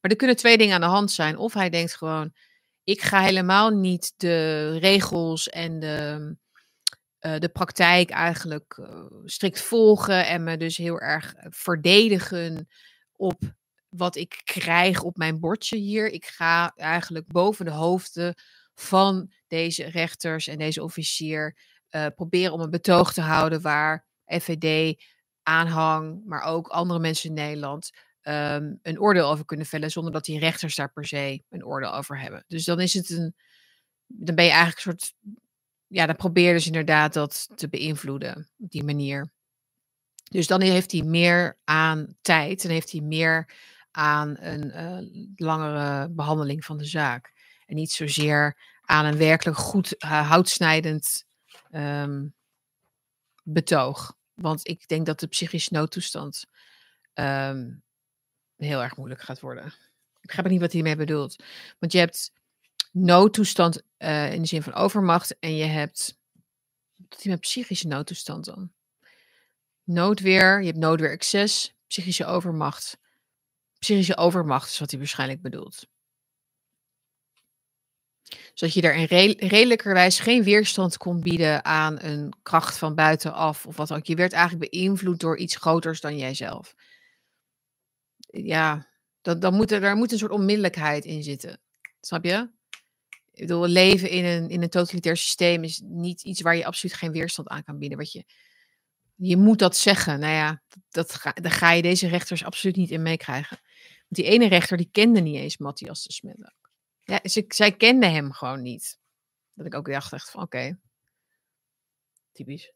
Maar 0.00 0.10
er 0.10 0.16
kunnen 0.16 0.36
twee 0.36 0.58
dingen 0.58 0.74
aan 0.74 0.80
de 0.80 0.86
hand 0.86 1.10
zijn. 1.10 1.36
Of 1.36 1.52
hij 1.52 1.70
denkt 1.70 1.96
gewoon, 1.96 2.32
ik 2.84 3.02
ga 3.02 3.20
helemaal 3.20 3.70
niet 3.70 4.14
de 4.16 4.70
regels 4.78 5.48
en 5.48 5.80
de, 5.80 6.36
uh, 7.20 7.38
de 7.38 7.48
praktijk 7.48 8.10
eigenlijk 8.10 8.76
uh, 8.80 9.04
strikt 9.24 9.60
volgen 9.60 10.26
en 10.26 10.44
me 10.44 10.56
dus 10.56 10.76
heel 10.76 11.00
erg 11.00 11.34
verdedigen 11.38 12.68
op 13.12 13.40
wat 13.88 14.16
ik 14.16 14.40
krijg 14.44 15.02
op 15.02 15.16
mijn 15.16 15.40
bordje 15.40 15.76
hier. 15.76 16.10
Ik 16.10 16.24
ga 16.24 16.72
eigenlijk 16.76 17.26
boven 17.26 17.64
de 17.64 17.70
hoofden 17.70 18.34
van 18.74 19.32
deze 19.46 19.84
rechters 19.84 20.46
en 20.46 20.58
deze 20.58 20.82
officier 20.82 21.56
proberen 22.14 22.52
om 22.52 22.60
een 22.60 22.70
betoog 22.70 23.12
te 23.12 23.20
houden 23.20 23.60
waar 23.60 24.06
FVD, 24.24 24.96
aanhang, 25.42 26.22
maar 26.24 26.42
ook 26.42 26.68
andere 26.68 27.00
mensen 27.00 27.28
in 27.28 27.34
Nederland 27.34 27.90
um, 28.22 28.78
een 28.82 29.00
oordeel 29.00 29.30
over 29.30 29.44
kunnen 29.44 29.66
vellen 29.66 29.90
zonder 29.90 30.12
dat 30.12 30.24
die 30.24 30.38
rechters 30.38 30.74
daar 30.74 30.92
per 30.92 31.06
se 31.06 31.42
een 31.48 31.64
oordeel 31.64 31.94
over 31.94 32.20
hebben. 32.20 32.44
Dus 32.48 32.64
dan 32.64 32.80
is 32.80 32.94
het 32.94 33.10
een, 33.10 33.34
dan 34.06 34.34
ben 34.34 34.44
je 34.44 34.50
eigenlijk 34.50 34.86
een 34.86 34.98
soort, 34.98 35.14
ja, 35.86 36.06
dan 36.06 36.16
probeer 36.16 36.52
dus 36.52 36.66
inderdaad 36.66 37.12
dat 37.12 37.48
te 37.54 37.68
beïnvloeden 37.68 38.48
op 38.58 38.70
die 38.70 38.84
manier. 38.84 39.32
Dus 40.30 40.46
dan 40.46 40.60
heeft 40.60 40.92
hij 40.92 41.02
meer 41.02 41.58
aan 41.64 42.16
tijd 42.20 42.64
en 42.64 42.70
heeft 42.70 42.92
hij 42.92 43.00
meer 43.00 43.54
aan 43.90 44.36
een 44.38 44.66
uh, 44.66 45.26
langere 45.36 46.08
behandeling 46.10 46.64
van 46.64 46.78
de 46.78 46.84
zaak. 46.84 47.32
En 47.66 47.76
niet 47.76 47.90
zozeer 47.90 48.56
aan 48.82 49.04
een 49.04 49.16
werkelijk 49.16 49.58
goed 49.58 49.94
uh, 50.04 50.28
houtsnijdend 50.28 51.24
um, 51.70 52.34
betoog. 53.42 54.16
Want 54.34 54.68
ik 54.68 54.88
denk 54.88 55.06
dat 55.06 55.20
de 55.20 55.26
psychische 55.26 55.72
noodtoestand 55.72 56.44
um, 57.14 57.82
heel 58.62 58.82
erg 58.82 58.96
moeilijk 58.96 59.20
gaat 59.20 59.40
worden. 59.40 59.66
Ik 59.66 60.28
begrijp 60.28 60.48
niet 60.48 60.60
wat 60.60 60.72
hij 60.72 60.80
hiermee 60.80 61.06
bedoelt. 61.06 61.42
Want 61.78 61.92
je 61.92 61.98
hebt 61.98 62.32
noodtoestand 62.92 63.82
uh, 63.98 64.32
in 64.32 64.40
de 64.40 64.48
zin 64.48 64.62
van 64.62 64.74
overmacht 64.74 65.38
en 65.38 65.56
je 65.56 65.64
hebt. 65.64 66.20
Wat 67.08 67.22
hij 67.22 67.32
met 67.32 67.40
psychische 67.40 67.86
noodtoestand 67.86 68.44
dan? 68.44 68.72
Noodweer, 69.84 70.60
je 70.60 70.66
hebt 70.66 70.78
noodweer 70.78 71.10
excess, 71.10 71.74
psychische 71.86 72.26
overmacht. 72.26 72.98
Psychische 73.78 74.16
overmacht 74.16 74.70
is 74.70 74.78
wat 74.78 74.90
hij 74.90 74.98
waarschijnlijk 74.98 75.42
bedoelt 75.42 75.90
zodat 78.54 78.74
je 78.74 78.80
daar 78.80 78.96
in 78.96 79.04
re 79.04 79.34
redelijkerwijs 79.38 80.18
geen 80.18 80.42
weerstand 80.42 80.96
kon 80.96 81.20
bieden 81.20 81.64
aan 81.64 82.02
een 82.02 82.32
kracht 82.42 82.78
van 82.78 82.94
buitenaf 82.94 83.66
of 83.66 83.76
wat 83.76 83.92
ook. 83.92 84.06
Je 84.06 84.14
werd 84.14 84.32
eigenlijk 84.32 84.70
beïnvloed 84.70 85.20
door 85.20 85.36
iets 85.36 85.56
groters 85.56 86.00
dan 86.00 86.16
jijzelf. 86.16 86.74
Ja, 88.32 88.88
dat, 89.20 89.40
dan 89.40 89.54
moet 89.54 89.70
er, 89.70 89.80
daar 89.80 89.96
moet 89.96 90.12
een 90.12 90.18
soort 90.18 90.32
onmiddellijkheid 90.32 91.04
in 91.04 91.22
zitten. 91.22 91.60
Snap 92.00 92.24
je? 92.24 92.50
Ik 93.32 93.40
bedoel, 93.40 93.66
leven 93.66 94.10
in 94.10 94.24
een, 94.24 94.48
in 94.48 94.62
een 94.62 94.68
totalitair 94.68 95.16
systeem 95.16 95.64
is 95.64 95.80
niet 95.84 96.22
iets 96.22 96.40
waar 96.40 96.56
je 96.56 96.64
absoluut 96.64 96.96
geen 96.96 97.12
weerstand 97.12 97.48
aan 97.48 97.64
kan 97.64 97.78
bieden. 97.78 97.98
Wat 97.98 98.12
je, 98.12 98.24
je 99.14 99.36
moet 99.36 99.58
dat 99.58 99.76
zeggen. 99.76 100.20
Nou 100.20 100.32
ja, 100.32 100.62
dat 100.90 101.14
ga, 101.14 101.32
daar 101.32 101.52
ga 101.52 101.70
je 101.72 101.82
deze 101.82 102.08
rechters 102.08 102.44
absoluut 102.44 102.76
niet 102.76 102.90
in 102.90 103.02
meekrijgen. 103.02 103.60
Want 104.08 104.08
die 104.08 104.24
ene 104.24 104.48
rechter, 104.48 104.76
die 104.76 104.88
kende 104.92 105.20
niet 105.20 105.36
eens 105.36 105.56
Matthias 105.56 106.02
de 106.02 106.12
Smet. 106.12 106.52
Ja, 107.00 107.20
ze, 107.22 107.44
zij 107.48 107.72
kende 107.72 108.06
hem 108.06 108.32
gewoon 108.32 108.62
niet. 108.62 108.98
Dat 109.54 109.66
ik 109.66 109.74
ook 109.74 109.90
dacht 109.90 110.12
echt 110.12 110.30
van, 110.30 110.42
oké. 110.42 110.78
Typisch. 112.32 112.72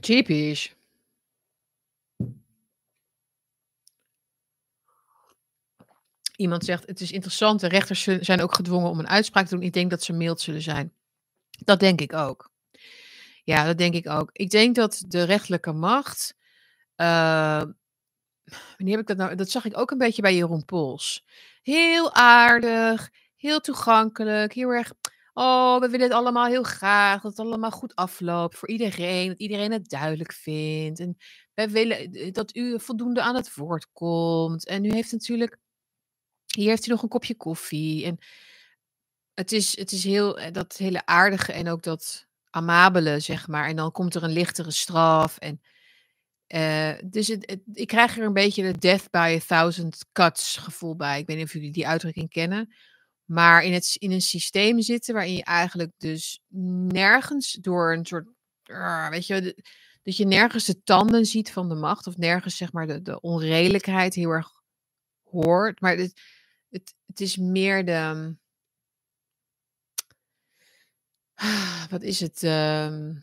Typisch. 0.00 0.74
Iemand 6.42 6.64
zegt: 6.64 6.86
Het 6.86 7.00
is 7.00 7.12
interessant, 7.12 7.60
de 7.60 7.68
rechters 7.68 8.02
zijn 8.02 8.40
ook 8.42 8.54
gedwongen 8.54 8.90
om 8.90 8.98
een 8.98 9.08
uitspraak 9.08 9.46
te 9.46 9.54
doen. 9.54 9.64
Ik 9.64 9.72
denk 9.72 9.90
dat 9.90 10.02
ze 10.02 10.12
mild 10.12 10.40
zullen 10.40 10.62
zijn. 10.62 10.92
Dat 11.64 11.80
denk 11.80 12.00
ik 12.00 12.12
ook. 12.12 12.50
Ja, 13.44 13.64
dat 13.64 13.78
denk 13.78 13.94
ik 13.94 14.08
ook. 14.08 14.30
Ik 14.32 14.50
denk 14.50 14.74
dat 14.74 15.04
de 15.08 15.22
rechterlijke 15.22 15.72
macht. 15.72 16.34
eh, 16.96 17.62
wanneer 18.76 18.96
heb 18.96 19.00
ik 19.00 19.06
dat 19.06 19.16
nou? 19.16 19.34
Dat 19.34 19.50
zag 19.50 19.64
ik 19.64 19.78
ook 19.78 19.90
een 19.90 19.98
beetje 19.98 20.22
bij 20.22 20.34
Jeroen 20.36 20.64
Pols. 20.64 21.24
Heel 21.62 22.12
aardig, 22.14 23.10
heel 23.36 23.60
toegankelijk, 23.60 24.52
heel 24.52 24.70
erg. 24.70 24.92
Oh, 25.34 25.80
we 25.80 25.88
willen 25.88 26.06
het 26.06 26.16
allemaal 26.16 26.46
heel 26.46 26.62
graag. 26.62 27.22
Dat 27.22 27.36
het 27.36 27.46
allemaal 27.46 27.70
goed 27.70 27.94
afloopt 27.94 28.58
voor 28.58 28.68
iedereen. 28.68 29.28
Dat 29.28 29.38
iedereen 29.38 29.72
het 29.72 29.88
duidelijk 29.88 30.32
vindt. 30.32 31.00
En 31.00 31.16
wij 31.54 31.70
willen 31.70 32.12
eh, 32.12 32.32
dat 32.32 32.56
u 32.56 32.80
voldoende 32.80 33.22
aan 33.22 33.34
het 33.34 33.54
woord 33.54 33.88
komt. 33.92 34.66
En 34.66 34.84
u 34.84 34.92
heeft 34.92 35.12
natuurlijk. 35.12 35.58
Hier 36.56 36.68
heeft 36.68 36.86
u 36.86 36.90
nog 36.90 37.02
een 37.02 37.08
kopje 37.08 37.34
koffie. 37.34 38.04
En 38.04 38.18
het 39.34 39.52
is, 39.52 39.76
het 39.76 39.92
is 39.92 40.04
heel. 40.04 40.38
eh, 40.38 40.52
Dat 40.52 40.76
hele 40.76 41.06
aardige 41.06 41.52
en 41.52 41.68
ook 41.68 41.82
dat 41.82 42.26
amabele, 42.50 43.20
zeg 43.20 43.48
maar. 43.48 43.68
En 43.68 43.76
dan 43.76 43.92
komt 43.92 44.14
er 44.14 44.22
een 44.22 44.32
lichtere 44.32 44.70
straf. 44.70 45.38
En 45.38 45.60
eh, 46.46 46.92
dus 47.04 47.28
het, 47.28 47.58
ik 47.72 47.86
krijg 47.86 48.18
er 48.18 48.24
een 48.24 48.32
beetje 48.32 48.72
de 48.72 48.78
death 48.78 49.10
by 49.10 49.38
a 49.42 49.46
thousand 49.46 50.04
cuts 50.12 50.56
gevoel 50.56 50.96
bij. 50.96 51.18
Ik 51.20 51.26
weet 51.26 51.36
niet 51.36 51.46
of 51.46 51.52
jullie 51.52 51.72
die 51.72 51.86
uitdrukking 51.86 52.30
kennen. 52.30 52.74
Maar 53.24 53.62
in, 53.64 53.72
het, 53.72 53.96
in 53.98 54.10
een 54.12 54.20
systeem 54.20 54.80
zitten 54.80 55.14
waarin 55.14 55.34
je 55.34 55.44
eigenlijk 55.44 55.92
dus 55.98 56.40
nergens 56.88 57.52
door 57.52 57.92
een 57.92 58.06
soort, 58.06 58.28
ah, 58.62 59.08
weet 59.08 59.26
je, 59.26 59.62
dat 60.02 60.16
je 60.16 60.26
nergens 60.26 60.64
de 60.64 60.82
tanden 60.82 61.26
ziet 61.26 61.52
van 61.52 61.68
de 61.68 61.74
macht 61.74 62.06
of 62.06 62.16
nergens 62.16 62.56
zeg 62.56 62.72
maar 62.72 62.86
de, 62.86 63.02
de 63.02 63.20
onredelijkheid 63.20 64.14
heel 64.14 64.30
erg 64.30 64.48
hoort. 65.22 65.80
Maar 65.80 65.96
het, 65.96 66.20
het, 67.12 67.20
is 67.20 67.36
meer 67.36 67.84
de, 67.84 68.34
wat 71.90 72.02
is 72.02 72.20
het? 72.20 72.42
ehm, 72.42 73.14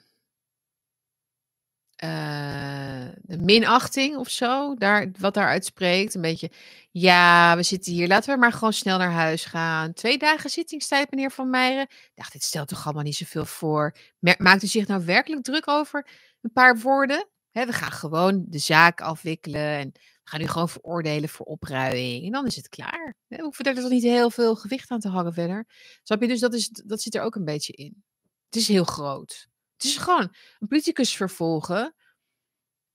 eh, 1.95 3.07
de 3.21 3.37
minachting 3.37 4.17
of 4.17 4.29
zo, 4.29 4.75
daar, 4.75 5.11
wat 5.17 5.33
daaruit 5.33 5.65
spreekt. 5.65 6.15
Een 6.15 6.21
beetje, 6.21 6.51
ja, 6.91 7.55
we 7.55 7.63
zitten 7.63 7.93
hier, 7.93 8.07
laten 8.07 8.33
we 8.33 8.39
maar 8.39 8.51
gewoon 8.53 8.73
snel 8.73 8.97
naar 8.97 9.11
huis 9.11 9.45
gaan. 9.45 9.93
Twee 9.93 10.17
dagen 10.17 10.49
zittingstijd, 10.49 11.11
meneer 11.11 11.31
Van 11.31 11.49
Meijeren. 11.49 11.87
Dacht, 12.15 12.31
dit 12.31 12.43
stelt 12.43 12.67
toch 12.67 12.85
allemaal 12.85 13.03
niet 13.03 13.15
zoveel 13.15 13.45
voor. 13.45 13.95
Maakt 14.37 14.63
u 14.63 14.67
zich 14.67 14.87
nou 14.87 15.05
werkelijk 15.05 15.43
druk 15.43 15.67
over 15.67 16.07
een 16.41 16.51
paar 16.51 16.77
woorden? 16.79 17.27
We 17.51 17.73
gaan 17.73 17.91
gewoon 17.91 18.45
de 18.47 18.59
zaak 18.59 19.01
afwikkelen 19.01 19.77
en 19.77 19.91
we 20.29 20.35
gaan 20.35 20.45
u 20.45 20.49
gewoon 20.51 20.69
veroordelen 20.69 21.29
voor 21.29 21.45
opruiing. 21.45 22.25
En 22.25 22.31
dan 22.31 22.45
is 22.45 22.55
het 22.55 22.69
klaar. 22.69 23.15
We 23.27 23.41
hoeven 23.41 23.65
er 23.65 23.75
toch 23.75 23.89
niet 23.89 24.03
heel 24.03 24.29
veel 24.29 24.55
gewicht 24.55 24.89
aan 24.91 24.99
te 24.99 25.09
hangen 25.09 25.33
verder. 25.33 25.65
Snap 26.03 26.21
je? 26.21 26.27
Dus 26.27 26.39
dat, 26.39 26.53
is, 26.53 26.69
dat 26.69 27.01
zit 27.01 27.15
er 27.15 27.21
ook 27.21 27.35
een 27.35 27.45
beetje 27.45 27.73
in. 27.73 28.03
Het 28.45 28.55
is 28.55 28.67
heel 28.67 28.83
groot. 28.83 29.47
Het 29.73 29.83
is 29.83 29.97
gewoon 29.97 30.35
een 30.59 30.67
politicus 30.67 31.15
vervolgen 31.15 31.95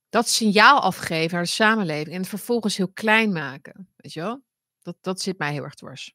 dat 0.08 0.28
signaal 0.28 0.80
afgeven 0.80 1.34
naar 1.34 1.42
de 1.42 1.48
samenleving 1.48 2.14
en 2.14 2.20
het 2.20 2.28
vervolgens 2.28 2.76
heel 2.76 2.92
klein 2.92 3.32
maken. 3.32 3.92
Weet 3.96 4.12
je 4.12 4.20
wel? 4.20 4.42
Dat, 4.82 4.96
dat 5.00 5.20
zit 5.20 5.38
mij 5.38 5.52
heel 5.52 5.62
erg 5.62 5.74
dwars. 5.74 6.14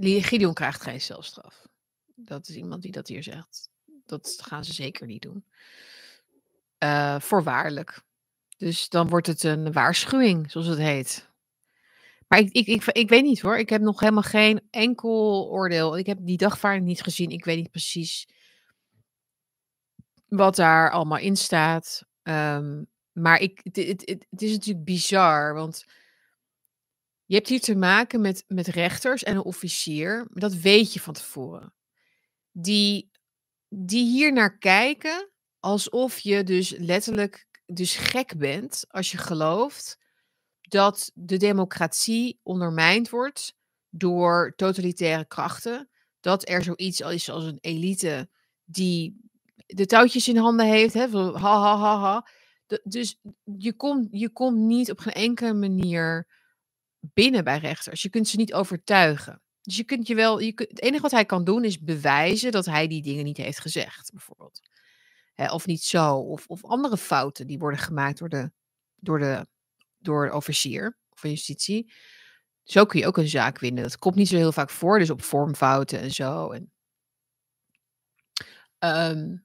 Li- 0.00 0.22
Gideon 0.22 0.54
krijgt 0.54 0.82
geen 0.82 1.00
celstraf. 1.00 1.67
Dat 2.20 2.48
is 2.48 2.56
iemand 2.56 2.82
die 2.82 2.92
dat 2.92 3.08
hier 3.08 3.22
zegt. 3.22 3.68
Dat 4.06 4.38
gaan 4.42 4.64
ze 4.64 4.72
zeker 4.72 5.06
niet 5.06 5.22
doen. 5.22 5.44
Eh, 6.78 7.20
voorwaardelijk. 7.20 8.02
Dus 8.56 8.88
dan 8.88 9.08
wordt 9.08 9.26
het 9.26 9.42
een 9.42 9.72
waarschuwing, 9.72 10.50
zoals 10.50 10.66
het 10.66 10.78
heet. 10.78 11.28
Maar 12.28 12.38
ik, 12.38 12.52
ik, 12.52 12.66
ik, 12.66 12.84
ik 12.84 13.08
weet 13.08 13.22
niet 13.22 13.40
hoor. 13.40 13.58
Ik 13.58 13.68
heb 13.68 13.80
nog 13.80 14.00
helemaal 14.00 14.22
geen 14.22 14.60
enkel 14.70 15.48
oordeel. 15.50 15.98
Ik 15.98 16.06
heb 16.06 16.18
die 16.20 16.36
dagvaarding 16.36 16.84
niet 16.84 17.02
gezien. 17.02 17.30
Ik 17.30 17.44
weet 17.44 17.56
niet 17.56 17.70
precies 17.70 18.28
wat 20.28 20.56
daar 20.56 20.90
allemaal 20.90 21.18
in 21.18 21.36
staat. 21.36 22.04
Ehm, 22.22 22.82
maar 23.12 23.40
ik, 23.40 23.60
het, 23.62 23.76
het, 23.76 24.02
het, 24.04 24.26
het 24.30 24.42
is 24.42 24.52
natuurlijk 24.52 24.84
bizar, 24.84 25.54
want 25.54 25.84
je 27.24 27.34
hebt 27.34 27.48
hier 27.48 27.60
te 27.60 27.76
maken 27.76 28.20
met, 28.20 28.44
met 28.46 28.66
rechters 28.66 29.22
en 29.22 29.36
een 29.36 29.42
officier. 29.42 30.26
Dat 30.32 30.54
weet 30.54 30.92
je 30.92 31.00
van 31.00 31.14
tevoren. 31.14 31.72
Die, 32.52 33.10
die 33.68 34.04
hier 34.04 34.32
naar 34.32 34.58
kijken 34.58 35.30
alsof 35.60 36.18
je 36.18 36.44
dus 36.44 36.74
letterlijk 36.78 37.46
dus 37.66 37.96
gek 37.96 38.38
bent 38.38 38.84
als 38.88 39.10
je 39.10 39.18
gelooft 39.18 39.98
dat 40.60 41.10
de 41.14 41.36
democratie 41.36 42.40
ondermijnd 42.42 43.10
wordt 43.10 43.54
door 43.88 44.52
totalitaire 44.56 45.26
krachten. 45.26 45.88
Dat 46.20 46.48
er 46.48 46.62
zoiets 46.62 47.00
is 47.00 47.30
als 47.30 47.44
een 47.44 47.58
elite 47.60 48.28
die 48.64 49.20
de 49.66 49.86
touwtjes 49.86 50.28
in 50.28 50.36
handen 50.36 50.66
heeft. 50.66 50.94
Hè, 50.94 51.06
ha, 51.08 51.38
ha, 51.38 51.76
ha, 51.76 51.98
ha. 51.98 52.28
Dus 52.84 53.20
je 53.44 53.72
komt, 53.76 54.08
je 54.10 54.30
komt 54.30 54.58
niet 54.58 54.90
op 54.90 54.98
geen 54.98 55.12
enkele 55.12 55.54
manier 55.54 56.26
binnen 57.00 57.44
bij 57.44 57.58
rechters. 57.58 58.02
Je 58.02 58.08
kunt 58.08 58.28
ze 58.28 58.36
niet 58.36 58.54
overtuigen. 58.54 59.42
Dus 59.68 59.76
je 59.76 59.84
kunt 59.84 60.06
je 60.06 60.14
wel, 60.14 60.40
je 60.40 60.52
het 60.54 60.82
enige 60.82 61.02
wat 61.02 61.10
hij 61.10 61.24
kan 61.24 61.44
doen 61.44 61.64
is 61.64 61.78
bewijzen 61.78 62.52
dat 62.52 62.64
hij 62.64 62.88
die 62.88 63.02
dingen 63.02 63.24
niet 63.24 63.36
heeft 63.36 63.60
gezegd, 63.60 64.10
bijvoorbeeld. 64.10 64.60
Of 65.36 65.66
niet 65.66 65.82
zo, 65.82 66.14
of, 66.14 66.46
of 66.46 66.64
andere 66.64 66.96
fouten 66.96 67.46
die 67.46 67.58
worden 67.58 67.78
gemaakt 67.78 68.18
door 68.18 68.28
de, 68.28 68.50
door 68.96 69.18
de, 69.18 69.46
door 69.98 70.30
officier 70.30 70.98
van 71.14 71.30
justitie. 71.30 71.92
Zo 72.64 72.84
kun 72.84 73.00
je 73.00 73.06
ook 73.06 73.16
een 73.16 73.28
zaak 73.28 73.58
winnen. 73.58 73.82
Dat 73.82 73.98
komt 73.98 74.14
niet 74.14 74.28
zo 74.28 74.36
heel 74.36 74.52
vaak 74.52 74.70
voor, 74.70 74.98
dus 74.98 75.10
op 75.10 75.22
vormfouten 75.22 76.00
en 76.00 76.10
zo. 76.10 76.50
En, 76.50 76.72
ehm, 78.78 79.36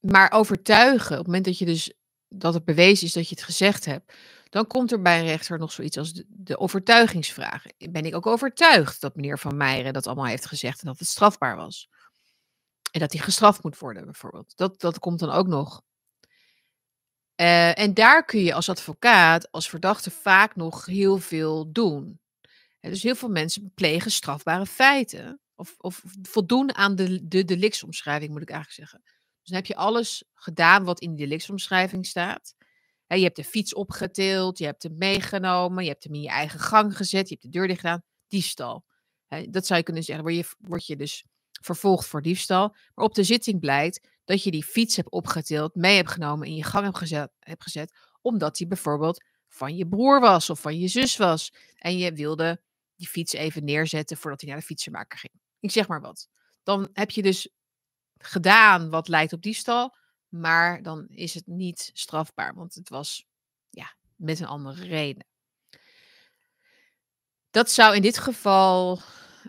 maar 0.00 0.32
overtuigen, 0.32 1.10
op 1.10 1.18
het 1.18 1.26
moment 1.26 1.44
dat 1.44 1.58
je 1.58 1.64
dus 1.64 1.92
dat 2.28 2.54
het 2.54 2.64
bewezen 2.64 3.06
is 3.06 3.12
dat 3.12 3.28
je 3.28 3.34
het 3.34 3.44
gezegd 3.44 3.84
hebt, 3.84 4.12
dan 4.48 4.66
komt 4.66 4.92
er 4.92 5.02
bij 5.02 5.18
een 5.18 5.26
rechter 5.26 5.58
nog 5.58 5.72
zoiets 5.72 5.96
als 5.96 6.12
de, 6.12 6.24
de 6.28 6.58
overtuigingsvraag. 6.58 7.64
Ben 7.90 8.04
ik 8.04 8.14
ook 8.14 8.26
overtuigd 8.26 9.00
dat 9.00 9.16
meneer 9.16 9.38
Van 9.38 9.56
Meijeren 9.56 9.92
dat 9.92 10.06
allemaal 10.06 10.26
heeft 10.26 10.46
gezegd 10.46 10.80
en 10.80 10.86
dat 10.86 10.98
het 10.98 11.08
strafbaar 11.08 11.56
was? 11.56 11.88
En 12.90 13.00
dat 13.00 13.12
hij 13.12 13.20
gestraft 13.20 13.62
moet 13.62 13.78
worden, 13.78 14.04
bijvoorbeeld. 14.04 14.56
Dat, 14.56 14.80
dat 14.80 14.98
komt 14.98 15.18
dan 15.18 15.30
ook 15.30 15.46
nog. 15.46 15.82
Eh, 17.34 17.78
en 17.78 17.94
daar 17.94 18.24
kun 18.24 18.40
je 18.40 18.54
als 18.54 18.68
advocaat, 18.68 19.50
als 19.50 19.68
verdachte, 19.68 20.10
vaak 20.10 20.56
nog 20.56 20.86
heel 20.86 21.18
veel 21.18 21.72
doen. 21.72 22.20
Dus 22.80 23.02
heel 23.02 23.14
veel 23.14 23.28
mensen 23.28 23.72
plegen 23.74 24.10
strafbare 24.10 24.66
feiten. 24.66 25.40
Of, 25.54 25.74
of 25.78 26.02
voldoen 26.22 26.74
aan 26.74 26.96
de, 26.96 27.28
de 27.28 27.44
delictsomschrijving, 27.44 28.32
moet 28.32 28.42
ik 28.42 28.50
eigenlijk 28.50 28.80
zeggen. 28.80 29.02
Dus 29.04 29.48
dan 29.48 29.56
heb 29.56 29.66
je 29.66 29.76
alles 29.76 30.24
gedaan 30.34 30.84
wat 30.84 31.00
in 31.00 31.10
de 31.10 31.16
delictsomschrijving 31.16 32.06
staat. 32.06 32.54
Je 33.08 33.22
hebt 33.22 33.36
de 33.36 33.44
fiets 33.44 33.74
opgetild, 33.74 34.58
je 34.58 34.64
hebt 34.64 34.82
hem 34.82 34.96
meegenomen, 34.96 35.84
je 35.84 35.90
hebt 35.90 36.04
hem 36.04 36.14
in 36.14 36.20
je 36.20 36.28
eigen 36.28 36.60
gang 36.60 36.96
gezet, 36.96 37.28
je 37.28 37.34
hebt 37.34 37.46
de 37.46 37.58
deur 37.58 37.66
dicht 37.66 37.80
gedaan. 37.80 38.02
Diefstal. 38.26 38.84
Dat 39.50 39.66
zou 39.66 39.78
je 39.78 39.84
kunnen 39.84 40.02
zeggen. 40.02 40.24
Word 40.24 40.36
je, 40.36 40.54
word 40.58 40.86
je 40.86 40.96
dus 40.96 41.24
vervolgd 41.60 42.06
voor 42.06 42.22
diefstal. 42.22 42.76
Maar 42.94 43.04
op 43.04 43.14
de 43.14 43.24
zitting 43.24 43.60
blijkt 43.60 44.08
dat 44.24 44.42
je 44.42 44.50
die 44.50 44.64
fiets 44.64 44.96
hebt 44.96 45.10
opgetild, 45.10 45.74
mee 45.74 45.96
hebt 45.96 46.10
genomen, 46.10 46.46
in 46.46 46.54
je 46.54 46.64
gang 46.64 46.84
hebt 46.84 46.98
gezet, 46.98 47.30
hebt 47.38 47.62
gezet 47.62 47.96
omdat 48.20 48.56
die 48.56 48.66
bijvoorbeeld 48.66 49.24
van 49.48 49.76
je 49.76 49.88
broer 49.88 50.20
was 50.20 50.50
of 50.50 50.60
van 50.60 50.78
je 50.78 50.88
zus 50.88 51.16
was. 51.16 51.52
En 51.76 51.98
je 51.98 52.12
wilde 52.12 52.62
die 52.96 53.08
fiets 53.08 53.32
even 53.32 53.64
neerzetten 53.64 54.16
voordat 54.16 54.40
hij 54.40 54.50
naar 54.50 54.58
de 54.58 54.66
fietsenmaker 54.66 55.18
ging. 55.18 55.32
Ik 55.60 55.70
zeg 55.70 55.88
maar 55.88 56.00
wat. 56.00 56.28
Dan 56.62 56.88
heb 56.92 57.10
je 57.10 57.22
dus 57.22 57.50
gedaan 58.18 58.90
wat 58.90 59.08
lijkt 59.08 59.32
op 59.32 59.42
diefstal, 59.42 59.96
maar 60.28 60.82
dan 60.82 61.06
is 61.08 61.34
het 61.34 61.46
niet 61.46 61.90
strafbaar, 61.92 62.54
want 62.54 62.74
het 62.74 62.88
was 62.88 63.26
ja, 63.70 63.94
met 64.16 64.40
een 64.40 64.46
andere 64.46 64.84
reden. 64.84 65.26
Dat 67.50 67.70
zou 67.70 67.94
in 67.94 68.02
dit 68.02 68.18
geval 68.18 69.00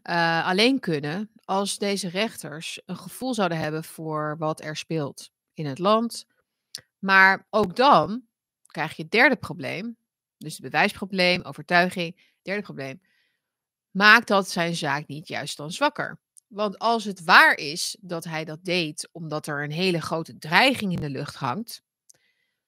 eh, 0.04 0.46
alleen 0.48 0.80
kunnen 0.80 1.32
als 1.44 1.78
deze 1.78 2.10
rechters 2.10 2.82
een 2.86 2.98
gevoel 2.98 3.34
zouden 3.34 3.58
hebben 3.58 3.84
voor 3.84 4.36
wat 4.38 4.62
er 4.62 4.78
speelt 4.78 5.32
in 5.54 5.66
het 5.66 5.80
land. 5.80 6.26
Maar 7.00 7.48
ook 7.50 7.76
dan 7.76 8.24
krijg 8.66 8.96
je 8.96 9.02
het 9.02 9.12
derde 9.12 9.36
probleem, 9.36 9.98
dus 10.38 10.54
het 10.54 10.62
bewijsprobleem, 10.62 11.42
overtuiging, 11.42 12.32
derde 12.42 12.62
probleem. 12.62 13.02
Maakt 13.92 14.28
dat 14.28 14.50
zijn 14.50 14.76
zaak 14.76 15.08
niet 15.08 15.28
juist 15.28 15.58
dan 15.58 15.72
zwakker? 15.72 16.20
Want 16.50 16.80
als 16.80 17.04
het 17.04 17.24
waar 17.24 17.58
is 17.58 17.98
dat 18.00 18.24
hij 18.24 18.46
dat 18.46 18.66
deed 18.66 19.10
omdat 19.12 19.48
er 19.48 19.64
een 19.64 19.72
hele 19.72 20.02
grote 20.02 20.38
dreiging 20.38 20.92
in 20.94 21.02
de 21.02 21.10
lucht 21.10 21.36
hangt, 21.36 21.82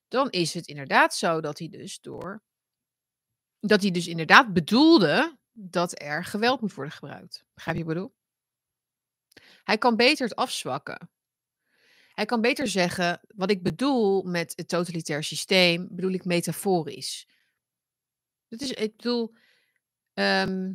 dan 0.07 0.29
is 0.29 0.53
het 0.53 0.67
inderdaad 0.67 1.15
zo 1.15 1.41
dat 1.41 1.59
hij 1.59 1.69
dus 1.69 2.01
door 2.01 2.43
dat 3.61 3.81
hij 3.81 3.91
dus 3.91 4.07
inderdaad 4.07 4.53
bedoelde 4.53 5.37
dat 5.51 6.01
er 6.01 6.25
geweld 6.25 6.61
moet 6.61 6.73
worden 6.73 6.93
gebruikt. 6.93 7.43
Begrijp 7.53 7.77
je 7.77 7.83
wat 7.83 7.93
ik 7.93 7.99
bedoel? 7.99 8.15
Hij 9.63 9.77
kan 9.77 9.95
beter 9.95 10.27
het 10.27 10.35
afzwakken. 10.35 11.09
Hij 12.13 12.25
kan 12.25 12.41
beter 12.41 12.67
zeggen: 12.67 13.21
wat 13.35 13.49
ik 13.49 13.63
bedoel 13.63 14.23
met 14.23 14.53
het 14.55 14.67
totalitair 14.67 15.23
systeem, 15.23 15.87
bedoel 15.91 16.11
ik 16.11 16.25
metaforisch. 16.25 17.27
Dat 18.47 18.61
is, 18.61 18.71
ik 18.71 18.95
bedoel, 18.95 19.33
ehm, 20.13 20.73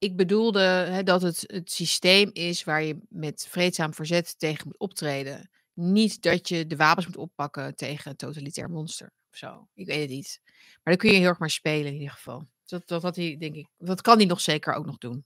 ik 0.00 0.16
bedoelde 0.16 0.60
hè, 0.60 1.02
dat 1.02 1.22
het 1.22 1.44
het 1.46 1.72
systeem 1.72 2.30
is 2.32 2.64
waar 2.64 2.82
je 2.82 2.98
met 3.08 3.46
vreedzaam 3.48 3.94
verzet 3.94 4.38
tegen 4.38 4.66
moet 4.66 4.78
optreden. 4.78 5.50
Niet 5.72 6.22
dat 6.22 6.48
je 6.48 6.66
de 6.66 6.76
wapens 6.76 7.06
moet 7.06 7.16
oppakken 7.16 7.76
tegen 7.76 8.10
een 8.10 8.16
totalitair 8.16 8.70
monster 8.70 9.12
of 9.30 9.36
zo. 9.36 9.68
Ik 9.74 9.86
weet 9.86 10.00
het 10.00 10.10
niet. 10.10 10.40
Maar 10.44 10.94
dan 10.94 10.96
kun 10.96 11.10
je 11.10 11.18
heel 11.18 11.28
erg 11.28 11.38
maar 11.38 11.50
spelen 11.50 11.86
in 11.86 11.98
ieder 11.98 12.10
geval. 12.10 12.48
Dat, 12.64 12.88
dat, 12.88 13.02
dat, 13.02 13.14
denk 13.14 13.54
ik, 13.54 13.66
dat 13.78 14.00
kan 14.00 14.16
hij 14.16 14.26
nog 14.26 14.40
zeker 14.40 14.74
ook 14.74 14.86
nog 14.86 14.98
doen. 14.98 15.24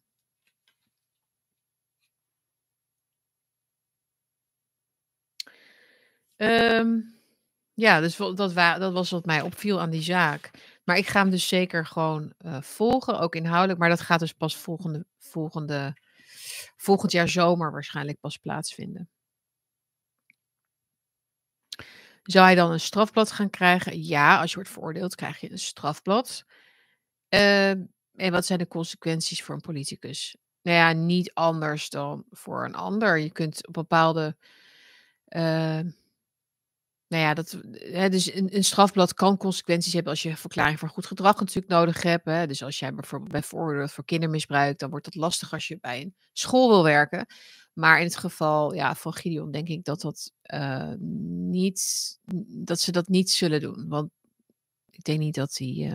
Ehm, 6.37 7.01
ja, 7.75 8.01
dus 8.01 8.17
dat, 8.17 8.37
dat 8.37 8.93
was 8.93 9.11
wat 9.11 9.25
mij 9.25 9.43
opviel 9.43 9.81
aan 9.81 9.91
die 9.91 10.03
zaak. 10.03 10.51
Maar 10.85 10.97
ik 10.97 11.07
ga 11.07 11.21
hem 11.21 11.31
dus 11.31 11.49
zeker 11.49 11.87
gewoon 11.87 12.33
uh, 12.39 12.61
volgen, 12.61 13.21
ook 13.21 13.35
inhoudelijk. 13.35 13.79
Maar 13.79 13.89
dat 13.89 14.01
gaat 14.01 14.21
dus 14.21 14.33
pas 14.33 14.57
volgende, 14.57 15.07
volgende, 15.19 15.97
volgend 16.77 17.13
jaar 17.13 17.29
zomer 17.29 17.73
waarschijnlijk 17.73 18.21
pas 18.21 18.37
plaatsvinden. 18.37 19.09
Zou 22.23 22.45
hij 22.45 22.55
dan 22.55 22.73
een 22.73 22.81
strafblad 22.81 23.33
gaan 23.33 23.51
krijgen? 23.51 24.03
Ja, 24.03 24.41
als 24.41 24.51
je 24.51 24.57
wordt 24.57 24.71
veroordeeld, 24.71 25.15
krijg 25.15 25.41
je 25.41 25.51
een 25.51 25.59
strafblad. 25.59 26.45
Uh, 27.29 27.71
en 27.71 28.31
wat 28.31 28.47
zijn 28.47 28.59
de 28.59 28.69
consequenties 28.69 29.43
voor 29.43 29.55
een 29.55 29.61
politicus? 29.61 30.37
Nou 30.63 30.77
ja, 30.77 30.93
niet 30.93 31.35
anders 31.35 31.89
dan 31.89 32.25
voor 32.31 32.65
een 32.65 32.75
ander. 32.75 33.19
Je 33.19 33.33
kunt 33.33 33.67
op 33.67 33.73
bepaalde. 33.73 34.37
Uh, 35.29 35.81
nou 37.15 37.27
ja, 37.27 37.35
dat, 37.35 37.59
hè, 37.71 38.09
dus 38.09 38.35
een, 38.35 38.57
een, 38.57 38.65
strafblad 38.65 39.15
kan 39.15 39.37
consequenties 39.37 39.93
hebben 39.93 40.13
als 40.13 40.23
je 40.23 40.37
verklaring 40.37 40.79
voor 40.79 40.89
goed 40.89 41.07
gedrag 41.07 41.41
natuurlijk 41.41 41.69
nodig 41.69 42.03
hebt. 42.03 42.25
Hè. 42.25 42.47
Dus 42.47 42.63
als 42.63 42.79
jij 42.79 42.95
bijvoorbeeld 42.95 43.33
bij 43.33 43.43
voor 43.89 44.05
kindermisbruik, 44.05 44.79
dan 44.79 44.91
wordt 44.91 45.05
dat 45.05 45.15
lastig 45.15 45.53
als 45.53 45.69
je 45.69 45.79
bij 45.81 46.01
een 46.01 46.15
school 46.33 46.69
wil 46.69 46.83
werken. 46.83 47.27
Maar 47.73 47.99
in 47.99 48.05
het 48.05 48.17
geval 48.17 48.75
ja, 48.75 48.95
van 48.95 49.13
Gideon 49.13 49.51
denk 49.51 49.69
ik 49.69 49.85
dat, 49.85 50.01
dat, 50.01 50.33
uh, 50.55 50.93
niet, 51.51 52.19
dat 52.47 52.81
ze 52.81 52.93
dat 52.93 53.09
niet 53.09 53.31
zullen 53.31 53.61
doen. 53.61 53.89
Want 53.89 54.11
ik 54.91 55.05
denk 55.05 55.19
niet 55.19 55.35
dat 55.35 55.57
hij 55.57 55.69
uh, 55.69 55.95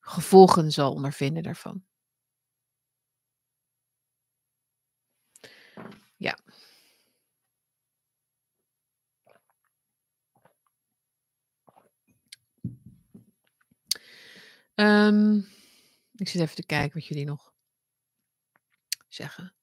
gevolgen 0.00 0.72
zal 0.72 0.92
ondervinden 0.92 1.42
daarvan. 1.42 1.82
Ja. 6.16 6.38
Um, 14.80 15.36
ik 16.14 16.28
zit 16.28 16.40
even 16.40 16.54
te 16.54 16.66
kijken 16.66 16.98
wat 16.98 17.06
jullie 17.06 17.24
nog 17.24 17.52
zeggen. 19.08 19.54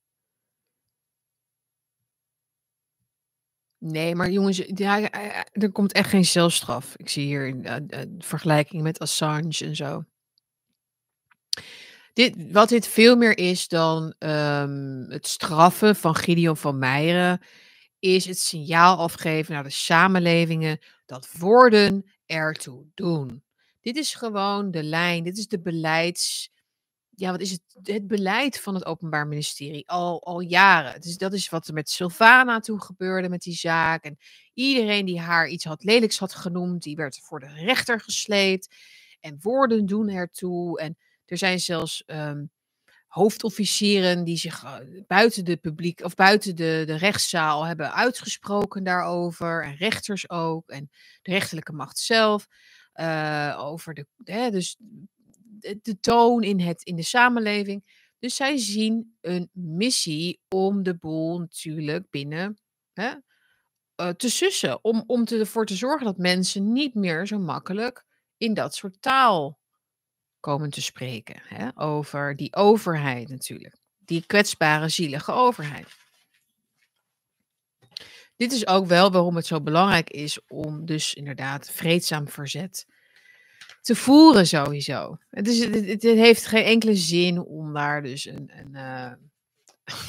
Nee, 3.78 4.16
maar 4.16 4.30
jongens, 4.30 4.58
ja, 4.58 5.12
er 5.52 5.72
komt 5.72 5.92
echt 5.92 6.10
geen 6.10 6.26
zelfstraf. 6.26 6.96
Ik 6.96 7.10
zie 7.10 7.26
hier 7.26 7.48
uh, 7.48 7.76
vergelijking 8.18 8.82
met 8.82 9.00
Assange 9.00 9.58
en 9.60 9.76
zo. 9.76 10.04
Dit, 12.14 12.52
wat 12.52 12.70
dit 12.70 12.88
veel 12.88 13.16
meer 13.16 13.38
is 13.38 13.68
dan 13.68 14.16
um, 14.20 15.06
het 15.10 15.28
straffen 15.28 15.96
van 15.96 16.16
Gideon 16.16 16.58
van 16.58 16.80
Meijeren, 16.80 17.42
is 18.00 18.26
het 18.26 18.40
signaal 18.40 18.98
afgeven 18.98 19.54
naar 19.54 19.64
de 19.64 19.70
samenlevingen 19.70 20.80
dat 21.06 21.32
woorden 21.38 22.12
ertoe 22.26 22.86
doen. 22.94 23.45
Dit 23.86 23.98
is 23.98 24.14
gewoon 24.14 24.72
de 24.72 24.84
lijn, 24.84 25.24
dit 25.24 25.38
is 25.38 25.48
de 25.48 25.60
beleids. 25.60 26.50
Ja, 27.10 27.32
wat 27.32 27.42
is 27.42 27.52
het? 27.52 27.62
Het 27.82 28.08
beleid 28.08 28.60
van 28.60 28.74
het 28.74 28.86
Openbaar 28.86 29.28
Ministerie 29.28 29.90
al, 29.90 30.24
al 30.24 30.40
jaren. 30.40 31.02
Dus 31.02 31.18
dat 31.18 31.34
is 31.34 31.50
wat 31.50 31.68
er 31.68 31.74
met 31.74 31.90
Sylvana 31.90 32.60
toen 32.60 32.82
gebeurde 32.82 33.30
met 33.30 33.42
die 33.42 33.54
zaak. 33.54 34.04
En 34.04 34.18
iedereen 34.54 35.06
die 35.06 35.20
haar 35.20 35.48
iets 35.48 35.64
had 35.64 35.84
lelijks 35.84 36.20
had 36.20 36.36
genoemd, 36.36 36.84
die 36.84 36.96
werd 36.96 37.20
voor 37.24 37.40
de 37.40 37.54
rechter 37.54 38.00
gesleept. 38.00 38.76
En 39.20 39.38
woorden 39.42 39.86
doen 39.86 40.10
ertoe. 40.10 40.80
En 40.80 40.98
er 41.26 41.38
zijn 41.38 41.60
zelfs 41.60 42.04
um, 42.06 42.52
hoofdofficieren 43.08 44.24
die 44.24 44.38
zich 44.38 44.64
uh, 44.64 44.76
buiten 45.08 45.46
de 45.46 45.58
publiek 45.58 46.02
of 46.04 46.16
buiten 46.16 46.56
de, 46.56 46.84
de 46.86 46.98
rechtszaal 46.98 47.66
hebben 47.66 47.94
uitgesproken 47.94 48.84
daarover. 48.84 49.64
En 49.64 49.76
rechters 49.76 50.30
ook. 50.30 50.70
En 50.70 50.90
de 51.22 51.32
rechterlijke 51.32 51.74
macht 51.74 51.98
zelf. 51.98 52.48
Uh, 52.96 53.56
over 53.60 53.94
de, 53.94 54.06
hè, 54.24 54.52
dus 54.52 54.78
de, 55.60 56.00
toon 56.00 56.44
in, 56.44 56.60
het, 56.60 56.84
in 56.84 56.96
de 56.96 57.04
samenleving. 57.04 58.10
Dus 58.20 58.36
zij 58.36 58.58
zien 58.58 59.18
een 59.22 59.50
missie 59.52 60.42
om 60.48 60.84
de 60.84 60.98
boel 60.98 61.40
natuurlijk 61.40 62.10
binnen 62.10 62.58
hè, 62.94 63.14
uh, 64.02 64.10
te 64.10 64.30
sussen. 64.30 64.84
Om, 64.84 65.04
om 65.08 65.26
te, 65.26 65.40
ervoor 65.40 65.66
te 65.66 65.76
zorgen 65.76 66.06
dat 66.06 66.18
mensen 66.18 66.72
niet 66.72 66.94
meer 66.94 67.28
zo 67.28 67.40
makkelijk 67.40 68.06
in 68.38 68.54
dat 68.54 68.76
soort 68.76 69.02
taal 69.02 69.60
komen 70.40 70.70
te 70.70 70.82
spreken. 70.82 71.42
Hè, 71.44 71.70
over 71.82 72.36
die 72.36 72.56
overheid 72.56 73.30
natuurlijk. 73.30 73.78
Die 73.98 74.26
kwetsbare, 74.26 74.90
zielige 74.90 75.32
overheid. 75.32 76.05
Dit 78.36 78.52
is 78.52 78.68
ook 78.68 78.86
wel 78.86 79.12
waarom 79.12 79.36
het 79.36 79.46
zo 79.46 79.62
belangrijk 79.62 80.10
is 80.10 80.40
om 80.48 80.86
dus 80.86 81.14
inderdaad 81.14 81.72
vreedzaam 81.72 82.28
verzet 82.28 82.86
te 83.82 83.96
voeren 83.96 84.48
sowieso. 84.48 85.18
Het, 85.30 85.48
is, 85.48 85.60
het, 85.60 86.02
heeft 86.02 86.46
geen 86.46 86.64
enkele 86.64 86.96
zin 86.96 87.40
om 87.40 87.74
daar 87.74 88.04
dus 88.04 88.26
een... 88.26 88.52
een 88.54 88.72
uh... 88.74 89.12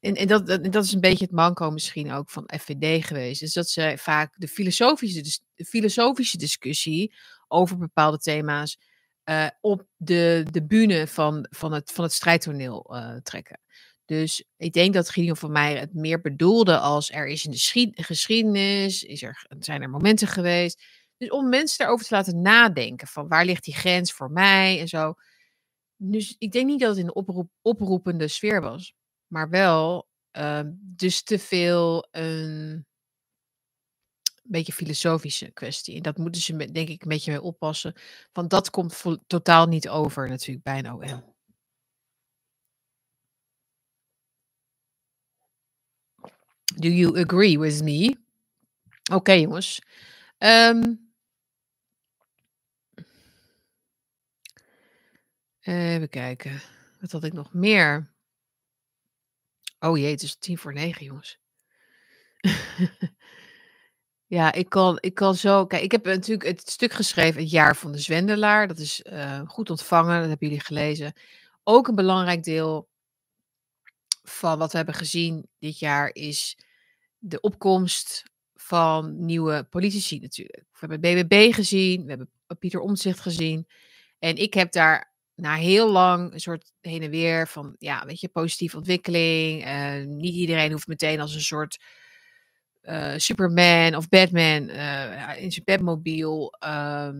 en, 0.00 0.14
en 0.14 0.26
dat, 0.26 0.46
dat, 0.46 0.84
is 0.84 0.92
een 0.92 1.00
beetje 1.00 1.24
het 1.24 1.34
manco 1.34 1.70
misschien 1.70 2.12
ook 2.12 2.30
van 2.30 2.50
FVD 2.58 3.06
geweest. 3.06 3.40
Dus 3.40 3.52
dat 3.52 3.68
ze 3.68 3.94
vaak 3.96 4.34
de 4.36 4.48
filosofische, 4.48 5.40
de 5.54 5.64
filosofische 5.64 6.36
discussie 6.36 7.14
over 7.48 7.78
bepaalde 7.78 8.18
thema's 8.18 8.78
uh, 9.24 9.48
op 9.60 9.86
de, 9.96 10.46
de 10.50 10.66
bühne 10.66 11.06
van, 11.06 11.46
van, 11.50 11.72
het, 11.72 11.92
van 11.92 12.04
het 12.04 12.12
strijdtoneel 12.12 12.94
uh, 12.94 13.16
trekken. 13.16 13.60
Dus 14.08 14.44
ik 14.56 14.72
denk 14.72 14.94
dat 14.94 15.10
Gideon 15.10 15.36
van 15.36 15.52
mij 15.52 15.76
het 15.76 15.94
meer 15.94 16.20
bedoelde 16.20 16.78
als 16.78 17.10
er 17.10 17.26
is 17.26 17.44
in 17.44 17.50
de 17.50 18.02
geschiedenis, 18.02 19.02
is 19.02 19.22
er, 19.22 19.46
zijn 19.58 19.82
er 19.82 19.90
momenten 19.90 20.28
geweest. 20.28 20.82
Dus 21.16 21.30
om 21.30 21.48
mensen 21.48 21.78
daarover 21.78 22.06
te 22.06 22.14
laten 22.14 22.42
nadenken 22.42 23.06
van 23.06 23.28
waar 23.28 23.44
ligt 23.44 23.64
die 23.64 23.74
grens 23.74 24.12
voor 24.12 24.30
mij 24.30 24.80
en 24.80 24.88
zo. 24.88 25.14
Dus 25.96 26.34
ik 26.38 26.52
denk 26.52 26.66
niet 26.66 26.80
dat 26.80 26.88
het 26.88 26.98
in 26.98 27.06
de 27.06 27.12
oproep, 27.12 27.50
oproepende 27.62 28.28
sfeer 28.28 28.60
was, 28.60 28.94
maar 29.26 29.48
wel 29.48 30.08
uh, 30.32 30.60
dus 30.74 31.22
te 31.22 31.38
veel 31.38 32.08
een 32.10 32.86
beetje 34.42 34.72
filosofische 34.72 35.50
kwestie. 35.50 35.96
En 35.96 36.02
dat 36.02 36.16
moeten 36.16 36.40
ze 36.40 36.56
denk 36.56 36.88
ik 36.88 37.02
een 37.02 37.08
beetje 37.08 37.30
mee 37.30 37.42
oppassen, 37.42 37.94
want 38.32 38.50
dat 38.50 38.70
komt 38.70 39.04
totaal 39.26 39.66
niet 39.66 39.88
over 39.88 40.28
natuurlijk 40.28 40.64
bij 40.64 40.78
een 40.78 40.92
OM. 40.92 41.36
Do 46.78 46.88
you 46.88 47.18
agree 47.18 47.58
with 47.58 47.82
me? 47.82 48.16
Oké, 49.12 49.32
jongens. 49.32 49.82
Um, 50.38 51.10
even 55.60 56.08
kijken. 56.08 56.60
Wat 57.00 57.12
had 57.12 57.24
ik 57.24 57.32
nog 57.32 57.52
meer? 57.52 58.10
Oh 59.78 59.98
jee, 59.98 60.10
het 60.10 60.22
is 60.22 60.36
tien 60.36 60.58
voor 60.58 60.72
negen, 60.72 61.04
jongens. 61.04 61.38
ja, 64.26 64.52
ik 64.52 64.68
kan, 64.68 64.98
ik 65.00 65.14
kan 65.14 65.34
zo. 65.34 65.66
Kijk, 65.66 65.82
ik 65.82 65.92
heb 65.92 66.04
natuurlijk 66.04 66.48
het 66.48 66.70
stuk 66.70 66.92
geschreven, 66.92 67.40
Het 67.40 67.50
jaar 67.50 67.76
van 67.76 67.92
de 67.92 67.98
Zwendelaar. 67.98 68.68
Dat 68.68 68.78
is 68.78 69.02
uh, 69.04 69.40
goed 69.46 69.70
ontvangen, 69.70 70.20
dat 70.20 70.28
hebben 70.28 70.48
jullie 70.48 70.64
gelezen. 70.64 71.12
Ook 71.62 71.88
een 71.88 71.94
belangrijk 71.94 72.42
deel 72.42 72.88
van 74.22 74.58
wat 74.58 74.70
we 74.70 74.76
hebben 74.76 74.94
gezien 74.94 75.48
dit 75.58 75.78
jaar 75.78 76.10
is 76.12 76.56
de 77.18 77.40
opkomst 77.40 78.22
van 78.54 79.24
nieuwe 79.24 79.66
politici 79.70 80.18
natuurlijk. 80.18 80.64
We 80.72 80.86
hebben 80.86 81.00
BBB 81.00 81.54
gezien, 81.54 82.02
we 82.02 82.08
hebben 82.08 82.30
Pieter 82.58 82.80
Omtzigt 82.80 83.20
gezien. 83.20 83.66
En 84.18 84.36
ik 84.36 84.54
heb 84.54 84.72
daar 84.72 85.12
na 85.34 85.54
heel 85.54 85.90
lang 85.90 86.32
een 86.32 86.40
soort 86.40 86.72
heen 86.80 87.02
en 87.02 87.10
weer 87.10 87.48
van, 87.48 87.74
ja, 87.78 88.04
weet 88.06 88.20
je, 88.20 88.28
positieve 88.28 88.76
ontwikkeling. 88.76 89.64
Niet 90.06 90.34
iedereen 90.34 90.72
hoeft 90.72 90.86
meteen 90.86 91.20
als 91.20 91.34
een 91.34 91.40
soort 91.40 91.78
uh, 92.82 93.14
Superman 93.16 93.94
of 93.94 94.08
Batman 94.08 94.68
uh, 94.68 95.42
in 95.42 95.52
zijn 95.52 95.64
bedmobiel 95.64 96.54
ehm, 96.58 97.16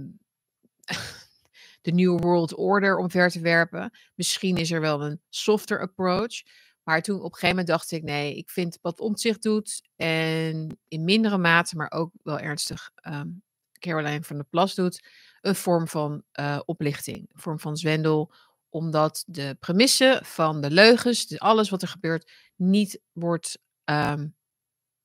de 1.83 1.93
New 1.93 2.21
World 2.21 2.57
Order 2.57 2.97
omver 2.97 3.31
te 3.31 3.41
werpen. 3.41 3.91
Misschien 4.15 4.57
is 4.57 4.71
er 4.71 4.81
wel 4.81 5.03
een 5.03 5.21
softer 5.29 5.81
approach. 5.81 6.43
Maar 6.89 7.03
toen 7.03 7.17
op 7.17 7.25
een 7.25 7.31
gegeven 7.33 7.49
moment 7.49 7.67
dacht 7.67 7.91
ik, 7.91 8.03
nee, 8.03 8.37
ik 8.37 8.51
vind 8.51 8.79
wat 8.83 9.01
Omtzigt 9.01 9.43
doet 9.43 9.89
en 9.97 10.79
in 10.89 11.05
mindere 11.05 11.39
mate, 11.39 11.77
maar 11.77 11.91
ook 11.91 12.13
wel 12.23 12.39
ernstig, 12.39 12.91
ehm, 12.95 13.29
Caroline 13.73 14.23
van 14.23 14.37
der 14.37 14.45
Plas 14.45 14.75
doet, 14.75 15.09
een 15.41 15.55
vorm 15.55 15.89
van 15.89 16.23
uh, 16.41 16.61
oplichting, 16.65 17.19
een 17.19 17.41
vorm 17.41 17.61
van 17.61 17.77
zwendel, 17.77 18.33
omdat 18.69 19.25
de 19.27 19.57
premisse 19.61 20.21
van 20.25 20.61
de 20.61 20.71
leugens, 20.71 21.27
dus 21.27 21.39
alles 21.39 21.71
wat 21.71 21.83
er 21.83 21.89
gebeurt, 21.89 22.33
niet, 22.57 23.01
wordt, 23.13 23.59
um, 23.85 24.37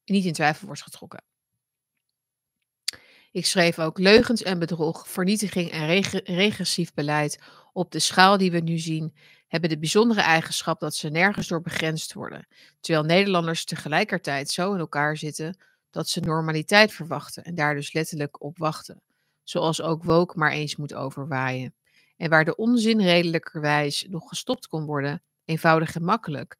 niet 0.05 0.25
in 0.25 0.33
twijfel 0.33 0.65
wordt 0.65 0.83
getrokken. 0.83 1.23
Ik 3.31 3.45
schreef 3.45 3.79
ook 3.79 3.99
leugens 3.99 4.43
en 4.43 4.59
bedrog, 4.59 5.07
vernietiging 5.07 5.71
en 5.71 6.01
regressief 6.23 6.93
beleid 6.93 7.39
op 7.73 7.91
de 7.91 7.99
schaal 7.99 8.37
die 8.37 8.51
we 8.51 8.59
nu 8.59 8.77
zien, 8.77 9.15
hebben 9.53 9.71
de 9.71 9.79
bijzondere 9.79 10.21
eigenschap 10.21 10.79
dat 10.79 10.95
ze 10.95 11.09
nergens 11.09 11.47
door 11.47 11.61
begrensd 11.61 12.13
worden, 12.13 12.47
terwijl 12.79 13.05
Nederlanders 13.05 13.65
tegelijkertijd 13.65 14.49
zo 14.49 14.73
in 14.73 14.79
elkaar 14.79 15.17
zitten 15.17 15.57
dat 15.89 16.09
ze 16.09 16.19
normaliteit 16.19 16.93
verwachten 16.93 17.43
en 17.43 17.55
daar 17.55 17.75
dus 17.75 17.93
letterlijk 17.93 18.43
op 18.43 18.57
wachten, 18.57 19.01
zoals 19.43 19.81
ook 19.81 20.03
Woke 20.03 20.37
maar 20.37 20.51
eens 20.51 20.75
moet 20.75 20.93
overwaaien. 20.93 21.73
En 22.17 22.29
waar 22.29 22.45
de 22.45 22.55
onzin 22.55 23.01
redelijkerwijs 23.01 24.05
nog 24.09 24.27
gestopt 24.27 24.67
kon 24.67 24.85
worden, 24.85 25.21
eenvoudig 25.45 25.95
en 25.95 26.03
makkelijk, 26.03 26.57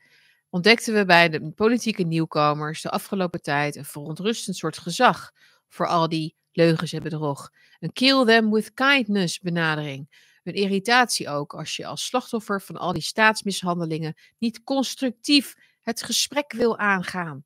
ontdekten 0.49 0.93
we 0.93 1.05
bij 1.05 1.29
de 1.29 1.51
politieke 1.51 2.03
nieuwkomers 2.03 2.81
de 2.81 2.89
afgelopen 2.89 3.41
tijd 3.41 3.75
een 3.75 3.85
verontrustend 3.85 4.55
soort 4.55 4.77
gezag 4.77 5.31
voor 5.67 5.87
al 5.87 6.09
die 6.09 6.35
leugens 6.51 6.93
en 6.93 7.03
bedrog. 7.03 7.49
Een 7.79 7.93
kill 7.93 8.25
them 8.25 8.51
with 8.51 8.73
kindness 8.73 9.39
benadering. 9.39 10.07
Een 10.43 10.53
irritatie 10.53 11.29
ook 11.29 11.53
als 11.53 11.75
je 11.75 11.85
als 11.85 12.05
slachtoffer 12.05 12.61
van 12.61 12.77
al 12.77 12.93
die 12.93 13.01
staatsmishandelingen 13.01 14.13
niet 14.37 14.63
constructief 14.63 15.55
het 15.81 16.03
gesprek 16.03 16.53
wil 16.53 16.77
aangaan. 16.77 17.45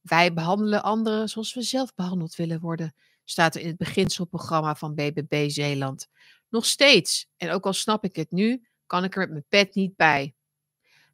Wij 0.00 0.32
behandelen 0.32 0.82
anderen 0.82 1.28
zoals 1.28 1.54
we 1.54 1.62
zelf 1.62 1.94
behandeld 1.94 2.34
willen 2.34 2.60
worden, 2.60 2.94
staat 3.24 3.54
er 3.54 3.60
in 3.60 3.66
het 3.66 3.76
beginselprogramma 3.76 4.74
van 4.74 4.94
BBB 4.94 5.50
Zeeland. 5.50 6.08
Nog 6.48 6.66
steeds, 6.66 7.26
en 7.36 7.50
ook 7.50 7.66
al 7.66 7.72
snap 7.72 8.04
ik 8.04 8.16
het 8.16 8.30
nu, 8.30 8.66
kan 8.86 9.04
ik 9.04 9.14
er 9.14 9.20
met 9.20 9.30
mijn 9.30 9.44
pet 9.48 9.74
niet 9.74 9.96
bij. 9.96 10.34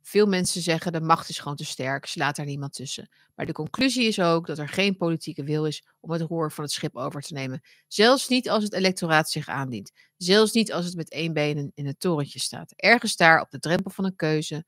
Veel 0.09 0.26
mensen 0.26 0.62
zeggen 0.62 0.93
de 0.93 1.01
macht 1.01 1.28
is 1.28 1.39
gewoon 1.39 1.56
te 1.56 1.64
sterk, 1.64 2.06
ze 2.06 2.18
laat 2.18 2.36
daar 2.36 2.47
niemand 2.47 2.72
tussen. 2.72 3.09
Maar 3.35 3.47
de 3.47 3.52
conclusie 3.52 4.06
is 4.06 4.20
ook 4.20 4.47
dat 4.47 4.59
er 4.59 4.68
geen 4.68 4.97
politieke 4.97 5.44
wil 5.44 5.66
is 5.66 5.85
om 6.01 6.10
het 6.10 6.20
roer 6.20 6.52
van 6.52 6.64
het 6.64 6.72
schip 6.72 6.97
over 6.97 7.20
te 7.20 7.32
nemen. 7.32 7.60
Zelfs 7.86 8.28
niet 8.28 8.51
als 8.51 8.64
het 8.64 8.72
electoraat 8.72 9.30
zich 9.30 9.48
aandient. 9.48 9.93
Zelfs 10.16 10.52
niet 10.52 10.72
als 10.72 10.85
het 10.85 10.94
met 10.97 11.10
één 11.10 11.32
been 11.32 11.72
in 11.74 11.86
het 11.86 12.01
torentje 12.01 12.39
staat. 12.39 12.72
Ergens 12.76 13.16
daar 13.16 13.40
op 13.40 13.51
de 13.51 13.59
drempel 13.59 13.90
van 13.90 14.05
een 14.05 14.16
keuze. 14.16 14.64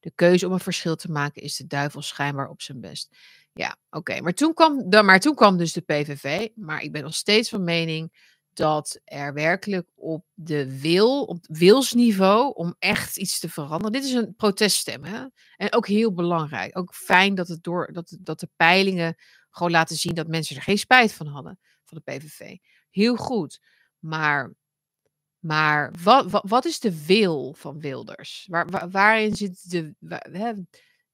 De 0.00 0.12
keuze 0.14 0.46
om 0.46 0.52
een 0.52 0.60
verschil 0.60 0.96
te 0.96 1.10
maken 1.10 1.42
is 1.42 1.56
de 1.56 1.66
duivel 1.66 2.02
schijnbaar 2.02 2.48
op 2.48 2.62
zijn 2.62 2.80
best. 2.80 3.16
Ja, 3.52 3.76
oké. 3.90 4.20
Maar, 4.20 4.34
toen 4.34 4.54
kwam, 4.54 4.88
maar 4.88 5.20
toen 5.20 5.34
kwam 5.34 5.56
dus 5.56 5.72
de 5.72 5.80
PVV. 5.80 6.48
Maar 6.54 6.82
ik 6.82 6.92
ben 6.92 7.02
nog 7.02 7.14
steeds 7.14 7.48
van 7.48 7.64
mening 7.64 8.33
dat 8.56 9.00
er 9.04 9.34
werkelijk 9.34 9.88
op 9.94 10.24
de 10.34 10.80
wil, 10.80 11.24
op 11.24 11.44
wilsniveau, 11.48 12.54
om 12.54 12.74
echt 12.78 13.16
iets 13.16 13.38
te 13.38 13.48
veranderen. 13.48 13.92
Dit 13.92 14.04
is 14.04 14.12
een 14.12 14.34
proteststem, 14.34 15.04
hè? 15.04 15.26
En 15.56 15.72
ook 15.72 15.86
heel 15.86 16.12
belangrijk. 16.14 16.78
Ook 16.78 16.94
fijn 16.94 17.34
dat, 17.34 17.48
het 17.48 17.62
door, 17.62 17.92
dat, 17.92 18.16
dat 18.20 18.40
de 18.40 18.48
peilingen 18.56 19.14
gewoon 19.50 19.72
laten 19.72 19.96
zien 19.96 20.14
dat 20.14 20.26
mensen 20.28 20.56
er 20.56 20.62
geen 20.62 20.78
spijt 20.78 21.12
van 21.12 21.26
hadden, 21.26 21.58
van 21.84 22.02
de 22.04 22.12
PVV. 22.12 22.56
Heel 22.90 23.16
goed. 23.16 23.60
Maar, 23.98 24.54
maar 25.38 25.92
wat, 26.02 26.42
wat, 26.42 26.64
is 26.64 26.80
de 26.80 27.06
wil 27.06 27.54
van 27.54 27.80
Wilders? 27.80 28.46
Waar, 28.50 28.90
waarin 28.90 29.36
zit 29.36 29.70
de. 29.70 29.94
hè, 30.32 30.52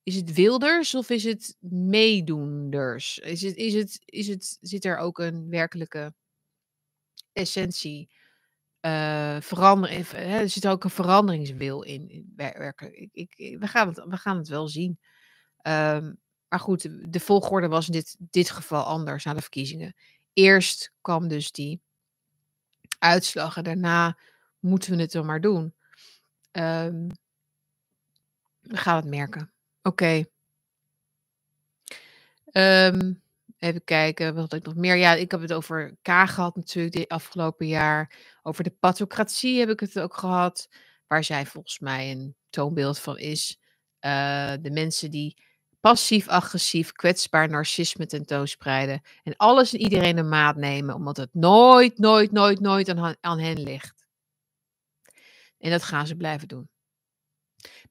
is 0.03 0.15
het 0.15 0.33
Wilders 0.33 0.95
of 0.95 1.11
is 1.11 1.25
het 1.25 1.57
meedoenders? 1.69 3.19
Is 3.19 3.43
het, 3.43 3.57
is 3.57 3.75
het, 3.75 4.01
is 4.05 4.29
het, 4.29 4.59
zit 4.61 4.85
er 4.85 4.97
ook 4.97 5.19
een 5.19 5.49
werkelijke 5.49 6.15
essentie 7.33 8.11
uh, 8.81 9.37
veranderen. 9.41 10.17
er 10.17 10.49
zit 10.49 10.67
ook 10.67 10.85
een 10.85 10.91
veranderingswil 10.91 11.83
in, 11.83 12.33
werken. 12.37 13.01
Ik, 13.01 13.35
ik, 13.35 13.59
we, 13.59 13.67
gaan 13.67 13.89
het, 13.89 14.05
we 14.09 14.17
gaan 14.17 14.37
het 14.37 14.49
wel 14.49 14.69
zien. 14.69 14.99
Um, 15.63 16.19
maar 16.49 16.61
goed, 16.61 17.13
de 17.13 17.21
volgorde 17.21 17.69
was 17.69 17.87
in 17.87 17.93
dit, 17.93 18.17
dit 18.19 18.51
geval 18.51 18.85
anders 18.85 19.25
na 19.25 19.35
de 19.35 19.41
verkiezingen. 19.41 19.95
Eerst 20.33 20.93
kwam 21.01 21.29
dus 21.29 21.53
die 21.53 21.81
uitslag 22.99 23.57
en 23.57 23.65
daarna 23.65 24.19
moeten 24.59 24.97
we 24.97 25.01
het 25.03 25.13
dan 25.13 25.27
maar 25.27 25.41
doen. 25.41 25.75
Um, 26.53 27.09
we 28.61 28.77
gaan 28.77 28.97
het 28.97 29.05
merken. 29.05 29.53
Oké. 29.83 30.25
Um, 32.53 33.23
Even 33.61 33.85
kijken, 33.85 34.35
wat 34.35 34.53
ik 34.53 34.65
nog 34.65 34.75
meer? 34.75 34.97
Ja, 34.97 35.15
ik 35.15 35.31
heb 35.31 35.41
het 35.41 35.53
over 35.53 35.97
K 36.03 36.09
gehad 36.09 36.57
natuurlijk 36.57 36.95
dit 36.95 37.09
afgelopen 37.09 37.67
jaar. 37.67 38.17
Over 38.43 38.65
de 38.65 38.71
pathocratie 38.81 39.59
heb 39.59 39.69
ik 39.69 39.81
het 39.81 40.01
ook 40.01 40.15
gehad. 40.15 40.69
Waar 41.07 41.25
zij 41.25 41.47
volgens 41.47 41.79
mij 41.79 42.11
een 42.11 42.37
toonbeeld 42.51 42.99
van 42.99 43.19
is. 43.19 43.61
Uh, 44.01 44.53
de 44.61 44.71
mensen 44.71 45.11
die 45.11 45.43
passief-agressief, 45.81 46.93
kwetsbaar 46.93 47.49
narcisme 47.49 48.07
tentoonspreiden. 48.07 49.01
En 49.23 49.37
alles 49.37 49.73
en 49.73 49.81
iedereen 49.81 50.19
een 50.19 50.29
maat 50.29 50.57
nemen, 50.57 50.95
omdat 50.95 51.17
het 51.17 51.35
nooit, 51.35 51.99
nooit, 51.99 52.31
nooit, 52.31 52.61
nooit 52.61 52.89
aan, 52.89 53.17
aan 53.21 53.39
hen 53.39 53.63
ligt. 53.63 54.09
En 55.59 55.71
dat 55.71 55.83
gaan 55.83 56.07
ze 56.07 56.17
blijven 56.17 56.49
doen. 56.49 56.69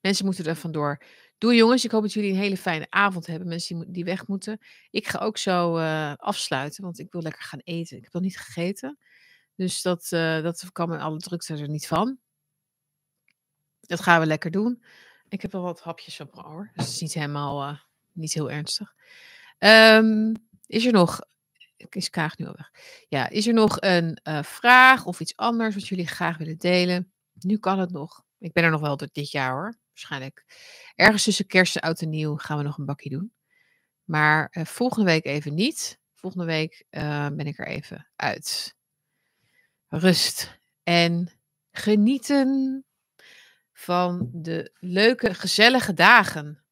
Mensen 0.01 0.25
moeten 0.25 0.45
er 0.45 0.55
vandoor. 0.55 1.01
Doei 1.40 1.57
jongens, 1.57 1.86
ik 1.86 1.91
hoop 1.91 2.02
dat 2.02 2.14
jullie 2.14 2.32
een 2.32 2.38
hele 2.38 2.57
fijne 2.57 2.88
avond 2.90 3.28
hebben. 3.28 3.48
Mensen 3.48 3.91
die, 3.91 4.03
weg 4.03 4.28
moeten. 4.28 4.60
Ik 4.90 5.07
ga 5.07 5.20
ook 5.20 5.38
zo 5.38 5.78
uh, 5.78 6.14
afsluiten, 6.16 6.84
want 6.84 6.99
ik 6.99 7.11
wil 7.11 7.22
lekker 7.22 7.41
gaan 7.41 7.61
eten. 7.64 7.98
Ik 7.98 8.03
heb 8.03 8.14
nog 8.14 8.22
niet 8.22 8.40
gegeten. 8.40 8.98
Dus 9.56 9.82
dat, 9.82 10.10
uh, 10.11 10.41
dat 10.41 10.72
kan 10.72 10.90
met 10.90 10.99
alle 10.99 11.18
drukte 11.18 11.57
er 11.57 11.70
niet 11.70 11.88
van. 11.88 12.18
Dat 13.82 13.99
gaan 13.99 14.20
we 14.20 14.26
lekker 14.26 14.52
doen. 14.52 14.84
Ik 15.30 15.41
heb 15.41 15.52
wel 15.52 15.61
wat 15.61 15.82
hapjes 15.82 16.20
op 16.20 16.36
mijn 16.36 16.48
oor. 16.48 16.72
Dus 16.74 16.86
het 16.86 16.94
is 16.94 17.02
niet 17.02 17.14
helemaal, 17.14 17.70
uh, 17.70 17.80
niet 18.11 18.34
heel 18.34 18.52
ernstig. 18.52 18.94
Um, 19.60 20.34
is 20.66 20.86
er 20.86 20.91
nog, 20.91 21.20
is 21.90 22.10
Kaag 22.10 22.38
nu 22.38 22.45
al 22.45 22.56
weg? 22.56 22.72
Ja, 23.07 23.30
is 23.30 23.48
er 23.48 23.53
nog 23.53 23.78
een 23.80 24.20
vraag 24.44 25.06
of 25.06 25.20
iets 25.20 25.36
anders 25.36 25.76
wat 25.76 25.88
jullie 25.88 26.07
graag 26.07 26.38
willen 26.38 26.57
delen? 26.57 27.11
Nu 27.40 27.57
kan 27.57 27.80
het 27.80 27.91
nog. 27.91 28.24
Ik 28.40 28.53
ben 28.53 28.64
er 28.64 28.72
nog 28.72 28.82
wel 28.82 28.95
tot 28.95 29.14
dit 29.14 29.32
jaar 29.32 29.52
hoor 29.52 29.78
waarschijnlijk 29.99 30.45
ergens 30.95 31.23
tussen 31.23 31.47
kerst 31.47 31.76
en 31.76 31.81
oud 31.81 32.01
en 32.01 32.09
nieuw 32.09 32.35
gaan 32.35 32.57
we 32.57 32.63
nog 32.63 32.77
een 32.77 32.85
bakje 32.85 33.09
doen. 33.09 33.34
Maar 34.03 34.55
uh, 34.57 34.65
volgende 34.65 35.05
week 35.05 35.26
even 35.26 35.53
niet. 35.53 35.99
Volgende 36.15 36.45
week 36.45 36.85
uh, 36.89 37.27
ben 37.27 37.47
ik 37.47 37.59
er 37.59 37.67
even 37.67 38.09
uit. 38.15 38.76
Rust 39.88 40.59
en 40.84 41.31
genieten 41.71 42.85
van 43.71 44.30
de 44.34 44.71
leuke, 44.80 45.34
gezellige 45.34 45.93
dagen. 45.93 46.63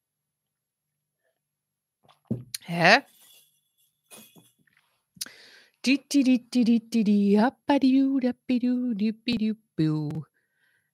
Hè? 2.58 2.98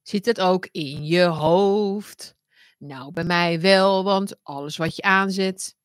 Zit 0.04 0.26
het 0.26 0.40
ook 0.40 0.68
in 0.70 1.04
je 1.04 1.22
hoofd? 1.22 2.36
Nou, 2.78 3.12
bij 3.12 3.24
mij 3.24 3.60
wel, 3.60 4.04
want 4.04 4.36
alles 4.42 4.76
wat 4.76 4.96
je 4.96 5.02
aanzet, 5.02 5.76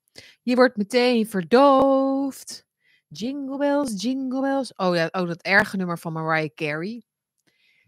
je 0.41 0.55
wordt 0.55 0.77
meteen 0.77 1.27
verdoofd. 1.27 2.65
Jingle 3.07 3.57
bells, 3.57 4.01
jingle 4.01 4.41
bells. 4.41 4.73
Oh 4.75 4.95
ja, 4.95 5.09
oh, 5.11 5.27
dat 5.27 5.41
erge 5.41 5.77
nummer 5.77 5.99
van 5.99 6.13
Mariah 6.13 6.53
Carey. 6.53 7.03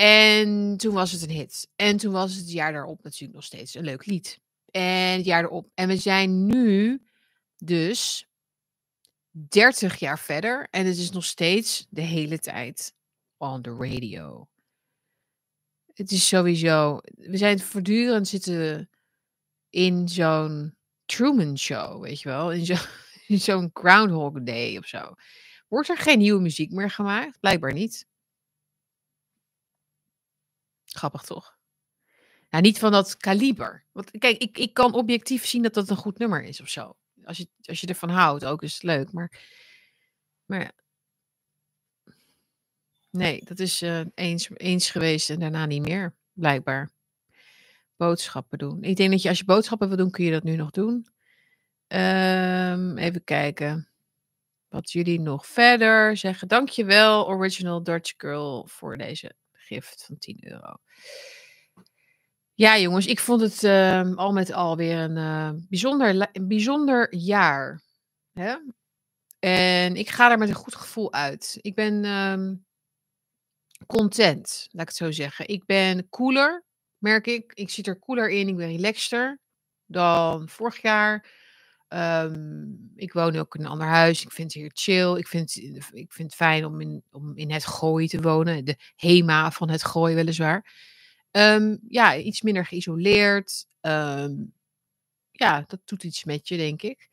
En 0.00 0.76
toen 0.76 0.94
was 0.94 1.12
het 1.12 1.22
een 1.22 1.30
hit. 1.30 1.68
En 1.76 1.96
toen 1.96 2.12
was 2.12 2.34
het, 2.34 2.52
jaar 2.52 2.72
daarop 2.72 3.02
natuurlijk 3.02 3.32
nog 3.32 3.44
steeds 3.44 3.74
een 3.74 3.84
leuk 3.84 4.06
lied. 4.06 4.40
En 4.70 5.16
het 5.16 5.24
jaar 5.24 5.44
erop. 5.44 5.70
En 5.74 5.88
we 5.88 5.96
zijn 5.96 6.46
nu 6.46 7.02
dus 7.56 8.28
30 9.30 9.96
jaar 9.96 10.18
verder. 10.18 10.68
En 10.70 10.86
het 10.86 10.96
is 10.96 11.10
nog 11.10 11.24
steeds 11.24 11.86
de 11.90 12.00
hele 12.00 12.38
tijd 12.38 12.94
on 13.36 13.62
the 13.62 13.76
radio. 13.78 14.48
Het 15.94 16.10
is 16.10 16.28
sowieso. 16.28 17.00
We 17.14 17.36
zijn 17.36 17.60
voortdurend 17.60 18.28
zitten 18.28 18.90
in 19.70 20.08
zo'n 20.08 20.76
Truman 21.04 21.58
Show, 21.58 22.02
weet 22.02 22.20
je 22.20 22.28
wel. 22.28 22.52
In 22.52 22.66
zo'n 23.48 23.70
Groundhog 23.72 24.42
Day 24.42 24.76
of 24.76 24.86
zo. 24.86 25.14
Wordt 25.68 25.88
er 25.88 25.98
geen 25.98 26.18
nieuwe 26.18 26.40
muziek 26.40 26.70
meer 26.70 26.90
gemaakt? 26.90 27.40
Blijkbaar 27.40 27.72
niet. 27.72 28.08
Grappig 30.96 31.22
toch? 31.22 31.58
Nou, 32.50 32.62
niet 32.62 32.78
van 32.78 32.92
dat 32.92 33.16
kaliber. 33.16 33.84
Want 33.92 34.10
kijk, 34.10 34.38
ik, 34.38 34.58
ik 34.58 34.74
kan 34.74 34.94
objectief 34.94 35.46
zien 35.46 35.62
dat 35.62 35.74
dat 35.74 35.90
een 35.90 35.96
goed 35.96 36.18
nummer 36.18 36.42
is 36.42 36.60
of 36.60 36.68
zo. 36.68 36.96
als 37.24 37.36
je, 37.36 37.48
als 37.62 37.80
je 37.80 37.86
ervan 37.86 38.08
houdt 38.08 38.44
ook, 38.44 38.62
is 38.62 38.74
het 38.74 38.82
leuk. 38.82 39.12
Maar, 39.12 39.40
maar. 40.44 40.72
Nee, 43.10 43.44
dat 43.44 43.58
is 43.58 43.82
uh, 43.82 44.00
eens, 44.14 44.50
eens 44.54 44.90
geweest 44.90 45.30
en 45.30 45.40
daarna 45.40 45.66
niet 45.66 45.82
meer, 45.82 46.14
blijkbaar. 46.32 46.90
Boodschappen 47.96 48.58
doen. 48.58 48.82
Ik 48.82 48.96
denk 48.96 49.10
dat 49.10 49.22
je 49.22 49.28
als 49.28 49.38
je 49.38 49.44
boodschappen 49.44 49.88
wil 49.88 49.96
doen, 49.96 50.10
kun 50.10 50.24
je 50.24 50.30
dat 50.30 50.42
nu 50.42 50.56
nog 50.56 50.70
doen. 50.70 51.06
Um, 51.88 52.98
even 52.98 53.24
kijken. 53.24 53.88
Wat 54.68 54.92
jullie 54.92 55.20
nog 55.20 55.46
verder 55.46 56.16
zeggen. 56.16 56.48
Dankjewel, 56.48 57.26
Original 57.26 57.82
Dutch 57.82 58.14
Girl, 58.16 58.66
voor 58.66 58.96
deze 58.96 59.34
van 59.78 60.18
10 60.18 60.38
euro. 60.40 60.74
Ja, 62.54 62.78
jongens, 62.78 63.06
ik 63.06 63.20
vond 63.20 63.40
het 63.40 63.62
uh, 63.62 64.16
al 64.16 64.32
met 64.32 64.52
al 64.52 64.76
weer 64.76 64.98
een, 64.98 65.16
uh, 65.16 65.50
bijzonder, 65.68 66.30
bijzonder 66.42 67.14
jaar. 67.16 67.82
Hè? 68.32 68.56
En 69.38 69.96
ik 69.96 70.08
ga 70.08 70.30
er 70.30 70.38
met 70.38 70.48
een 70.48 70.54
goed 70.54 70.74
gevoel 70.74 71.12
uit. 71.12 71.58
Ik 71.60 71.74
ben 71.74 72.04
um, 72.04 72.66
content, 73.86 74.68
laat 74.70 74.82
ik 74.82 74.88
het 74.88 74.96
zo 74.96 75.10
zeggen. 75.10 75.48
Ik 75.48 75.66
ben 75.66 76.08
cooler, 76.08 76.64
merk 76.98 77.26
ik. 77.26 77.52
Ik 77.54 77.70
zit 77.70 77.86
er 77.86 77.98
cooler 77.98 78.30
in. 78.30 78.48
Ik 78.48 78.56
ben 78.56 78.68
relaxter 78.68 79.38
dan 79.86 80.48
vorig 80.48 80.82
jaar. 80.82 81.26
Um, 81.94 82.92
ik 82.94 83.12
woon 83.12 83.36
ook 83.36 83.54
in 83.54 83.60
een 83.60 83.70
ander 83.70 83.86
huis. 83.86 84.22
Ik 84.22 84.32
vind 84.32 84.52
het 84.52 84.62
hier 84.62 84.70
chill. 84.74 85.16
Ik 85.16 85.28
vind, 85.28 85.56
ik 85.92 86.12
vind 86.12 86.18
het 86.18 86.34
fijn 86.34 86.64
om 86.64 86.80
in, 86.80 87.02
om 87.10 87.36
in 87.36 87.50
het 87.50 87.66
gooi 87.66 88.08
te 88.08 88.20
wonen. 88.20 88.64
De 88.64 88.76
HEMA 88.96 89.50
van 89.50 89.70
het 89.70 89.84
gooi, 89.84 90.14
weliswaar. 90.14 90.72
Um, 91.30 91.78
ja, 91.88 92.16
iets 92.16 92.42
minder 92.42 92.66
geïsoleerd. 92.66 93.66
Um, 93.80 94.52
ja, 95.30 95.64
dat 95.66 95.80
doet 95.84 96.04
iets 96.04 96.24
met 96.24 96.48
je, 96.48 96.56
denk 96.56 96.82
ik. 96.82 97.08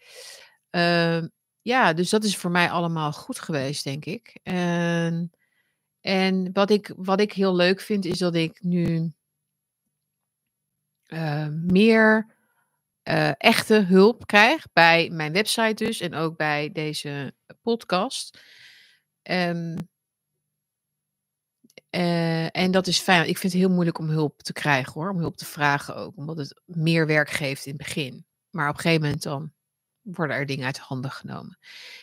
ja, 1.62 1.94
dus 1.94 2.10
dat 2.10 2.24
is 2.24 2.38
voor 2.38 2.52
mij 2.52 2.70
allemaal 2.70 3.12
goed 3.12 3.40
geweest, 3.40 3.84
denk 3.84 4.06
ik. 4.06 4.40
En, 4.44 5.32
en 6.02 6.50
wat, 6.54 6.70
ik, 6.70 6.94
wat 6.96 7.20
ik 7.20 7.34
heel 7.34 7.56
leuk 7.56 7.82
vind, 7.82 8.06
is 8.06 8.18
dat 8.18 8.36
ik 8.36 8.64
nu 8.64 9.14
uh, 11.08 11.48
meer 11.48 12.37
uh, 13.08 13.32
echte 13.38 13.76
hulp 13.76 14.26
krijg 14.26 14.68
bij 14.74 15.10
mijn 15.10 15.34
website 15.34 15.84
dus 15.86 16.00
en 16.00 16.14
ook 16.14 16.38
bij 16.38 16.72
deze 16.72 17.34
podcast. 17.62 18.40
Um, 19.24 19.76
en 22.52 22.72
dat 22.72 22.88
is 22.88 23.00
fijn. 23.00 23.28
Ik 23.28 23.38
vind 23.38 23.54
het 23.54 23.62
heel 23.62 23.72
moeilijk 23.72 24.00
om 24.00 24.10
hulp 24.10 24.42
te 24.42 24.54
krijgen 24.54 24.94
hoor, 24.94 25.10
om 25.10 25.20
hulp 25.20 25.38
te 25.38 25.46
vragen 25.46 25.96
ook, 25.96 26.18
omdat 26.18 26.38
het 26.38 26.62
meer 26.66 27.08
werk 27.08 27.30
geeft 27.30 27.66
in 27.66 27.74
het 27.74 27.82
begin. 27.82 28.26
Maar 28.50 28.70
op 28.70 28.76
een 28.76 28.82
gegeven 28.82 29.04
moment 29.04 29.24
dan 29.24 29.52
worden 30.12 30.36
er 30.36 30.46
dingen 30.46 30.66
uit 30.66 30.78
handen 30.78 31.12
genomen. 31.12 31.58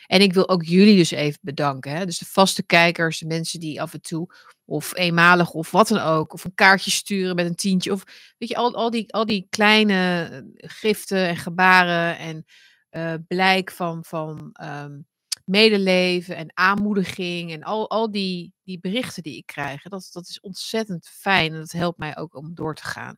En 0.07 0.21
ik 0.21 0.33
wil 0.33 0.49
ook 0.49 0.63
jullie 0.63 0.95
dus 0.95 1.11
even 1.11 1.39
bedanken. 1.41 1.91
Hè? 1.91 2.05
Dus 2.05 2.17
de 2.17 2.25
vaste 2.25 2.63
kijkers, 2.63 3.19
de 3.19 3.25
mensen 3.25 3.59
die 3.59 3.81
af 3.81 3.93
en 3.93 4.01
toe, 4.01 4.33
of 4.65 4.95
eenmalig 4.95 5.51
of 5.51 5.71
wat 5.71 5.87
dan 5.87 5.99
ook, 5.99 6.33
of 6.33 6.43
een 6.43 6.55
kaartje 6.55 6.91
sturen 6.91 7.35
met 7.35 7.45
een 7.45 7.55
tientje. 7.55 7.91
Of 7.91 8.03
weet 8.37 8.49
je, 8.49 8.55
al, 8.55 8.75
al, 8.75 8.89
die, 8.89 9.13
al 9.13 9.25
die 9.25 9.47
kleine 9.49 10.23
eh, 10.31 10.69
giften 10.69 11.27
en 11.27 11.37
gebaren 11.37 12.17
en 12.17 12.45
uh, 12.91 13.13
blijk 13.27 13.71
van, 13.71 14.03
van 14.03 14.55
um, 14.63 15.05
medeleven 15.45 16.35
en 16.35 16.51
aanmoediging 16.53 17.51
en 17.51 17.63
al, 17.63 17.89
al 17.89 18.11
die, 18.11 18.53
die 18.63 18.79
berichten 18.79 19.23
die 19.23 19.37
ik 19.37 19.45
krijg. 19.45 19.81
Dat, 19.81 20.09
dat 20.11 20.27
is 20.27 20.39
ontzettend 20.39 21.07
fijn 21.07 21.53
en 21.53 21.59
dat 21.59 21.71
helpt 21.71 21.97
mij 21.97 22.17
ook 22.17 22.35
om 22.35 22.53
door 22.53 22.75
te 22.75 22.83
gaan. 22.83 23.17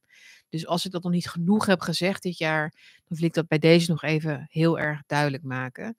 Dus 0.50 0.68
als 0.68 0.86
ik 0.86 0.92
dat 0.92 1.04
nog 1.04 1.12
niet 1.12 1.30
genoeg 1.30 1.66
heb 1.66 1.82
gezegd 1.82 2.24
dit 2.24 2.38
jaar, 2.38 2.74
dan 3.06 3.18
wil 3.18 3.28
ik 3.28 3.34
dat 3.34 3.48
bij 3.48 3.60
deze 3.60 3.92
nog 3.92 4.04
even 4.04 4.46
heel 4.50 4.80
erg 4.80 5.02
duidelijk 5.06 5.44
maken. 5.44 5.98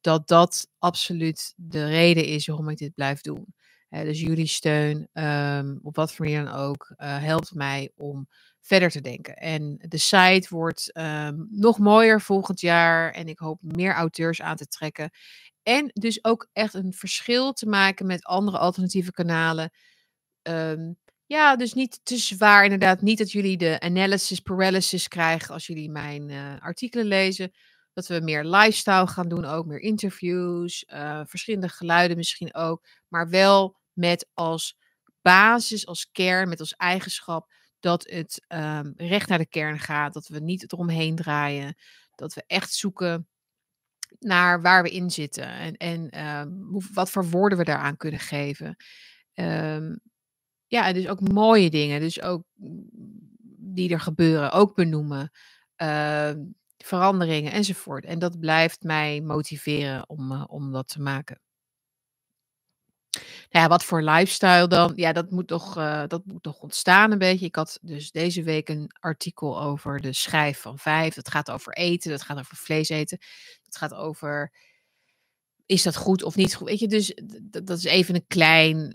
Dat 0.00 0.28
dat 0.28 0.68
absoluut 0.78 1.52
de 1.56 1.86
reden 1.86 2.24
is 2.24 2.46
waarom 2.46 2.68
ik 2.68 2.78
dit 2.78 2.94
blijf 2.94 3.20
doen. 3.20 3.54
dus 3.88 4.20
jullie 4.20 4.46
steun, 4.46 5.08
um, 5.12 5.78
op 5.82 5.96
wat 5.96 6.12
voor 6.12 6.24
manier 6.24 6.44
dan 6.44 6.54
ook, 6.54 6.94
uh, 6.96 7.22
helpt 7.22 7.54
mij 7.54 7.90
om 7.94 8.28
verder 8.60 8.90
te 8.90 9.00
denken. 9.00 9.36
En 9.36 9.76
de 9.78 9.98
site 9.98 10.46
wordt 10.50 10.96
um, 10.96 11.46
nog 11.50 11.78
mooier 11.78 12.20
volgend 12.20 12.60
jaar. 12.60 13.10
En 13.10 13.26
ik 13.26 13.38
hoop 13.38 13.58
meer 13.62 13.92
auteurs 13.94 14.42
aan 14.42 14.56
te 14.56 14.66
trekken. 14.66 15.10
En 15.62 15.90
dus 15.92 16.24
ook 16.24 16.48
echt 16.52 16.74
een 16.74 16.92
verschil 16.92 17.52
te 17.52 17.66
maken 17.66 18.06
met 18.06 18.24
andere 18.24 18.58
alternatieve 18.58 19.12
kanalen. 19.12 19.70
Um, 20.42 20.96
ja, 21.26 21.56
dus 21.56 21.72
niet 21.72 22.00
te 22.02 22.16
zwaar. 22.16 22.64
Inderdaad, 22.64 23.02
niet 23.02 23.18
dat 23.18 23.32
jullie 23.32 23.56
de 23.56 23.80
analysis 23.80 24.40
paralysis 24.40 25.08
krijgen 25.08 25.54
als 25.54 25.66
jullie 25.66 25.90
mijn 25.90 26.28
uh, 26.28 26.60
artikelen 26.60 27.06
lezen. 27.06 27.52
Dat 27.92 28.06
we 28.06 28.20
meer 28.20 28.44
lifestyle 28.44 29.06
gaan 29.06 29.28
doen, 29.28 29.44
ook 29.44 29.66
meer 29.66 29.80
interviews, 29.80 30.84
uh, 30.88 31.20
verschillende 31.24 31.68
geluiden 31.68 32.16
misschien 32.16 32.54
ook. 32.54 32.86
Maar 33.08 33.28
wel 33.28 33.76
met 33.92 34.28
als 34.32 34.76
basis, 35.22 35.86
als 35.86 36.10
kern, 36.12 36.48
met 36.48 36.60
als 36.60 36.74
eigenschap 36.74 37.52
dat 37.80 38.10
het 38.10 38.44
um, 38.48 38.92
recht 38.96 39.28
naar 39.28 39.38
de 39.38 39.48
kern 39.48 39.78
gaat. 39.78 40.12
Dat 40.12 40.28
we 40.28 40.40
niet 40.40 40.72
eromheen 40.72 41.16
draaien. 41.16 41.74
Dat 42.14 42.34
we 42.34 42.44
echt 42.46 42.72
zoeken 42.72 43.28
naar 44.18 44.62
waar 44.62 44.82
we 44.82 44.90
in 44.90 45.10
zitten. 45.10 45.48
En, 45.48 45.76
en 45.76 46.14
hoe, 46.70 46.82
wat 46.92 47.10
voor 47.10 47.30
woorden 47.30 47.58
we 47.58 47.64
daaraan 47.64 47.96
kunnen 47.96 48.20
geven. 48.20 48.76
Um, 49.34 50.00
ja, 50.74 50.92
dus 50.92 51.08
ook 51.08 51.20
mooie 51.20 51.70
dingen. 51.70 52.00
Dus 52.00 52.22
ook 52.22 52.42
die 53.58 53.90
er 53.90 54.00
gebeuren, 54.00 54.52
ook 54.52 54.74
benoemen. 54.74 55.30
Uh, 55.76 56.30
veranderingen 56.78 57.52
enzovoort. 57.52 58.04
En 58.04 58.18
dat 58.18 58.40
blijft 58.40 58.82
mij 58.82 59.20
motiveren 59.20 60.08
om, 60.08 60.32
uh, 60.32 60.44
om 60.46 60.72
dat 60.72 60.88
te 60.88 61.00
maken. 61.00 61.40
Nou 63.50 63.64
ja, 63.64 63.68
wat 63.68 63.84
voor 63.84 64.02
lifestyle 64.02 64.68
dan? 64.68 64.92
Ja, 64.96 65.12
dat 65.12 65.30
moet, 65.30 65.46
toch, 65.46 65.78
uh, 65.78 66.02
dat 66.06 66.24
moet 66.24 66.42
toch 66.42 66.60
ontstaan 66.60 67.12
een 67.12 67.18
beetje. 67.18 67.46
Ik 67.46 67.56
had 67.56 67.78
dus 67.82 68.10
deze 68.10 68.42
week 68.42 68.68
een 68.68 68.90
artikel 69.00 69.60
over 69.60 70.00
de 70.00 70.12
schijf 70.12 70.60
van 70.60 70.78
vijf. 70.78 71.14
Dat 71.14 71.30
gaat 71.30 71.50
over 71.50 71.72
eten, 71.72 72.10
dat 72.10 72.22
gaat 72.22 72.38
over 72.38 72.56
vlees 72.56 72.88
eten. 72.88 73.18
Dat 73.62 73.76
gaat 73.76 73.94
over, 73.94 74.52
is 75.66 75.82
dat 75.82 75.96
goed 75.96 76.22
of 76.22 76.36
niet 76.36 76.54
goed? 76.54 76.68
Weet 76.68 76.78
je, 76.78 76.88
dus 76.88 77.18
dat 77.64 77.78
is 77.78 77.84
even 77.84 78.14
een 78.14 78.26
klein 78.26 78.94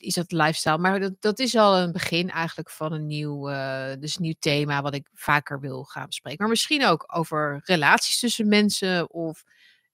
is 0.00 0.14
dat 0.14 0.32
lifestyle. 0.32 0.78
Maar 0.78 1.00
dat, 1.00 1.12
dat 1.20 1.38
is 1.38 1.56
al 1.56 1.78
een 1.78 1.92
begin 1.92 2.30
eigenlijk 2.30 2.70
van 2.70 2.92
een 2.92 3.06
nieuw, 3.06 3.50
uh, 3.50 3.92
dus 3.98 4.16
nieuw 4.16 4.34
thema 4.38 4.82
wat 4.82 4.94
ik 4.94 5.08
vaker 5.12 5.60
wil 5.60 5.84
gaan 5.84 6.06
bespreken. 6.06 6.38
Maar 6.38 6.48
misschien 6.48 6.86
ook 6.86 7.04
over 7.16 7.60
relaties 7.64 8.18
tussen 8.18 8.48
mensen 8.48 9.10
of 9.10 9.44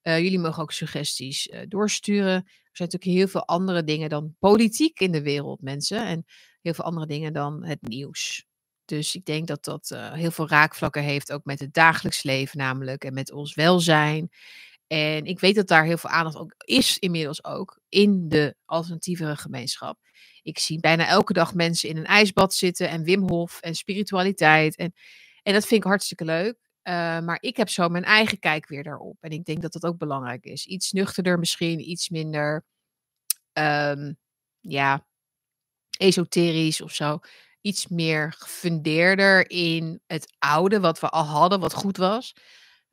uh, 0.02 0.18
jullie 0.18 0.38
mogen 0.38 0.62
ook 0.62 0.72
suggesties 0.72 1.46
uh, 1.46 1.60
doorsturen. 1.68 2.34
Er 2.34 2.78
zijn 2.78 2.88
natuurlijk 2.90 3.18
heel 3.18 3.28
veel 3.28 3.46
andere 3.46 3.84
dingen 3.84 4.08
dan 4.08 4.36
politiek 4.38 5.00
in 5.00 5.12
de 5.12 5.22
wereld, 5.22 5.62
mensen. 5.62 6.06
En 6.06 6.24
heel 6.62 6.74
veel 6.74 6.84
andere 6.84 7.06
dingen 7.06 7.32
dan 7.32 7.64
het 7.64 7.82
nieuws. 7.82 8.46
Dus 8.84 9.14
ik 9.14 9.24
denk 9.24 9.46
dat 9.46 9.64
dat 9.64 9.96
heel 10.12 10.30
veel 10.30 10.48
raakvlakken 10.48 11.02
heeft, 11.02 11.32
ook 11.32 11.44
met 11.44 11.60
het 11.60 11.74
dagelijks 11.74 12.22
leven 12.22 12.58
namelijk. 12.58 13.04
En 13.04 13.14
met 13.14 13.32
ons 13.32 13.54
welzijn. 13.54 14.30
En 14.92 15.24
ik 15.24 15.40
weet 15.40 15.54
dat 15.54 15.68
daar 15.68 15.84
heel 15.84 15.96
veel 15.96 16.10
aandacht 16.10 16.36
ook 16.36 16.54
is, 16.64 16.98
inmiddels 16.98 17.44
ook, 17.44 17.80
in 17.88 18.28
de 18.28 18.54
alternatievere 18.64 19.36
gemeenschap. 19.36 19.98
Ik 20.42 20.58
zie 20.58 20.80
bijna 20.80 21.06
elke 21.06 21.32
dag 21.32 21.54
mensen 21.54 21.88
in 21.88 21.96
een 21.96 22.06
ijsbad 22.06 22.54
zitten 22.54 22.88
en 22.88 23.02
Wim 23.02 23.28
Hof 23.28 23.60
en 23.60 23.74
spiritualiteit. 23.74 24.76
En, 24.76 24.92
en 25.42 25.52
dat 25.52 25.66
vind 25.66 25.80
ik 25.80 25.88
hartstikke 25.88 26.24
leuk. 26.24 26.56
Uh, 26.88 26.94
maar 27.20 27.38
ik 27.40 27.56
heb 27.56 27.68
zo 27.68 27.88
mijn 27.88 28.04
eigen 28.04 28.38
kijk 28.38 28.68
weer 28.68 28.82
daarop. 28.82 29.16
En 29.20 29.30
ik 29.30 29.44
denk 29.44 29.62
dat 29.62 29.72
dat 29.72 29.84
ook 29.84 29.98
belangrijk 29.98 30.44
is. 30.44 30.66
Iets 30.66 30.92
nuchterder 30.92 31.38
misschien, 31.38 31.90
iets 31.90 32.08
minder, 32.08 32.64
um, 33.52 34.18
ja, 34.60 35.06
esoterisch 35.98 36.80
of 36.80 36.94
zo. 36.94 37.18
Iets 37.60 37.88
meer 37.88 38.34
gefundeerder 38.38 39.50
in 39.50 40.00
het 40.06 40.34
oude, 40.38 40.80
wat 40.80 41.00
we 41.00 41.08
al 41.08 41.24
hadden, 41.24 41.60
wat 41.60 41.74
goed 41.74 41.96
was. 41.96 42.34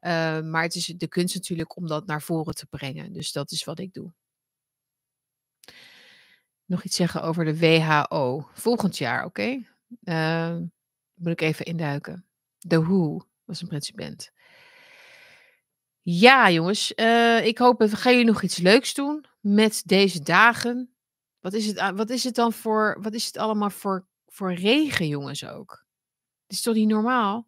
Uh, 0.01 0.41
maar 0.41 0.63
het 0.63 0.75
is 0.75 0.85
de 0.85 1.07
kunst 1.07 1.35
natuurlijk 1.35 1.75
om 1.75 1.87
dat 1.87 2.05
naar 2.05 2.21
voren 2.21 2.55
te 2.55 2.65
brengen. 2.65 3.13
Dus 3.13 3.31
dat 3.31 3.51
is 3.51 3.63
wat 3.63 3.79
ik 3.79 3.93
doe. 3.93 4.13
Nog 6.65 6.83
iets 6.83 6.95
zeggen 6.95 7.21
over 7.23 7.45
de 7.45 7.59
WHO. 7.59 8.49
Volgend 8.53 8.97
jaar, 8.97 9.25
oké? 9.25 9.41
Okay? 9.41 9.67
Uh, 10.03 10.57
moet 11.13 11.31
ik 11.31 11.41
even 11.41 11.65
induiken. 11.65 12.25
De 12.57 12.81
Who 12.81 13.27
was 13.43 13.61
een 13.61 13.67
principent. 13.67 14.31
Ja, 16.01 16.51
jongens. 16.51 16.93
Uh, 16.95 17.45
ik 17.45 17.57
hoop, 17.57 17.81
gaan 17.87 18.11
jullie 18.11 18.27
nog 18.27 18.41
iets 18.41 18.57
leuks 18.57 18.93
doen 18.93 19.25
met 19.39 19.81
deze 19.85 20.21
dagen. 20.21 20.93
Wat 21.39 21.53
is 21.53 21.65
het, 21.65 21.91
wat 21.95 22.09
is 22.09 22.23
het 22.23 22.35
dan 22.35 22.53
voor, 22.53 22.97
wat 23.01 23.13
is 23.13 23.25
het 23.25 23.37
allemaal 23.37 23.69
voor, 23.69 24.07
voor 24.27 24.53
regen, 24.53 25.07
jongens, 25.07 25.45
ook? 25.45 25.85
Het 26.47 26.57
is 26.57 26.61
toch 26.61 26.75
niet 26.75 26.87
normaal? 26.87 27.47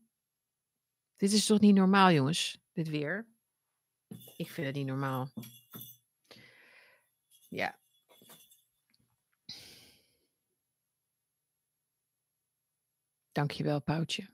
Dit 1.21 1.31
is 1.31 1.45
toch 1.45 1.59
niet 1.59 1.75
normaal, 1.75 2.11
jongens? 2.11 2.59
Dit 2.73 2.89
weer. 2.89 3.27
Ik 4.35 4.49
vind 4.49 4.67
het 4.67 4.75
niet 4.75 4.85
normaal. 4.85 5.31
Ja. 7.49 7.79
Dankjewel, 13.31 13.81
Poutje. 13.81 14.29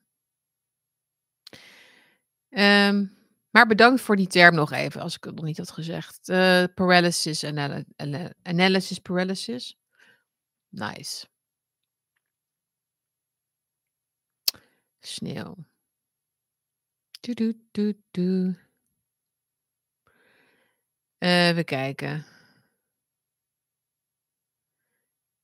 Um, 2.49 3.17
Maar 3.49 3.67
bedankt 3.67 4.01
voor 4.01 4.15
die 4.15 4.27
term 4.27 4.55
nog 4.55 4.71
even, 4.71 5.01
als 5.01 5.15
ik 5.15 5.23
het 5.23 5.35
nog 5.35 5.45
niet 5.45 5.57
had 5.57 5.71
gezegd. 5.71 6.29
Uh, 6.29 6.63
paralysis 6.75 7.43
anal 7.43 7.83
analysis 8.41 8.99
paralysis. 8.99 9.79
Nice. 10.69 11.27
Sneeuw. 14.99 15.55
Doe, 17.19 17.55
doe, 17.71 17.97
doe. 18.11 18.55
Even 21.17 21.65
kijken. 21.65 22.25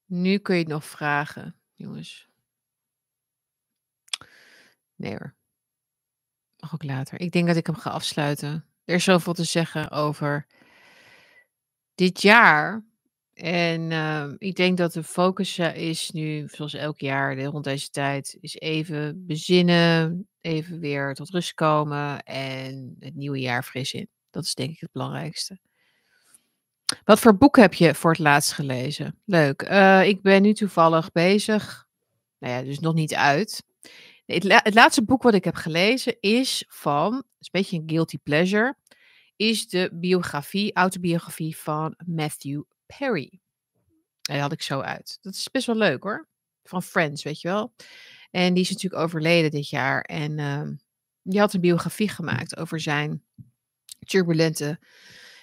Nu 0.06 0.38
kun 0.38 0.56
je 0.56 0.62
het 0.62 0.70
nog 0.70 0.86
vragen, 0.86 1.60
jongens. 1.74 2.30
Nee 4.96 5.12
hoor. 5.12 5.36
Mag 6.60 6.74
ook 6.74 6.84
later. 6.84 7.20
Ik 7.20 7.32
denk 7.32 7.48
dat 7.48 7.56
ik 7.56 7.66
hem 7.66 7.76
ga 7.76 7.90
afsluiten. 7.90 8.66
Er 8.86 8.96
is 8.96 9.04
zoveel 9.04 9.34
te 9.34 9.44
zeggen 9.44 9.92
over 9.92 10.48
dit 11.96 12.22
jaar. 12.22 12.86
En 13.34 13.92
uh, 13.92 14.26
ik 14.38 14.56
denk 14.56 14.78
dat 14.78 14.94
de 14.94 15.04
focus 15.04 15.58
eh, 15.58 15.76
is 15.76 16.12
nu, 16.12 16.48
zoals 16.52 16.74
elk 16.74 17.00
jaar 17.00 17.40
rond 17.44 17.64
deze 17.64 17.90
tijd, 17.90 18.38
is 18.40 18.56
even 18.56 19.26
bezinnen, 19.26 20.28
even 20.42 20.80
weer 20.80 21.14
tot 21.14 21.30
rust 21.30 21.54
komen 21.54 22.24
en 22.24 22.96
het 23.00 23.16
nieuwe 23.16 23.40
jaar 23.40 23.64
fris 23.64 23.94
in. 23.94 24.08
Dat 24.30 24.44
is 24.44 24.54
denk 24.54 24.72
ik 24.72 24.80
het 24.80 24.92
belangrijkste. 24.92 25.60
Wat 27.04 27.20
voor 27.20 27.38
boek 27.38 27.56
heb 27.56 27.74
je 27.74 27.96
voor 27.96 28.12
het 28.12 28.20
laatst 28.20 28.52
gelezen? 28.52 29.20
Leuk. 29.26 29.62
Uh, 29.62 30.08
ik 30.08 30.22
ben 30.22 30.42
nu 30.42 30.54
toevallig 30.54 31.12
bezig. 31.12 31.88
Nou 32.40 32.54
ja, 32.54 32.62
dus 32.62 32.80
nog 32.80 32.94
niet 32.94 33.16
uit. 33.16 33.64
Het, 34.26 34.44
la 34.44 34.60
het, 34.64 34.74
laatste 34.74 35.04
boek 35.04 35.24
wat 35.24 35.34
ik 35.34 35.44
heb 35.44 35.56
gelezen 35.56 36.18
is 36.20 36.66
van, 36.68 37.14
een 37.14 37.24
beetje 37.52 37.78
een 37.78 37.90
guilty 37.90 38.18
pleasure, 38.18 38.76
is 39.36 39.68
de 39.68 39.90
biografie, 39.94 40.74
autobiografie 40.74 41.58
van 41.58 41.96
Matthew 42.06 42.62
Perry. 42.86 43.40
En 44.22 44.34
die 44.34 44.42
had 44.42 44.52
ik 44.52 44.62
zo 44.62 44.80
uit. 44.80 45.18
Dat 45.22 45.34
is 45.34 45.52
best 45.52 45.66
wel 45.66 45.76
leuk 45.76 46.04
hoor. 46.04 46.28
Van 46.64 46.84
Friends, 46.84 47.24
weet 47.24 47.42
je 47.42 47.48
wel. 47.48 47.74
En 48.32 48.54
die 48.54 48.64
is 48.64 48.70
natuurlijk 48.70 49.02
overleden 49.02 49.52
dit 49.52 49.70
jaar. 49.70 50.02
En 50.02 50.38
uh, 50.38 50.70
die 51.22 51.40
had 51.40 51.54
een 51.54 51.62
biografie 51.62 52.10
gemaakt 52.10 52.58
over 52.58 52.80
zijn 52.80 53.24
turbulente 54.06 54.80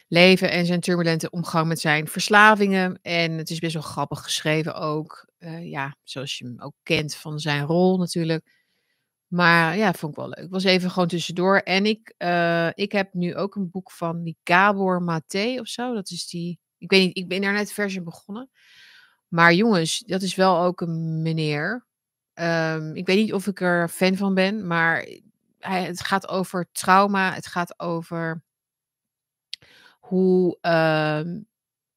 leven 0.09 0.51
en 0.51 0.67
zijn 0.67 0.81
turbulente 0.81 1.31
omgang 1.31 1.69
met 1.69 1.81
zijn 1.81 2.09
verslavingen. 2.09 2.99
En 3.03 3.33
het 3.33 3.51
is 3.51 3.59
best 3.59 3.73
wel 3.73 3.83
grappig 3.83 4.23
geschreven 4.23 4.75
ook. 4.75 5.29
Uh, 5.39 5.71
ja, 5.71 5.97
zoals 6.03 6.39
je 6.39 6.45
hem 6.45 6.61
ook 6.61 6.75
kent 6.83 7.15
van 7.15 7.39
zijn 7.39 7.65
rol 7.65 7.99
natuurlijk. 7.99 8.59
Maar 9.27 9.77
ja, 9.77 9.93
vond 9.93 10.13
ik 10.13 10.19
wel 10.19 10.29
leuk. 10.29 10.51
Was 10.51 10.65
even 10.65 10.91
gewoon 10.91 11.09
tussendoor. 11.09 11.57
En 11.59 11.87
ik, 11.87 12.15
uh, 12.19 12.69
ik 12.75 12.93
heb 12.93 13.15
nu 13.15 13.37
ook 13.37 13.55
een 13.55 13.71
boek 13.71 13.91
van 13.91 14.23
die 14.23 14.37
Gabor 14.45 15.03
Maté 15.03 15.57
of 15.61 15.67
zo. 15.67 15.95
Dat 15.95 16.11
is 16.11 16.29
die. 16.29 16.59
Ik 16.81 16.91
weet 16.91 17.07
niet, 17.07 17.17
ik 17.17 17.29
ben 17.29 17.41
daar 17.41 17.53
net 17.53 17.73
versie 17.73 18.03
begonnen. 18.03 18.51
Maar 19.29 19.55
jongens, 19.55 19.99
dat 19.99 20.23
is 20.23 20.35
wel 20.35 20.61
ook 20.61 20.81
een 20.81 21.23
meneer. 21.23 21.87
Um, 22.35 22.97
ik 22.97 23.07
weet 23.07 23.17
niet 23.17 23.33
of 23.33 23.47
ik 23.47 23.61
er 23.61 23.89
fan 23.89 24.17
van 24.17 24.35
ben, 24.35 24.67
maar 24.67 25.07
hij, 25.59 25.85
het 25.85 26.01
gaat 26.01 26.29
over 26.29 26.69
trauma. 26.73 27.35
Het 27.35 27.47
gaat 27.47 27.81
over 27.81 28.43
hoe, 29.99 30.59
uh, 30.63 31.21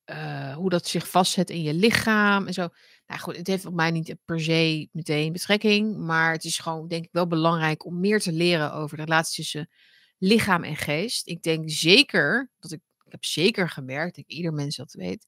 uh, 0.06 0.56
hoe 0.56 0.70
dat 0.70 0.88
zich 0.88 1.10
vastzet 1.10 1.50
in 1.50 1.62
je 1.62 1.74
lichaam 1.74 2.48
en 2.48 2.54
zo. 2.54 2.68
Nou 3.08 3.22
goed, 3.22 3.38
het 3.38 3.48
heeft 3.48 3.66
op 3.66 3.74
mij 3.74 3.92
niet 3.92 4.16
per 4.26 4.42
se 4.42 4.90
meteen 4.92 5.32
betrekking, 5.32 5.98
maar 5.98 6.32
het 6.32 6.44
is 6.44 6.60
gewoon 6.60 6.88
denk 6.88 7.06
ik 7.06 7.12
wel 7.12 7.28
belangrijk 7.28 7.86
om 7.86 8.00
meer 8.00 8.20
te 8.20 8.32
leren 8.32 8.74
over 8.74 8.98
de 8.98 9.04
relatie 9.04 9.44
tussen 9.44 9.70
lichaam 10.18 10.64
en 10.64 10.76
geest. 10.76 11.28
Ik 11.28 11.42
denk 11.42 11.70
zeker, 11.70 12.52
dat 12.60 12.72
ik 12.72 12.80
heb 13.14 13.26
zeker 13.26 13.70
gemerkt, 13.70 14.18
ik 14.18 14.28
ieder 14.28 14.54
mens 14.54 14.76
dat 14.76 14.94
weet, 14.94 15.28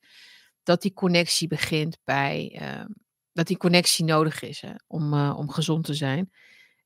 dat 0.63 0.81
die 0.81 0.93
connectie 0.93 1.47
begint 1.47 1.97
bij, 2.03 2.59
uh, 2.61 2.85
dat 3.31 3.47
die 3.47 3.57
connectie 3.57 4.05
nodig 4.05 4.41
is 4.41 4.61
hè, 4.61 4.73
om, 4.87 5.13
uh, 5.13 5.33
om 5.37 5.49
gezond 5.49 5.85
te 5.85 5.93
zijn. 5.93 6.31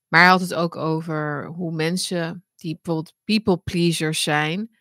Maar 0.07 0.21
hij 0.21 0.29
had 0.29 0.41
het 0.41 0.53
ook 0.53 0.75
over 0.75 1.45
hoe 1.45 1.71
mensen 1.71 2.45
die 2.55 2.79
bijvoorbeeld 2.81 3.15
people 3.23 3.57
pleasers 3.57 4.23
zijn, 4.23 4.77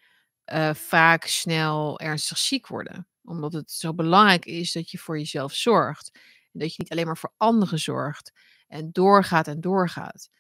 uh, 0.52 0.74
vaak 0.74 1.24
snel 1.24 2.00
ernstig 2.00 2.38
ziek 2.38 2.66
worden. 2.66 3.08
Omdat 3.24 3.52
het 3.52 3.70
zo 3.70 3.94
belangrijk 3.94 4.44
is 4.44 4.72
dat 4.72 4.90
je 4.90 4.98
voor 4.98 5.18
jezelf 5.18 5.54
zorgt. 5.54 6.10
En 6.52 6.60
dat 6.60 6.74
je 6.74 6.82
niet 6.82 6.90
alleen 6.90 7.06
maar 7.06 7.16
voor 7.16 7.34
anderen 7.36 7.78
zorgt. 7.78 8.32
En 8.68 8.92
doorgaat 8.92 9.48
en 9.48 9.60
doorgaat. 9.60 10.30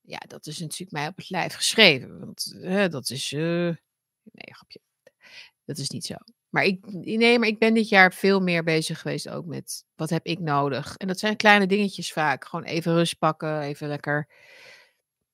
Ja, 0.00 0.18
dat 0.18 0.46
is 0.46 0.58
natuurlijk 0.58 0.90
mij 0.90 1.06
op 1.06 1.16
het 1.16 1.30
lijf 1.30 1.54
geschreven. 1.54 2.18
Want 2.18 2.54
uh, 2.56 2.88
dat 2.88 3.10
is. 3.10 3.32
Uh... 3.32 3.76
Nee, 4.32 4.54
grapje. 4.54 4.80
Dat 5.64 5.78
is 5.78 5.90
niet 5.90 6.04
zo. 6.04 6.14
Maar 6.48 6.64
ik, 6.64 6.92
nee, 6.92 7.38
maar 7.38 7.48
ik 7.48 7.58
ben 7.58 7.74
dit 7.74 7.88
jaar 7.88 8.12
veel 8.12 8.40
meer 8.40 8.64
bezig 8.64 9.00
geweest 9.00 9.28
ook 9.28 9.46
met 9.46 9.84
wat 9.94 10.10
heb 10.10 10.26
ik 10.26 10.38
nodig. 10.38 10.96
En 10.96 11.06
dat 11.06 11.18
zijn 11.18 11.36
kleine 11.36 11.66
dingetjes 11.66 12.12
vaak. 12.12 12.44
Gewoon 12.44 12.64
even 12.64 12.94
rust 12.94 13.18
pakken, 13.18 13.60
even 13.60 13.88
lekker. 13.88 14.28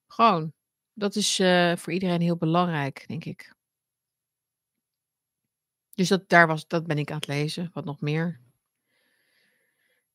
Gewoon. 0.07 0.53
Dat 0.93 1.15
is 1.17 1.41
uh, 1.41 1.77
voor 1.77 1.93
iedereen 1.93 2.21
heel 2.21 2.37
belangrijk, 2.37 3.05
denk 3.09 3.25
ik. 3.25 3.55
Dus 5.95 6.09
dat, 6.09 6.29
daar 6.29 6.47
was, 6.47 6.67
dat 6.67 6.87
ben 6.87 6.99
ik 6.99 7.11
aan 7.11 7.17
het 7.17 7.27
lezen. 7.27 7.71
Wat 7.73 7.85
nog 7.85 8.01
meer? 8.01 8.41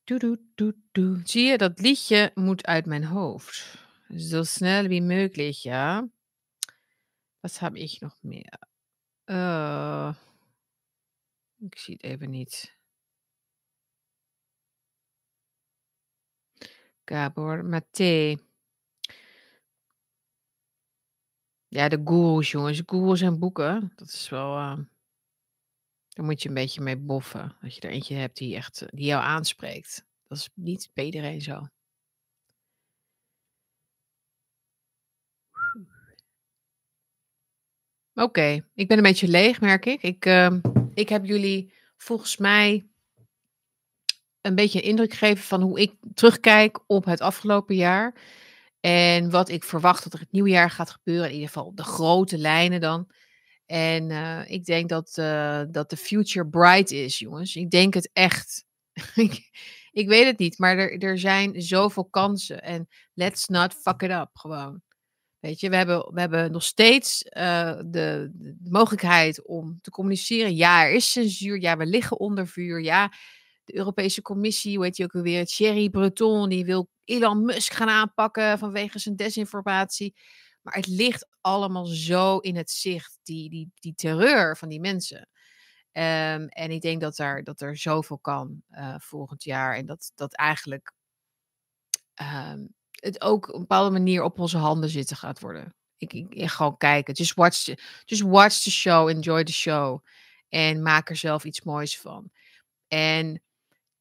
Doe, 0.04 0.20
doe, 0.20 0.40
doe, 0.56 0.76
doe. 0.92 1.22
Zie 1.24 1.44
je, 1.44 1.58
dat 1.58 1.80
liedje 1.80 2.32
moet 2.34 2.66
uit 2.66 2.86
mijn 2.86 3.04
hoofd. 3.04 3.78
Zo 4.18 4.44
snel 4.44 4.88
wie 4.88 5.02
mogelijk, 5.02 5.56
ja. 5.56 6.08
Wat 7.40 7.60
heb 7.60 7.76
ik 7.76 7.98
nog 8.00 8.16
meer? 8.22 8.60
Uh, 9.26 10.14
ik 11.58 11.78
zie 11.78 11.94
het 11.94 12.04
even 12.04 12.30
niet. 12.30 12.78
Gabor 17.06 17.66
Maté. 17.66 18.36
Ja, 21.68 21.90
de 21.90 22.02
gurus, 22.06 22.52
jongens. 22.52 22.82
Gurus 22.86 23.22
en 23.22 23.40
boeken. 23.40 23.92
Dat 23.96 24.08
is 24.08 24.30
wel. 24.30 24.58
Uh, 24.58 24.78
daar 26.10 26.26
moet 26.26 26.42
je 26.42 26.48
een 26.48 26.56
beetje 26.56 26.82
mee 26.82 26.98
boffen. 26.98 27.56
Dat 27.62 27.76
je 27.76 27.82
er 27.82 27.90
eentje 27.90 28.16
hebt 28.16 28.38
die 28.38 28.56
echt 28.56 28.82
eh, 28.82 28.88
die 28.92 29.06
jou 29.06 29.24
aanspreekt. 29.24 30.06
Dat 30.28 30.38
is 30.38 30.50
niet 30.54 30.90
bij 30.94 31.06
iedereen 31.06 31.42
zo. 31.42 31.68
Oké, 38.16 38.66
ik 38.76 38.88
ben 38.88 38.98
een 38.98 39.04
beetje 39.04 39.28
leeg, 39.28 39.62
merk 39.62 39.86
ik. 39.86 40.02
Ik, 40.02 40.26
uh, 40.26 40.54
ik 40.94 41.10
heb 41.10 41.26
jullie 41.26 41.74
volgens 41.98 42.38
mij 42.38 42.88
een 44.42 44.56
beetje 44.56 44.80
een 44.80 44.88
indruk 44.88 45.12
gegeven 45.14 45.44
van 45.44 45.62
hoe 45.62 45.80
ik 45.80 45.94
terugkijk 46.14 46.80
op 46.88 47.06
het 47.06 47.22
afgelopen 47.22 47.76
jaar. 47.76 48.16
En 48.80 49.30
wat 49.30 49.50
ik 49.50 49.64
verwacht 49.64 50.04
dat 50.04 50.14
er 50.14 50.20
het 50.20 50.32
nieuwe 50.32 50.50
jaar 50.50 50.70
gaat 50.70 50.90
gebeuren. 50.90 51.28
In 51.28 51.34
ieder 51.34 51.48
geval 51.48 51.76
de 51.76 51.84
grote 51.84 52.38
lijnen 52.38 52.82
dan. 52.82 53.08
En 53.66 54.10
uh, 54.10 54.50
ik 54.50 54.66
denk 54.66 54.90
dat, 54.90 55.16
uh, 55.20 55.62
dat 55.70 55.90
de 55.90 55.98
future 55.98 56.48
bright 56.48 56.92
is, 56.92 57.20
jongens. 57.20 57.56
Ik 57.56 57.70
denk 57.70 57.94
het 57.94 58.10
echt. 58.14 58.66
ik, 59.16 59.50
ik 59.92 60.08
weet 60.08 60.26
het 60.26 60.38
niet, 60.38 60.58
maar 60.58 60.78
er, 60.78 61.02
er 61.02 61.20
zijn 61.20 61.62
zoveel 61.62 62.06
kansen. 62.06 62.62
En 62.62 62.88
let's 63.14 63.48
not 63.48 63.74
fuck 63.74 64.02
it 64.02 64.12
up, 64.12 64.30
gewoon. 64.34 64.82
Weet 65.46 65.60
je, 65.60 65.70
we 65.70 65.76
hebben, 65.76 66.14
we 66.14 66.20
hebben 66.20 66.52
nog 66.52 66.64
steeds 66.64 67.24
uh, 67.24 67.76
de, 67.86 68.32
de, 68.34 68.56
mogelijkheid 68.70 69.46
om 69.46 69.80
te 69.82 69.90
communiceren. 69.90 70.56
Ja, 70.56 70.84
er 70.84 70.92
is 70.92 71.12
censuur. 71.12 71.62
Ja, 71.62 71.78
we 71.78 71.86
liggen 71.86 72.20
onder 72.20 72.48
vuur. 72.48 72.82
Ja, 72.82 73.12
de 73.64 73.76
Europese 73.76 74.22
Commissie, 74.22 74.76
hoe 74.76 74.86
heet 74.86 74.98
je 74.98 75.04
ook 75.04 75.16
alweer? 75.16 75.46
Thierry 75.46 75.90
Breton, 75.90 76.50
die 76.50 76.66
wil 76.66 76.90
Elon 77.04 77.46
Musk 77.46 77.74
gaan 77.74 77.90
aanpakken 77.90 78.58
vanwege 78.58 79.00
zijn 79.00 79.16
desinformatie. 79.16 80.16
Maar 80.62 80.74
het 80.74 80.88
ligt 80.88 81.28
allemaal 81.42 81.86
zo 81.86 82.38
in 82.38 82.56
het 82.56 82.72
zicht, 82.72 83.20
die, 83.24 83.50
die, 83.50 83.72
die 83.74 83.96
terreur 83.96 84.58
van 84.58 84.70
die 84.70 84.80
mensen. 84.80 85.30
Um, 85.92 86.48
en 86.48 86.72
ik 86.72 86.82
denk 86.82 87.02
dat 87.02 87.18
er, 87.18 87.44
dat 87.44 87.62
er 87.62 87.78
zoveel 87.78 88.20
kan 88.20 88.62
uh, 88.72 88.96
volgend 89.00 89.44
jaar. 89.44 89.76
En 89.76 89.86
dat, 89.86 90.12
dat 90.16 90.34
eigenlijk 90.34 90.94
um, 92.22 92.74
het 93.00 93.22
ook 93.22 93.48
op 93.48 93.54
een 93.54 93.60
bepaalde 93.60 93.90
manier 93.90 94.24
op 94.24 94.40
onze 94.40 94.58
handen 94.58 94.90
zitten 94.90 95.18
gaat 95.18 95.40
worden. 95.40 95.76
Ik, 95.98 96.14
ik, 96.14 96.50
gewoon 96.50 96.78
kijken. 96.78 97.14
Just 97.14 97.34
watch, 97.34 97.74
just 98.06 98.22
watch 98.22 98.62
the 98.62 98.72
show, 98.72 99.10
enjoy 99.10 99.44
the 99.44 99.54
show. 99.54 100.06
En 100.50 100.82
maak 100.82 101.10
er 101.10 101.16
zelf 101.16 101.44
iets 101.44 101.62
moois 101.62 102.00
van. 102.00 102.32
En 102.88 103.42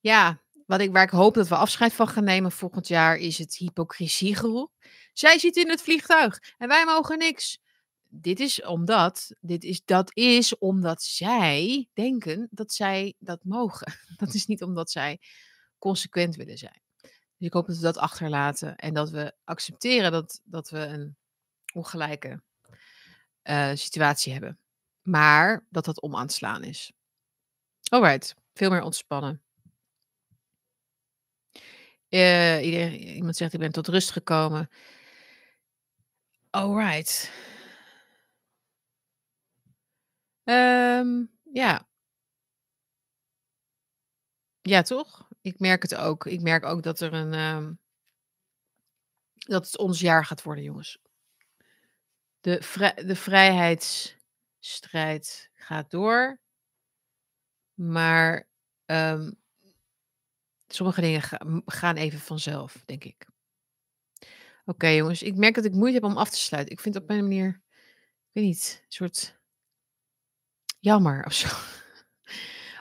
ja, 0.01 0.43
wat 0.67 0.81
ik, 0.81 0.93
waar 0.93 1.03
ik 1.03 1.11
hoop 1.11 1.35
dat 1.35 1.49
we 1.49 1.57
afscheid 1.57 1.93
van 1.93 2.09
gaan 2.09 2.25
nemen 2.25 2.53
volgend 2.53 2.89
jaar 2.89 3.17
is 3.17 3.39
het 3.39 3.57
hypocrisiegeroep. 3.57 4.73
Zij 5.13 5.39
zit 5.39 5.57
in 5.57 5.71
het 5.71 5.83
vliegtuig 5.83 6.55
en 6.59 6.69
wij 6.69 6.85
mogen 6.85 7.19
niks. 7.19 7.59
Dit 8.09 8.41
is 8.41 8.63
omdat, 8.63 9.31
dit 9.41 9.65
is, 9.65 9.85
dat 9.85 10.11
is 10.17 10.59
omdat 10.59 11.03
zij 11.03 11.89
denken 11.93 12.49
dat 12.51 12.73
zij 12.73 13.15
dat 13.19 13.45
mogen. 13.45 13.93
Dat 14.17 14.35
is 14.35 14.47
niet 14.47 14.63
omdat 14.63 14.91
zij 14.91 15.21
consequent 15.79 16.37
willen 16.37 16.59
zijn. 16.59 16.84
Dus 17.45 17.53
ik 17.53 17.59
hoop 17.59 17.69
dat 17.69 17.77
we 17.77 17.93
dat 17.93 18.03
achterlaten 18.03 18.77
en 18.77 18.95
dat 18.95 19.11
we 19.11 19.35
accepteren 19.45 20.13
dat, 20.13 20.41
dat 20.45 20.71
we 20.71 20.79
een 20.79 21.17
ongelijke 21.73 22.43
eh, 23.43 23.71
situatie 23.75 24.33
hebben. 24.33 24.59
Maar 25.03 25.67
dat 25.71 25.85
dat 25.85 26.01
om 26.01 26.17
aan 26.17 26.23
het 26.23 26.33
slaan 26.33 26.63
is. 26.65 26.93
Alright, 27.89 28.35
veel 28.55 28.71
meer 28.71 28.83
ontspannen. 28.83 29.43
Eh, 32.09 33.15
iemand 33.17 33.37
zegt: 33.37 33.53
"Ik 33.53 33.61
ben 33.61 33.73
tot 33.73 33.89
rust 33.89 34.11
gekomen." 34.11 34.71
Alright. 36.51 37.33
Ehm, 40.45 41.25
ja. 41.53 41.89
Ja, 44.63 44.83
toch? 44.83 45.29
Ik 45.45 45.59
merk 45.59 45.83
het 45.83 45.95
ook. 45.95 46.27
Ik 46.27 46.41
merk 46.41 46.65
ook 46.65 46.83
dat 46.83 47.01
er 47.01 47.13
een, 47.13 47.33
ehm 47.33 47.73
dat 49.35 49.67
het 49.67 49.79
ons 49.79 50.01
jaar 50.01 50.25
gaat 50.25 50.43
worden, 50.43 50.65
jongens. 50.65 50.99
De 52.41 52.59
de 53.07 53.17
vrijheidsstrijd 53.17 55.51
gaat 55.55 55.91
door. 55.91 56.41
Maar, 57.75 58.49
ehm 58.85 59.31
sommige 60.67 61.01
dingen 61.01 61.23
gaan 61.67 61.97
even 61.97 62.19
vanzelf, 62.19 62.83
denk 62.85 63.05
ik. 63.05 63.27
Oké, 64.65 64.89
jongens, 64.89 65.23
ik 65.23 65.37
merk 65.37 65.55
dat 65.55 65.65
ik 65.65 65.73
moeite 65.73 65.95
heb 65.95 66.05
om 66.05 66.17
af 66.17 66.31
te 66.31 66.39
sluiten. 66.39 66.73
Ik 66.73 66.81
vind 66.81 66.97
op 66.97 67.11
een 67.11 67.23
manier, 67.23 67.49
ik 67.49 67.63
weet 68.33 68.45
niet, 68.45 68.79
een 68.83 68.93
soort 68.93 69.39
jammer 70.81 71.25
of 71.25 71.33
zo. 71.33 71.49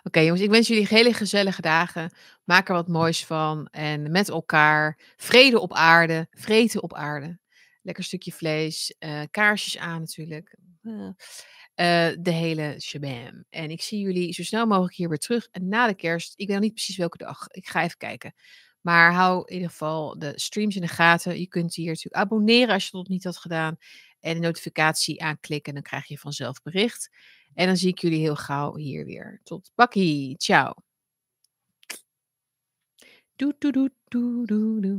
Oké, 0.04 0.20
jongens, 0.20 0.42
ik 0.42 0.50
wens 0.50 0.68
jullie 0.68 0.88
hele 0.88 1.14
gezellige 1.14 1.62
dagen. 1.62 2.12
Maak 2.44 2.68
er 2.68 2.74
wat 2.74 2.88
moois 2.88 3.26
van 3.26 3.68
en 3.72 4.12
met 4.12 4.30
elkaar. 4.30 5.14
Vrede 5.18 5.60
op 5.60 5.74
aarde, 5.74 6.28
vrede 6.32 6.82
op 6.82 6.94
aarde. 6.94 7.40
Lekker 7.82 8.04
stukje 8.04 8.32
vlees, 8.32 8.96
eh, 9.00 9.22
kaarsjes 9.32 9.78
aan 9.78 10.00
natuurlijk. 10.00 10.58
Eh, 10.82 11.08
eh, 11.76 12.18
de 12.20 12.32
hele 12.32 12.76
shebam. 12.80 13.46
En 13.50 13.70
ik 13.70 13.82
zie 13.82 14.00
jullie 14.00 14.34
zo 14.34 14.44
snel 14.44 14.66
mogelijk 14.66 14.96
hier 14.96 15.10
weer 15.10 15.18
terug. 15.18 15.48
Na 15.52 15.88
de 15.88 15.96
kerst, 15.96 16.34
ik 16.36 16.48
weet 16.48 16.56
nog 16.56 16.66
niet 16.66 16.74
precies 16.74 16.98
welke 16.98 17.18
dag. 17.18 17.48
Ik 17.48 17.68
ga 17.68 17.84
even 17.84 17.98
kijken. 17.98 18.34
Maar 18.82 19.14
hou 19.14 19.44
in 19.46 19.54
ieder 19.54 19.70
geval 19.70 20.20
de 20.20 20.32
streams 20.36 20.76
in 20.76 20.82
de 20.82 20.88
gaten. 20.88 21.40
Je 21.40 21.48
kunt 21.48 21.76
hier 21.76 21.88
natuurlijk 21.88 22.16
abonneren 22.16 22.74
als 22.74 22.84
je 22.86 22.92
dat 22.92 23.02
nog 23.02 23.10
niet 23.10 23.24
had 23.24 23.38
gedaan. 23.38 23.78
En 24.20 24.34
de 24.34 24.40
notificatie 24.40 25.24
aanklikken, 25.24 25.74
dan 25.74 25.84
krijg 25.84 26.08
je 26.08 26.18
vanzelf 26.18 26.62
bericht. 26.62 27.10
En 27.56 27.68
dan 27.68 27.78
zie 27.78 27.90
ik 27.90 28.00
jullie 28.00 28.20
heel 28.20 28.36
gauw 28.36 28.76
hier 28.76 29.06
weer. 29.06 29.40
Tot 29.44 29.72
bakkie. 29.76 30.38
Ciao. 30.38 30.74
Doei 33.38 33.54
doei 33.60 33.90
doei 34.12 34.46
doei. 34.82 34.94